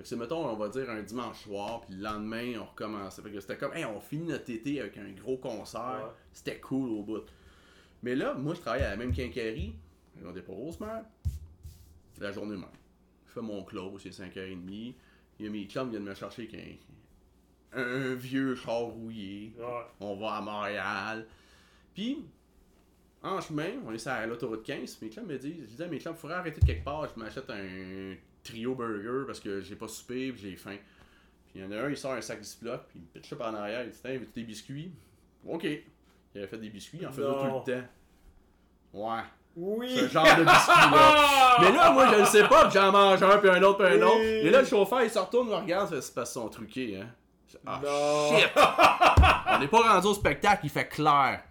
Fait 0.00 0.04
que 0.04 0.08
c'est, 0.08 0.16
mettons, 0.16 0.48
on 0.48 0.56
va 0.56 0.70
dire 0.70 0.88
un 0.88 1.02
dimanche 1.02 1.42
soir, 1.42 1.82
puis 1.82 1.94
le 1.94 2.02
lendemain, 2.02 2.54
on 2.58 2.64
recommençait. 2.64 3.20
Fait 3.20 3.30
que 3.30 3.38
c'était 3.38 3.58
comme, 3.58 3.74
hey, 3.74 3.84
on 3.84 4.00
finit 4.00 4.28
notre 4.28 4.48
été 4.48 4.80
avec 4.80 4.96
un 4.96 5.10
gros 5.10 5.36
concert. 5.36 6.04
Ouais. 6.06 6.10
C'était 6.32 6.58
cool 6.58 6.88
au 6.88 7.02
bout. 7.02 7.26
Mais 8.02 8.14
là, 8.14 8.32
moi, 8.32 8.54
je 8.54 8.60
travaille 8.60 8.80
à 8.80 8.92
la 8.92 8.96
même 8.96 9.12
quincaillerie. 9.12 9.74
On 10.24 10.32
pas 10.32 10.52
Rosemère. 10.54 11.04
La 12.18 12.32
journée 12.32 12.56
même. 12.56 12.64
Je 13.26 13.32
fais 13.34 13.42
mon 13.42 13.62
close, 13.62 14.00
c'est 14.02 14.08
5h30. 14.08 14.94
Il 15.38 15.44
y 15.44 15.46
a 15.46 15.50
mes 15.50 15.64
chums 15.66 15.90
viennent 15.90 16.04
me 16.04 16.14
chercher 16.14 16.48
avec 16.50 16.78
un, 17.74 17.82
un 17.82 18.14
vieux 18.14 18.54
char 18.54 18.84
rouillé. 18.84 19.52
Ouais. 19.58 19.84
On 20.00 20.16
va 20.16 20.36
à 20.36 20.40
Montréal. 20.40 21.26
Puis, 21.92 22.24
en 23.22 23.38
chemin, 23.42 23.72
on 23.84 23.92
est 23.92 23.98
sur 23.98 24.12
l'autoroute 24.26 24.62
15. 24.62 24.98
Mes 25.02 25.10
chums 25.10 25.26
me 25.26 25.36
disent, 25.36 25.60
je 25.60 25.66
disais 25.66 25.84
à 25.84 25.88
mes 25.88 26.00
chums, 26.00 26.14
il 26.16 26.18
faudrait 26.18 26.38
arrêter 26.38 26.58
de 26.58 26.64
quelque 26.64 26.84
part. 26.84 27.06
Je 27.14 27.20
m'achète 27.20 27.50
un 27.50 28.14
trio 28.42 28.74
burger 28.74 29.24
parce 29.26 29.40
que 29.40 29.60
j'ai 29.60 29.76
pas 29.76 29.88
soupé 29.88 30.28
et 30.28 30.34
j'ai 30.36 30.56
faim. 30.56 30.76
Puis 31.46 31.54
il 31.60 31.62
y 31.62 31.64
en 31.64 31.72
a 31.72 31.82
un, 31.86 31.90
il 31.90 31.96
sort 31.96 32.12
un 32.12 32.20
sac 32.20 32.42
Ziploc, 32.42 32.82
puis 32.88 32.98
il 32.98 33.02
me 33.02 33.06
pitch 33.20 33.34
par 33.34 33.50
en 33.52 33.54
arrière. 33.56 33.82
Il 33.84 33.90
dit, 33.90 33.98
tiens, 34.00 34.12
veux-tu 34.12 34.32
des 34.34 34.44
biscuits? 34.44 34.92
Ok. 35.46 35.64
Il 35.64 36.38
avait 36.38 36.46
fait 36.46 36.58
des 36.58 36.68
biscuits, 36.70 36.98
il 37.02 37.06
en 37.06 37.10
faisait 37.12 37.26
Non. 37.26 37.60
tout 37.62 37.70
le 37.70 37.74
temps. 37.80 37.86
Ouais. 38.92 39.22
Oui! 39.56 39.96
Ce 39.96 40.08
genre 40.08 40.24
de 40.24 40.44
biscuits-là. 40.44 41.56
Mais 41.60 41.72
là, 41.72 41.90
moi, 41.90 42.06
je 42.14 42.20
le 42.20 42.24
sais 42.24 42.46
pas, 42.48 42.64
puis 42.68 42.74
j'en 42.78 42.92
mange 42.92 43.20
un, 43.22 43.38
puis 43.38 43.50
un 43.50 43.62
autre, 43.62 43.84
puis 43.84 43.94
un 43.98 44.02
autre. 44.02 44.20
Et 44.20 44.48
là, 44.48 44.60
le 44.60 44.66
chauffeur, 44.66 45.02
il 45.02 45.10
se 45.10 45.18
retourne, 45.18 45.48
il 45.48 45.54
regarde, 45.54 46.00
c'est 46.00 46.14
parce 46.14 46.32
qu'ils 46.32 46.40
sont 46.42 46.48
truqués, 46.48 47.00
hein. 47.00 47.08
Ah, 47.66 47.80
Non. 47.84 48.38
shit! 48.38 48.48
On 49.52 49.58
n'est 49.58 49.66
pas 49.68 49.94
rendu 49.94 50.06
au 50.06 50.14
spectacle, 50.14 50.60
il 50.64 50.70
fait 50.70 50.86
clair. 50.86 51.42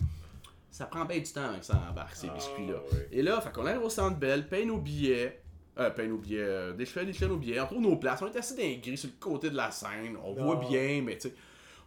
Ça 0.71 0.85
prend 0.85 1.03
bien 1.03 1.17
du 1.19 1.29
temps 1.29 1.49
avec 1.49 1.61
ça 1.65 1.73
embarque, 1.89 2.15
ces 2.15 2.29
Ah, 2.29 2.35
biscuits-là. 2.35 2.75
oui. 2.93 2.97
Et 3.11 3.21
là, 3.21 3.41
fait 3.41 3.51
qu'on 3.51 3.65
arrive 3.65 3.83
au 3.83 3.89
centre 3.89 4.15
belle, 4.17 4.47
paye 4.47 4.65
nos 4.65 4.77
billets. 4.77 5.41
Euh, 5.79 5.89
paye 5.91 6.07
nos 6.09 6.17
billets, 6.17 6.39
euh, 6.41 6.73
déchire, 6.73 7.05
déchire 7.05 7.29
nos 7.29 7.37
billets, 7.37 7.59
on 7.61 7.65
trouve 7.67 7.81
nos 7.81 7.95
places. 7.95 8.21
On 8.21 8.27
est 8.27 8.35
assis 8.37 8.53
dans 8.55 8.61
les 8.63 8.77
grilles 8.77 8.97
sur 8.97 9.09
le 9.09 9.15
côté 9.19 9.49
de 9.49 9.55
la 9.55 9.71
scène. 9.71 10.17
On 10.23 10.33
Non. 10.33 10.43
voit 10.45 10.55
bien, 10.57 11.01
mais 11.03 11.17
tu 11.17 11.29
sais. 11.29 11.35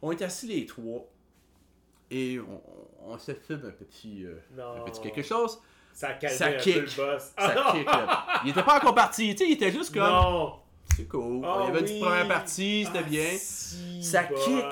On 0.00 0.10
est 0.12 0.22
assis 0.22 0.46
les 0.46 0.64
trois. 0.66 1.06
Et 2.10 2.38
on, 2.40 3.10
on, 3.12 3.18
se 3.18 3.32
filme 3.32 3.62
un 3.66 3.70
petit, 3.70 4.24
euh, 4.24 4.36
un 4.58 4.84
petit 4.84 5.00
quelque 5.00 5.22
chose. 5.22 5.58
Ça 5.92 6.08
a 6.22 6.28
Ça 6.28 6.52
kick. 6.54 6.76
le 6.76 6.82
boss. 6.96 7.32
Ça 7.38 7.54
kick. 7.72 7.88
Il 8.44 8.50
était 8.50 8.62
pas 8.62 8.76
encore 8.78 8.94
parti, 8.94 9.34
tu 9.34 9.44
sais, 9.44 9.50
il 9.50 9.54
était 9.54 9.70
juste 9.70 9.92
comme. 9.94 10.02
Non! 10.10 10.54
C'est 10.96 11.08
cool. 11.08 11.42
Ah 11.44 11.58
il 11.60 11.66
y 11.66 11.68
avait 11.68 11.78
une 11.80 11.84
petite 11.86 12.00
première 12.02 12.28
partie, 12.28 12.84
c'était 12.84 12.98
Ah, 12.98 13.02
bien. 13.02 13.28
si, 13.38 14.02
Ça 14.02 14.24
bol. 14.24 14.38
kick. 14.38 14.64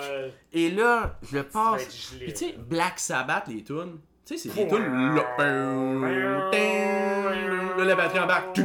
Et 0.53 0.71
là, 0.71 1.19
je 1.31 1.39
passe. 1.39 2.15
Puis 2.19 2.33
tu 2.33 2.37
sais. 2.47 2.55
Black 2.59 2.99
Sabbath, 2.99 3.49
les 3.49 3.63
tunes. 3.65 3.99
Tu 4.27 4.37
sais, 4.37 4.49
c'est 4.51 4.55
des 4.65 4.69
tunes. 4.69 5.15
là. 5.15 6.51
La 7.85 7.95
batterie 7.97 8.19
embarque. 8.21 8.53
Tu, 8.55 8.63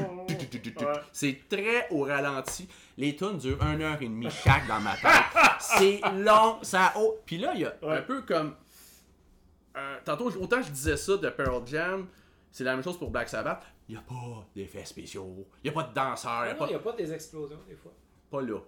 Ouais. 0.86 0.94
C'est 1.12 1.40
très 1.50 1.88
au 1.90 2.02
ralenti. 2.04 2.68
Les 2.98 3.16
tunes 3.16 3.38
durent 3.38 3.62
1 3.62 3.82
heure 3.82 4.02
et 4.02 4.06
demie 4.08 4.30
chaque 4.30 4.68
dans 4.68 4.80
ma 4.80 4.96
tête. 4.96 5.12
C'est 5.60 6.02
long, 6.14 6.60
ça 6.62 6.94
haut. 6.98 7.20
Puis 7.26 7.38
là, 7.38 7.52
il 7.56 7.62
y 7.62 7.66
a 7.66 7.74
Ouais. 7.82 7.98
un 7.98 8.02
peu 8.02 8.22
comme. 8.22 8.56
euh, 9.78 9.98
tantôt, 10.06 10.32
autant 10.40 10.62
je 10.62 10.72
disais 10.72 10.98
ça 10.98 11.18
de 11.18 11.30
Pearl 11.30 11.62
Jam, 11.68 12.08
c'est 12.52 12.64
la 12.64 12.74
même 12.76 12.84
chose 12.84 12.98
pour 12.98 13.10
Black 13.12 13.28
Sabbath. 13.30 13.64
Il 13.90 13.94
n'y 13.96 13.98
a 14.00 14.04
pas 14.04 14.46
d'effets 14.56 14.86
spéciaux. 14.86 15.46
Il 15.64 15.70
n'y 15.70 15.78
a 15.78 15.82
pas 15.82 15.88
de 15.90 15.94
danseurs. 15.94 16.44
Il 16.44 16.46
n'y 16.46 16.52
a 16.52 16.56
pas 16.56 16.74
a 16.74 16.80
pas 16.80 16.94
des 16.94 17.12
explosions 17.14 17.60
des 17.68 17.76
fois. 17.76 17.92
pas 18.32 18.42
là. 18.42 18.60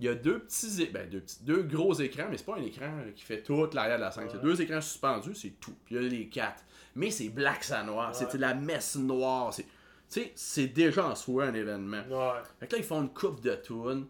Il 0.00 0.04
y 0.04 0.08
a 0.08 0.14
deux 0.14 0.40
petits, 0.40 0.82
é- 0.82 0.86
ben 0.86 1.08
deux 1.08 1.20
petits, 1.20 1.42
deux 1.42 1.62
gros 1.62 1.92
écrans, 1.94 2.26
mais 2.30 2.36
c'est 2.36 2.44
pas 2.46 2.56
un 2.56 2.62
écran 2.62 2.88
qui 3.16 3.24
fait 3.24 3.42
toute 3.42 3.74
l'arrière 3.74 3.96
de 3.96 4.02
la 4.02 4.10
scène. 4.12 4.28
C'est 4.30 4.40
deux 4.40 4.60
écrans 4.60 4.80
suspendus, 4.80 5.34
c'est 5.34 5.58
tout. 5.60 5.74
Puis 5.84 5.94
il 5.96 6.02
y 6.02 6.06
a 6.06 6.08
les 6.08 6.28
quatre. 6.28 6.62
Mais 6.94 7.10
c'est 7.10 7.28
black 7.30 7.64
ça 7.64 7.82
noir, 7.82 8.14
c'est 8.14 8.32
la 8.34 8.54
messe 8.54 8.96
noire. 8.96 9.52
C'est, 9.54 9.66
tu 10.10 10.20
sais, 10.20 10.32
c'est 10.34 10.68
déjà 10.68 11.06
en 11.08 11.14
soi 11.14 11.46
un 11.46 11.54
événement. 11.54 12.02
Ouais. 12.08 12.40
Fait 12.60 12.66
que 12.66 12.72
là, 12.72 12.78
ils 12.78 12.84
font 12.84 13.02
une 13.02 13.12
coupe 13.12 13.40
de 13.40 13.54
tunes. 13.56 14.06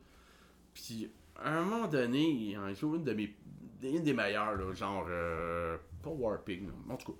Puis 0.74 1.11
à 1.36 1.59
un 1.59 1.62
moment 1.64 1.88
donné, 1.88 2.22
ils 2.28 2.57
en 2.59 2.72
jouent 2.74 2.96
une 2.96 3.05
de 3.05 3.12
mes, 3.12 3.34
une 3.82 4.03
des 4.03 4.12
meilleures, 4.12 4.57
là, 4.57 4.72
genre 4.74 5.07
euh, 5.09 5.76
pas 6.03 6.11
Warping, 6.11 6.66
là, 6.66 6.72
en 6.94 6.96
tout 6.96 7.12
cas, 7.12 7.18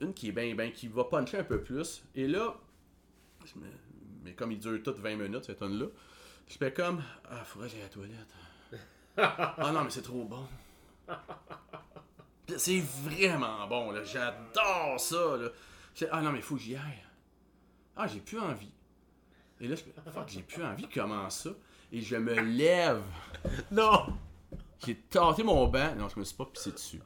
une 0.00 0.12
qui 0.12 0.28
est 0.28 0.32
bien, 0.32 0.54
bien, 0.54 0.70
qui 0.70 0.88
va 0.88 1.04
puncher 1.04 1.38
un 1.38 1.44
peu 1.44 1.60
plus. 1.62 2.04
Et 2.14 2.26
là, 2.26 2.54
je 3.44 3.58
me- 3.58 3.66
mais 4.24 4.32
comme 4.34 4.52
il 4.52 4.58
dure 4.58 4.82
toutes 4.82 4.98
20 4.98 5.16
minutes 5.16 5.44
cette 5.44 5.58
tune 5.58 5.78
là 5.78 5.86
je 6.48 6.56
fais 6.56 6.72
comme 6.72 7.00
ah 7.30 7.44
faudrait 7.44 7.68
que 7.68 7.74
j'aille 7.74 7.82
à 7.82 7.84
la 7.84 7.90
toilette. 7.90 8.34
ah 9.16 9.70
non 9.72 9.84
mais 9.84 9.90
c'est 9.90 10.02
trop 10.02 10.24
bon. 10.24 10.44
C'est 12.56 12.80
vraiment 12.80 13.66
bon 13.68 13.90
là, 13.92 14.02
j'adore 14.04 14.98
ça 14.98 15.36
là. 15.36 15.48
Ah 16.10 16.20
non 16.22 16.32
mais 16.32 16.40
faut 16.40 16.56
que 16.56 16.60
j'y 16.62 16.74
aille. 16.76 17.02
Ah 17.96 18.06
j'ai 18.06 18.20
plus 18.20 18.38
envie. 18.38 18.72
Et 19.60 19.68
là 19.68 19.74
je 19.74 20.10
fuck 20.10 20.28
j'ai 20.28 20.42
plus 20.42 20.64
envie 20.64 20.88
comment 20.88 21.28
ça? 21.30 21.50
Et 21.92 22.00
je 22.00 22.16
me 22.16 22.34
lève. 22.34 23.02
Non! 23.70 24.06
J'ai 24.84 24.94
tenté 24.96 25.42
mon 25.42 25.66
banc. 25.68 25.94
Non, 25.98 26.08
je 26.12 26.18
me 26.18 26.24
suis 26.24 26.36
pas 26.36 26.44
pissé 26.44 26.70
dessus. 26.70 27.00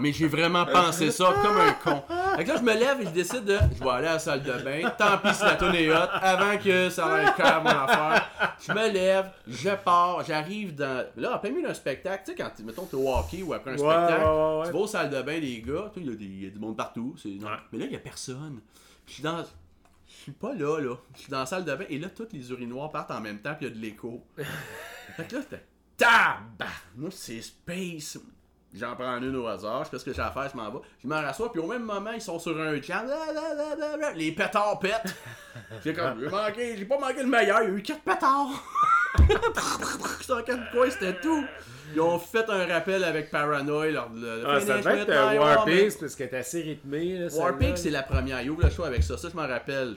Mais 0.00 0.12
j'ai 0.12 0.28
vraiment 0.28 0.64
pensé 0.66 1.10
ça 1.10 1.34
comme 1.42 1.56
un 1.56 1.72
con. 1.72 2.02
Fait 2.36 2.44
que 2.44 2.50
là, 2.50 2.56
je 2.56 2.62
me 2.62 2.72
lève 2.74 3.00
et 3.00 3.06
je 3.06 3.10
décide 3.10 3.44
de. 3.44 3.58
Je 3.76 3.82
vais 3.82 3.90
aller 3.90 4.06
à 4.06 4.12
la 4.12 4.18
salle 4.18 4.42
de 4.42 4.52
bain. 4.52 4.90
Tant 4.96 5.18
pis 5.18 5.34
si 5.34 5.42
la 5.42 5.56
tonne 5.56 5.74
est 5.74 5.90
hot. 5.90 6.08
Avant 6.12 6.56
que 6.58 6.88
ça 6.90 7.22
ait 7.22 7.34
cœur 7.36 7.62
mon 7.62 7.70
affaire. 7.70 8.30
Je 8.60 8.72
me 8.72 8.92
lève, 8.92 9.30
je 9.48 9.70
pars, 9.70 10.22
j'arrive 10.24 10.74
dans. 10.74 11.04
Là, 11.16 11.38
plein 11.38 11.50
milieu 11.50 11.66
d'un 11.68 11.74
spectacle, 11.74 12.22
tu 12.26 12.30
sais, 12.32 12.36
quand 12.36 12.50
mettons 12.64 12.84
t'es 12.84 12.96
au 12.96 13.12
hockey 13.12 13.42
ou 13.42 13.54
après 13.54 13.72
un 13.72 13.78
Ouais, 13.78 13.80
spectacle, 13.80 14.24
ouais, 14.24 14.58
ouais, 14.58 14.66
tu 14.66 14.72
vas 14.72 14.78
aux 14.78 14.86
salles 14.86 15.10
de 15.10 15.22
bain, 15.22 15.38
les 15.40 15.62
gars, 15.62 15.90
tu 15.92 16.00
il 16.00 16.06
y, 16.06 16.44
a 16.44 16.48
y 16.48 16.50
du 16.50 16.58
monde 16.60 16.76
partout. 16.76 17.16
non. 17.24 17.48
Mais 17.72 17.78
là, 17.78 17.86
il 17.86 17.92
y 17.92 17.96
a 17.96 18.00
personne. 18.00 18.60
Je 19.06 19.14
suis 19.14 19.22
dans. 19.22 19.42
Je 20.18 20.24
suis 20.24 20.32
pas 20.32 20.52
là, 20.52 20.80
là. 20.80 20.96
Je 21.14 21.20
suis 21.20 21.30
dans 21.30 21.38
la 21.38 21.46
salle 21.46 21.64
de 21.64 21.72
bain 21.72 21.84
et 21.88 21.96
là, 21.96 22.08
toutes 22.10 22.32
les 22.32 22.50
urinoirs 22.50 22.90
partent 22.90 23.12
en 23.12 23.20
même 23.20 23.38
temps 23.40 23.54
puis 23.54 23.66
il 23.66 23.68
y 23.68 23.72
a 23.72 23.74
de 23.74 23.80
l'écho. 23.80 24.24
Fait 25.16 25.28
que 25.28 25.36
là, 25.36 25.42
c'était 25.42 25.64
tabarnouche, 25.96 27.14
c'est 27.14 27.40
space. 27.40 28.18
J'en 28.74 28.96
prends 28.96 29.16
une 29.18 29.36
au 29.36 29.46
hasard, 29.46 29.84
je 29.84 29.90
fais 29.90 29.98
ce 29.98 30.04
que 30.04 30.12
j'ai 30.12 30.20
à 30.20 30.30
faire, 30.30 30.48
je 30.50 30.56
m'en 30.56 30.70
vais. 30.70 30.80
Je 31.02 31.06
me 31.06 31.14
rassois, 31.14 31.52
puis 31.52 31.60
au 31.60 31.66
même 31.68 31.84
moment, 31.84 32.10
ils 32.10 32.20
sont 32.20 32.38
sur 32.38 32.60
un 32.60 32.72
la, 32.72 34.12
Les 34.14 34.32
pétards 34.32 34.78
pètent. 34.80 35.14
J'ai 35.84 35.94
comme, 35.94 36.20
j'ai 36.20 36.28
manqué, 36.28 36.76
j'ai 36.76 36.84
pas 36.84 36.98
manqué 36.98 37.22
le 37.22 37.28
meilleur, 37.28 37.62
il 37.62 37.70
y 37.70 37.72
a 37.72 37.74
eu 37.76 37.82
quatre 37.82 38.02
pétards. 38.02 38.50
104 40.22 40.70
points, 40.72 40.90
c'était 40.90 41.18
tout. 41.20 41.44
Ils 41.94 42.00
ont 42.00 42.18
fait 42.18 42.48
un 42.50 42.66
rappel 42.66 43.02
avec 43.02 43.30
Paranoid 43.30 43.86
lors 43.90 44.10
de 44.10 44.20
le 44.20 44.42
Ah, 44.46 44.60
ça 44.60 44.78
devait 44.78 45.00
être 45.00 45.08
euh, 45.10 45.38
War. 45.38 45.64
Pigs 45.64 45.98
parce 45.98 46.14
qu'elle 46.16 46.28
est 46.28 46.36
assez 46.36 46.60
rythmée. 46.60 47.18
Là, 47.18 47.24
War 47.26 47.30
celle-là. 47.30 47.52
Pigs, 47.52 47.76
c'est 47.78 47.90
la 47.90 48.02
première. 48.02 48.42
Il 48.42 48.50
ouvre 48.50 48.62
le 48.64 48.70
show 48.70 48.84
avec 48.84 49.02
ça. 49.02 49.16
Ça, 49.16 49.28
je 49.30 49.34
m'en 49.36 49.46
rappelle. 49.48 49.96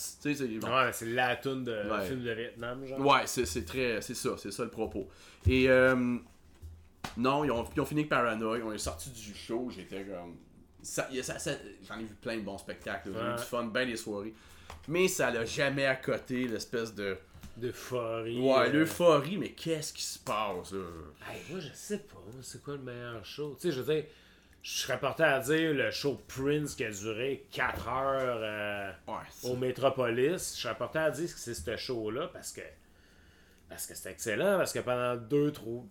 C'est 0.00 0.58
bon. 0.58 0.68
Ouais, 0.68 0.90
la 1.02 1.36
tune 1.36 1.64
de 1.64 1.72
Ouais. 1.90 2.06
film 2.06 2.22
de 2.22 2.30
Vietnam, 2.32 2.84
genre. 2.86 3.00
Ouais, 3.00 3.22
c'est 3.26 3.64
très. 3.64 4.00
C'est 4.02 4.14
ça, 4.14 4.30
c'est 4.36 4.50
ça 4.52 4.64
le 4.64 4.70
propos. 4.70 5.08
Et 5.48 5.68
euh, 5.70 6.16
non, 7.16 7.44
ils 7.44 7.50
ont, 7.50 7.64
ils 7.74 7.80
ont 7.80 7.84
fini 7.86 8.00
avec 8.00 8.10
Paranoid, 8.10 8.58
on 8.64 8.72
est 8.72 8.78
sorti 8.78 9.10
du 9.10 9.34
show, 9.34 9.70
j'étais 9.74 10.02
comme. 10.04 10.36
Ça, 10.82 11.08
J'en 11.88 11.98
ai 11.98 12.02
vu 12.04 12.14
plein 12.20 12.36
de 12.36 12.42
bons 12.42 12.58
spectacles, 12.58 13.10
j'ai 13.12 13.18
eu 13.18 13.22
Ouais. 13.30 13.36
du 13.36 13.42
fun, 13.42 13.64
bien 13.64 13.86
des 13.86 13.96
soirées. 13.96 14.34
Mais 14.88 15.08
ça 15.08 15.30
l'a 15.30 15.44
jamais 15.44 15.86
à 15.86 15.96
côté 15.96 16.46
l'espèce 16.48 16.94
de. 16.94 17.16
D'euphorie. 17.58 18.40
Ouais, 18.40 18.68
euh. 18.68 18.72
l'euphorie, 18.72 19.36
mais 19.36 19.50
qu'est-ce 19.50 19.92
qui 19.92 20.02
se 20.02 20.18
passe 20.18 20.72
là? 20.72 20.84
Hey, 21.28 21.40
moi, 21.50 21.60
je 21.60 21.68
sais 21.74 21.98
pas. 21.98 22.22
C'est 22.42 22.62
quoi 22.62 22.74
le 22.74 22.82
meilleur 22.82 23.24
show? 23.24 23.56
Tu 23.60 23.68
sais, 23.68 23.72
je 23.74 23.80
veux 23.80 23.94
dire, 23.94 24.04
je 24.62 24.70
serais 24.70 24.98
porté 24.98 25.22
à 25.24 25.40
dire 25.40 25.74
le 25.74 25.90
show 25.90 26.20
Prince 26.28 26.74
qui 26.74 26.84
a 26.84 26.90
duré 26.90 27.46
4 27.52 27.88
heures 27.88 28.40
euh, 28.42 28.92
Ouais, 29.06 29.50
au 29.50 29.56
Metropolis. 29.56 30.54
Je 30.56 30.62
serais 30.62 30.76
porté 30.76 30.98
à 30.98 31.10
dire 31.10 31.32
que 31.32 31.38
c'est 31.38 31.54
ce 31.54 31.76
show-là 31.76 32.28
parce 32.32 32.52
que 32.52 32.60
parce 33.68 33.86
que 33.86 33.94
c'était 33.94 34.12
excellent. 34.12 34.56
Parce 34.58 34.72
que 34.72 34.80
pendant 34.80 35.16
deux, 35.16 35.52
trois. 35.52 35.84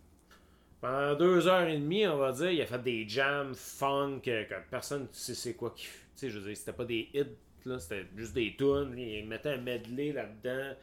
Pendant 0.81 1.15
deux 1.15 1.47
heures 1.47 1.67
et 1.67 1.77
demie, 1.77 2.05
on 2.07 2.17
va 2.17 2.31
dire, 2.31 2.51
il 2.51 2.61
a 2.61 2.65
fait 2.65 2.81
des 2.81 3.07
jams 3.07 3.53
funk 3.55 4.19
que, 4.23 4.43
que 4.43 4.55
personne 4.69 5.03
ne 5.03 5.07
sait 5.11 5.33
c'est 5.33 5.53
quoi 5.53 5.73
qui. 5.75 5.85
Tu 5.85 5.91
sais, 6.15 6.29
je 6.29 6.39
veux 6.39 6.47
dire, 6.47 6.57
c'était 6.57 6.73
pas 6.73 6.85
des 6.85 7.09
hits, 7.13 7.25
là, 7.65 7.79
c'était 7.79 8.05
juste 8.15 8.33
des 8.33 8.55
tunes. 8.57 8.93
Il 8.97 9.27
mettait 9.27 9.53
un 9.53 9.57
medley 9.57 10.11
là-dedans. 10.11 10.75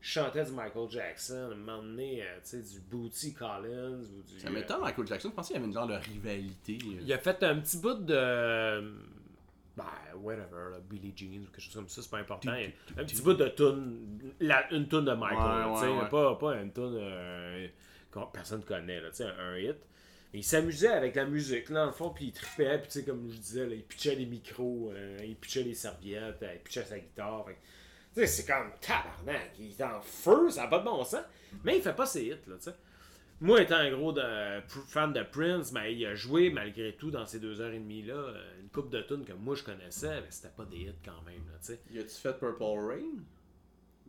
Chantait 0.00 0.44
du 0.44 0.52
Michael 0.52 0.88
Jackson, 0.90 1.48
à 1.50 1.52
un 1.52 1.56
moment 1.56 1.82
donné, 1.82 2.22
euh, 2.22 2.36
tu 2.44 2.50
sais, 2.50 2.62
du 2.62 2.80
Booty 2.80 3.34
Collins 3.34 4.00
ou 4.02 4.22
du. 4.22 4.38
Ça 4.40 4.48
m'étonne, 4.48 4.80
Michael 4.80 5.06
Jackson, 5.08 5.28
je 5.30 5.34
pensais 5.34 5.48
qu'il 5.54 5.56
y 5.56 5.58
avait 5.58 5.66
une 5.66 5.74
genre 5.74 5.88
de 5.88 5.94
rivalité. 5.94 6.78
euh. 6.86 7.00
Il 7.02 7.12
a 7.12 7.18
fait 7.18 7.42
un 7.42 7.56
petit 7.58 7.78
bout 7.78 7.94
de. 8.04 8.92
Ben, 9.76 9.84
whatever, 10.20 10.70
là, 10.72 10.78
Billie 10.88 11.12
Jean 11.16 11.42
ou 11.42 11.46
quelque 11.52 11.60
chose 11.60 11.74
comme 11.74 11.88
ça, 11.88 12.02
c'est 12.02 12.10
pas 12.10 12.18
important. 12.18 12.50
Un 12.50 13.04
petit 13.04 13.22
bout 13.22 13.34
de 13.34 13.48
tune, 13.48 14.32
la- 14.40 14.72
une 14.72 14.88
tune 14.88 15.04
de 15.04 15.12
Michael, 15.12 15.66
Ouais, 15.68 15.74
tu 15.74 15.80
sais, 15.80 15.86
ouais, 15.92 15.98
ouais. 16.02 16.08
Pas, 16.08 16.34
pas 16.36 16.56
une 16.56 16.72
tune 16.72 16.96
euh, 16.96 17.68
que 18.10 18.18
personne 18.32 18.62
connaît, 18.64 19.00
là, 19.00 19.10
tu 19.10 19.16
sais, 19.16 19.24
un, 19.24 19.56
hit. 19.56 19.76
Mais 20.32 20.40
il 20.40 20.44
s'amusait 20.44 20.88
avec 20.88 21.14
la 21.14 21.26
musique, 21.26 21.68
là, 21.70 21.80
dans 21.80 21.86
le 21.86 21.92
fond, 21.92 22.10
puis 22.10 22.26
il 22.26 22.32
trippait, 22.32 22.78
puis 22.78 22.88
tu 22.88 22.98
sais, 23.00 23.04
comme 23.04 23.30
je 23.30 23.36
disais, 23.36 23.66
là, 23.66 23.74
il 23.74 23.82
pitchait 23.84 24.14
les 24.16 24.26
micros, 24.26 24.90
euh, 24.92 25.16
il 25.24 25.36
pitchait 25.36 25.62
les 25.62 25.74
serviettes, 25.74 26.42
euh, 26.42 26.54
il 26.54 26.60
pitchait 26.60 26.84
sa 26.84 26.98
guitare. 26.98 27.44
fait 27.46 27.54
que, 27.54 27.58
Tu 28.18 28.26
sais, 28.26 28.42
c'est 28.42 28.46
comme 28.52 28.72
tabarnak, 28.80 29.52
il 29.60 29.70
est 29.70 29.82
en 29.84 30.00
feu, 30.00 30.50
ça 30.50 30.62
n'a 30.62 30.66
pas 30.68 30.80
de 30.80 30.84
bon 30.84 31.04
sens. 31.04 31.22
Mais 31.62 31.76
il 31.76 31.82
fait 31.82 31.92
pas 31.94 32.04
ses 32.06 32.24
hits, 32.24 32.30
là, 32.48 32.56
tu 32.56 32.64
sais. 32.64 32.74
Moi, 33.40 33.62
étant 33.62 33.76
un 33.76 33.90
gros 33.92 34.10
de- 34.12 34.60
fan 34.88 35.12
de 35.12 35.22
Prince, 35.22 35.72
ben, 35.72 35.84
il 35.84 36.04
a 36.04 36.16
joué 36.16 36.50
malgré 36.50 36.94
tout 36.94 37.12
dans 37.12 37.24
ces 37.26 37.38
deux 37.38 37.60
heures 37.60 37.70
et 37.72 37.78
demie 37.78 38.02
là 38.02 38.14
euh, 38.14 38.60
une 38.60 38.68
coupe 38.70 38.90
de 38.90 39.00
tunes 39.02 39.24
que 39.24 39.32
moi 39.32 39.54
je 39.54 39.62
connaissais, 39.62 40.20
mais 40.20 40.26
c'était 40.30 40.48
pas 40.56 40.64
des 40.64 40.78
hits 40.78 40.94
quand 41.04 41.22
même. 41.24 41.46
Là, 41.46 41.58
tu 41.60 41.66
sais. 41.74 41.80
Y 41.92 42.00
a-tu 42.00 42.08
fait 42.08 42.32
Purple 42.36 42.64
Rain? 42.64 43.22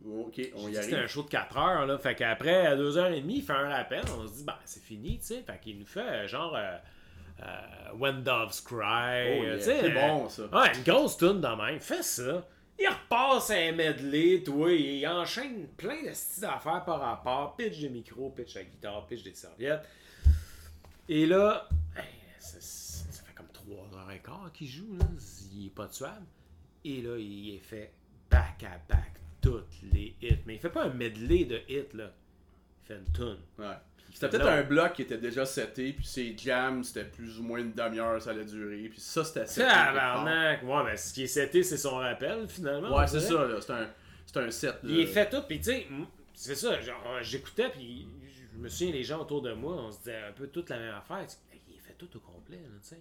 Ok, 0.04 0.40
on 0.56 0.68
y 0.68 0.74
C'était 0.74 0.94
un 0.94 0.98
arrive. 0.98 1.08
show 1.08 1.22
de 1.22 1.28
4 1.28 1.56
heures, 1.58 1.86
là. 1.86 1.96
Fait 1.98 2.16
qu'après, 2.16 2.66
à 2.66 2.74
2h30, 2.76 3.22
il 3.28 3.42
fait 3.42 3.52
un 3.52 3.68
rappel. 3.68 4.02
On 4.18 4.26
se 4.26 4.32
dit, 4.38 4.44
ben, 4.44 4.56
c'est 4.64 4.82
fini, 4.82 5.18
tu 5.18 5.26
sais. 5.26 5.42
Fait 5.46 5.60
qu'il 5.60 5.78
nous 5.78 5.86
fait 5.86 6.00
euh, 6.00 6.26
genre 6.26 6.56
euh, 6.56 6.76
euh, 7.44 7.44
When 7.96 8.24
Doves 8.24 8.64
Cry. 8.64 9.38
Oh, 9.38 9.44
yeah. 9.44 9.60
C'est 9.60 9.90
bon, 9.90 10.28
ça. 10.28 10.42
Ouais, 10.46 10.72
une 10.76 10.82
grosse 10.82 11.16
tune 11.18 11.40
de 11.40 11.46
même. 11.62 11.78
Fais 11.80 12.02
ça. 12.02 12.44
Il 12.80 12.88
repasse 12.88 13.50
un 13.50 13.72
medley, 13.72 14.42
toi. 14.42 14.72
Il 14.72 15.06
enchaîne 15.06 15.66
plein 15.76 16.02
de 16.02 16.12
styles 16.12 16.42
d'affaires 16.42 16.82
par 16.84 17.00
rapport. 17.00 17.54
Pitch 17.56 17.78
des 17.80 17.90
micros, 17.90 18.30
pitch 18.30 18.54
la 18.54 18.64
guitare, 18.64 19.06
pitch 19.06 19.22
des 19.22 19.34
serviettes. 19.34 19.86
Et 21.06 21.26
là, 21.26 21.68
ça, 22.38 22.58
ça 22.60 23.22
fait 23.22 23.34
comme 23.34 23.48
3h15 23.48 24.52
qu'il 24.52 24.68
joue, 24.68 24.96
là. 24.98 25.04
Il 25.52 25.66
est 25.66 25.70
pas 25.70 25.88
tuable. 25.88 26.24
Et 26.84 27.02
là, 27.02 27.18
il 27.18 27.54
est 27.54 27.58
fait 27.58 27.92
back 28.30 28.64
à 28.64 28.78
back 28.88 29.12
toutes 29.42 29.82
les 29.92 30.16
hits. 30.22 30.38
Mais 30.46 30.54
il 30.54 30.60
fait 30.60 30.70
pas 30.70 30.84
un 30.84 30.94
medley 30.94 31.44
de 31.44 31.60
hits, 31.68 31.94
là. 31.94 32.14
Fait 32.90 32.96
une 32.98 33.12
tune. 33.12 33.38
Ouais. 33.58 33.74
C'était 34.12 34.28
peut-être 34.30 34.48
un 34.48 34.62
bloc 34.62 34.94
qui 34.94 35.02
était 35.02 35.18
déjà 35.18 35.46
seté, 35.46 35.92
puis 35.92 36.04
ses 36.04 36.36
jams, 36.36 36.82
c'était 36.82 37.04
plus 37.04 37.38
ou 37.38 37.44
moins 37.44 37.60
une 37.60 37.72
demi-heure, 37.72 38.20
ça 38.20 38.30
allait 38.30 38.44
durer, 38.44 38.88
puis 38.90 39.00
ça, 39.00 39.22
c'était 39.24 39.46
seté. 39.46 39.62
Tabarnak! 39.62 40.62
Ouais, 40.64 40.84
mais 40.84 40.96
ce 40.96 41.14
qui 41.14 41.22
est 41.22 41.28
seté, 41.28 41.62
c'est 41.62 41.76
son 41.76 41.96
rappel, 41.96 42.48
finalement. 42.48 42.98
Ouais, 42.98 43.06
c'est 43.06 43.20
ça, 43.20 43.46
là. 43.46 43.60
C'est 43.60 43.72
un, 43.72 43.88
c'est 44.26 44.36
un 44.38 44.50
set. 44.50 44.74
là. 44.82 44.90
Il 44.90 45.00
est 45.00 45.06
fait 45.06 45.30
tout, 45.30 45.42
puis 45.46 45.58
tu 45.58 45.64
sais, 45.70 45.86
c'est 46.34 46.56
ça, 46.56 46.80
genre, 46.80 47.02
euh, 47.06 47.20
j'écoutais, 47.22 47.68
puis 47.70 48.08
je 48.52 48.58
me 48.58 48.68
souviens, 48.68 48.92
les 48.92 49.04
gens 49.04 49.20
autour 49.20 49.42
de 49.42 49.52
moi, 49.52 49.74
on 49.74 49.92
se 49.92 49.98
disait 49.98 50.22
un 50.28 50.32
peu 50.32 50.48
toute 50.48 50.68
la 50.70 50.78
même 50.78 50.94
affaire. 50.94 51.24
Il 51.68 51.76
est 51.76 51.78
fait 51.78 51.94
tout 51.96 52.08
au 52.16 52.20
complet, 52.20 52.56
là, 52.56 52.78
tu 52.82 52.88
sais. 52.88 53.00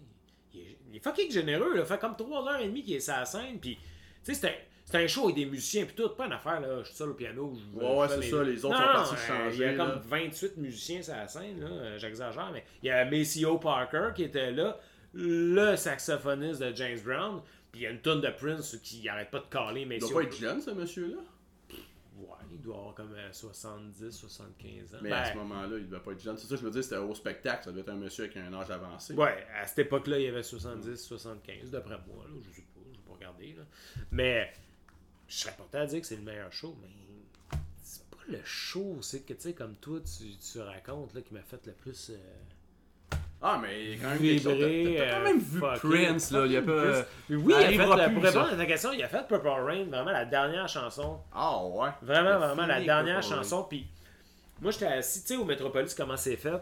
Il 0.54 0.60
est, 0.62 0.78
il 0.90 0.96
est 0.98 1.04
fucking 1.04 1.32
généreux, 1.32 1.76
là. 1.76 1.86
Fait 1.86 2.00
comme 2.00 2.14
3h30 2.14 2.84
qu'il 2.84 2.94
est 2.94 3.00
sur 3.00 3.16
la 3.16 3.26
scène, 3.26 3.60
puis 3.60 3.78
tu 4.24 4.36
sais, 4.36 4.48
un, 4.48 4.52
c'est 4.92 4.98
un 5.04 5.08
show 5.08 5.26
avec 5.26 5.36
des 5.36 5.46
musiciens, 5.46 5.86
puis 5.86 5.96
tout, 5.96 6.10
pas 6.10 6.26
une 6.26 6.34
affaire, 6.34 6.60
là, 6.62 6.80
je 6.80 6.88
suis 6.88 6.96
seul 6.96 7.10
au 7.10 7.14
piano. 7.14 7.54
je- 7.56 7.80
Ouais, 7.80 7.96
ouais, 7.98 8.08
c'est 8.10 8.30
ça, 8.30 8.44
les 8.44 8.66
autres 8.66 8.76
Non, 8.76 8.82
sont 8.82 8.94
partis 8.94 9.16
euh, 9.16 9.28
changer, 9.28 9.56
Il 9.56 9.62
y 9.62 9.64
a 9.66 9.72
là. 9.74 9.86
comme 9.86 10.02
28 10.02 10.58
musiciens 10.58 11.02
sur 11.02 11.14
la 11.16 11.28
scène, 11.28 11.60
là, 11.60 11.68
euh, 11.68 11.98
j'exagère, 12.00 12.50
mais 12.52 12.64
il 12.82 12.88
y 12.88 12.92
a 12.92 13.06
Maceo 13.06 13.58
Parker 13.60 14.10
qui 14.16 14.24
était 14.24 14.52
là, 14.52 14.80
le 15.14 15.76
saxophoniste 15.76 16.62
de 16.62 16.76
James 16.76 17.00
Brown, 17.04 17.42
puis 17.72 17.82
il 17.82 17.84
y 17.84 17.88
a 17.88 17.92
une 17.92 18.02
tonne 18.02 18.22
de 18.22 18.30
Prince 18.30 18.78
qui 18.84 19.08
arrête 19.08 19.30
pas 19.32 19.40
de 19.40 19.46
caler 19.46 19.82
Il 19.82 19.88
Maceo. 19.88 20.10
doit 20.10 20.22
pas 20.22 20.28
être 20.28 20.36
jeune, 20.38 20.62
ce 20.62 20.72
monsieur-là? 20.72 21.18
Ouais, 22.18 22.28
il 22.52 22.60
doit 22.62 22.76
avoir 22.78 22.96
comme 22.96 23.14
euh, 23.14 23.32
70, 23.32 24.12
75 24.12 24.94
ans. 24.96 24.98
Mais 25.02 25.10
Ben, 25.10 25.16
à 25.18 25.32
ce 25.32 25.38
moment-là, 25.38 25.78
il 25.78 25.88
devait 25.88 26.02
pas 26.02 26.12
être 26.12 26.22
jeune. 26.22 26.38
C'est 26.38 26.48
ça, 26.48 26.56
je 26.58 26.62
veux 26.64 26.72
dire, 26.72 26.84
c'était 26.84 26.98
au 26.98 27.16
spectacle. 27.16 27.64
Ça 27.64 27.72
devait 27.72 27.82
être 27.82 27.90
un 27.90 27.96
monsieur 27.96 28.26
avec 28.26 28.36
un 28.38 28.52
âge 28.54 28.70
avancé. 28.72 29.14
Ouais, 29.14 29.46
à 29.58 29.66
cette 29.66 29.80
époque-là, 29.80 30.20
il 30.20 30.26
y 30.26 30.28
avait 30.28 30.44
70, 30.44 30.98
75, 30.98 31.72
d'après 31.72 31.98
moi. 32.08 32.26
Là, 32.28 32.34
je 32.42 32.56
sais 32.56 32.62
pas, 32.74 32.82
je 32.92 32.98
vais 32.98 33.04
pas 33.08 33.14
regarder. 33.14 33.54
Là. 33.58 33.64
Mais 34.12 34.52
je 35.30 35.36
serais 35.36 35.54
porté 35.56 35.78
à 35.78 35.86
dire 35.86 36.02
que 36.02 36.08
c'est 36.08 36.16
le 36.18 36.24
meilleur 36.24 36.52
show, 36.52 36.76
mais 36.82 36.90
c'est 37.82 38.04
pas 38.10 38.18
le 38.28 38.40
show, 38.44 38.98
c'est 39.02 39.26
que, 39.26 39.34
tu 39.34 39.42
sais, 39.42 39.54
comme 39.54 39.76
toi, 39.76 40.00
tu, 40.02 40.36
tu 40.38 40.60
racontes, 40.60 41.14
là, 41.14 41.22
qui 41.22 41.34
m'a 41.34 41.42
fait 41.42 41.66
le 41.66 41.72
plus... 41.74 42.10
euh, 42.12 43.16
Ah, 43.42 43.58
mais 43.62 43.84
il 43.86 43.90
y 43.92 43.94
a 43.94 44.04
quand 44.04 44.10
même 44.10 44.18
vibrer, 44.18 44.96
T'as- 44.98 45.10
quand 45.12 45.20
euh, 45.20 45.24
même 45.24 45.40
vu 45.40 45.60
fucké. 45.60 45.80
Prince, 45.88 46.32
là. 46.32 46.46
Il 46.46 46.52
y 46.52 46.58
a 46.58 46.62
pas. 46.62 46.72
Oui, 47.30 47.44
il 47.48 47.54
a 47.54 47.60
fait, 47.70 47.78
la, 47.78 48.10
pour 48.10 48.24
répondre 48.24 48.50
à 48.52 48.56
ta 48.58 48.66
question, 48.66 48.92
il 48.92 49.02
a 49.04 49.08
fait 49.08 49.26
Purple 49.28 49.48
Rain, 49.48 49.86
vraiment 49.86 50.12
la 50.12 50.26
dernière 50.26 50.68
chanson 50.68 51.20
Ah, 51.32 51.64
ouais. 51.66 51.90
Vraiment, 52.02 52.38
vraiment, 52.40 52.66
la 52.66 52.82
dernière 52.82 53.20
Purple 53.22 53.36
chanson. 53.36 53.64
Puis 53.70 53.88
moi, 54.62 54.72
j'étais 54.72 54.88
assis, 54.88 55.22
tu 55.22 55.28
sais, 55.28 55.36
au 55.38 55.46
Metropolis, 55.46 55.94
comment 55.96 56.18
c'est 56.18 56.36
fait? 56.38 56.60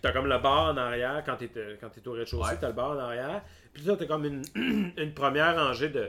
T'as 0.00 0.12
comme 0.12 0.26
le 0.26 0.38
bar 0.38 0.72
en 0.72 0.76
arrière, 0.76 1.22
quand 1.26 1.36
t'es 1.36 1.50
euh, 1.56 1.76
quand 1.80 1.88
t'es 1.90 2.06
au 2.08 2.12
rez-de-chaussée, 2.12 2.50
Ouais. 2.52 2.58
t'as 2.60 2.68
le 2.68 2.72
bar 2.72 2.90
en 2.92 2.98
arrière. 2.98 3.42
Puis 3.72 3.82
là, 3.84 3.96
t'as 3.96 4.06
comme 4.06 4.24
une, 4.24 4.42
une 4.96 5.12
première 5.14 5.54
rangée 5.56 5.88
de, 5.88 6.08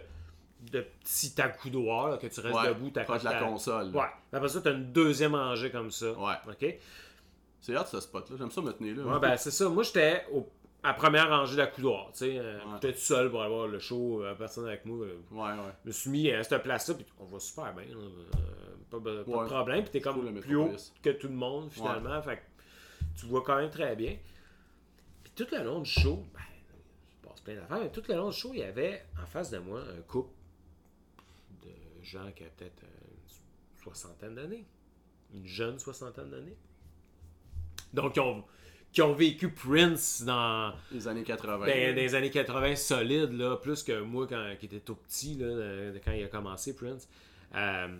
de 0.71 0.81
petits 0.81 1.39
accoudoirs, 1.41 2.09
là, 2.09 2.17
que 2.17 2.27
tu 2.27 2.39
restes 2.41 2.55
Ouais, 2.55 2.67
debout, 2.69 2.91
proche 2.91 3.23
de 3.23 3.29
la 3.29 3.39
console. 3.39 3.91
là. 3.91 3.99
Ouais. 3.99 4.07
Après 4.33 4.49
ça, 4.49 4.61
t'as 4.61 4.73
une 4.73 4.91
deuxième 4.91 5.35
rangée 5.35 5.71
comme 5.71 5.89
ça. 5.91 6.11
Ouais. 6.13 6.33
OK? 6.49 6.77
C'est 7.61 7.75
hâte 7.75 7.87
ce 7.87 7.99
spot-là. 7.99 8.35
J'aime 8.37 8.51
ça 8.51 8.61
me 8.61 8.71
tenir 8.73 8.95
là. 8.97 9.03
Ouais, 9.13 9.19
ben 9.19 9.37
c'est 9.37 9.51
ça. 9.51 9.67
Moi, 9.69 9.83
j'étais 9.83 10.25
au- 10.33 10.47
à 10.83 10.93
première 10.93 11.29
rangée 11.29 11.55
d'accoudoirs, 11.57 12.07
tu 12.13 12.19
sais. 12.19 12.37
euh, 12.37 12.57
Ouais. 12.59 12.63
J'étais 12.75 12.93
tout 12.93 12.99
seul 12.99 13.29
pour 13.29 13.43
avoir 13.43 13.67
le 13.67 13.79
show, 13.79 14.23
euh, 14.23 14.33
personne 14.35 14.65
avec 14.67 14.85
moi. 14.85 15.05
euh, 15.05 15.17
Ouais, 15.31 15.49
ouais. 15.51 15.71
je 15.83 15.87
me 15.89 15.91
suis 15.91 16.09
mis 16.09 16.31
à 16.31 16.41
cette 16.43 16.63
place-là, 16.63 16.95
puis 16.95 17.05
on 17.19 17.25
va 17.25 17.39
super 17.39 17.73
bien. 17.73 17.83
euh, 17.83 18.09
pas, 18.89 18.97
pas 18.99 19.09
Ouais. 19.11 19.43
de 19.43 19.49
problème. 19.49 19.81
Puis 19.83 19.91
t'es 19.91 20.01
comme 20.01 20.39
plus 20.41 20.55
haut 20.55 20.71
que 21.03 21.09
tout 21.11 21.27
le 21.27 21.33
monde, 21.35 21.69
finalement. 21.71 22.21
Fait 22.21 22.37
que 22.37 22.41
tu 23.19 23.25
vois 23.27 23.43
quand 23.43 23.57
même 23.57 23.69
très 23.69 23.95
bien. 23.95 24.17
Puis 25.23 25.33
tout 25.35 25.47
le 25.55 25.63
long 25.63 25.79
du 25.81 25.89
show, 25.89 26.23
ben, 26.33 26.39
il 26.49 27.21
se 27.21 27.27
passe 27.27 27.41
plein 27.41 27.55
d'affaires, 27.55 27.79
mais 27.81 27.89
tout 27.91 28.03
le 28.07 28.15
long 28.15 28.29
du 28.29 28.35
show, 28.37 28.51
il 28.53 28.59
y 28.59 28.63
avait 28.63 29.05
en 29.21 29.25
face 29.25 29.51
de 29.51 29.57
moi 29.59 29.81
un 29.81 30.01
couple 30.03 30.31
gens 32.03 32.31
qui 32.35 32.43
avaient 32.43 32.51
peut-être 32.57 32.83
euh, 32.83 33.07
une 33.11 33.83
soixantaine 33.83 34.35
d'années. 34.35 34.65
Une 35.33 35.45
jeune 35.45 35.79
soixantaine 35.79 36.29
d'années. 36.29 36.57
Donc, 37.93 38.13
qui 38.13 38.19
ont, 38.19 38.43
qui 38.91 39.01
ont 39.01 39.13
vécu 39.13 39.51
Prince 39.51 40.23
dans 40.23 40.73
Les 40.91 41.07
années 41.07 41.23
80. 41.23 41.65
ben, 41.65 41.95
dans 41.95 42.01
les 42.01 42.15
années 42.15 42.31
80 42.31 42.75
solide, 42.75 43.31
là, 43.33 43.57
plus 43.57 43.83
que 43.83 44.01
moi 44.01 44.27
quand, 44.27 44.55
qui 44.59 44.65
était 44.65 44.79
tout 44.79 44.95
petit, 44.95 45.35
là, 45.35 45.45
euh, 45.45 45.99
quand 46.03 46.11
il 46.11 46.23
a 46.23 46.27
commencé, 46.27 46.75
Prince. 46.75 47.07
Euh, 47.55 47.97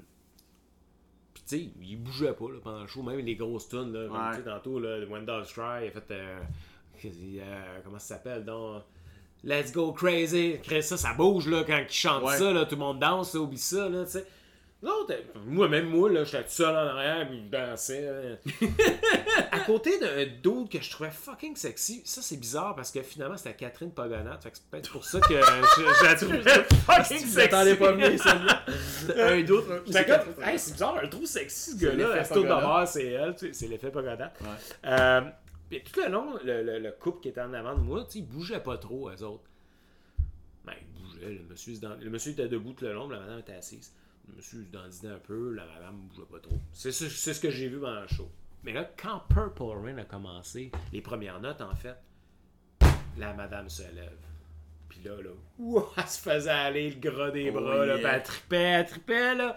Puis 1.34 1.43
tu 1.43 1.58
sais, 1.58 1.70
il 1.82 2.02
bougeait 2.02 2.34
pas 2.34 2.50
là, 2.52 2.60
pendant 2.62 2.82
le 2.82 2.88
show, 2.88 3.04
même 3.04 3.20
les 3.20 3.36
grosses 3.36 3.70
tunes, 3.70 3.93
là, 3.93 4.08
comme, 4.08 4.30
tu 4.32 4.38
sais, 4.38 4.43
tantôt, 4.43 4.80
là, 4.80 5.00
When 5.08 5.26
Dogs 5.26 5.47
Cry, 5.47 5.86
il 5.86 5.88
a 5.88 5.91
fait, 5.91 6.12
euh, 6.12 6.39
euh, 7.06 7.80
comment 7.84 8.00
ça 8.00 8.16
s'appelle, 8.16 8.43
Let's 9.44 9.72
Go 9.72 9.94
Crazy, 9.94 10.58
Crée 10.64 10.82
ça, 10.82 10.98
ça 10.98 11.14
bouge, 11.14 11.48
là, 11.48 11.64
quand 11.66 11.78
il 11.78 11.94
chante 11.94 12.24
Ouais. 12.24 12.38
ça, 12.38 12.52
là, 12.52 12.66
tout 12.66 12.76
le 12.76 12.80
monde 12.80 13.00
danse, 13.00 13.34
là, 13.34 13.40
oublie 13.42 13.58
ça, 13.58 13.88
là, 13.88 14.04
tu 14.04 14.12
sais. 14.12 14.26
Non, 14.82 15.06
moi, 15.46 15.68
même 15.68 15.90
moi, 15.90 16.10
là, 16.10 16.24
j'étais 16.24 16.44
tout 16.44 16.52
seul 16.52 16.74
en 16.74 16.88
arrière, 16.88 17.28
puis 17.28 17.44
je 17.46 17.50
dansais. 17.52 18.40
à 19.52 19.60
côté 19.60 20.00
d'un 20.00 20.24
dude 20.24 20.70
que 20.70 20.82
je 20.82 20.90
trouvais 20.90 21.12
fucking 21.12 21.54
sexy, 21.58 22.02
ça 22.06 22.22
c'est 22.22 22.38
bizarre 22.38 22.76
parce 22.78 22.90
que 22.90 23.02
finalement 23.02 23.36
c'était 23.36 23.56
Catherine 23.56 23.92
Pogonat. 23.92 24.40
Fait 24.42 24.52
que 24.52 24.56
c'est 24.56 24.70
peut-être 24.70 24.90
pour 24.90 25.04
ça 25.04 25.20
que 25.20 25.34
je, 25.34 26.06
la 26.06 26.16
trouvais 26.16 26.64
fucking 26.86 27.18
sexy. 27.18 27.36
t'attendais 27.36 27.76
pas 27.76 27.92
mieux, 27.92 28.18
celle-là. 28.18 28.64
un 29.18 29.42
d'autre. 29.42 29.84
Hey, 30.42 30.58
c'est 30.58 30.72
bizarre, 30.72 31.02
le 31.02 31.10
trouve 31.10 31.26
sexy 31.26 31.72
ce 31.72 31.76
gars-là. 31.76 32.16
l'effet 32.16 32.42
bord, 32.42 32.88
c'est 32.88 33.08
elle, 33.08 33.36
c'est 33.52 33.68
l'effet 33.68 33.92
Pogonat. 33.92 34.32
Ouais. 34.40 34.48
Euh, 34.86 35.22
puis 35.70 35.84
tout 35.84 36.00
le 36.02 36.10
long, 36.10 36.38
le, 36.44 36.64
le- 36.64 36.80
le 36.80 36.92
couple 36.92 37.22
qui 37.22 37.30
était 37.30 37.42
en 37.42 37.54
avant 37.54 37.76
de 37.76 37.82
moi, 37.82 38.04
tu 38.06 38.12
sais, 38.14 38.20
ils 38.20 38.26
bougeaient 38.28 38.64
pas 38.64 38.78
trop, 38.78 39.10
eux 39.10 39.24
autres. 39.24 39.44
Ben, 40.66 40.74
ils 40.82 41.02
bougeaient. 41.02 41.30
Le 41.34 41.44
monsieur, 41.50 41.74
le 42.02 42.10
monsieur 42.10 42.32
était 42.32 42.48
debout 42.48 42.74
tout 42.74 42.86
le 42.86 42.94
long, 42.94 43.08
la 43.10 43.20
madame 43.20 43.40
était 43.40 43.54
assise. 43.54 43.94
Le 44.28 44.36
monsieur 44.36 44.60
se 44.64 44.68
dandinait 44.72 45.14
un 45.16 45.20
peu, 45.20 45.54
la 45.54 45.66
madame 45.66 45.96
bougeait 46.08 46.28
pas 46.32 46.40
trop. 46.40 46.58
C'est 46.74 46.92
ce, 46.92 47.08
c'est 47.10 47.34
ce 47.34 47.40
que 47.42 47.50
j'ai 47.50 47.68
vu 47.68 47.80
pendant 47.80 48.02
le 48.02 48.08
show. 48.08 48.30
Mais 48.64 48.74
là, 48.74 48.90
quand 48.98 49.22
Purple 49.30 49.64
Rain 49.84 49.98
a 49.98 50.04
commencé, 50.06 50.72
les 50.92 51.02
premières 51.02 51.40
notes, 51.40 51.62
en 51.62 51.74
fait, 51.76 51.96
la 53.18 53.34
madame 53.34 53.70
se 53.70 53.84
lève. 53.84 54.18
Puis 54.90 55.02
là, 55.04 55.12
là, 55.22 55.30
ouah, 55.60 55.92
elle 55.98 56.08
se 56.08 56.20
faisait 56.20 56.50
aller 56.50 56.90
le 56.90 57.00
gras 57.00 57.32
des 57.32 57.50
Oh, 57.52 57.60
bras, 57.60 57.86
là, 57.86 57.96
yeah. 57.96 57.98
puis 57.98 58.16
elle 58.16 58.24
tripait, 58.24 58.58
elle 58.58 58.86
tripait, 58.86 59.36
là. 59.36 59.56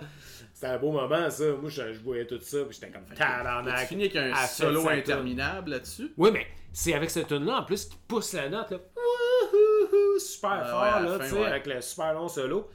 C'était 0.63 0.75
un 0.75 0.79
beau 0.79 0.93
moment, 0.93 1.29
ça. 1.29 1.45
Moi, 1.61 1.69
je, 1.71 1.93
je 1.93 1.99
voyais 2.01 2.25
tout 2.25 2.39
ça, 2.41 2.65
puis 2.65 2.79
j'étais 2.81 2.93
comme 2.93 3.05
Tu 3.05 3.15
tabarnak. 3.17 3.89
finis 3.89 4.05
avec 4.05 4.15
un 4.15 4.47
solo 4.47 4.83
tune. 4.83 4.91
interminable 4.91 5.71
là-dessus? 5.73 6.13
Oui, 6.17 6.31
mais 6.33 6.47
c'est 6.73 6.95
avec 6.95 7.11
ce 7.11 7.19
tune-là, 7.19 7.59
en 7.59 7.65
plus, 7.65 7.87
qui 7.87 7.97
pousse 8.07 8.33
la 8.35 8.49
note, 8.49 8.71
là. 8.71 8.79
Wouhouhou, 8.97 10.19
super 10.21 10.51
Ah 10.63 10.65
fort, 10.65 11.01
là, 11.01 11.19
tu 11.19 11.31
sais, 11.31 11.35
ouais. 11.41 11.47
avec 11.47 11.67
le 11.67 11.81
super 11.81 12.15
long 12.15 12.29
solo. 12.29 12.71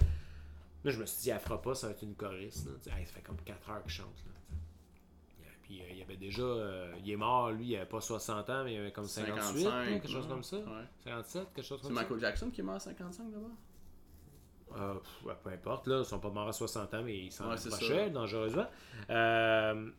Là, 0.84 0.92
je 0.92 1.00
me 1.00 1.06
suis 1.06 1.22
dit, 1.22 1.30
elle 1.30 1.40
fera 1.40 1.62
pas, 1.62 1.76
ça 1.76 1.88
va 1.88 1.94
être 1.94 2.02
une 2.02 2.16
choriste, 2.16 2.66
là. 2.66 2.74
Tu 2.84 2.90
hey, 2.90 3.06
ça 3.06 3.14
fait 3.14 3.22
comme 3.22 3.38
4 3.46 3.70
heures 3.70 3.82
qu'il 3.84 3.92
chante, 3.92 4.18
là. 4.26 4.34
tu 5.40 5.60
Puis, 5.64 5.80
euh, 5.82 5.86
il 5.92 5.98
y 6.00 6.02
avait 6.02 6.18
déjà. 6.18 6.42
euh, 6.42 6.94
il 7.02 7.10
est 7.10 7.16
mort, 7.16 7.52
lui, 7.52 7.68
il 7.68 7.76
avait 7.78 7.86
pas 7.86 8.02
60 8.02 8.50
ans, 8.50 8.64
mais 8.66 8.74
il 8.74 8.80
avait 8.80 8.92
comme 8.92 9.06
58, 9.08 9.64
55, 9.64 9.64
là, 9.72 9.86
quelque 9.94 10.10
chose 10.12 10.28
comme 10.28 10.44
ça. 10.44 10.58
Ouais. 10.58 10.64
57, 11.06 11.54
quelque 11.56 11.66
chose 11.66 11.80
C'est 11.82 11.88
comme 11.88 11.96
ça. 11.96 12.02
Michael 12.02 12.20
Jackson 12.20 12.50
qui 12.52 12.60
est 12.60 12.64
mort 12.66 12.76
à 12.76 12.80
55 12.82 13.32
d'abord? 13.32 13.52
Euh, 14.76 14.95
pff, 14.95 15.36
peu 15.43 15.49
importe, 15.49 15.88
là, 15.88 15.99
ils 15.99 16.05
sont 16.05 16.20
pas 16.20 16.30
morts 16.30 16.49
à 16.49 16.53
60 16.53 16.93
ans, 16.93 17.03
mais 17.03 17.18
ils 17.18 17.32
s'en 17.32 17.49
approchaient 17.49 18.09
dangereusement. 18.09 18.68
Euh, 19.09 19.89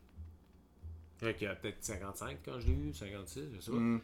qu'il 1.19 1.43
y 1.43 1.47
a 1.47 1.55
peut-être 1.55 1.83
55 1.83 2.39
quand 2.45 2.61
je 2.61 2.67
l'ai 2.69 2.73
eu, 2.75 2.95
56, 2.95 3.49
je 3.55 3.61
sais 3.61 3.71
pas. 3.71 3.77
Mm. 3.77 4.01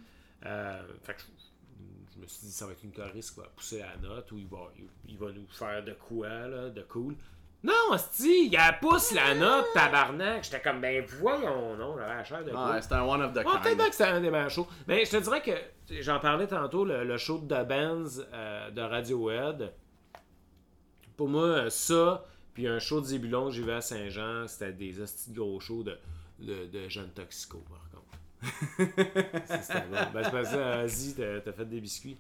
Euh, 0.47 0.83
fait 1.03 1.15
que 1.15 1.21
je, 1.21 2.15
je 2.15 2.21
me 2.21 2.27
suis 2.27 2.47
dit, 2.47 2.53
ça 2.53 2.67
va 2.67 2.73
être 2.73 2.83
une 2.83 2.93
choriste 2.93 3.35
qui 3.35 3.41
va 3.41 3.47
pousser 3.55 3.79
la 3.79 3.97
note 3.97 4.31
ou 4.33 4.39
il 4.39 4.47
va, 4.47 4.71
il, 4.77 4.85
il 5.09 5.19
va 5.19 5.31
nous 5.33 5.47
faire 5.49 5.85
de 5.85 5.93
quoi, 5.93 6.29
là, 6.29 6.71
de 6.71 6.83
cool. 6.83 7.15
Non, 7.63 7.97
si, 8.11 8.49
il 8.49 8.57
a 8.59 8.75
pousse 8.75 9.13
la 9.13 9.35
note, 9.35 9.65
tabarnak. 9.73 10.45
J'étais 10.45 10.61
comme, 10.61 10.83
ben 10.83 11.03
voyons, 11.19 11.75
non, 11.77 11.97
j'avais 11.97 12.15
la 12.15 12.25
chair 12.25 12.45
de 12.45 12.51
cool. 12.51 12.83
c'était 12.83 12.95
un 12.95 13.05
one 13.05 13.23
of 13.23 13.33
the 13.33 13.37
peut-être 13.37 13.63
kind. 13.63 13.77
bien 13.77 13.89
que 13.89 13.95
c'était 13.95 14.11
un 14.11 14.21
des 14.21 14.31
meilleurs 14.31 14.51
shows. 14.51 14.69
Mais 14.87 15.05
je 15.07 15.13
te 15.13 15.17
dirais 15.17 15.41
que 15.41 15.53
j'en 16.03 16.21
parlais 16.21 16.47
tantôt, 16.47 16.85
le, 16.85 17.05
le 17.05 17.17
show 17.17 17.39
de 17.39 17.47
The 17.47 17.67
Benz 17.67 18.27
euh, 18.35 18.71
de 18.71 18.83
Radiohead. 18.83 19.73
Pour 21.17 21.29
moi, 21.29 21.71
ça, 21.71 22.25
puis 22.55 22.67
un 22.67 22.79
show 22.79 23.01
de 23.01 23.07
Zébulon 23.07 23.47
que 23.47 23.53
j'ai 23.53 23.63
vu 23.63 23.71
à 23.71 23.81
Saint-Jean, 23.81 24.47
c'était 24.49 24.73
des 24.73 25.01
hosties 25.01 25.31
de 25.31 25.37
gros 25.39 25.61
shows 25.61 25.83
de, 25.83 25.97
de, 26.41 26.67
de 26.67 26.89
jeunes 26.89 27.11
toxicos, 27.11 27.63
par 27.69 27.89
contre. 27.91 28.05
Ça, 29.47 29.63
c'était 29.63 29.81
bon. 29.83 29.97
Ben, 30.13 30.23
c'est 30.25 30.31
parce 30.31 30.51
que, 30.51 30.57
euh, 30.57 30.87
Zi, 30.87 31.15
t'as 31.17 31.53
fait 31.53 31.65
des 31.65 31.81
biscuits. 31.81 32.17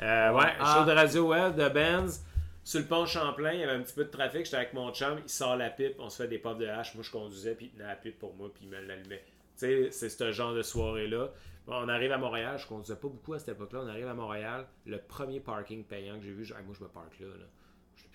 Euh, 0.00 0.32
ouais, 0.32 0.52
Ah. 0.58 0.78
show 0.78 0.84
de 0.90 0.92
Radiohead, 0.96 1.54
de 1.56 1.68
Benz. 1.68 2.24
Sur 2.62 2.80
le 2.80 2.86
pont 2.86 3.06
Champlain, 3.06 3.52
il 3.52 3.60
y 3.60 3.62
avait 3.62 3.72
un 3.72 3.80
petit 3.80 3.94
peu 3.94 4.04
de 4.04 4.10
trafic. 4.10 4.44
J'étais 4.44 4.56
avec 4.58 4.74
mon 4.74 4.92
chum, 4.92 5.18
il 5.24 5.28
sort 5.30 5.56
la 5.56 5.70
pipe, 5.70 5.94
on 5.98 6.10
se 6.10 6.22
fait 6.22 6.28
des 6.28 6.38
puffs 6.38 6.58
de 6.58 6.66
hache. 6.66 6.94
Moi, 6.94 7.02
je 7.04 7.10
conduisais, 7.10 7.54
puis 7.54 7.66
il 7.66 7.70
tenait 7.70 7.86
la 7.88 7.96
pipe 7.96 8.18
pour 8.18 8.34
moi, 8.34 8.50
puis 8.52 8.64
il 8.64 8.68
me 8.70 8.80
l'allumait. 8.80 9.24
Tu 9.58 9.66
sais, 9.66 9.88
c'est 9.90 10.08
ce 10.10 10.30
genre 10.32 10.54
de 10.54 10.62
soirée-là. 10.62 11.30
Bon, 11.66 11.74
on 11.74 11.88
arrive 11.88 12.12
à 12.12 12.18
Montréal, 12.18 12.58
je 12.58 12.66
conduisais 12.66 12.96
pas 12.96 13.08
beaucoup 13.08 13.32
à 13.34 13.38
cette 13.38 13.50
époque-là. 13.50 13.80
On 13.84 13.88
arrive 13.88 14.08
à 14.08 14.14
Montréal, 14.14 14.66
le 14.86 14.98
premier 14.98 15.40
parking 15.40 15.84
payant 15.84 16.18
que 16.18 16.24
j'ai 16.24 16.32
vu, 16.32 16.44
je- 16.44 16.54
moi 16.54 16.74
je 16.78 16.82
me 16.84 16.88
parque 16.88 17.18
là. 17.20 17.26
là. 17.26 17.44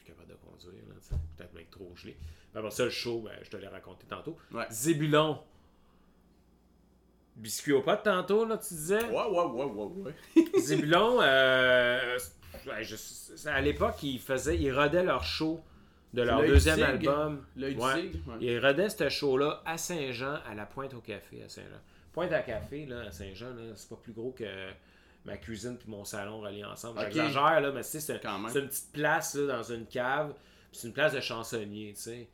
Plus 0.06 0.14
capable 0.14 0.30
de 0.30 0.36
conduire, 0.36 0.84
peut-être 1.38 1.53
même 1.53 1.66
trop 1.72 1.91
gelé. 1.95 2.14
Puis 2.14 2.60
après 2.60 2.72
ça, 2.72 2.84
le 2.86 2.89
show, 2.91 3.22
ben, 3.22 3.32
je 3.41 3.49
te 3.49 3.58
l'ai 3.58 3.68
raconté 3.68 4.06
tantôt. 4.08 4.38
Ouais. 4.51 4.66
Zébulon. 4.70 5.39
Biscuit 7.36 7.74
aux 7.74 7.82
potes 7.82 8.03
tantôt, 8.03 8.45
là, 8.45 8.58
tu 8.58 8.74
disais? 8.74 9.03
Ouais, 9.06 9.28
ouais, 9.28 9.45
ouais, 9.45 9.66
ouais, 9.66 10.14
ouais. 10.36 10.45
Zébulon, 10.62 11.20
euh, 11.22 12.18
ouais, 12.68 12.84
je- 12.84 13.47
à 13.49 13.60
l'époque, 13.62 14.01
ils 14.03 14.20
faisaient, 14.20 14.58
ils 14.58 14.72
rodaient 14.72 15.03
leur 15.03 15.24
show 15.26 15.60
de 16.14 16.22
leur 16.22 16.41
deuxième 16.45 16.82
album. 16.82 17.43
L'œil 17.58 17.76
Ouais. 17.76 17.84
ouais. 17.84 18.38
Ils 18.39 18.60
rodaient 18.66 18.88
ce 18.89 19.10
show-là 19.10 19.62
à 19.66 19.78
Saint-Jean, 19.78 20.39
à 20.49 20.56
la 20.56 20.66
Pointe 20.66 20.93
au 20.93 21.01
Café 21.01 21.43
à 21.43 21.49
Saint-Jean. 21.49 21.82
Pointe 22.14 22.32
à 22.32 22.41
Café, 22.41 22.86
là, 22.86 23.01
à 23.01 23.12
Saint-Jean, 23.12 23.49
là, 23.49 23.74
c'est 23.76 23.89
pas 23.89 23.97
plus 24.01 24.14
gros 24.14 24.32
que 24.32 24.45
ma 25.26 25.38
cuisine 25.38 25.78
puis 25.78 25.89
mon 25.89 26.05
salon 26.05 26.39
reliés 26.41 26.63
ensemble. 26.63 26.99
J'exagère, 27.05 27.61
là, 27.61 27.71
mais 27.71 27.82
tu 27.84 27.89
sais, 27.89 27.99
c'est 27.99 28.59
une 28.59 28.67
petite 28.67 28.91
place 28.93 29.36
là, 29.36 29.57
dans 29.57 29.63
une 29.63 29.86
cave. 29.88 30.34
C'est 30.71 30.88
une 30.88 30.93
place 30.93 31.13
de 31.13 31.19
chansonnier, 31.21 31.93
tu 31.95 32.01
sais. 32.01 32.30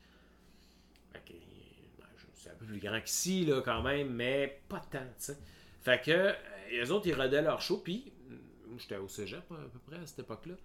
Ben, 1.13 2.05
c'est 2.33 2.49
un 2.49 2.53
peu 2.55 2.65
plus 2.65 2.79
grand 2.79 2.99
qu'ici, 3.01 3.45
là, 3.45 3.61
quand 3.63 3.81
même, 3.81 4.09
mais 4.13 4.61
pas 4.67 4.79
tant, 4.91 4.99
tu 4.99 5.05
sais. 5.19 5.37
Fait 5.81 6.01
que, 6.03 6.11
euh, 6.11 6.33
les 6.71 6.91
autres, 6.91 7.07
ils 7.07 7.13
rodaient 7.15 7.41
leur 7.41 7.61
show, 7.61 7.77
puis 7.83 8.11
euh, 8.31 8.35
moi, 8.67 8.77
j'étais 8.79 8.97
au 8.97 9.07
cégep 9.07 9.43
à 9.51 9.55
peu 9.71 9.79
près 9.87 9.97
à 10.01 10.05
cette 10.05 10.19
époque-là. 10.19 10.55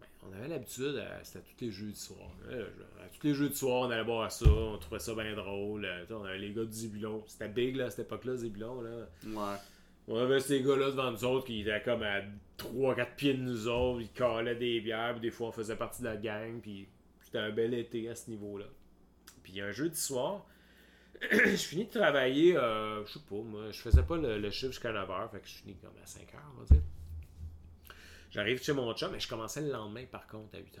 Ben, 0.00 0.06
on 0.22 0.32
avait 0.38 0.48
l'habitude, 0.48 0.96
euh, 0.96 1.18
c'était 1.22 1.40
tous 1.40 1.64
les 1.64 1.70
jeudis 1.70 1.96
soirs. 2.00 2.30
Je- 2.50 2.56
à 2.56 3.08
tous 3.18 3.26
les 3.26 3.34
jeudis 3.34 3.56
soirs, 3.56 3.82
on 3.88 3.90
allait 3.90 4.04
boire 4.04 4.30
ça, 4.32 4.46
on 4.48 4.78
trouvait 4.78 4.98
ça 5.00 5.14
bien 5.14 5.34
drôle. 5.34 5.86
on 6.10 6.24
avait 6.24 6.38
les 6.38 6.52
gars 6.52 6.64
de 6.64 6.72
Zébulon. 6.72 7.22
C'était 7.26 7.48
big, 7.48 7.76
là, 7.76 7.86
à 7.86 7.90
cette 7.90 8.06
époque-là, 8.06 8.36
Zébulon, 8.36 8.80
là. 8.82 9.06
Ouais. 9.26 9.58
On 10.06 10.18
avait 10.18 10.40
ces 10.40 10.62
gars-là 10.62 10.90
devant 10.90 11.10
nous 11.10 11.24
autres 11.24 11.46
qui 11.46 11.62
étaient 11.62 11.82
comme 11.82 12.02
à 12.02 12.20
3-4 12.58 13.14
pieds 13.16 13.34
de 13.34 13.42
nous 13.42 13.68
autres, 13.68 14.00
ils 14.02 14.12
calaient 14.12 14.54
des 14.54 14.80
bières, 14.80 15.12
puis 15.12 15.20
des 15.20 15.30
fois 15.30 15.48
on 15.48 15.52
faisait 15.52 15.76
partie 15.76 16.02
de 16.02 16.06
la 16.06 16.16
gang, 16.16 16.60
puis 16.60 16.88
c'était 17.20 17.38
un 17.38 17.50
bel 17.50 17.74
été 17.74 18.08
à 18.08 18.14
ce 18.14 18.30
niveau-là. 18.30 18.66
Puis 19.42 19.60
un 19.60 19.72
jeudi 19.72 19.98
soir, 19.98 20.46
je 21.30 21.56
finis 21.56 21.86
de 21.86 21.90
travailler, 21.90 22.56
euh, 22.56 23.04
je 23.06 23.12
sais 23.14 23.20
pas, 23.28 23.36
moi, 23.36 23.70
je 23.70 23.80
faisais 23.80 24.02
pas 24.02 24.16
le, 24.16 24.38
le 24.38 24.50
chiffre 24.50 24.72
jusqu'à 24.72 24.92
9h, 24.92 25.30
fait 25.30 25.40
que 25.40 25.48
je 25.48 25.54
finis 25.54 25.76
comme 25.76 25.96
à 26.02 26.06
5h, 26.06 26.38
on 26.54 26.60
va 26.60 26.64
dire. 26.66 26.82
J'arrive 28.30 28.62
chez 28.62 28.72
mon 28.72 28.92
chum, 28.94 29.12
mais 29.12 29.20
je 29.20 29.28
commençais 29.28 29.60
le 29.60 29.70
lendemain 29.70 30.04
par 30.06 30.26
contre 30.26 30.56
à 30.56 30.58
8h. 30.58 30.80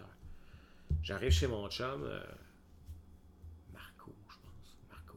J'arrive 1.02 1.30
chez 1.30 1.46
mon 1.46 1.68
chum, 1.70 2.02
euh, 2.02 2.20
Marco, 3.72 4.12
je 4.28 4.36
pense, 4.36 4.76
Marco. 4.90 5.16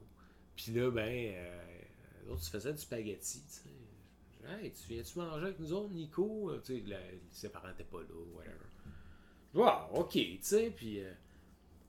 Puis 0.55 0.71
là, 0.73 0.91
ben, 0.91 1.33
euh, 1.35 1.61
l'autre, 2.27 2.43
tu 2.43 2.51
faisais 2.51 2.71
du 2.73 2.79
spaghetti, 2.79 3.41
tu 3.41 3.53
sais. 3.53 3.76
Hey, 4.47 4.71
tu 4.71 4.93
viens-tu 4.93 5.19
manger 5.19 5.45
avec 5.45 5.59
nous 5.59 5.73
autres, 5.73 5.91
Nico? 5.91 6.51
Euh, 6.51 6.61
Tu 6.63 6.85
sais, 6.85 7.21
ses 7.31 7.49
parents 7.49 7.67
n'étaient 7.67 7.83
pas 7.83 7.99
là, 7.99 8.05
whatever. 8.33 8.65
Wow, 9.53 9.99
ok, 10.01 10.11
tu 10.11 10.37
sais, 10.41 10.71
puis 10.75 11.03
euh, 11.03 11.11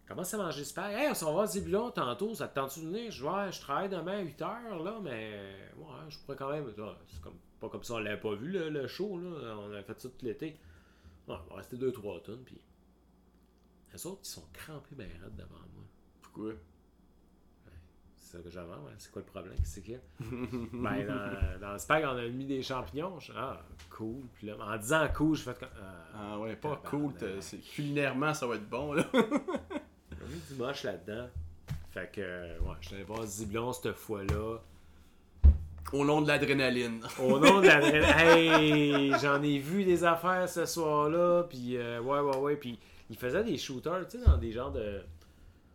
commence 0.07 0.33
à 0.35 0.39
manger 0.39 0.65
spag. 0.65 0.93
Hey, 0.95 1.09
on 1.11 1.15
s'en 1.15 1.35
va 1.35 1.43
à 1.43 1.47
Zébulon 1.47 1.91
tantôt, 1.91 2.35
ça 2.35 2.49
te 2.49 2.55
tente-tu 2.55 2.81
de 2.81 2.87
venir? 2.87 3.11
Je 3.13 3.25
ouais, 3.25 3.53
je 3.53 3.61
travaille 3.61 3.89
demain 3.89 4.19
à 4.19 4.25
8h, 4.25 4.83
là, 4.85 4.99
mais 5.03 5.55
ouais, 5.77 5.87
je 6.09 6.19
pourrais 6.19 6.37
quand 6.37 6.51
même. 6.51 6.73
C'est 7.07 7.21
comme, 7.21 7.39
pas 7.61 7.69
comme 7.69 7.85
ça, 7.85 7.95
on 7.95 7.99
l'avait 7.99 8.21
pas 8.21 8.35
vu, 8.35 8.51
le, 8.51 8.87
show, 8.89 9.19
là. 9.19 9.57
On 9.59 9.71
avait 9.71 9.83
fait 9.83 10.01
ça 10.01 10.09
tout 10.09 10.25
l'été. 10.25 10.59
Ouais, 11.29 11.37
on 11.47 11.51
va 11.51 11.57
rester 11.57 11.77
2-3 11.77 12.23
tonnes, 12.23 12.43
puis. 12.45 12.61
Les 13.93 14.07
autres, 14.07 14.21
ils 14.23 14.29
sont 14.29 14.45
crampés 14.53 14.95
ben 14.95 15.09
raides 15.23 15.37
devant 15.37 15.55
moi. 15.75 15.85
Pourquoi? 16.21 16.53
C'est 18.31 18.37
ça 18.37 18.43
que 18.43 18.51
j'avais, 18.51 18.69
ouais. 18.69 18.93
C'est 18.99 19.11
quoi 19.11 19.23
le 19.25 19.31
problème? 19.31 19.55
C'est 19.65 19.81
a? 19.81 20.01
ben, 20.21 21.07
dans, 21.07 21.61
dans 21.67 21.73
le 21.73 21.79
spag, 21.79 22.05
on 22.07 22.17
a 22.19 22.29
mis 22.29 22.45
des 22.45 22.63
champignons. 22.63 23.19
Je- 23.21 23.33
Ah, 23.35 23.59
cool. 23.89 24.21
Puis 24.35 24.49
là, 24.49 24.55
en 24.61 24.77
disant 24.77 25.07
cool, 25.17 25.35
je 25.35 25.43
fais 25.45 25.55
comme. 25.55 25.69
Ah, 25.81 26.05
Ah 26.35 26.39
ouais, 26.39 26.55
pas 26.57 26.79
cool. 26.85 27.13
Culinairement, 27.75 28.35
ça 28.35 28.47
va 28.47 28.57
être 28.57 28.69
bon, 28.69 28.93
là. 28.93 29.05
on 29.15 29.19
a 29.19 30.29
mis 30.29 30.41
du 30.51 30.55
moche 30.59 30.83
là-dedans. 30.85 31.29
Fait 31.91 32.11
que, 32.13 32.21
ouais, 32.61 32.75
je 32.83 32.87
suis 32.89 32.97
allé 32.97 33.05
voir 33.05 33.25
Ziblon 33.25 33.73
cette 33.73 33.93
fois-là. 33.95 34.59
Au 35.95 36.05
nom 36.05 36.21
de 36.21 36.29
l'adrénaline. 36.29 37.01
Au 37.23 37.39
nom 37.39 37.61
de 37.63 37.67
la. 37.67 37.79
Hey! 38.37 39.11
J'en 39.23 39.43
ai 39.43 39.59
vu 39.59 39.85
des 39.85 40.05
affaires 40.05 40.47
ce 40.47 40.67
soir-là. 40.67 41.45
Puis, 41.45 41.79
euh, 41.79 42.01
ouais, 42.03 42.21
ouais, 42.21 42.37
ouais. 42.37 42.57
Puis, 42.57 42.79
il 43.09 43.17
faisait 43.17 43.43
des 43.43 43.57
shooters, 43.57 44.07
tu 44.07 44.19
sais, 44.19 44.25
dans 44.27 44.37
des 44.37 44.53
genres 44.53 44.71
de. 44.73 45.01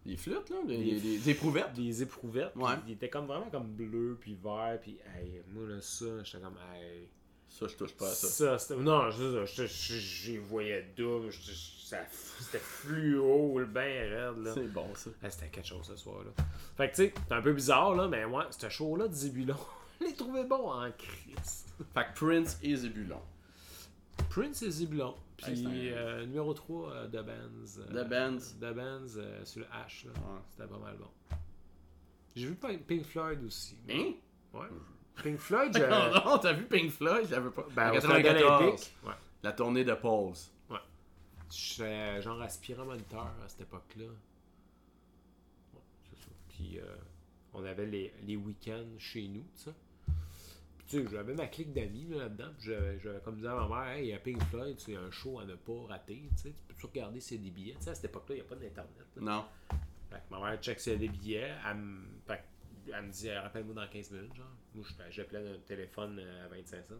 Des 0.06 0.18
flûtes, 0.18 0.50
là. 0.50 0.58
Des, 0.68 0.78
Des- 0.78 1.00
des, 1.00 1.18
des 1.18 1.30
éprouvettes. 1.30 1.74
Des 1.74 2.02
éprouvettes. 2.04 2.56
Ouais. 2.56 2.74
Il 2.88 2.94
était 2.94 3.10
comme 3.10 3.26
vraiment 3.26 3.50
comme 3.50 3.68
bleu, 3.72 4.18
puis 4.20 4.36
vert. 4.36 4.78
Puis, 4.82 4.98
hey, 5.18 5.42
moi, 5.54 5.68
là, 5.68 5.82
ça, 5.82 6.06
j'étais 6.24 6.44
comme, 6.44 6.58
hey. 6.76 7.08
Ça, 7.48 7.68
je 7.68 7.76
touche 7.76 7.94
pas 7.94 8.10
à 8.10 8.14
ça. 8.14 8.28
Ça, 8.28 8.58
c'était. 8.58 8.82
Non, 8.82 9.12
je 9.12 9.46
je- 9.46 10.40
voyais 10.40 10.86
double. 10.98 11.32
C'était 11.32 12.58
fluo, 12.60 13.60
le 13.60 13.66
bain 13.66 13.82
raide, 13.84 14.44
là. 14.44 14.54
C'est 14.56 14.68
bon, 14.74 14.88
ça. 14.96 15.12
Ah, 15.22 15.30
c'était 15.30 15.50
quelque 15.50 15.68
chose 15.68 15.86
ce 15.86 15.96
soir-là. 15.96 16.32
Fait 16.76 16.90
que, 16.90 16.96
tu 16.96 17.04
sais, 17.04 17.14
c'est 17.28 17.34
un 17.36 17.42
peu 17.44 17.54
bizarre, 17.54 17.94
là, 17.96 18.08
mais 18.08 18.26
moi, 18.26 18.48
ce 18.50 18.68
show-là 18.70 19.08
de 19.08 19.14
Zébulon, 19.14 19.56
je 20.02 20.06
l'ai 20.08 20.14
trouvé 20.14 20.44
bon 20.46 20.72
en 20.72 20.90
crise. 20.92 21.66
Fait 21.94 22.06
que 22.06 22.20
Prince 22.26 22.58
et 22.64 22.76
Zébulon. 22.76 23.22
Prince 24.32 24.64
et 24.64 24.72
Zébulon. 24.72 25.14
Puis, 25.46 25.92
euh, 25.92 26.26
numéro 26.26 26.54
3, 26.54 26.92
euh, 26.92 27.08
The 27.08 27.26
Benz. 27.26 27.80
euh, 27.80 28.04
The 28.04 28.08
Benz. 28.10 28.58
The 28.60 28.74
Benz 28.74 29.22
sur 29.46 29.60
le 29.62 29.66
H. 29.68 30.06
Ouais. 30.08 30.12
C'était 30.50 30.68
pas 30.68 30.78
mal 30.78 30.96
bon. 30.98 31.08
J'ai 32.36 32.48
vu 32.48 32.56
Pink 32.56 33.04
Floyd 33.06 33.44
aussi. 33.44 33.78
Hein? 33.90 34.14
Ouais. 34.54 34.68
Pink 35.24 35.38
Floyd. 35.40 35.78
Non, 35.90 36.26
non, 36.32 36.38
t'as 36.40 36.54
vu 36.54 36.66
Pink 36.66 36.90
Floyd? 36.92 37.28
J'avais 37.30 37.50
pas. 37.52 37.66
ben, 37.76 37.92
En 37.92 37.96
au 37.96 38.00
Stade 38.00 38.24
94, 38.24 38.62
olympique. 38.64 38.94
Ouais. 39.06 39.14
La 39.44 39.52
tournée 39.52 39.84
de 39.84 39.94
Pause. 39.94 40.50
J'étais 41.52 42.20
genre 42.24 42.42
aspirant 42.42 42.86
moniteur 42.86 43.32
à 43.44 43.48
cette 43.48 43.62
époque-là. 43.62 44.06
Ouais, 44.06 45.82
c'est 46.10 46.18
ça. 46.24 46.30
Puis 46.50 46.80
euh, 46.80 46.96
on 47.54 47.64
avait 47.64 47.86
les, 47.86 48.12
les 48.24 48.36
week-ends 48.36 48.88
chez 48.98 49.28
nous, 49.28 49.44
tu 49.56 49.66
sais. 49.66 49.74
Sais, 50.94 51.06
j'avais 51.12 51.34
ma 51.34 51.48
clique 51.48 51.74
d'amis 51.74 52.08
là, 52.10 52.18
là-dedans. 52.24 52.50
Puis 52.58 52.68
j'avais, 52.68 53.00
j'avais 53.00 53.20
comme 53.22 53.36
disais 53.36 53.48
à 53.48 53.56
ma 53.56 53.68
mère, 53.68 53.96
hey, 53.96 54.06
il 54.06 54.10
y 54.10 54.14
a 54.14 54.20
Pink 54.20 54.42
Floyd, 54.46 54.76
c'est 54.80 54.96
un 54.96 55.10
show 55.12 55.40
à 55.40 55.46
ne 55.46 55.56
pas 55.56 55.74
rater, 55.88 56.30
tu 56.42 56.50
peux-tu 56.68 56.86
regarder 56.86 57.20
a 57.20 57.38
des 57.38 57.50
billets? 57.50 57.76
À 57.88 57.96
cette 57.96 58.06
époque-là, 58.06 58.36
il 58.36 58.40
n'y 58.40 58.46
a 58.46 58.50
pas 58.50 58.56
d'Internet. 58.56 58.92
là. 59.16 59.22
Non. 59.22 59.46
Fait 60.10 60.18
que 60.18 60.22
ma 60.32 60.40
mère 60.50 60.62
check 60.62 60.80
a 60.88 60.96
des 60.96 61.08
billets. 61.10 61.52
Elle 61.70 61.78
me, 61.78 62.02
fait 62.28 62.44
elle 62.94 63.06
me 63.06 63.12
dit, 63.12 63.32
rappelle-moi 63.32 63.74
dans 63.76 63.88
15 63.88 64.12
minutes, 64.12 64.36
genre. 64.36 64.46
Moi, 64.76 64.86
je- 64.88 65.12
j'appelais 65.12 65.40
un 65.40 65.58
téléphone 65.66 66.20
euh, 66.20 66.46
à 66.46 66.48
25 66.50 66.86
cents. 66.86 66.96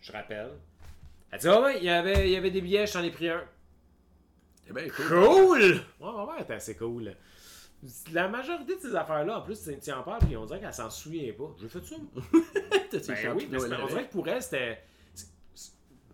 Je 0.00 0.12
rappelle. 0.12 0.52
Elle 1.30 1.38
dit, 1.40 1.48
ah 1.48 1.60
ouais, 1.60 1.78
il 1.78 1.84
y 1.84 1.88
avait, 1.90 2.28
il 2.28 2.32
y 2.32 2.36
avait 2.36 2.50
des 2.50 2.60
billets, 2.62 2.86
je 2.86 2.92
t'en 2.94 3.02
ai 3.02 3.10
pris 3.10 3.28
un. 3.28 3.44
Eh 4.68 4.72
ben. 4.72 4.90
Cool! 4.90 5.60
Ouais, 6.00 6.12
ma 6.12 6.26
mère 6.26 6.40
était 6.40 6.54
assez 6.54 6.76
cool. 6.76 7.14
La 8.12 8.28
majorité 8.28 8.76
de 8.76 8.80
ces 8.80 8.94
affaires-là, 8.94 9.38
en 9.38 9.42
plus, 9.42 9.58
tu 9.82 9.92
en 9.92 10.02
parles, 10.02 10.20
puis 10.24 10.36
on 10.36 10.44
dirait 10.46 10.60
qu'elle 10.60 10.72
s'en 10.74 10.90
souvient 10.90 11.32
pas. 11.32 11.54
J'ai 11.60 11.68
fait 11.68 11.84
ça. 11.84 11.96
Ben 13.08 13.14
oui, 13.36 13.48
mais 13.50 13.58
on 13.82 13.86
dirait 13.88 14.06
que 14.06 14.12
pour 14.12 14.28
elle, 14.28 14.42
c'était. 14.42 14.78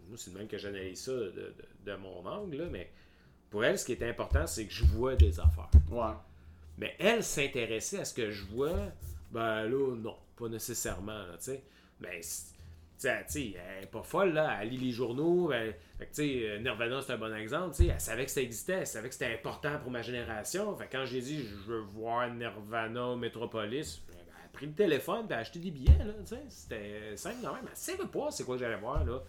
Moi, 0.08 0.16
c'est 0.18 0.32
de 0.32 0.38
même 0.38 0.48
que 0.48 0.58
j'analyse 0.58 1.00
ça 1.00 1.12
de, 1.12 1.30
de- 1.30 1.54
de 1.84 1.96
mon 1.96 2.24
angle, 2.26 2.56
là, 2.56 2.64
mais 2.70 2.90
pour 3.50 3.64
elle, 3.64 3.78
ce 3.78 3.84
qui 3.84 3.92
était 3.92 4.08
important, 4.08 4.46
c'est 4.46 4.66
que 4.66 4.72
je 4.72 4.84
vois 4.84 5.14
des 5.16 5.38
affaires. 5.40 5.70
Ouais. 5.90 6.12
Mais 6.78 6.94
elle 6.98 7.22
s'intéressait 7.22 8.00
à 8.00 8.04
ce 8.04 8.14
que 8.14 8.30
je 8.30 8.44
vois, 8.46 8.76
ben 9.30 9.64
là, 9.68 9.94
non, 9.96 10.16
pas 10.36 10.48
nécessairement, 10.48 11.24
tu 11.38 11.44
sais. 11.44 11.62
Mais, 12.00 12.20
c'est- 13.02 13.24
tu 13.26 13.32
sais, 13.32 13.44
tu 13.48 13.52
sais, 13.52 13.60
elle 13.78 13.84
est 13.84 13.90
pas 13.90 14.02
folle, 14.02 14.32
là, 14.32 14.58
elle 14.60 14.68
lit 14.70 14.76
les 14.78 14.90
journaux, 14.92 15.50
sais, 16.12 16.40
euh, 16.44 16.58
Nirvana, 16.58 17.00
c'est 17.02 17.12
un 17.12 17.18
bon 17.18 17.34
exemple, 17.34 17.74
tu 17.76 17.84
sais, 17.84 17.90
elle 17.92 18.00
savait 18.00 18.24
que 18.24 18.30
ça 18.30 18.40
existait, 18.42 18.72
elle 18.72 18.86
savait 18.86 19.08
que 19.08 19.14
c'était 19.14 19.32
important 19.34 19.78
pour 19.82 19.90
ma 19.90 20.02
génération, 20.02 20.74
fait 20.76 20.88
quand 20.90 21.04
j'ai 21.04 21.20
dit, 21.20 21.42
je 21.44 21.54
veux 21.72 21.80
voir 21.80 22.28
Nirvana 22.32 23.16
Metropolis, 23.16 24.02
ben, 24.08 24.16
elle 24.18 24.44
a 24.44 24.48
pris 24.52 24.66
le 24.66 24.72
téléphone, 24.72 25.26
a 25.30 25.38
acheté 25.38 25.58
des 25.58 25.70
billets, 25.70 25.98
là, 26.04 26.12
c'était 26.48 27.16
simple, 27.16 27.36
non, 27.42 27.52
mais 27.62 27.70
elle 27.70 27.76
savait 27.76 28.06
pas 28.06 28.30
c'est 28.30 28.44
quoi 28.44 28.56
que 28.56 28.60
j'allais 28.62 28.76
voir, 28.80 29.04
là. 29.04 29.20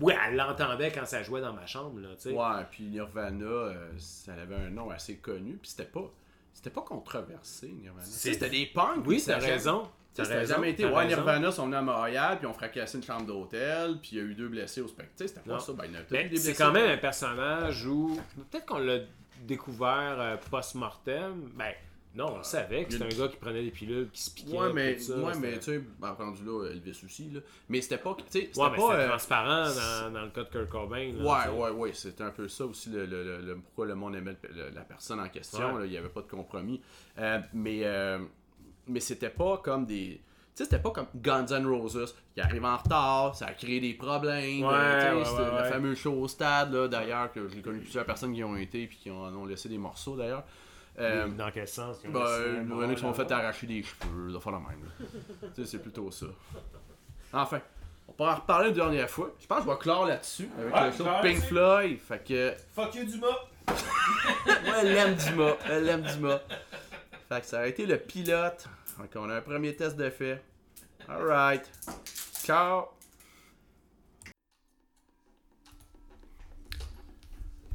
Oui, 0.00 0.14
elle 0.26 0.36
l'entendait 0.36 0.90
quand 0.90 1.04
ça 1.04 1.22
jouait 1.22 1.42
dans 1.42 1.52
ma 1.52 1.66
chambre, 1.66 2.00
là. 2.00 2.08
Ouais, 2.32 2.64
puis 2.70 2.84
Nirvana, 2.84 3.44
euh, 3.44 3.90
ça 3.98 4.32
avait 4.32 4.54
un 4.54 4.70
nom 4.70 4.88
assez 4.90 5.16
connu, 5.18 5.58
puis 5.60 5.70
c'était 5.70 5.84
pas. 5.90 6.10
C'était 6.52 6.70
pas 6.70 6.82
controversé, 6.82 7.68
Nirvana. 7.68 8.04
Tu 8.04 8.12
sais, 8.12 8.32
C'était 8.34 8.50
des 8.50 8.66
punks. 8.66 9.04
Oui, 9.06 9.22
t'as 9.24 9.38
raison. 9.38 9.88
Ça 10.14 10.24
n'a 10.24 10.44
jamais 10.44 10.70
été. 10.70 10.84
Ouais. 10.84 11.06
Nirvana 11.06 11.50
sont 11.50 11.64
venus 11.64 11.78
à 11.78 11.82
Montréal, 11.82 12.38
puis 12.38 12.46
on 12.46 12.52
fracassé 12.52 12.98
une 12.98 13.04
chambre 13.04 13.26
d'hôtel, 13.26 13.98
puis 14.00 14.10
il 14.12 14.18
y 14.18 14.20
a 14.20 14.24
eu 14.24 14.34
deux 14.34 14.48
blessés 14.48 14.82
au 14.82 14.88
spectacle. 14.88 15.28
C'était 15.28 15.48
pas 15.48 15.58
ça. 15.58 15.72
Ben, 15.72 15.84
il 15.86 15.92
y 15.92 15.96
en 15.96 16.00
a 16.00 16.02
peut-être 16.02 16.10
Mais 16.12 16.26
eu 16.26 16.30
des 16.30 16.36
c'est 16.36 16.54
quand 16.54 16.72
même 16.72 16.90
un 16.90 16.98
personnage 16.98 17.86
où. 17.86 18.20
Peut-être 18.50 18.66
qu'on 18.66 18.78
l'a 18.78 18.98
découvert 19.42 20.16
euh, 20.18 20.36
post-mortem. 20.50 21.50
Ben, 21.54 21.72
non, 22.14 22.34
on 22.34 22.38
le 22.38 22.42
savait 22.44 22.84
que 22.84 22.92
c'était 22.92 23.04
un 23.04 23.18
gars 23.18 23.28
qui 23.28 23.36
prenait 23.36 23.62
des 23.62 23.70
pilules, 23.70 24.08
qui 24.12 24.22
se 24.22 24.30
piquait. 24.30 24.56
Ouais, 24.58 24.72
mais, 24.72 24.96
tout 24.96 25.02
ça, 25.02 25.16
ouais, 25.16 25.34
c'était- 25.34 25.46
mais 25.50 25.58
tu 25.58 25.64
sais, 25.64 25.82
ben, 25.98 26.12
rendu 26.12 26.44
là, 26.44 26.68
Elvis 26.70 27.00
aussi, 27.04 27.30
là. 27.30 27.40
Mais 27.68 27.80
c'était 27.80 27.98
pas. 27.98 28.16
C'était 28.28 28.58
Ouais, 28.60 28.76
pas. 28.76 28.94
euh, 28.96 29.08
transparent 29.08 29.64
dans, 29.74 30.12
dans 30.12 30.22
le 30.22 30.30
cas 30.30 30.44
de 30.44 30.48
Kurt 30.50 30.68
Cobain. 30.68 31.12
là, 31.14 31.48
Ouais, 31.50 31.58
ouais, 31.58 31.70
ouais, 31.70 31.92
c'était 31.94 32.24
un 32.24 32.30
peu 32.30 32.48
ça 32.48 32.66
aussi, 32.66 32.90
le, 32.90 33.06
le- 33.06 33.40
le- 33.40 33.56
pourquoi 33.56 33.86
le 33.86 33.94
monde 33.94 34.14
aimait 34.16 34.36
le- 34.54 34.70
la 34.74 34.82
personne 34.82 35.20
en 35.20 35.28
question, 35.28 35.82
il 35.84 35.90
n'y 35.90 35.96
avait 35.96 36.08
pas 36.08 36.22
de 36.22 36.28
compromis. 36.30 36.80
Euh, 37.18 37.38
mais 37.54 37.80
euh, 37.84 38.18
mais 38.86 39.00
c'était 39.00 39.30
pas 39.30 39.58
comme 39.58 39.86
des... 39.86 40.20
Tu 40.54 40.58
sais, 40.58 40.64
c'était 40.64 40.82
pas 40.82 40.90
comme 40.90 41.06
Guns 41.14 41.46
N' 41.46 41.66
Roses, 41.66 42.14
qui 42.34 42.40
arrive 42.42 42.64
en 42.66 42.76
retard, 42.76 43.34
ça 43.34 43.46
a 43.46 43.52
créé 43.54 43.80
des 43.80 43.94
problèmes. 43.94 44.62
Ouais, 44.62 44.68
euh, 44.74 45.14
ouais, 45.14 45.22
ouais, 45.30 45.62
ouais. 45.62 45.68
fameux 45.70 45.94
show 45.94 46.12
au 46.12 46.28
stade, 46.28 46.74
là, 46.74 46.88
d'ailleurs, 46.88 47.32
que 47.32 47.48
j'ai 47.48 47.62
connu 47.62 47.78
plusieurs 47.78 48.04
personnes 48.04 48.34
qui 48.34 48.44
ont 48.44 48.56
été 48.56 48.86
puis 48.86 48.98
qui 48.98 49.10
en 49.10 49.34
ont 49.34 49.46
laissé 49.46 49.70
des 49.70 49.78
morceaux, 49.78 50.14
d'ailleurs. 50.14 50.44
Euh, 50.98 51.26
Dans 51.28 51.50
quel 51.50 51.66
sens? 51.68 51.98
Ben, 52.04 52.10
il 52.10 52.68
y 52.68 52.72
en 52.72 52.88
a 52.90 52.94
qui 52.94 53.00
sont 53.00 53.14
fait 53.14 53.30
arracher 53.32 53.66
des 53.66 53.82
cheveux, 53.82 54.32
de 54.32 54.38
faire 54.38 54.52
la 54.52 54.58
même. 54.58 54.90
tu 55.54 55.62
sais, 55.64 55.70
c'est 55.70 55.78
plutôt 55.78 56.10
ça. 56.10 56.26
Enfin, 57.32 57.60
on 58.08 58.12
pourra 58.12 58.32
en 58.32 58.36
reparler 58.36 58.68
une 58.68 58.74
dernière 58.74 59.08
fois. 59.08 59.30
Je 59.40 59.46
pense 59.46 59.60
que 59.60 59.64
je 59.64 59.70
vais 59.70 59.78
clore 59.78 60.06
là-dessus 60.06 60.48
avec 60.58 60.74
Ouais, 60.74 60.86
le 60.86 60.92
show 60.92 61.04
Pink. 61.22 61.38
Floyd. 61.44 61.98
Fait 61.98 62.22
que. 62.22 62.54
Fuck 62.74 62.94
you, 62.94 63.04
Dumas! 63.04 63.26
Ouais, 64.46 64.72
elle 64.82 64.96
aime 64.96 65.14
Dumas. 65.14 65.56
Elle 65.68 65.88
aime 65.88 66.02
Dumas. 66.02 66.40
Fait 67.28 67.40
que 67.40 67.46
ça 67.46 67.60
a 67.60 67.66
été 67.66 67.86
le 67.86 67.96
pilote. 67.96 68.66
Donc, 68.98 69.08
on 69.16 69.30
a 69.30 69.36
un 69.36 69.40
premier 69.40 69.74
test 69.74 69.96
de 69.96 70.10
fait. 70.10 70.42
Alright. 71.08 71.70
Ciao. 72.44 72.88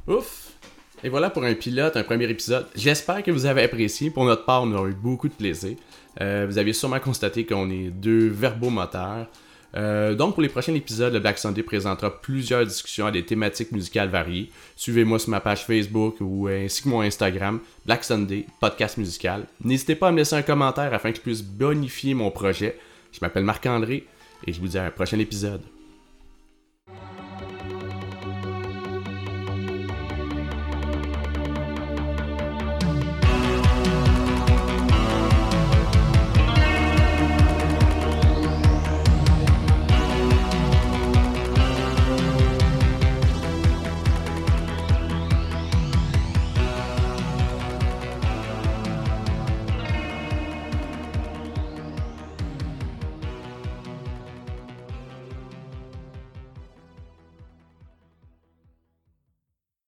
Ouf. 0.06 0.57
Et 1.04 1.08
voilà 1.08 1.30
pour 1.30 1.44
un 1.44 1.54
pilote, 1.54 1.96
un 1.96 2.02
premier 2.02 2.28
épisode. 2.28 2.66
J'espère 2.74 3.22
que 3.22 3.30
vous 3.30 3.46
avez 3.46 3.62
apprécié. 3.62 4.10
Pour 4.10 4.24
notre 4.24 4.44
part, 4.44 4.64
on 4.64 4.72
a 4.76 4.88
eu 4.88 4.94
beaucoup 4.94 5.28
de 5.28 5.34
plaisir. 5.34 5.76
Euh, 6.20 6.46
vous 6.48 6.58
avez 6.58 6.72
sûrement 6.72 6.98
constaté 6.98 7.46
qu'on 7.46 7.70
est 7.70 7.90
deux 7.90 8.28
verbomoteurs. 8.28 9.28
Euh, 9.76 10.14
donc, 10.14 10.34
pour 10.34 10.42
les 10.42 10.48
prochains 10.48 10.74
épisodes, 10.74 11.12
le 11.12 11.20
Black 11.20 11.38
Sunday 11.38 11.62
présentera 11.62 12.20
plusieurs 12.20 12.64
discussions 12.64 13.06
à 13.06 13.12
des 13.12 13.24
thématiques 13.24 13.70
musicales 13.70 14.08
variées. 14.08 14.50
Suivez-moi 14.76 15.18
sur 15.18 15.30
ma 15.30 15.40
page 15.40 15.64
Facebook 15.64 16.16
ou 16.20 16.48
euh, 16.48 16.64
ainsi 16.64 16.82
que 16.82 16.88
mon 16.88 17.02
Instagram, 17.02 17.60
Black 17.86 18.02
Sunday, 18.02 18.46
podcast 18.60 18.96
musical. 18.96 19.44
N'hésitez 19.62 19.94
pas 19.94 20.08
à 20.08 20.12
me 20.12 20.16
laisser 20.16 20.36
un 20.36 20.42
commentaire 20.42 20.92
afin 20.94 21.12
que 21.12 21.18
je 21.18 21.22
puisse 21.22 21.42
bonifier 21.42 22.14
mon 22.14 22.30
projet. 22.30 22.76
Je 23.12 23.18
m'appelle 23.22 23.44
Marc-André 23.44 24.06
et 24.46 24.52
je 24.52 24.60
vous 24.60 24.68
dis 24.68 24.78
à 24.78 24.86
un 24.86 24.90
prochain 24.90 25.18
épisode. 25.18 25.60